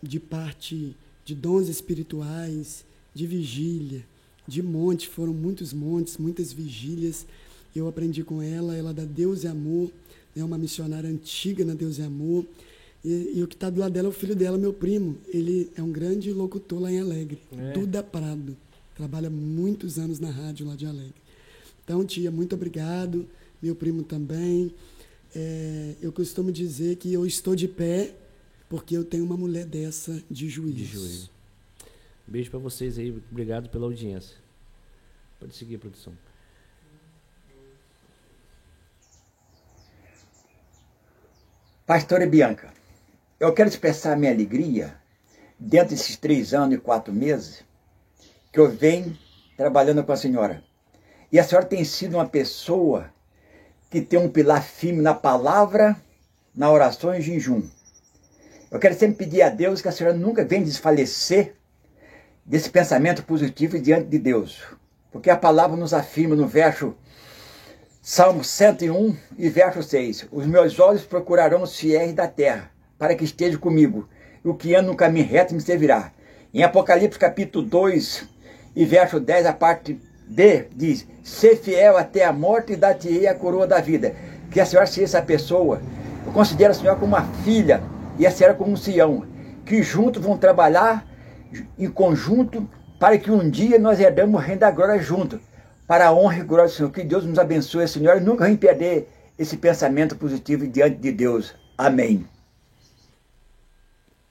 de 0.02 0.20
parte 0.20 0.95
de 1.24 1.36
dons 1.36 1.68
espirituais, 1.68 2.86
de 3.14 3.28
vigília, 3.28 4.06
de 4.48 4.64
monte, 4.64 5.07
foram 5.07 5.34
muitos 5.34 5.74
montes, 5.74 6.18
muitas 6.18 6.53
vigílias. 6.53 7.26
Eu 7.76 7.88
aprendi 7.88 8.24
com 8.24 8.41
ela, 8.41 8.76
ela 8.76 8.94
da 8.94 9.03
Deus 9.03 9.44
e 9.44 9.48
Amor, 9.48 9.91
é 10.36 10.44
uma 10.44 10.57
missionária 10.57 11.10
antiga 11.10 11.65
na 11.65 11.74
Deus 11.74 11.98
e 11.98 12.02
Amor. 12.02 12.45
E, 13.03 13.34
e 13.36 13.44
o 13.44 13.48
que 13.48 13.56
está 13.56 13.69
do 13.69 13.80
lado 13.80 13.91
dela 13.91 14.07
é 14.07 14.10
o 14.10 14.14
filho 14.14 14.36
dela, 14.36 14.57
meu 14.57 14.74
primo. 14.74 15.18
Ele 15.28 15.69
é 15.76 15.84
um 15.84 15.91
grande 15.91 16.32
locutor 16.32 16.80
lá 16.80 16.91
em 16.91 16.99
Alegre, 16.99 17.40
é. 17.52 17.72
Duda 17.74 18.02
Prado. 18.02 18.56
Trabalha 18.95 19.30
muitos 19.30 19.99
anos 19.99 20.19
na 20.19 20.30
rádio 20.30 20.65
lá 20.65 20.76
de 20.76 20.86
Alegre. 20.86 21.14
Então, 21.84 22.03
tia, 22.03 22.32
muito 22.32 22.56
obrigado. 22.56 23.28
Meu 23.61 23.76
primo 23.76 24.03
também. 24.03 24.74
É, 25.36 25.95
eu 26.02 26.11
costumo 26.11 26.52
dizer 26.52 26.95
que 26.95 27.14
eu 27.14 27.26
estou 27.26 27.56
de 27.56 27.68
pé 27.68 28.15
porque 28.69 28.98
eu 28.98 29.03
tenho 29.03 29.24
uma 29.24 29.38
mulher 29.38 29.65
dessa 29.65 30.22
de 30.30 30.49
juízo. 30.49 30.76
De 30.76 30.86
juízo. 30.86 31.30
Beijo 32.28 32.52
para 32.52 32.60
vocês 32.60 32.98
aí. 32.99 33.10
Obrigado 33.32 33.70
pela 33.70 33.86
audiência. 33.86 34.36
Pode 35.40 35.56
seguir, 35.56 35.78
produção. 35.78 36.14
Pastora 41.86 42.28
Bianca, 42.28 42.74
eu 43.40 43.54
quero 43.54 43.70
expressar 43.70 44.18
minha 44.18 44.32
alegria 44.34 44.99
dentro 45.58 45.90
desses 45.90 46.18
três 46.18 46.54
anos 46.54 46.76
e 46.76 46.82
quatro 46.82 47.14
meses 47.14 47.64
que 48.52 48.60
eu 48.60 48.70
venho 48.70 49.18
trabalhando 49.56 50.04
com 50.04 50.12
a 50.12 50.18
senhora. 50.18 50.62
E 51.32 51.40
a 51.40 51.44
senhora 51.45 51.66
tem 51.66 51.86
sido 51.86 52.16
uma 52.16 52.28
pessoa 52.28 53.10
que 53.90 54.02
tem 54.02 54.20
um 54.20 54.30
pilar 54.30 54.62
firme 54.62 55.02
na 55.02 55.14
palavra, 55.14 55.95
na 56.54 56.70
oração 56.70 57.16
e 57.16 57.22
jejum. 57.22 57.64
Eu 58.70 58.80
quero 58.80 58.95
sempre 58.95 59.26
pedir 59.26 59.41
a 59.44 59.49
Deus 59.49 59.82
que 59.82 59.88
a 59.88 59.94
senhora 59.94 60.16
nunca 60.16 60.44
venha 60.44 60.66
desfalecer 60.66 61.57
desse 62.48 62.69
pensamento 62.69 63.24
positivo 63.24 63.78
diante 63.78 64.07
de 64.07 64.18
Deus. 64.18 64.64
Porque 65.11 65.30
a 65.30 65.36
palavra 65.36 65.76
nos 65.76 65.94
afirma 65.94 66.36
no 66.36 66.48
verso 66.48 66.95
Salmo 68.02 68.41
101 68.41 69.18
e 69.38 69.49
verso 69.49 69.84
6: 69.84 70.28
Os 70.32 70.48
meus 70.48 70.80
olhos 70.80 71.03
procurarão 71.03 71.61
os 71.61 71.78
fiéis 71.78 72.14
da 72.14 72.26
terra, 72.26 72.72
para 72.98 73.14
que 73.14 73.26
esteja 73.26 73.57
comigo, 73.57 74.07
e 74.45 74.48
o 74.48 74.56
que 74.56 74.74
anda 74.74 74.88
no 74.88 74.95
caminho 74.95 75.28
reto 75.28 75.53
me 75.53 75.60
servirá. 75.60 76.14
Em 76.53 76.64
Apocalipse 76.64 77.19
capítulo 77.19 77.65
2 77.65 78.30
e 78.74 78.86
verso 78.86 79.19
10, 79.19 79.45
a 79.45 79.53
parte 79.53 79.99
D 80.26 80.68
diz: 80.74 81.06
Ser 81.22 81.57
fiel 81.57 81.98
até 81.98 82.24
a 82.24 82.32
morte 82.32 82.74
e 82.74 82.78
dar-te-ei 82.78 83.28
a 83.28 83.36
coroa 83.36 83.68
da 83.68 83.82
vida. 83.82 84.15
Que 84.49 84.61
a 84.61 84.65
senhora 84.65 84.88
seja 84.88 85.03
essa 85.03 85.22
pessoa. 85.22 85.82
Eu 86.26 86.32
considero 86.32 86.72
a 86.72 86.74
senhora 86.74 86.98
como 86.98 87.14
uma 87.14 87.26
filha 87.44 87.84
e 88.18 88.26
a 88.26 88.32
senhora 88.32 88.56
como 88.56 88.72
um 88.72 88.78
Sião, 88.78 89.26
que 89.65 89.84
juntos 89.84 90.24
vão 90.24 90.38
trabalhar 90.38 91.06
em 91.78 91.90
conjunto 91.90 92.68
para 92.99 93.18
que 93.18 93.30
um 93.30 93.49
dia 93.49 93.78
nós 93.78 93.99
herdamos 93.99 94.36
o 94.36 94.44
reino 94.44 94.61
da 94.61 94.72
glória 94.72 94.99
junto, 95.02 95.40
para 95.86 96.07
a 96.07 96.14
honra 96.14 96.40
e 96.40 96.44
glória 96.44 96.65
do 96.65 96.72
Senhor. 96.72 96.91
Que 96.91 97.03
Deus 97.03 97.26
nos 97.26 97.40
abençoe, 97.40 97.88
Senhor, 97.88 98.18
e 98.18 98.22
nunca 98.22 98.45
vem 98.45 98.57
perder 98.57 99.07
esse 99.38 99.57
pensamento 99.57 100.15
positivo 100.15 100.68
diante 100.68 100.98
de 100.98 101.11
Deus. 101.11 101.53
Amém. 101.78 102.26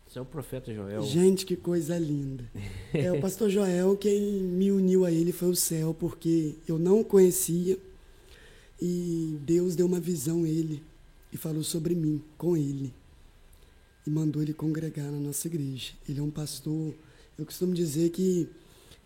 Você 0.06 0.18
é 0.18 0.22
o 0.22 0.24
profeta 0.24 0.72
Joel. 0.72 1.02
Gente, 1.02 1.44
que 1.44 1.56
coisa 1.56 1.98
linda. 1.98 2.44
É 2.92 3.12
o 3.12 3.20
pastor 3.22 3.50
Joel 3.50 3.96
quem 3.96 4.20
me 4.20 4.72
uniu 4.72 5.04
a 5.04 5.12
ele 5.12 5.30
foi 5.30 5.48
o 5.48 5.54
céu, 5.56 5.94
porque 5.98 6.56
eu 6.66 6.78
não 6.78 7.00
o 7.00 7.04
conhecia 7.04 7.78
e 8.80 9.38
Deus 9.42 9.76
deu 9.76 9.86
uma 9.86 10.00
visão 10.00 10.44
a 10.44 10.48
ele 10.48 10.82
e 11.32 11.36
falou 11.36 11.62
sobre 11.62 11.94
mim 11.94 12.22
com 12.36 12.56
ele 12.56 12.92
e 14.06 14.10
mandou 14.10 14.42
ele 14.42 14.54
congregar 14.54 15.06
na 15.06 15.18
nossa 15.18 15.48
igreja. 15.48 15.92
Ele 16.08 16.20
é 16.20 16.22
um 16.22 16.30
pastor, 16.30 16.94
eu 17.38 17.44
costumo 17.44 17.74
dizer 17.74 18.10
que 18.10 18.48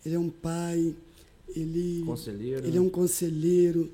ele 0.04 0.14
é 0.14 0.18
um 0.18 0.30
pai, 0.30 0.94
ele, 1.54 2.02
conselheiro. 2.04 2.66
ele 2.66 2.78
é 2.78 2.80
um 2.80 2.88
conselheiro, 2.88 3.90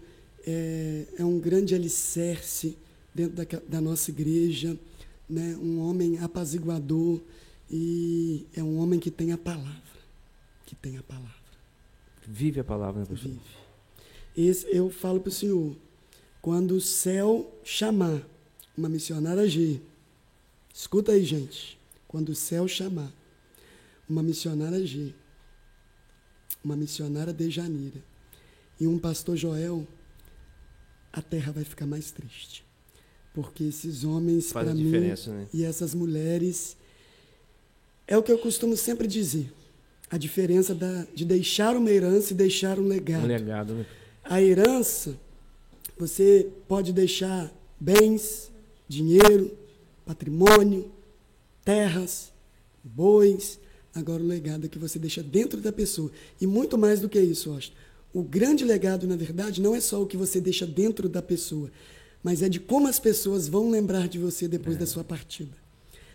é, 0.47 1.07
é 1.19 1.25
um 1.25 1.39
grande 1.39 1.75
alicerce 1.75 2.77
dentro 3.15 3.37
da, 3.37 3.45
da 3.69 3.81
nossa 3.81 4.11
igreja, 4.11 4.79
né? 5.29 5.57
um 5.61 5.81
homem 5.81 6.19
apaziguador 6.19 7.21
e 7.71 8.47
é 8.55 8.63
um 8.63 8.79
homem 8.79 9.01
que 9.01 9.11
tem 9.11 9.33
a 9.33 9.39
palavra, 9.39 9.83
que 10.65 10.75
tem 10.75 10.97
a 10.99 11.03
palavra. 11.03 11.35
Vive 12.27 12.61
a 12.61 12.65
palavra, 12.65 13.01
né, 13.01 13.07
Vive. 13.11 13.41
Esse, 14.37 14.67
eu 14.69 14.91
falo 14.91 15.21
para 15.21 15.31
o 15.31 15.33
senhor, 15.33 15.75
quando 16.43 16.73
o 16.73 16.81
céu 16.81 17.51
chamar 17.65 18.23
uma 18.77 18.89
missionária 18.89 19.49
G, 19.49 19.81
Escuta 20.77 21.13
aí, 21.13 21.25
gente. 21.25 21.79
Quando 22.07 22.29
o 22.29 22.35
céu 22.35 22.69
chamar 22.69 23.11
uma 24.09 24.23
missionária 24.23 24.85
G, 24.87 25.13
uma 26.65 26.77
missionária 26.77 27.33
de 27.33 27.51
Janira 27.51 28.03
e 28.79 28.87
um 28.87 28.99
pastor 28.99 29.37
Joel, 29.37 29.87
a 31.13 31.23
terra 31.23 31.53
vai 31.53 31.65
ficar 31.65 31.87
mais 31.87 32.11
triste. 32.11 32.65
Porque 33.33 33.65
esses 33.65 34.05
homens, 34.05 34.53
para 34.53 34.75
mim, 34.75 34.91
né? 34.91 35.15
e 35.53 35.65
essas 35.65 35.95
mulheres, 35.95 36.77
é 38.07 38.17
o 38.17 38.23
que 38.23 38.33
eu 38.33 38.39
costumo 38.39 38.77
sempre 38.77 39.07
dizer. 39.07 39.53
A 40.11 40.17
diferença 40.17 40.75
da, 40.75 41.07
de 41.15 41.25
deixar 41.25 41.77
uma 41.77 41.91
herança 41.91 42.33
e 42.33 42.37
deixar 42.37 42.79
um 42.79 42.87
legado. 42.87 43.25
Um 43.25 43.27
legado, 43.27 43.75
né? 43.75 43.87
A 44.23 44.41
herança, 44.41 45.19
você 45.99 46.49
pode 46.69 46.93
deixar 46.93 47.53
bens, 47.79 48.51
dinheiro, 48.89 49.57
patrimônio, 50.05 50.91
terras, 51.65 52.33
bois. 52.83 53.59
Agora, 53.97 54.23
o 54.23 54.27
legado 54.27 54.67
é 54.67 54.69
que 54.69 54.79
você 54.79 54.99
deixa 54.99 55.23
dentro 55.23 55.59
da 55.59 55.73
pessoa. 55.73 56.11
E 56.39 56.47
muito 56.47 56.77
mais 56.77 57.01
do 57.01 57.09
que 57.09 57.19
isso, 57.19 57.51
acho. 57.55 57.73
O 58.13 58.23
grande 58.23 58.63
legado, 58.63 59.07
na 59.07 59.17
verdade, 59.17 59.63
não 59.63 59.75
é 59.75 59.81
só 59.81 60.03
o 60.03 60.07
que 60.07 60.19
você 60.19 60.39
deixa 60.39 60.67
dentro 60.67 61.09
da 61.09 61.23
pessoa, 61.23 61.71
mas 62.23 62.43
é 62.43 62.49
de 62.49 62.61
como 62.61 62.89
as 62.89 63.01
pessoas 63.01 63.49
vão 63.49 63.71
lembrar 63.71 64.07
de 64.07 64.19
você 64.19 64.47
depois 64.47 64.77
é. 64.77 64.81
da 64.81 64.87
sua 64.87 65.03
partida. 65.03 65.57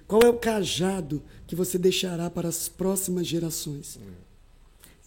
Qual 0.07 0.21
é 0.21 0.29
o 0.29 0.37
cajado 0.37 1.23
que 1.47 1.55
você 1.55 1.79
deixará 1.79 2.29
para 2.29 2.47
as 2.47 2.69
próximas 2.69 3.25
gerações? 3.25 3.97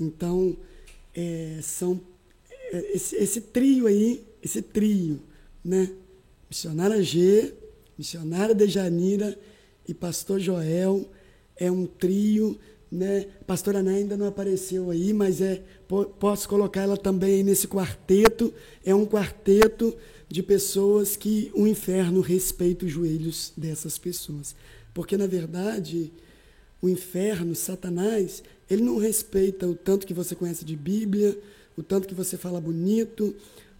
Então, 0.01 0.57
é, 1.15 1.61
são 1.63 2.01
é, 2.73 2.97
esse, 2.97 3.15
esse, 3.15 3.41
trio 3.41 3.87
aí, 3.87 4.25
esse 4.43 4.61
trio, 4.61 5.23
né? 5.65 5.93
Missionária 6.51 7.01
G, 7.05 7.55
missionária 7.97 8.53
Dejanira 8.53 9.39
e 9.87 9.95
pastor 9.95 10.41
Joel. 10.41 11.09
É 11.57 11.71
um 11.71 11.87
trio, 11.87 12.59
né? 12.91 13.27
Pastora 13.47 13.79
Ana 13.79 13.93
ainda 13.93 14.17
não 14.17 14.27
apareceu 14.27 14.91
aí, 14.91 15.13
mas 15.13 15.41
é 15.41 15.63
posso 16.19 16.49
colocar 16.49 16.83
ela 16.83 16.97
também 16.97 17.43
nesse 17.43 17.67
quarteto. 17.67 18.53
É 18.85 18.95
um 18.95 19.07
quarteto 19.07 19.95
de 20.29 20.43
pessoas 20.43 21.17
que 21.17 21.51
o 21.55 21.67
inferno 21.67 22.21
respeita 22.21 22.85
os 22.87 22.93
joelhos 22.93 23.53
dessas 23.57 23.99
pessoas. 23.99 24.55
Porque, 24.93 25.17
na 25.17 25.27
verdade, 25.27 26.13
o 26.81 26.89
inferno, 26.89 27.55
Satanás, 27.55 28.43
ele 28.71 28.83
não 28.83 28.99
respeita 28.99 29.67
o 29.67 29.75
tanto 29.75 30.07
que 30.07 30.15
você 30.15 30.35
conhece 30.35 30.65
de 30.65 30.77
Bíblia, 30.77 31.39
o 31.77 31.83
tanto 31.83 32.07
que 32.07 32.15
você 32.15 32.37
fala 32.37 32.61
bonito, 32.61 33.35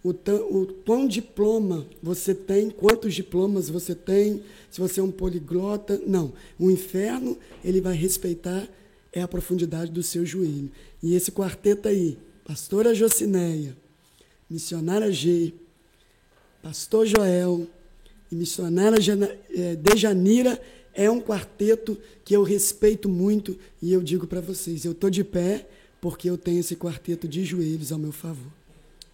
o, 0.05 0.11
o 0.11 0.67
quão 0.85 1.07
diploma 1.07 1.87
você 2.01 2.35
tem, 2.35 2.69
quantos 2.69 3.15
diplomas 3.15 3.69
você 3.69 3.95
tem, 3.95 4.43
se 4.69 4.79
você 4.79 4.99
é 4.99 5.03
um 5.03 5.09
poliglota. 5.09 5.99
Não. 6.05 6.31
O 6.59 6.69
inferno, 6.69 7.35
ele 7.63 7.81
vai 7.81 7.95
respeitar 7.95 8.67
é 9.11 9.21
a 9.21 9.27
profundidade 9.27 9.91
do 9.91 10.03
seu 10.03 10.25
joelho. 10.25 10.69
E 11.01 11.15
esse 11.15 11.31
quarteto 11.31 11.87
aí, 11.87 12.17
pastora 12.45 12.93
Jocineia, 12.93 13.75
missionária 14.49 15.11
G, 15.11 15.53
pastor 16.61 17.07
Joel 17.07 17.65
e 18.29 18.35
missionária 18.35 18.97
é, 19.55 19.75
Dejanira, 19.75 20.61
é 20.93 21.09
um 21.09 21.21
quarteto 21.21 21.97
que 22.25 22.35
eu 22.35 22.43
respeito 22.43 23.07
muito 23.07 23.57
e 23.81 23.93
eu 23.93 24.03
digo 24.03 24.27
para 24.27 24.41
vocês, 24.41 24.83
eu 24.83 24.91
estou 24.91 25.09
de 25.09 25.23
pé 25.23 25.65
porque 26.01 26.29
eu 26.29 26.37
tenho 26.37 26.59
esse 26.59 26.75
quarteto 26.75 27.27
de 27.27 27.43
joelhos 27.45 27.91
ao 27.91 27.97
meu 27.97 28.11
favor. 28.11 28.51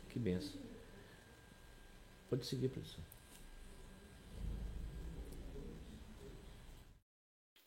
Que 0.09 0.19
benção. 0.19 0.60
Pode 2.31 2.45
seguir, 2.45 2.69
professor. 2.69 3.03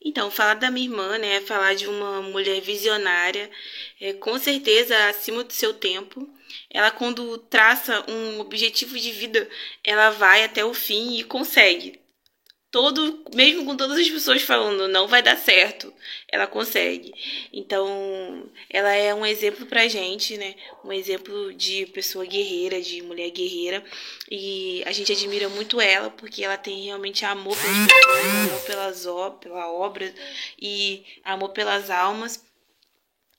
Então, 0.03 0.31
falar 0.31 0.55
da 0.55 0.71
minha 0.71 0.87
irmã, 0.87 1.19
né, 1.19 1.39
falar 1.41 1.75
de 1.75 1.85
uma 1.85 2.23
mulher 2.23 2.59
visionária, 2.61 3.47
é, 4.01 4.13
com 4.13 4.39
certeza 4.39 5.07
acima 5.07 5.43
do 5.43 5.53
seu 5.53 5.71
tempo. 5.71 6.27
Ela, 6.67 6.89
quando 6.89 7.37
traça 7.37 8.03
um 8.09 8.39
objetivo 8.39 8.97
de 8.99 9.11
vida, 9.11 9.47
ela 9.83 10.09
vai 10.09 10.43
até 10.43 10.65
o 10.65 10.73
fim 10.73 11.15
e 11.19 11.23
consegue 11.23 11.99
todo, 12.75 13.23
mesmo 13.33 13.63
com 13.63 13.77
todas 13.77 13.97
as 13.97 14.09
pessoas 14.09 14.41
falando 14.41 14.85
não 14.89 15.07
vai 15.07 15.23
dar 15.23 15.37
certo, 15.37 15.93
ela 16.27 16.45
consegue. 16.45 17.13
Então, 17.53 18.49
ela 18.69 18.93
é 18.93 19.15
um 19.15 19.25
exemplo 19.25 19.65
pra 19.65 19.87
gente, 19.87 20.35
né? 20.35 20.55
Um 20.83 20.91
exemplo 20.91 21.53
de 21.53 21.85
pessoa 21.85 22.25
guerreira, 22.25 22.81
de 22.81 23.01
mulher 23.01 23.31
guerreira. 23.31 23.81
E 24.29 24.83
a 24.85 24.91
gente 24.91 25.09
admira 25.09 25.47
muito 25.47 25.79
ela 25.79 26.09
porque 26.09 26.43
ela 26.43 26.57
tem 26.57 26.83
realmente 26.83 27.23
amor 27.23 27.55
pelas 27.55 27.87
pessoas, 27.87 28.25
amor 28.25 28.65
pelas 28.65 29.05
ob 29.05 29.39
pela 29.39 29.71
obra 29.71 30.13
e 30.61 31.05
amor 31.23 31.51
pelas 31.53 31.89
almas. 31.89 32.43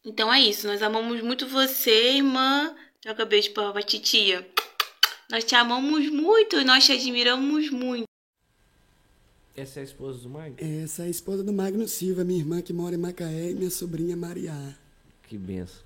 Então 0.02 0.32
é 0.32 0.40
isso, 0.40 0.66
nós 0.66 0.80
amamos 0.80 1.20
muito 1.20 1.46
você, 1.46 2.14
irmã. 2.14 2.74
Joga 3.04 3.26
beijo 3.26 3.50
pra, 3.50 3.70
pra 3.70 3.82
titia. 3.82 4.48
Nós 5.30 5.44
te 5.44 5.54
amamos 5.54 6.08
muito 6.08 6.58
e 6.58 6.64
nós 6.64 6.86
te 6.86 6.92
admiramos 6.92 7.68
muito. 7.68 8.15
Essa 9.56 9.80
é 9.80 9.82
a 9.82 9.84
esposa 9.84 10.18
do 10.18 10.28
Magno? 10.28 10.56
Essa 10.58 11.04
é 11.04 11.06
a 11.06 11.08
esposa 11.08 11.42
do 11.42 11.50
Magno 11.50 11.88
Silva, 11.88 12.22
minha 12.24 12.38
irmã 12.38 12.60
que 12.60 12.74
mora 12.74 12.94
em 12.94 12.98
Macaé 12.98 13.52
e 13.52 13.54
minha 13.54 13.70
sobrinha 13.70 14.14
Mariá. 14.14 14.76
Que 15.22 15.38
benção. 15.38 15.82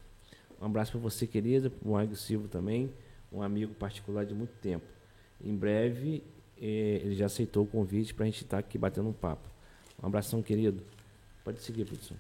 Um 0.61 0.67
abraço 0.67 0.91
para 0.91 1.01
você, 1.01 1.25
querida, 1.25 1.71
para 1.71 1.89
o 1.89 1.93
Magno 1.93 2.17
Silva 2.17 2.49
também, 2.49 2.93
um 3.33 3.41
amigo 3.41 3.73
particular 3.75 4.27
de 4.27 4.35
muito 4.35 4.53
tempo. 4.61 4.85
Em 5.43 5.55
breve, 5.55 6.25
eh, 6.61 7.01
ele 7.05 7.15
já 7.15 7.27
aceitou 7.27 7.63
o 7.63 7.67
convite 7.67 8.13
para 8.13 8.25
a 8.25 8.27
gente 8.27 8.43
estar 8.43 8.57
tá 8.57 8.59
aqui 8.59 8.77
batendo 8.77 9.09
um 9.09 9.13
papo. 9.13 9.49
Um 10.03 10.07
abração, 10.07 10.43
querido. 10.43 10.83
Pode 11.45 11.63
seguir, 11.63 11.85
produção. 11.85 12.17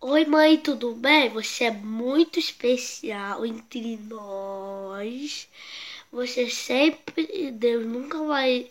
Oi, 0.00 0.24
mãe, 0.24 0.58
tudo 0.58 0.96
bem? 0.96 1.28
Você 1.28 1.64
é 1.64 1.70
muito 1.70 2.40
especial 2.40 3.46
entre 3.46 3.96
nós. 3.98 5.48
Você 6.12 6.50
sempre, 6.50 7.50
Deus 7.52 7.86
nunca 7.86 8.22
vai 8.26 8.68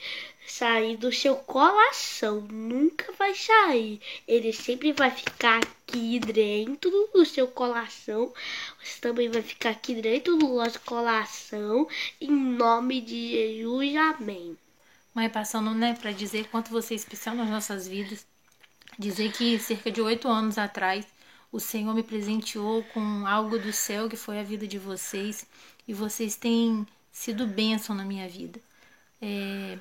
sair 0.47 0.95
do 0.95 1.11
seu 1.11 1.35
coração, 1.35 2.41
nunca 2.41 3.11
vai 3.13 3.33
sair. 3.33 3.99
Ele 4.27 4.53
sempre 4.53 4.93
vai 4.93 5.09
ficar 5.09 5.59
aqui 5.59 6.19
dentro 6.19 7.09
do 7.11 7.25
seu 7.25 7.47
coração. 7.47 8.31
Você 8.79 9.01
também 9.01 9.27
vai 9.27 9.41
ficar 9.41 9.71
aqui 9.71 9.95
dentro 9.95 10.37
do 10.37 10.49
nosso 10.49 10.79
coração. 10.81 11.87
Em 12.21 12.29
nome 12.29 13.01
de 13.01 13.31
Jesus, 13.31 13.95
amém. 13.95 14.55
Mãe, 15.11 15.27
passando, 15.27 15.73
né, 15.73 15.97
para 15.99 16.11
dizer 16.11 16.47
quanto 16.49 16.69
você 16.69 16.93
é 16.93 16.97
especial 16.97 17.35
nas 17.35 17.49
nossas 17.49 17.87
vidas. 17.87 18.23
Dizer 18.99 19.31
que 19.31 19.57
cerca 19.57 19.89
de 19.89 19.99
oito 19.99 20.27
anos 20.27 20.59
atrás 20.59 21.07
o 21.51 21.59
Senhor 21.59 21.95
me 21.95 22.03
presenteou 22.03 22.83
com 22.93 23.25
algo 23.25 23.57
do 23.57 23.73
céu 23.73 24.07
que 24.07 24.15
foi 24.15 24.39
a 24.39 24.43
vida 24.43 24.67
de 24.67 24.77
vocês 24.77 25.47
e 25.87 25.93
vocês 25.93 26.35
têm 26.35 26.85
sido 27.11 27.45
bênção 27.45 27.95
na 27.95 28.05
minha 28.05 28.27
vida. 28.27 28.59
É, 29.21 29.77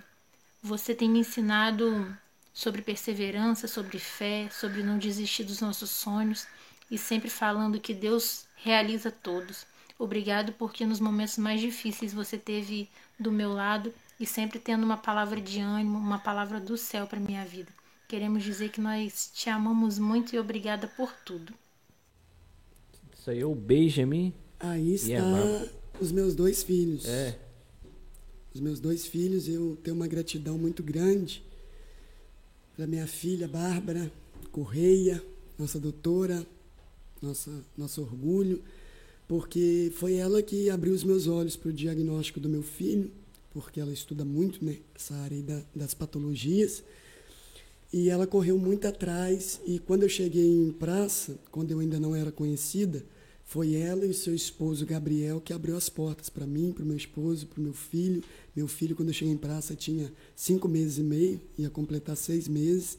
você 0.62 0.94
tem 0.94 1.08
me 1.08 1.20
ensinado 1.20 2.14
sobre 2.52 2.82
perseverança, 2.82 3.68
sobre 3.68 3.98
fé, 3.98 4.48
sobre 4.50 4.82
não 4.82 4.98
desistir 4.98 5.44
dos 5.44 5.60
nossos 5.60 5.90
sonhos 5.90 6.46
e 6.90 6.98
sempre 6.98 7.30
falando 7.30 7.80
que 7.80 7.94
Deus 7.94 8.44
realiza 8.56 9.10
todos. 9.10 9.66
Obrigado 9.98 10.52
porque 10.52 10.84
nos 10.84 10.98
momentos 10.98 11.38
mais 11.38 11.60
difíceis 11.60 12.12
você 12.12 12.36
teve 12.36 12.88
do 13.18 13.30
meu 13.30 13.52
lado 13.52 13.92
e 14.18 14.26
sempre 14.26 14.58
tendo 14.58 14.84
uma 14.84 14.96
palavra 14.96 15.40
de 15.40 15.60
ânimo, 15.60 15.98
uma 15.98 16.18
palavra 16.18 16.58
do 16.58 16.76
céu 16.76 17.06
para 17.06 17.20
minha 17.20 17.44
vida. 17.44 17.72
Queremos 18.08 18.42
dizer 18.42 18.70
que 18.70 18.80
nós 18.80 19.30
te 19.32 19.48
amamos 19.48 19.98
muito 19.98 20.34
e 20.34 20.38
obrigada 20.38 20.88
por 20.88 21.12
tudo. 21.24 21.54
Isso 23.16 23.30
aí 23.30 23.40
é 23.40 23.46
o 23.46 23.54
Benjamin. 23.54 24.34
Aí 24.58 24.94
está 24.94 25.79
os 26.00 26.10
meus 26.10 26.34
dois 26.34 26.62
filhos. 26.62 27.04
É. 27.06 27.38
Os 28.54 28.60
meus 28.60 28.80
dois 28.80 29.06
filhos, 29.06 29.48
eu 29.48 29.78
tenho 29.82 29.94
uma 29.94 30.08
gratidão 30.08 30.58
muito 30.58 30.82
grande 30.82 31.44
para 32.74 32.86
minha 32.86 33.06
filha 33.06 33.46
Bárbara 33.46 34.10
Correia, 34.50 35.22
nossa 35.58 35.78
doutora, 35.78 36.44
nossa, 37.22 37.50
nosso 37.76 38.00
orgulho, 38.00 38.62
porque 39.28 39.92
foi 39.94 40.14
ela 40.14 40.42
que 40.42 40.68
abriu 40.70 40.92
os 40.92 41.04
meus 41.04 41.28
olhos 41.28 41.54
para 41.54 41.68
o 41.68 41.72
diagnóstico 41.72 42.40
do 42.40 42.48
meu 42.48 42.62
filho, 42.62 43.10
porque 43.52 43.78
ela 43.80 43.92
estuda 43.92 44.24
muito 44.24 44.64
né, 44.64 44.78
essa 44.94 45.14
área 45.14 45.40
da, 45.42 45.62
das 45.74 45.94
patologias. 45.94 46.82
E 47.92 48.08
ela 48.08 48.26
correu 48.26 48.58
muito 48.58 48.86
atrás. 48.86 49.60
E 49.66 49.78
quando 49.78 50.04
eu 50.04 50.08
cheguei 50.08 50.48
em 50.48 50.72
praça, 50.72 51.38
quando 51.50 51.70
eu 51.70 51.80
ainda 51.80 52.00
não 52.00 52.14
era 52.14 52.32
conhecida, 52.32 53.04
foi 53.50 53.74
ela 53.74 54.06
e 54.06 54.14
seu 54.14 54.32
esposo 54.32 54.86
Gabriel 54.86 55.40
que 55.40 55.52
abriu 55.52 55.76
as 55.76 55.88
portas 55.88 56.28
para 56.28 56.46
mim, 56.46 56.70
para 56.70 56.84
o 56.84 56.86
meu 56.86 56.96
esposo, 56.96 57.48
para 57.48 57.58
o 57.58 57.62
meu 57.64 57.72
filho. 57.72 58.22
Meu 58.54 58.68
filho, 58.68 58.94
quando 58.94 59.08
eu 59.08 59.14
cheguei 59.14 59.34
em 59.34 59.36
praça, 59.36 59.74
tinha 59.74 60.12
cinco 60.36 60.68
meses 60.68 60.98
e 60.98 61.02
meio, 61.02 61.40
ia 61.58 61.68
completar 61.68 62.16
seis 62.16 62.46
meses. 62.46 62.96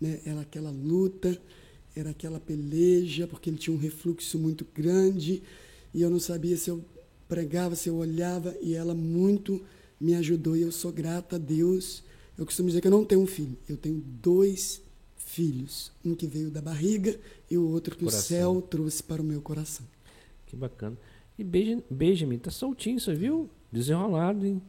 Né? 0.00 0.20
Era 0.24 0.40
aquela 0.40 0.70
luta, 0.70 1.38
era 1.94 2.08
aquela 2.08 2.40
peleja, 2.40 3.26
porque 3.26 3.50
ele 3.50 3.58
tinha 3.58 3.76
um 3.76 3.78
refluxo 3.78 4.38
muito 4.38 4.66
grande 4.74 5.42
e 5.92 6.00
eu 6.00 6.08
não 6.08 6.18
sabia 6.18 6.56
se 6.56 6.70
eu 6.70 6.82
pregava, 7.28 7.76
se 7.76 7.90
eu 7.90 7.96
olhava, 7.96 8.56
e 8.62 8.74
ela 8.74 8.94
muito 8.94 9.62
me 10.00 10.14
ajudou 10.14 10.56
e 10.56 10.62
eu 10.62 10.72
sou 10.72 10.90
grata 10.90 11.36
a 11.36 11.38
Deus 11.38 12.02
eu 12.40 12.46
costumo 12.46 12.68
dizer 12.68 12.80
que 12.80 12.86
eu 12.86 12.90
não 12.90 13.04
tenho 13.04 13.20
um 13.20 13.26
filho, 13.26 13.54
eu 13.68 13.76
tenho 13.76 14.02
dois 14.22 14.80
filhos. 15.30 15.92
Um 16.04 16.14
que 16.14 16.26
veio 16.26 16.50
da 16.50 16.60
barriga 16.60 17.18
e 17.50 17.56
o 17.56 17.68
outro 17.68 17.96
que 17.96 18.04
coração. 18.04 18.20
o 18.20 18.22
céu 18.22 18.62
trouxe 18.62 19.02
para 19.02 19.22
o 19.22 19.24
meu 19.24 19.40
coração. 19.40 19.86
Que 20.46 20.56
bacana. 20.56 20.96
E 21.38 21.44
Benjamin, 21.90 22.38
tá 22.38 22.50
soltinho, 22.50 23.00
você 23.00 23.14
viu? 23.14 23.48
Desenrolado, 23.72 24.44
hein? 24.44 24.60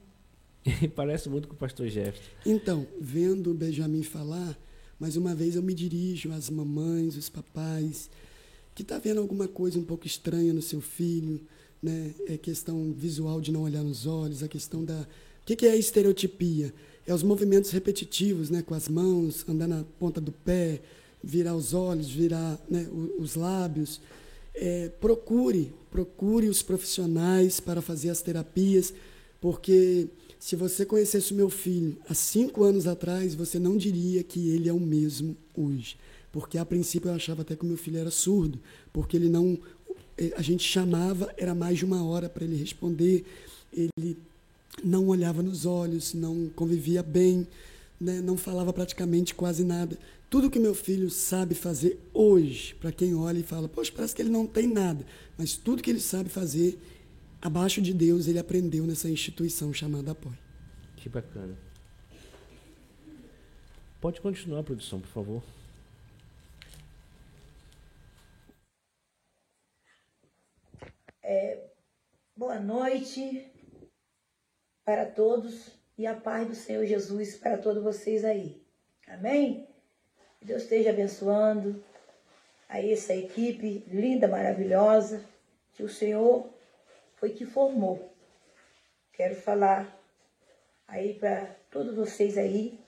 E 0.65 0.87
parece 0.95 1.27
muito 1.27 1.47
com 1.47 1.53
o 1.53 1.57
pastor 1.57 1.87
Jeff. 1.89 2.19
Então, 2.45 2.87
vendo 2.99 3.51
o 3.51 3.53
Benjamin 3.53 4.03
falar, 4.03 4.57
mais 4.99 5.17
uma 5.17 5.33
vez 5.33 5.55
eu 5.55 5.63
me 5.63 5.73
dirijo 5.73 6.31
às 6.31 6.49
mamães, 6.49 7.17
os 7.17 7.27
papais, 7.27 8.09
que 8.75 8.83
tá 8.83 8.99
vendo 8.99 9.19
alguma 9.19 9.47
coisa 9.47 9.79
um 9.79 9.83
pouco 9.83 10.05
estranha 10.05 10.53
no 10.53 10.61
seu 10.61 10.79
filho, 10.79 11.41
né? 11.81 12.13
É 12.27 12.37
questão 12.37 12.93
visual 12.93 13.41
de 13.41 13.51
não 13.51 13.63
olhar 13.63 13.83
nos 13.83 14.05
olhos, 14.05 14.43
a 14.43 14.47
questão 14.47 14.85
da. 14.85 15.01
O 15.01 15.45
que, 15.45 15.55
que 15.55 15.65
é 15.65 15.75
estereotipia? 15.75 16.71
É 17.05 17.13
os 17.13 17.23
movimentos 17.23 17.71
repetitivos, 17.71 18.49
né, 18.49 18.61
com 18.61 18.73
as 18.73 18.87
mãos, 18.87 19.45
andar 19.47 19.67
na 19.67 19.83
ponta 19.99 20.21
do 20.21 20.31
pé, 20.31 20.81
virar 21.23 21.55
os 21.55 21.73
olhos, 21.73 22.09
virar 22.09 22.59
né, 22.69 22.87
os 23.17 23.35
lábios. 23.35 24.01
É, 24.53 24.89
procure, 24.89 25.73
procure 25.89 26.47
os 26.47 26.61
profissionais 26.61 27.59
para 27.59 27.81
fazer 27.81 28.09
as 28.09 28.21
terapias, 28.21 28.93
porque 29.39 30.07
se 30.39 30.55
você 30.55 30.85
conhecesse 30.85 31.33
o 31.33 31.35
meu 31.35 31.49
filho 31.49 31.97
há 32.09 32.13
cinco 32.13 32.63
anos 32.63 32.87
atrás, 32.87 33.35
você 33.35 33.59
não 33.59 33.77
diria 33.77 34.23
que 34.23 34.49
ele 34.49 34.67
é 34.67 34.73
o 34.73 34.79
mesmo 34.79 35.37
hoje. 35.55 35.97
Porque 36.31 36.57
a 36.57 36.65
princípio 36.65 37.09
eu 37.09 37.13
achava 37.13 37.41
até 37.41 37.55
que 37.55 37.63
o 37.63 37.67
meu 37.67 37.77
filho 37.77 37.97
era 37.97 38.11
surdo, 38.11 38.59
porque 38.91 39.17
ele 39.17 39.29
não. 39.29 39.59
É, 40.17 40.33
a 40.35 40.41
gente 40.41 40.63
chamava, 40.63 41.33
era 41.37 41.53
mais 41.53 41.77
de 41.77 41.85
uma 41.85 42.03
hora 42.03 42.29
para 42.29 42.43
ele 42.43 42.55
responder, 42.55 43.25
ele 43.71 44.17
não 44.83 45.07
olhava 45.07 45.41
nos 45.43 45.65
olhos, 45.65 46.13
não 46.13 46.49
convivia 46.49 47.03
bem, 47.03 47.47
né? 47.99 48.21
não 48.21 48.37
falava 48.37 48.71
praticamente 48.71 49.35
quase 49.35 49.63
nada. 49.63 49.97
Tudo 50.29 50.49
que 50.49 50.59
meu 50.59 50.73
filho 50.73 51.09
sabe 51.09 51.53
fazer 51.53 51.99
hoje, 52.13 52.73
para 52.75 52.91
quem 52.91 53.13
olha 53.13 53.39
e 53.39 53.43
fala, 53.43 53.67
poxa, 53.67 53.91
parece 53.93 54.15
que 54.15 54.21
ele 54.21 54.29
não 54.29 54.47
tem 54.47 54.67
nada, 54.67 55.05
mas 55.37 55.57
tudo 55.57 55.83
que 55.83 55.89
ele 55.89 55.99
sabe 55.99 56.29
fazer, 56.29 56.79
abaixo 57.41 57.81
de 57.81 57.93
Deus, 57.93 58.27
ele 58.27 58.39
aprendeu 58.39 58.85
nessa 58.87 59.09
instituição 59.09 59.73
chamada 59.73 60.11
Apoio. 60.11 60.37
Que 60.95 61.09
bacana. 61.09 61.57
Pode 63.99 64.21
continuar 64.21 64.61
a 64.61 64.63
produção, 64.63 64.99
por 64.99 65.09
favor. 65.09 65.43
É, 71.23 71.69
boa 72.35 72.59
noite 72.59 73.50
para 74.83 75.05
todos 75.05 75.71
e 75.97 76.07
a 76.07 76.15
paz 76.15 76.47
do 76.47 76.55
Senhor 76.55 76.85
Jesus 76.85 77.35
para 77.35 77.57
todos 77.57 77.83
vocês 77.83 78.25
aí. 78.25 78.61
Amém? 79.07 79.67
Deus 80.41 80.63
esteja 80.63 80.89
abençoando 80.89 81.83
a 82.67 82.81
essa 82.83 83.13
equipe 83.13 83.83
linda, 83.87 84.27
maravilhosa, 84.27 85.23
que 85.73 85.83
o 85.83 85.89
Senhor 85.89 86.49
foi 87.15 87.31
que 87.31 87.45
formou. 87.45 88.11
Quero 89.13 89.35
falar 89.35 89.99
aí 90.87 91.13
para 91.13 91.45
todos 91.69 91.95
vocês 91.95 92.37
aí, 92.37 92.79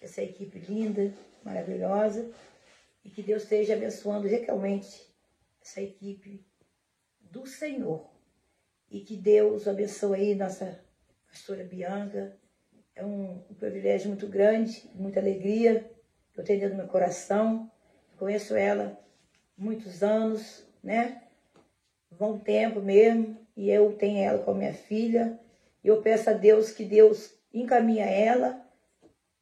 essa 0.00 0.22
equipe 0.22 0.58
linda, 0.58 1.12
maravilhosa, 1.44 2.30
e 3.04 3.10
que 3.10 3.22
Deus 3.22 3.42
esteja 3.42 3.74
abençoando 3.74 4.26
realmente 4.26 5.06
essa 5.60 5.82
equipe 5.82 6.46
do 7.20 7.46
Senhor. 7.46 8.08
E 8.90 9.00
que 9.00 9.16
Deus 9.16 9.68
abençoe 9.68 10.20
aí 10.20 10.34
nossa 10.34 10.82
pastora 11.30 11.62
Bianca. 11.62 12.36
É 12.94 13.04
um, 13.04 13.40
um 13.48 13.54
privilégio 13.54 14.08
muito 14.08 14.26
grande, 14.26 14.90
muita 14.94 15.20
alegria 15.20 15.88
que 16.34 16.40
eu 16.40 16.44
tenho 16.44 16.60
dentro 16.60 16.76
do 16.76 16.82
meu 16.82 16.88
coração. 16.88 17.70
Conheço 18.18 18.54
ela 18.54 18.98
muitos 19.56 20.02
anos, 20.02 20.66
né? 20.82 21.22
Bom 22.10 22.38
tempo 22.38 22.80
mesmo, 22.80 23.38
e 23.56 23.70
eu 23.70 23.92
tenho 23.92 24.18
ela 24.18 24.40
como 24.40 24.58
minha 24.58 24.74
filha. 24.74 25.38
E 25.82 25.88
eu 25.88 26.02
peço 26.02 26.28
a 26.28 26.32
Deus 26.32 26.72
que 26.72 26.84
Deus 26.84 27.32
encaminhe 27.54 28.00
ela, 28.00 28.60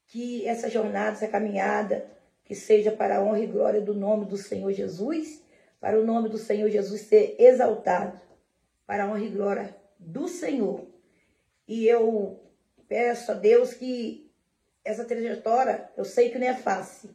que 0.06 0.46
essa 0.46 0.70
jornada, 0.70 1.12
essa 1.12 1.26
caminhada, 1.26 2.06
que 2.44 2.54
seja 2.54 2.92
para 2.92 3.16
a 3.16 3.22
honra 3.22 3.40
e 3.40 3.46
glória 3.46 3.80
do 3.80 3.94
nome 3.94 4.26
do 4.26 4.36
Senhor 4.36 4.72
Jesus, 4.72 5.42
para 5.80 5.98
o 5.98 6.04
nome 6.04 6.28
do 6.28 6.38
Senhor 6.38 6.68
Jesus 6.70 7.00
ser 7.02 7.34
exaltado, 7.38 8.20
para 8.86 9.04
a 9.04 9.08
honra 9.08 9.20
e 9.20 9.30
glória 9.30 9.76
do 9.98 10.28
Senhor. 10.28 10.87
E 11.68 11.86
eu 11.86 12.42
peço 12.88 13.30
a 13.30 13.34
Deus 13.34 13.74
que 13.74 14.32
essa 14.82 15.04
trajetória, 15.04 15.90
eu 15.96 16.04
sei 16.04 16.30
que 16.30 16.38
não 16.38 16.46
é 16.46 16.54
fácil, 16.54 17.14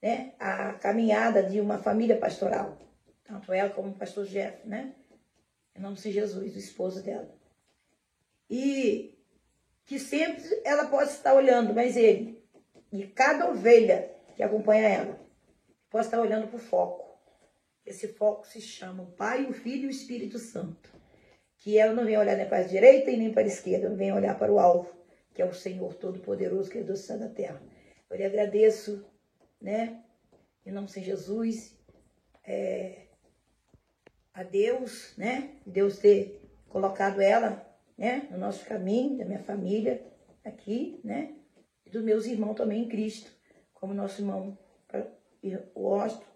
né, 0.00 0.32
a 0.38 0.74
caminhada 0.74 1.42
de 1.42 1.60
uma 1.60 1.76
família 1.76 2.16
pastoral. 2.16 2.78
Tanto 3.24 3.52
ela 3.52 3.70
como 3.70 3.90
o 3.90 3.94
pastor 3.94 4.24
Jeff, 4.26 4.66
né? 4.66 4.94
Em 5.74 5.80
nome 5.80 5.96
de 5.96 6.12
Jesus, 6.12 6.54
o 6.54 6.58
esposo 6.58 7.02
dela. 7.02 7.28
E 8.48 9.18
que 9.84 9.98
sempre 9.98 10.42
ela 10.64 10.86
pode 10.86 11.10
estar 11.10 11.34
olhando, 11.34 11.74
mas 11.74 11.96
ele, 11.96 12.40
e 12.92 13.06
cada 13.08 13.50
ovelha 13.50 14.10
que 14.36 14.42
acompanha 14.42 14.88
ela, 14.88 15.20
pode 15.88 16.06
estar 16.06 16.20
olhando 16.20 16.46
para 16.46 16.56
o 16.56 16.60
foco. 16.60 17.18
Esse 17.84 18.08
foco 18.08 18.46
se 18.46 18.60
chama 18.60 19.02
o 19.02 19.12
Pai, 19.12 19.46
o 19.46 19.52
Filho 19.52 19.84
e 19.84 19.86
o 19.86 19.90
Espírito 19.90 20.38
Santo. 20.38 20.99
Que 21.60 21.78
ela 21.78 21.92
não 21.92 22.04
vem 22.04 22.18
olhar 22.18 22.36
nem 22.36 22.48
para 22.48 22.58
a 22.58 22.66
direita 22.66 23.10
e 23.10 23.16
nem 23.16 23.32
para 23.32 23.42
a 23.42 23.46
esquerda, 23.46 23.88
não 23.88 23.96
vem 23.96 24.12
olhar 24.12 24.36
para 24.38 24.52
o 24.52 24.58
alvo, 24.58 24.90
que 25.32 25.40
é 25.40 25.44
o 25.44 25.54
Senhor 25.54 25.94
Todo-Poderoso, 25.94 26.70
que 26.70 26.78
é 26.78 26.96
céu 26.96 27.18
da 27.18 27.28
terra. 27.28 27.62
Eu 28.10 28.16
lhe 28.16 28.24
agradeço, 28.24 29.04
né? 29.60 30.02
Em 30.66 30.72
nome 30.72 30.88
de 30.88 31.00
Jesus, 31.00 31.78
é, 32.44 33.06
a 34.34 34.42
Deus, 34.42 35.14
né? 35.16 35.50
Deus 35.64 35.98
ter 35.98 36.42
colocado 36.68 37.20
ela, 37.20 37.64
né? 37.96 38.26
No 38.30 38.38
nosso 38.38 38.64
caminho, 38.66 39.18
da 39.18 39.24
minha 39.24 39.38
família 39.38 40.02
aqui, 40.44 41.00
né? 41.04 41.34
E 41.86 41.90
dos 41.90 42.02
meus 42.02 42.26
irmãos 42.26 42.54
também 42.54 42.82
em 42.82 42.88
Cristo, 42.88 43.30
como 43.72 43.94
nosso 43.94 44.20
irmão 44.20 44.58
o 45.74 45.86
Osto, 45.86 46.26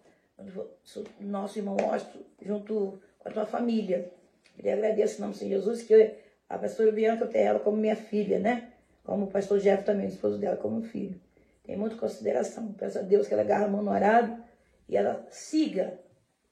nosso 1.19 1.59
irmão 1.59 1.77
Osto, 1.93 2.25
junto 2.41 3.01
com 3.19 3.29
a 3.29 3.31
tua 3.31 3.45
família. 3.45 4.11
Ele 4.57 4.69
agradece 4.69 5.17
em 5.17 5.21
nome 5.21 5.33
de 5.33 5.47
Jesus, 5.47 5.83
que 5.83 6.15
a 6.49 6.57
pastora 6.57 6.91
Bianca 6.91 7.27
tem 7.27 7.41
ela 7.41 7.59
como 7.59 7.77
minha 7.77 7.95
filha, 7.95 8.39
né? 8.39 8.73
Como 9.03 9.25
o 9.25 9.31
pastor 9.31 9.59
Jeff 9.59 9.83
também, 9.83 10.07
o 10.07 10.09
esposo 10.09 10.37
dela, 10.37 10.57
como 10.57 10.81
filho. 10.81 11.19
Tem 11.63 11.75
muita 11.75 11.95
consideração. 11.95 12.73
Peço 12.73 12.99
a 12.99 13.01
Deus 13.01 13.27
que 13.27 13.33
ela 13.33 13.43
agarre 13.43 13.65
a 13.65 13.67
mão 13.67 13.83
no 13.83 13.91
arado 13.91 14.43
e 14.87 14.95
ela 14.95 15.25
siga 15.29 15.99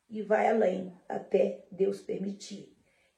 e 0.09 0.21
vai 0.21 0.47
além, 0.47 0.93
até 1.07 1.65
Deus 1.71 2.01
permitir. 2.01 2.75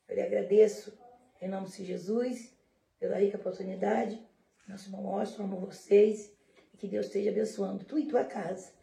Eu 0.07 0.16
lhe 0.16 0.22
agradeço, 0.22 0.98
em 1.41 1.48
nome 1.48 1.68
de 1.68 1.84
Jesus, 1.84 2.56
pela 2.99 3.18
rica 3.18 3.38
oportunidade. 3.38 4.22
Nosso 4.68 4.88
irmão 4.88 5.14
Osto, 5.16 5.41
amo 5.41 5.57
vocês. 5.57 6.34
E 6.74 6.78
que 6.78 6.88
Deus 6.88 7.07
esteja 7.07 7.32
abençoando 7.32 7.84
tu 7.86 7.98
e 7.98 8.07
tua 8.07 8.24
casa 8.24 8.76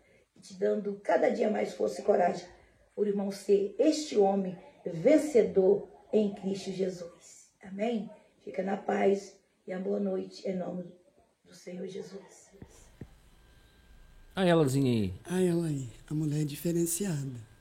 te 0.42 0.54
dando 0.54 1.00
cada 1.04 1.30
dia 1.30 1.48
mais 1.48 1.72
força 1.72 2.00
e 2.00 2.04
coragem 2.04 2.46
por 2.94 3.06
irmão 3.06 3.30
ser 3.30 3.76
este 3.78 4.18
homem 4.18 4.58
vencedor 4.84 5.88
em 6.12 6.34
Cristo 6.34 6.70
Jesus. 6.72 7.50
Amém? 7.62 8.10
Fica 8.44 8.62
na 8.62 8.76
paz 8.76 9.34
e 9.66 9.72
a 9.72 9.78
boa 9.78 9.98
noite 9.98 10.46
em 10.46 10.56
nome 10.56 10.84
do 11.44 11.54
Senhor 11.54 11.86
Jesus. 11.86 12.50
A 14.34 14.46
elazinha 14.46 14.90
aí. 14.90 15.14
A 15.24 15.40
ela 15.40 15.66
aí, 15.66 15.88
a 16.08 16.14
mulher 16.14 16.44
diferenciada. 16.44 17.52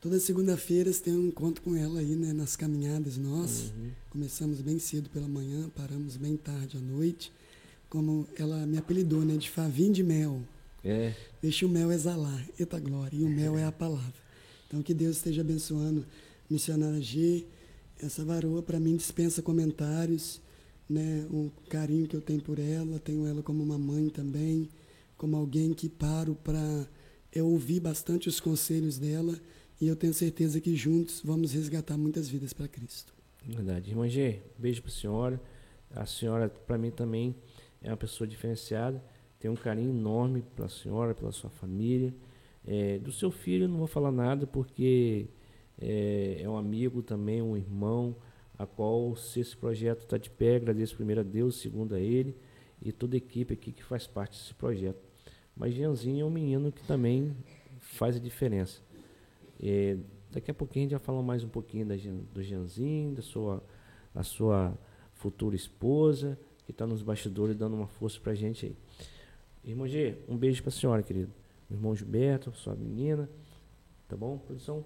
Toda 0.00 0.20
segunda-feira 0.20 0.92
você 0.92 1.02
tem 1.02 1.14
um 1.14 1.28
encontro 1.28 1.62
com 1.62 1.74
ela 1.74 2.00
aí, 2.00 2.14
né, 2.14 2.32
nas 2.32 2.56
caminhadas 2.56 3.16
nossas. 3.16 3.70
Uhum. 3.70 3.90
Começamos 4.10 4.60
bem 4.60 4.78
cedo 4.78 5.08
pela 5.08 5.26
manhã, 5.26 5.70
paramos 5.74 6.16
bem 6.16 6.36
tarde 6.36 6.76
à 6.76 6.80
noite. 6.80 7.32
Como 7.88 8.28
ela 8.38 8.66
me 8.66 8.76
apelidou, 8.76 9.22
né, 9.22 9.36
de 9.36 9.48
Favim 9.50 9.90
de 9.90 10.02
Mel. 10.02 10.42
É. 10.84 11.14
Deixe 11.40 11.64
o 11.64 11.68
mel 11.68 11.90
exalar. 11.90 12.46
Eita 12.58 12.78
glória. 12.78 13.16
E 13.16 13.24
o 13.24 13.28
mel 13.28 13.56
é 13.56 13.64
a 13.64 13.72
palavra. 13.72 14.12
Então 14.66 14.82
que 14.82 14.92
Deus 14.92 15.16
esteja 15.16 15.40
abençoando 15.40 16.04
missionária 16.50 17.00
G. 17.00 17.46
Essa 18.04 18.22
varoa 18.22 18.62
para 18.62 18.78
mim 18.78 18.96
dispensa 18.96 19.40
comentários, 19.40 20.38
né? 20.86 21.26
O 21.30 21.50
carinho 21.70 22.06
que 22.06 22.14
eu 22.14 22.20
tenho 22.20 22.42
por 22.42 22.58
ela, 22.58 22.98
tenho 22.98 23.26
ela 23.26 23.42
como 23.42 23.62
uma 23.62 23.78
mãe 23.78 24.10
também, 24.10 24.68
como 25.16 25.34
alguém 25.36 25.72
que 25.72 25.88
paro 25.88 26.34
para 26.34 26.86
eu 27.32 27.46
ouvir 27.48 27.80
bastante 27.80 28.28
os 28.28 28.38
conselhos 28.38 28.98
dela 28.98 29.34
e 29.80 29.88
eu 29.88 29.96
tenho 29.96 30.12
certeza 30.12 30.60
que 30.60 30.76
juntos 30.76 31.22
vamos 31.24 31.52
resgatar 31.52 31.96
muitas 31.96 32.28
vidas 32.28 32.52
para 32.52 32.68
Cristo. 32.68 33.14
Verdade. 33.42 33.90
Irmã 33.90 34.06
G, 34.06 34.42
beijo 34.58 34.82
para 34.82 34.90
a 34.90 34.94
senhora. 34.94 35.40
A 35.90 36.04
senhora, 36.04 36.50
para 36.50 36.76
mim, 36.76 36.90
também 36.90 37.34
é 37.80 37.88
uma 37.88 37.96
pessoa 37.96 38.28
diferenciada. 38.28 39.02
Tenho 39.40 39.54
um 39.54 39.56
carinho 39.56 39.90
enorme 39.90 40.42
pela 40.54 40.68
senhora, 40.68 41.14
pela 41.14 41.32
sua 41.32 41.48
família. 41.48 42.14
É, 42.66 42.98
do 42.98 43.10
seu 43.10 43.30
filho 43.30 43.66
não 43.66 43.78
vou 43.78 43.86
falar 43.86 44.12
nada 44.12 44.46
porque 44.46 45.26
é, 45.80 46.38
é, 46.40 46.48
um 46.48 46.56
amigo 46.56 47.02
também, 47.02 47.42
um 47.42 47.56
irmão, 47.56 48.16
a 48.58 48.66
qual 48.66 49.16
se 49.16 49.40
esse 49.40 49.56
projeto 49.56 50.00
está 50.00 50.16
de 50.16 50.30
pé, 50.30 50.56
agradeço 50.56 50.94
primeiro 50.94 51.20
a 51.20 51.24
Deus, 51.24 51.56
segundo 51.56 51.94
a 51.94 52.00
ele 52.00 52.36
e 52.80 52.92
toda 52.92 53.16
a 53.16 53.18
equipe 53.18 53.54
aqui 53.54 53.72
que 53.72 53.82
faz 53.82 54.06
parte 54.06 54.38
desse 54.38 54.54
projeto. 54.54 55.02
Mas 55.56 55.74
Jeanzinho 55.74 56.22
é 56.22 56.24
um 56.24 56.30
menino 56.30 56.70
que 56.70 56.82
também 56.84 57.34
faz 57.78 58.16
a 58.16 58.18
diferença. 58.18 58.80
É, 59.62 59.96
daqui 60.30 60.50
a 60.50 60.54
pouquinho 60.54 60.84
a 60.84 60.88
gente 60.88 60.98
vai 60.98 61.04
falar 61.04 61.22
mais 61.22 61.42
um 61.44 61.48
pouquinho 61.48 61.86
da, 61.86 61.94
do 62.32 62.42
Jeanzinho, 62.42 63.14
da 63.14 63.22
sua, 63.22 63.62
da 64.12 64.22
sua 64.22 64.76
futura 65.14 65.56
esposa, 65.56 66.38
que 66.64 66.70
está 66.70 66.86
nos 66.86 67.02
bastidores 67.02 67.56
dando 67.56 67.74
uma 67.74 67.86
força 67.86 68.20
para 68.20 68.32
a 68.32 68.34
gente 68.34 68.66
aí. 68.66 68.76
Irmão 69.64 69.88
G, 69.88 70.18
um 70.28 70.36
beijo 70.36 70.62
para 70.62 70.68
a 70.68 70.72
senhora, 70.72 71.02
querido. 71.02 71.32
irmão 71.70 71.94
Gilberto, 71.94 72.52
sua 72.52 72.74
menina. 72.74 73.28
Tá 74.08 74.16
bom, 74.16 74.36
produção? 74.38 74.84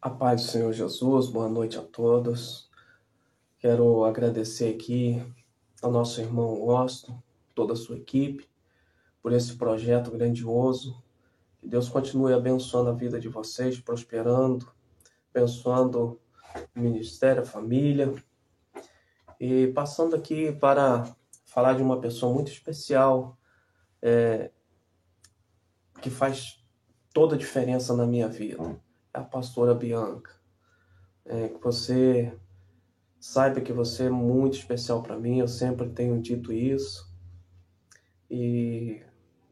A 0.00 0.08
paz 0.08 0.42
do 0.42 0.46
Senhor 0.52 0.72
Jesus, 0.72 1.26
boa 1.26 1.48
noite 1.48 1.76
a 1.76 1.82
todos. 1.82 2.70
Quero 3.58 4.04
agradecer 4.04 4.72
aqui 4.72 5.20
ao 5.82 5.90
nosso 5.90 6.20
irmão 6.20 6.64
Osto, 6.68 7.20
toda 7.52 7.72
a 7.72 7.76
sua 7.76 7.96
equipe, 7.96 8.48
por 9.20 9.32
esse 9.32 9.56
projeto 9.56 10.12
grandioso. 10.12 11.02
Que 11.58 11.66
Deus 11.66 11.88
continue 11.88 12.32
abençoando 12.32 12.90
a 12.90 12.92
vida 12.92 13.18
de 13.18 13.28
vocês, 13.28 13.80
prosperando, 13.80 14.70
abençoando 15.34 16.20
o 16.76 16.80
ministério, 16.80 17.42
a 17.42 17.44
família, 17.44 18.14
e 19.40 19.66
passando 19.74 20.14
aqui 20.14 20.52
para 20.52 21.12
falar 21.44 21.72
de 21.72 21.82
uma 21.82 22.00
pessoa 22.00 22.32
muito 22.32 22.52
especial, 22.52 23.36
é, 24.00 24.52
que 26.00 26.08
faz 26.08 26.64
toda 27.12 27.34
a 27.34 27.38
diferença 27.38 27.96
na 27.96 28.06
minha 28.06 28.28
vida, 28.28 28.80
a 29.12 29.22
pastora 29.22 29.74
Bianca. 29.74 30.32
É, 31.24 31.48
que 31.48 31.62
você 31.62 32.32
saiba 33.20 33.60
que 33.60 33.72
você 33.72 34.04
é 34.04 34.10
muito 34.10 34.54
especial 34.54 35.02
para 35.02 35.18
mim, 35.18 35.38
eu 35.38 35.48
sempre 35.48 35.88
tenho 35.90 36.20
dito 36.20 36.52
isso. 36.52 37.08
E 38.30 39.02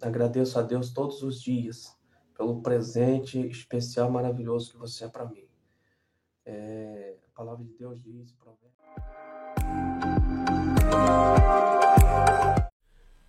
agradeço 0.00 0.58
a 0.58 0.62
Deus 0.62 0.92
todos 0.92 1.22
os 1.22 1.40
dias 1.40 1.96
pelo 2.36 2.60
presente 2.60 3.38
especial, 3.48 4.10
maravilhoso 4.10 4.72
que 4.72 4.78
você 4.78 5.04
é 5.04 5.08
para 5.08 5.26
mim. 5.26 5.46
É, 6.44 7.16
a 7.26 7.36
palavra 7.36 7.64
de 7.64 7.72
Deus 7.72 8.00
diz, 8.02 8.34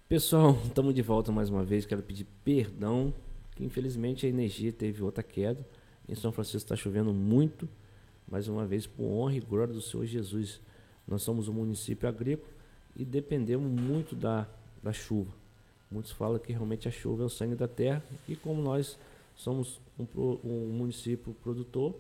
Pessoal, 0.08 0.58
estamos 0.64 0.94
de 0.94 1.02
volta 1.02 1.32
mais 1.34 1.50
uma 1.50 1.66
vez. 1.66 1.86
Quero 1.86 2.02
pedir 2.02 2.26
perdão, 2.44 3.14
que 3.56 3.66
infelizmente 3.66 4.26
a 4.26 4.30
energia 4.30 4.72
teve 4.72 5.04
outra 5.04 5.22
queda. 5.22 5.68
Em 6.08 6.16
São 6.16 6.32
Francisco 6.32 6.58
está 6.58 6.76
chovendo 6.76 7.14
muito, 7.14 7.68
mais 8.28 8.48
uma 8.48 8.66
vez 8.66 8.88
por 8.88 9.04
honra 9.04 9.36
e 9.36 9.40
glória 9.40 9.74
do 9.74 9.82
Senhor 9.82 10.06
Jesus. 10.06 10.62
Nós 11.08 11.22
somos 11.22 11.48
um 11.48 11.54
município 11.54 12.08
agrícola 12.08 12.50
e 12.96 13.04
dependemos 13.04 13.70
muito 13.70 14.16
da, 14.16 14.48
da 14.82 14.94
chuva. 14.94 15.32
Muitos 15.92 16.12
falam 16.12 16.40
que 16.40 16.52
realmente 16.52 16.88
a 16.88 16.92
chuva 16.92 17.24
é 17.24 17.26
o 17.26 17.30
sangue 17.30 17.56
da 17.56 17.68
terra 17.68 18.04
e 18.28 18.36
como 18.36 18.62
nós 18.62 18.98
somos 19.36 19.80
um, 19.98 20.06
um 20.44 20.74
município 20.74 21.34
produtor 21.44 21.96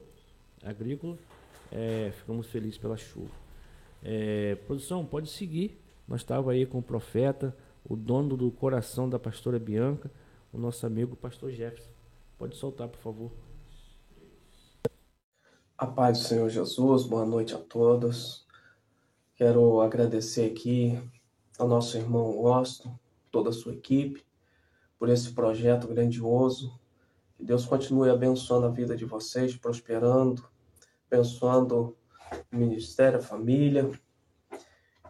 agrícola, 0.63 1.17
é, 1.71 2.11
ficamos 2.15 2.47
felizes 2.47 2.77
pela 2.77 2.97
chuva. 2.97 3.31
É, 4.03 4.55
produção, 4.67 5.05
pode 5.05 5.29
seguir. 5.29 5.77
Nós 6.07 6.21
estávamos 6.21 6.53
aí 6.53 6.65
com 6.65 6.79
o 6.79 6.83
profeta, 6.83 7.55
o 7.87 7.95
dono 7.95 8.37
do 8.37 8.49
coração 8.51 9.09
da 9.09 9.19
pastora 9.19 9.59
Bianca, 9.59 10.09
o 10.53 10.57
nosso 10.57 10.85
amigo 10.85 11.15
pastor 11.15 11.51
Jefferson. 11.51 11.89
Pode 12.37 12.55
soltar, 12.55 12.87
por 12.87 12.99
favor. 12.99 13.31
A 15.79 15.85
paz 15.85 16.17
do 16.17 16.23
Senhor 16.23 16.49
Jesus, 16.49 17.03
boa 17.03 17.23
noite 17.23 17.53
a 17.53 17.59
todos. 17.59 18.47
Quero 19.35 19.79
agradecer 19.79 20.51
aqui 20.51 20.99
ao 21.59 21.67
nosso 21.67 21.95
irmão 21.95 22.43
Osto, 22.43 22.89
toda 23.29 23.51
a 23.51 23.53
sua 23.53 23.73
equipe, 23.73 24.25
por 24.97 25.07
esse 25.07 25.33
projeto 25.33 25.87
grandioso. 25.87 26.79
Que 27.35 27.43
Deus 27.43 27.63
continue 27.63 28.09
abençoando 28.09 28.65
a 28.65 28.71
vida 28.71 28.97
de 28.97 29.05
vocês, 29.05 29.55
prosperando, 29.55 30.49
abençoando 31.11 31.95
o 32.51 32.55
ministério, 32.57 33.19
a 33.19 33.21
família. 33.21 33.91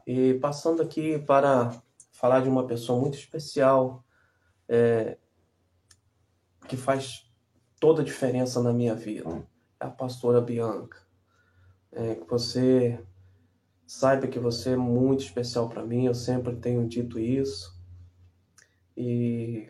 E 0.05 0.33
passando 0.33 0.81
aqui 0.81 1.17
para 1.17 1.81
falar 2.11 2.41
de 2.41 2.49
uma 2.49 2.67
pessoa 2.67 2.99
muito 2.99 3.17
especial, 3.17 4.03
é, 4.67 5.17
que 6.67 6.75
faz 6.75 7.31
toda 7.79 8.01
a 8.01 8.05
diferença 8.05 8.61
na 8.61 8.73
minha 8.73 8.93
vida, 8.93 9.47
a 9.79 9.89
pastora 9.89 10.41
Bianca. 10.41 10.97
É, 11.91 12.15
que 12.15 12.29
você 12.29 13.03
saiba 13.85 14.27
que 14.27 14.39
você 14.39 14.71
é 14.71 14.75
muito 14.77 15.23
especial 15.23 15.69
para 15.69 15.85
mim, 15.85 16.05
eu 16.05 16.13
sempre 16.13 16.55
tenho 16.55 16.87
dito 16.87 17.19
isso. 17.19 17.75
e 18.95 19.69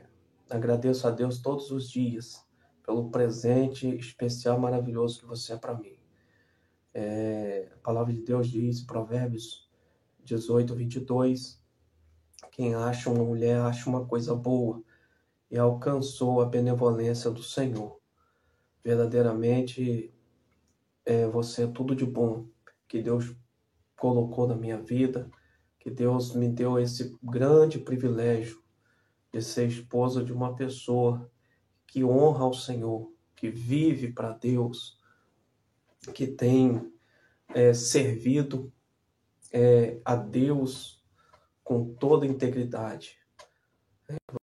agradeço 0.50 1.08
a 1.08 1.12
Deus 1.12 1.40
todos 1.40 1.72
os 1.72 1.90
dias 1.90 2.46
pelo 2.86 3.10
presente 3.10 3.88
especial 3.98 4.58
maravilhoso 4.58 5.20
que 5.20 5.26
você 5.26 5.54
é 5.54 5.58
para 5.58 5.78
mim. 5.78 6.00
É, 6.94 7.70
a 7.76 7.78
palavra 7.80 8.14
de 8.14 8.22
Deus 8.22 8.50
diz, 8.50 8.82
Provérbios 8.82 9.70
18, 10.24 10.74
22, 10.74 11.62
quem 12.52 12.74
acha 12.74 13.10
uma 13.10 13.24
mulher 13.24 13.60
acha 13.60 13.90
uma 13.90 14.06
coisa 14.06 14.34
boa 14.34 14.82
e 15.52 15.58
alcançou 15.58 16.42
a 16.42 16.46
benevolência 16.46 17.30
do 17.30 17.44
Senhor. 17.44 17.97
Verdadeiramente, 18.84 20.14
é, 21.06 21.28
você 21.28 21.64
é 21.64 21.68
tudo 21.68 21.96
de 21.96 22.06
bom 22.06 22.48
que 22.88 23.02
Deus 23.02 23.36
colocou 23.98 24.48
na 24.48 24.56
minha 24.56 24.78
vida, 24.78 25.30
que 25.80 25.90
Deus 25.90 26.34
me 26.34 26.48
deu 26.48 26.80
esse 26.80 27.18
grande 27.24 27.80
privilégio 27.80 28.62
de 29.32 29.42
ser 29.42 29.68
esposa 29.68 30.24
de 30.24 30.32
uma 30.32 30.56
pessoa 30.56 31.30
que 31.86 32.04
honra 32.04 32.44
ao 32.44 32.54
Senhor, 32.54 33.12
que 33.36 33.50
vive 33.50 34.12
para 34.12 34.34
Deus, 34.34 35.00
que 36.14 36.28
tem 36.28 36.92
é, 37.54 37.74
servido 37.74 38.72
é, 39.52 40.00
a 40.04 40.16
Deus 40.16 41.04
com 41.64 41.94
toda 41.96 42.26
integridade. 42.26 43.18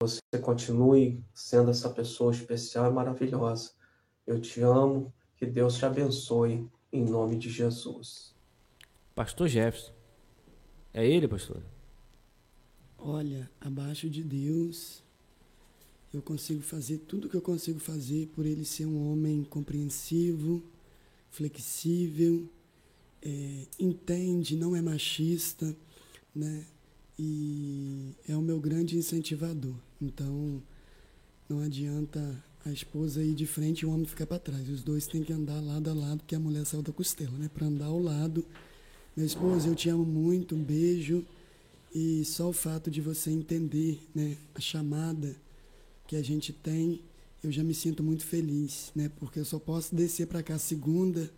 Você 0.02 0.22
continue 0.42 1.24
sendo 1.34 1.72
essa 1.72 1.90
pessoa 1.90 2.32
especial 2.32 2.90
e 2.90 2.94
maravilhosa. 2.94 3.72
Eu 4.30 4.40
te 4.40 4.62
amo, 4.62 5.12
que 5.38 5.44
Deus 5.44 5.76
te 5.80 5.86
abençoe, 5.86 6.70
em 6.94 7.04
nome 7.04 7.36
de 7.36 7.50
Jesus. 7.50 8.32
Pastor 9.16 9.48
Jefferson. 9.48 9.92
É 10.94 11.04
ele, 11.04 11.28
pastor? 11.28 11.64
Olha, 12.96 13.50
abaixo 13.60 14.08
de 14.08 14.24
Deus, 14.24 15.04
eu 16.14 16.22
consigo 16.22 16.62
fazer 16.62 17.00
tudo 17.00 17.26
o 17.26 17.30
que 17.32 17.38
eu 17.38 17.42
consigo 17.42 17.80
fazer 17.80 18.28
por 18.28 18.46
ele 18.46 18.64
ser 18.64 18.86
um 18.86 19.12
homem 19.12 19.44
compreensivo, 19.44 20.62
flexível, 21.32 22.48
é, 23.24 23.66
entende, 23.80 24.56
não 24.56 24.76
é 24.76 24.82
machista, 24.82 25.76
né? 26.36 26.68
E 27.18 28.14
é 28.28 28.38
o 28.38 28.44
meu 28.44 28.60
grande 28.60 28.96
incentivador. 28.96 29.74
Então, 30.00 30.62
não 31.50 31.62
adianta 31.62 32.48
a 32.66 32.72
esposa 32.72 33.24
ir 33.24 33.34
de 33.34 33.46
frente 33.46 33.82
e 33.82 33.86
o 33.86 33.92
homem 33.92 34.06
ficar 34.06 34.28
para 34.28 34.40
trás. 34.40 34.68
Os 34.70 34.84
dois 34.84 35.08
têm 35.08 35.24
que 35.24 35.34
andar 35.34 35.60
lado 35.62 35.90
a 35.90 35.94
lado, 35.94 36.20
porque 36.20 36.36
a 36.36 36.40
mulher 36.40 36.66
saiu 36.66 36.82
da 36.82 36.92
costela, 36.92 37.38
né? 37.38 37.50
Para 37.54 37.68
andar 37.68 37.86
ao 37.86 38.02
lado. 38.02 38.46
Meu 39.16 39.26
esposo, 39.26 39.68
eu 39.68 39.76
te 39.76 39.90
amo 39.90 40.06
muito, 40.06 40.56
um 40.56 40.64
beijo. 40.64 41.26
E 41.94 42.24
só 42.26 42.50
o 42.50 42.54
fato 42.54 42.92
de 42.92 43.02
você 43.02 43.32
entender, 43.32 44.00
né, 44.14 44.38
a 44.54 44.60
chamada 44.60 45.36
que 46.08 46.16
a 46.16 46.22
gente 46.22 46.54
tem, 46.54 47.02
eu 47.44 47.52
já 47.52 47.64
me 47.64 47.74
sinto 47.74 48.04
muito 48.04 48.26
feliz, 48.26 48.92
né? 48.96 49.10
Porque 49.20 49.40
eu 49.40 49.46
só 49.46 49.58
posso 49.58 49.96
descer 49.96 50.28
para 50.28 50.44
cá 50.44 50.58
segunda 50.58 51.32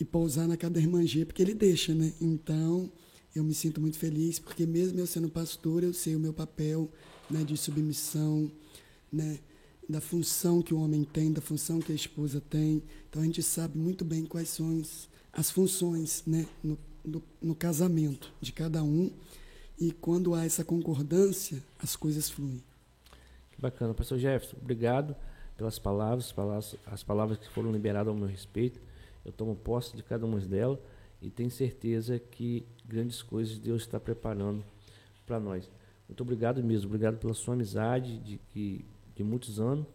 e 0.00 0.04
pousar 0.04 0.48
na 0.48 0.56
casa 0.56 0.74
da 0.74 0.80
irmã 0.80 1.04
G, 1.06 1.24
porque 1.24 1.42
ele 1.42 1.54
deixa, 1.54 1.94
né? 1.94 2.12
Então, 2.20 2.90
eu 3.34 3.44
me 3.44 3.54
sinto 3.54 3.80
muito 3.80 3.98
feliz, 3.98 4.38
porque 4.38 4.66
mesmo 4.66 4.98
eu 4.98 5.06
sendo 5.06 5.28
pastor, 5.28 5.84
eu 5.84 5.92
sei 5.92 6.16
o 6.16 6.20
meu 6.20 6.32
papel, 6.32 6.90
né, 7.30 7.44
de 7.44 7.56
submissão, 7.56 8.50
né, 9.12 9.38
da 9.88 10.00
função 10.00 10.62
que 10.62 10.74
o 10.74 10.80
homem 10.80 11.04
tem, 11.04 11.32
da 11.32 11.40
função 11.40 11.80
que 11.80 11.92
a 11.92 11.94
esposa 11.94 12.40
tem. 12.40 12.82
Então, 13.08 13.22
a 13.22 13.24
gente 13.24 13.42
sabe 13.42 13.78
muito 13.78 14.04
bem 14.04 14.24
quais 14.24 14.48
são 14.48 14.82
as 15.32 15.50
funções, 15.50 16.22
né, 16.26 16.46
no, 16.62 16.78
no, 17.04 17.22
no 17.40 17.54
casamento 17.54 18.32
de 18.40 18.52
cada 18.52 18.82
um. 18.82 19.10
E 19.78 19.92
quando 19.92 20.34
há 20.34 20.44
essa 20.44 20.64
concordância, 20.64 21.62
as 21.78 21.94
coisas 21.94 22.30
fluem. 22.30 22.62
Que 23.52 23.60
bacana. 23.60 23.94
Pastor 23.94 24.18
Jefferson, 24.18 24.56
obrigado 24.60 25.14
pelas 25.56 25.78
palavras, 25.78 26.34
as 26.86 27.02
palavras 27.02 27.38
que 27.38 27.48
foram 27.48 27.72
liberadas 27.72 28.08
ao 28.08 28.14
meu 28.14 28.28
respeito. 28.28 28.80
Eu 29.24 29.32
tomo 29.32 29.56
posse 29.56 29.96
de 29.96 30.02
cada 30.02 30.24
uma 30.24 30.38
delas 30.40 30.78
e 31.20 31.30
tenho 31.30 31.50
certeza 31.50 32.18
que 32.18 32.64
grandes 32.84 33.22
coisas 33.22 33.58
Deus 33.58 33.82
está 33.82 33.98
preparando 33.98 34.64
para 35.26 35.40
nós. 35.40 35.68
Muito 36.08 36.22
obrigado 36.22 36.62
mesmo, 36.62 36.86
obrigado 36.86 37.18
pela 37.18 37.34
sua 37.34 37.54
amizade 37.54 38.18
de, 38.18 38.40
de, 38.54 38.84
de 39.16 39.24
muitos 39.24 39.58
anos 39.58 39.86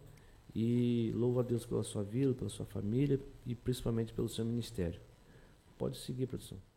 e 0.54 1.10
louvo 1.14 1.40
a 1.40 1.42
Deus 1.42 1.64
pela 1.64 1.82
sua 1.82 2.02
vida, 2.02 2.34
pela 2.34 2.50
sua 2.50 2.66
família 2.66 3.18
e 3.46 3.54
principalmente 3.54 4.12
pelo 4.12 4.28
seu 4.28 4.44
ministério. 4.44 5.00
Pode 5.78 5.96
seguir, 5.96 6.26
produção. 6.26 6.71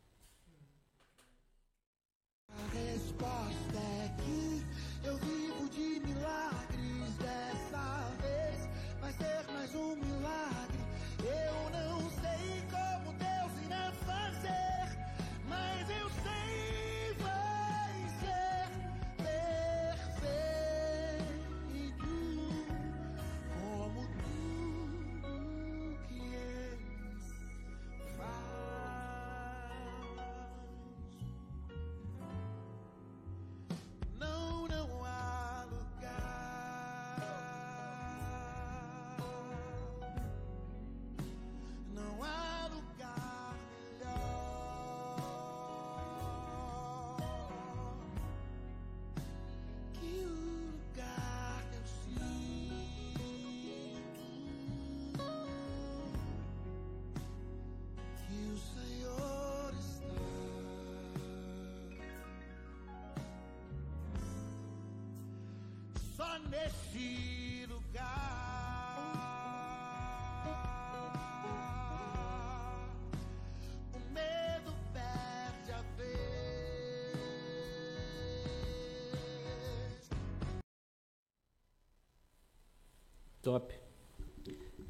Top. 83.45 83.71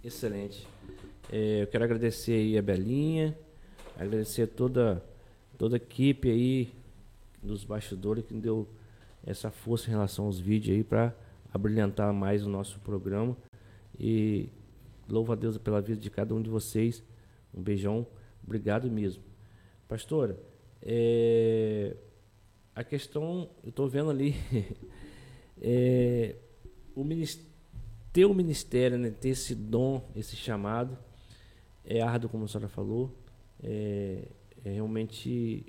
Excelente. 0.02 0.66
É, 1.30 1.64
eu 1.64 1.68
quero 1.68 1.84
agradecer 1.84 2.32
aí 2.32 2.58
a 2.58 2.62
Belinha, 2.62 3.38
agradecer 3.98 4.48
toda, 4.48 5.04
toda 5.58 5.76
a 5.76 5.78
equipe 5.78 6.30
aí 6.30 6.74
dos 7.44 7.66
bastidores 7.66 8.24
que 8.24 8.34
deu 8.34 8.66
essa 9.28 9.52
força 9.52 9.88
em 9.88 9.92
relação 9.92 10.28
aos 10.28 10.40
vídeos 10.40 10.78
aí 10.78 10.86
para 10.86 11.14
abrilhantar 11.54 12.14
mais 12.14 12.46
o 12.46 12.50
nosso 12.50 12.80
programa. 12.80 13.36
E 14.00 14.48
louvo 15.10 15.34
a 15.34 15.36
Deus 15.36 15.58
pela 15.58 15.82
vida 15.82 16.00
de 16.00 16.10
cada 16.10 16.34
um 16.34 16.42
de 16.42 16.50
vocês. 16.50 17.04
Um 17.54 17.62
beijão. 17.62 18.08
Obrigado 18.42 18.90
mesmo. 18.90 19.22
Pastora, 19.86 20.40
é, 20.82 21.94
a 22.74 22.86
questão, 22.86 23.50
eu 23.62 23.70
estou 23.72 23.90
vendo 23.90 24.10
ali, 24.10 24.34
é, 25.62 26.38
o 26.96 27.04
ter 28.16 28.24
o 28.24 28.34
ministério, 28.34 28.98
né, 28.98 29.10
ter 29.12 29.28
esse 29.28 29.54
dom, 29.54 30.02
esse 30.16 30.38
chamado, 30.38 30.98
é 31.84 32.00
árduo, 32.00 32.30
como 32.30 32.46
a 32.46 32.48
senhora 32.48 32.70
falou, 32.70 33.14
é, 33.62 34.30
é 34.64 34.72
realmente 34.72 35.66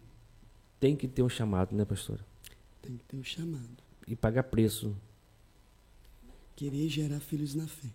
tem 0.78 0.94
que 0.94 1.08
ter 1.08 1.24
um 1.24 1.28
chamado, 1.28 1.74
né, 1.74 1.84
pastora? 1.84 2.24
Tem 2.80 2.96
que 2.96 3.04
ter 3.04 3.16
um 3.16 3.24
chamado. 3.24 3.82
E 4.06 4.14
pagar 4.14 4.44
preço 4.44 4.96
querer 6.54 6.88
gerar 6.88 7.18
filhos 7.18 7.52
na 7.56 7.66
fé. 7.66 7.88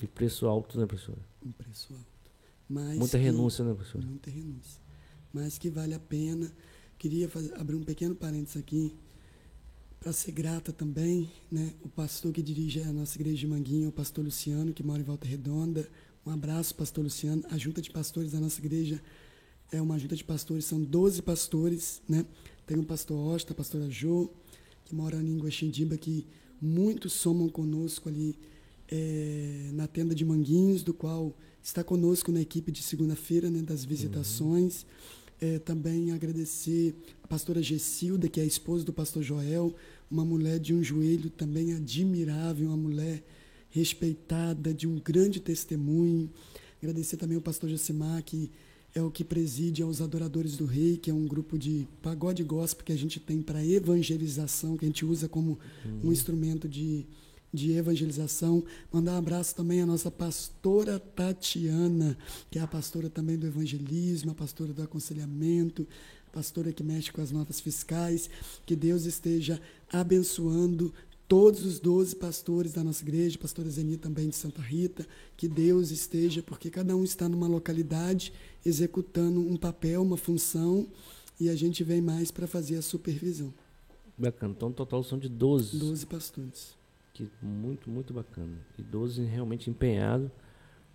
E 0.00 0.06
preço 0.06 0.46
alto, 0.46 0.78
né, 0.78 0.86
professora? 0.86 1.18
Um 1.44 1.50
preço 1.50 1.92
alto. 1.92 2.06
Mas 2.68 2.96
muita 2.96 3.18
que, 3.18 3.24
renúncia, 3.24 3.64
né, 3.64 3.74
professora? 3.74 4.06
Muita 4.06 4.30
renúncia. 4.30 4.80
Mas 5.32 5.58
que 5.58 5.70
vale 5.70 5.92
a 5.92 5.98
pena. 5.98 6.52
Queria 6.96 7.28
fazer, 7.28 7.52
abrir 7.60 7.74
um 7.74 7.82
pequeno 7.82 8.14
parênteses 8.14 8.56
aqui 8.56 8.94
para 10.06 10.12
ser 10.12 10.30
grata 10.30 10.72
também, 10.72 11.28
né? 11.50 11.72
O 11.82 11.88
pastor 11.88 12.32
que 12.32 12.40
dirige 12.40 12.80
a 12.80 12.92
nossa 12.92 13.16
igreja 13.18 13.38
de 13.38 13.46
Manguinha, 13.48 13.88
o 13.88 13.92
pastor 13.92 14.24
Luciano, 14.24 14.72
que 14.72 14.84
mora 14.84 15.00
em 15.00 15.02
Volta 15.02 15.26
Redonda. 15.26 15.88
Um 16.24 16.30
abraço, 16.30 16.76
pastor 16.76 17.02
Luciano. 17.02 17.42
A 17.50 17.58
junta 17.58 17.82
de 17.82 17.90
pastores 17.90 18.30
da 18.30 18.38
nossa 18.38 18.60
igreja 18.60 19.02
é 19.72 19.82
uma 19.82 19.98
junta 19.98 20.14
de 20.14 20.22
pastores, 20.22 20.64
são 20.64 20.80
12 20.80 21.22
pastores, 21.22 22.00
né? 22.08 22.24
Tem 22.64 22.78
o 22.78 22.84
pastor 22.84 23.18
Osta, 23.18 23.52
a 23.52 23.56
pastora 23.56 23.90
Jo, 23.90 24.30
que 24.84 24.94
mora 24.94 25.20
em 25.20 25.38
Guaxindiba, 25.38 25.96
que 25.96 26.24
Muitos 26.62 27.12
somam 27.12 27.48
conosco 27.48 28.08
ali 28.08 28.38
é, 28.88 29.70
na 29.72 29.88
tenda 29.88 30.14
de 30.14 30.24
Manguinhos, 30.24 30.84
do 30.84 30.94
qual 30.94 31.36
está 31.60 31.82
conosco 31.82 32.30
na 32.30 32.40
equipe 32.40 32.70
de 32.70 32.80
segunda-feira, 32.80 33.50
né, 33.50 33.60
das 33.60 33.84
visitações. 33.84 34.86
É, 35.40 35.58
também 35.58 36.12
agradecer 36.12 36.94
a 37.22 37.26
pastora 37.26 37.62
Gessilda, 37.62 38.28
que 38.28 38.40
é 38.40 38.42
a 38.42 38.46
esposa 38.46 38.84
do 38.84 38.92
pastor 38.92 39.22
Joel, 39.22 39.74
uma 40.10 40.24
mulher 40.24 40.58
de 40.58 40.72
um 40.72 40.82
joelho 40.82 41.28
também 41.28 41.74
admirável, 41.74 42.68
uma 42.68 42.76
mulher 42.76 43.22
respeitada, 43.68 44.72
de 44.72 44.86
um 44.86 44.98
grande 44.98 45.40
testemunho. 45.40 46.30
Agradecer 46.82 47.16
também 47.16 47.36
ao 47.36 47.42
pastor 47.42 47.68
Josimar, 47.68 48.22
que 48.22 48.50
é 48.94 49.02
o 49.02 49.10
que 49.10 49.22
preside 49.22 49.82
aos 49.82 50.00
Adoradores 50.00 50.56
do 50.56 50.64
Rei, 50.64 50.96
que 50.96 51.10
é 51.10 51.14
um 51.14 51.26
grupo 51.26 51.58
de 51.58 51.86
pagode 52.00 52.42
gospel 52.42 52.84
que 52.84 52.92
a 52.92 52.96
gente 52.96 53.20
tem 53.20 53.42
para 53.42 53.64
evangelização, 53.64 54.76
que 54.76 54.86
a 54.86 54.88
gente 54.88 55.04
usa 55.04 55.28
como 55.28 55.58
um 56.02 56.10
instrumento 56.10 56.66
de, 56.66 57.06
de 57.52 57.72
evangelização. 57.72 58.64
Mandar 58.92 59.12
um 59.14 59.18
abraço 59.18 59.54
também 59.54 59.80
à 59.80 59.86
nossa 59.86 60.10
pastora 60.10 60.98
Tatiana, 60.98 62.16
que 62.50 62.58
é 62.58 62.62
a 62.62 62.66
pastora 62.66 63.08
também 63.08 63.36
do 63.36 63.46
evangelismo, 63.46 64.32
a 64.32 64.34
pastora 64.34 64.72
do 64.72 64.82
aconselhamento, 64.82 65.86
a 66.28 66.30
pastora 66.30 66.72
que 66.72 66.82
mexe 66.82 67.12
com 67.12 67.22
as 67.22 67.30
notas 67.30 67.60
fiscais. 67.60 68.28
Que 68.64 68.76
Deus 68.76 69.04
esteja 69.04 69.60
abençoando 69.92 70.92
todos 71.28 71.64
os 71.64 71.80
12 71.80 72.16
pastores 72.16 72.72
da 72.72 72.84
nossa 72.84 73.02
igreja, 73.02 73.38
pastora 73.38 73.68
Zeni 73.68 73.96
também 73.96 74.28
de 74.28 74.36
Santa 74.36 74.62
Rita, 74.62 75.06
que 75.36 75.48
Deus 75.48 75.90
esteja, 75.90 76.42
porque 76.42 76.70
cada 76.70 76.96
um 76.96 77.02
está 77.02 77.28
numa 77.28 77.48
localidade 77.48 78.32
executando 78.64 79.40
um 79.40 79.56
papel, 79.56 80.02
uma 80.02 80.16
função, 80.16 80.86
e 81.38 81.48
a 81.48 81.56
gente 81.56 81.84
vem 81.84 82.00
mais 82.00 82.30
para 82.30 82.46
fazer 82.46 82.76
a 82.76 82.82
supervisão. 82.82 83.52
Bacana. 84.16 84.54
Então, 84.56 84.70
no 84.70 84.74
total 84.74 85.02
são 85.02 85.18
de 85.18 85.28
12. 85.28 85.78
12 85.78 86.06
pastores. 86.06 86.74
Que 87.16 87.26
muito, 87.40 87.88
muito 87.88 88.12
bacana. 88.12 88.58
E 88.76 88.82
12 88.82 89.22
realmente 89.24 89.70
empenhados, 89.70 90.30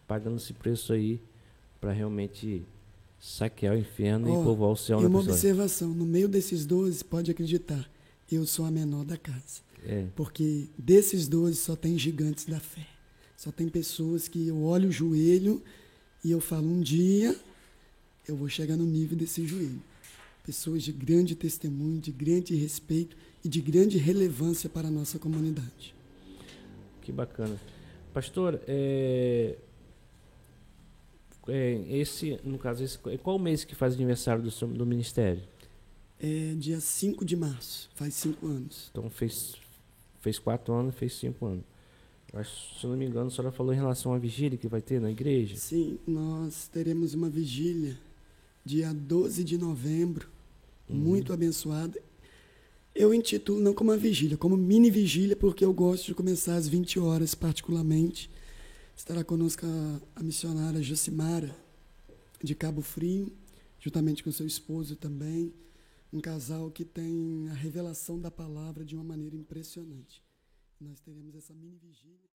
pagando 0.07 0.37
esse 0.37 0.53
preço 0.53 0.93
aí 0.93 1.19
para 1.79 1.91
realmente 1.91 2.63
saquear 3.19 3.73
o 3.73 3.79
inferno 3.79 4.31
Ó, 4.31 4.39
e 4.39 4.43
povoar 4.43 4.71
o 4.71 4.75
céu 4.75 5.01
e 5.01 5.05
uma 5.07 5.17
pessoa. 5.17 5.33
observação, 5.33 5.89
no 5.89 6.05
meio 6.05 6.29
desses 6.29 6.63
12, 6.63 7.03
pode 7.05 7.31
acreditar, 7.31 7.89
eu 8.31 8.45
sou 8.45 8.65
a 8.65 8.69
menor 8.69 9.03
da 9.03 9.17
casa. 9.17 9.63
É. 9.83 10.05
Porque 10.15 10.69
desses 10.77 11.27
12 11.27 11.55
só 11.55 11.75
tem 11.75 11.97
gigantes 11.97 12.45
da 12.45 12.59
fé. 12.59 12.85
Só 13.35 13.51
tem 13.51 13.67
pessoas 13.67 14.27
que 14.27 14.47
eu 14.47 14.61
olho 14.61 14.89
o 14.89 14.91
joelho 14.91 15.59
e 16.23 16.29
eu 16.29 16.39
falo, 16.39 16.67
um 16.67 16.81
dia 16.81 17.35
eu 18.27 18.35
vou 18.35 18.47
chegar 18.47 18.77
no 18.77 18.85
nível 18.85 19.17
desse 19.17 19.47
joelho. 19.47 19.81
Pessoas 20.45 20.83
de 20.83 20.91
grande 20.91 21.33
testemunho, 21.33 21.99
de 21.99 22.11
grande 22.11 22.53
respeito 22.53 23.17
e 23.43 23.49
de 23.49 23.59
grande 23.59 23.97
relevância 23.97 24.69
para 24.69 24.87
a 24.87 24.91
nossa 24.91 25.17
comunidade. 25.17 25.95
Que 27.11 27.17
bacana. 27.17 27.59
Pastor, 28.13 28.59
é, 28.67 29.57
é, 31.47 31.83
esse, 31.89 32.39
no 32.43 32.57
caso, 32.57 32.83
esse, 32.83 32.97
qual 32.97 33.35
o 33.35 33.39
mês 33.39 33.63
que 33.63 33.75
faz 33.75 33.93
aniversário 33.95 34.41
do, 34.41 34.51
seu- 34.51 34.67
do 34.67 34.85
ministério? 34.85 35.41
É 36.19 36.53
dia 36.57 36.79
5 36.79 37.25
de 37.25 37.35
março, 37.35 37.89
faz 37.95 38.13
cinco 38.13 38.45
anos. 38.47 38.89
Então 38.91 39.09
fez, 39.09 39.55
fez 40.19 40.37
quatro 40.37 40.73
anos, 40.73 40.95
fez 40.95 41.13
cinco 41.15 41.45
anos. 41.45 41.63
Acho, 42.33 42.79
se 42.79 42.87
não 42.87 42.95
me 42.95 43.05
engano, 43.05 43.27
a 43.27 43.29
senhora 43.31 43.51
falou 43.51 43.73
em 43.73 43.75
relação 43.75 44.13
à 44.13 44.17
vigília 44.17 44.57
que 44.57 44.67
vai 44.67 44.81
ter 44.81 45.01
na 45.01 45.11
igreja. 45.11 45.55
Sim, 45.57 45.99
nós 46.07 46.67
teremos 46.67 47.13
uma 47.13 47.29
vigília 47.29 47.97
dia 48.63 48.93
12 48.93 49.43
de 49.43 49.57
novembro, 49.57 50.29
muito 50.87 51.33
abençoada. 51.33 51.99
Eu 52.93 53.13
intitulo 53.13 53.61
não 53.61 53.73
como 53.73 53.91
uma 53.91 53.97
vigília, 53.97 54.37
como 54.37 54.57
mini 54.57 54.91
vigília, 54.91 55.35
porque 55.35 55.63
eu 55.63 55.73
gosto 55.73 56.07
de 56.07 56.13
começar 56.13 56.55
às 56.55 56.67
20 56.67 56.99
horas, 56.99 57.33
particularmente. 57.33 58.29
Estará 58.95 59.23
conosco 59.23 59.65
a, 59.65 60.19
a 60.19 60.23
missionária 60.23 60.83
Jocimara, 60.83 61.55
de 62.43 62.53
Cabo 62.53 62.81
Frio, 62.81 63.31
juntamente 63.79 64.23
com 64.23 64.31
seu 64.31 64.45
esposo 64.45 64.95
também. 64.95 65.53
Um 66.11 66.19
casal 66.19 66.69
que 66.69 66.83
tem 66.83 67.47
a 67.49 67.53
revelação 67.53 68.19
da 68.19 68.29
palavra 68.29 68.83
de 68.83 68.93
uma 68.93 69.03
maneira 69.03 69.35
impressionante. 69.37 70.21
Nós 70.79 70.99
teremos 70.99 71.33
essa 71.35 71.53
mini 71.53 71.77
vigília. 71.77 72.29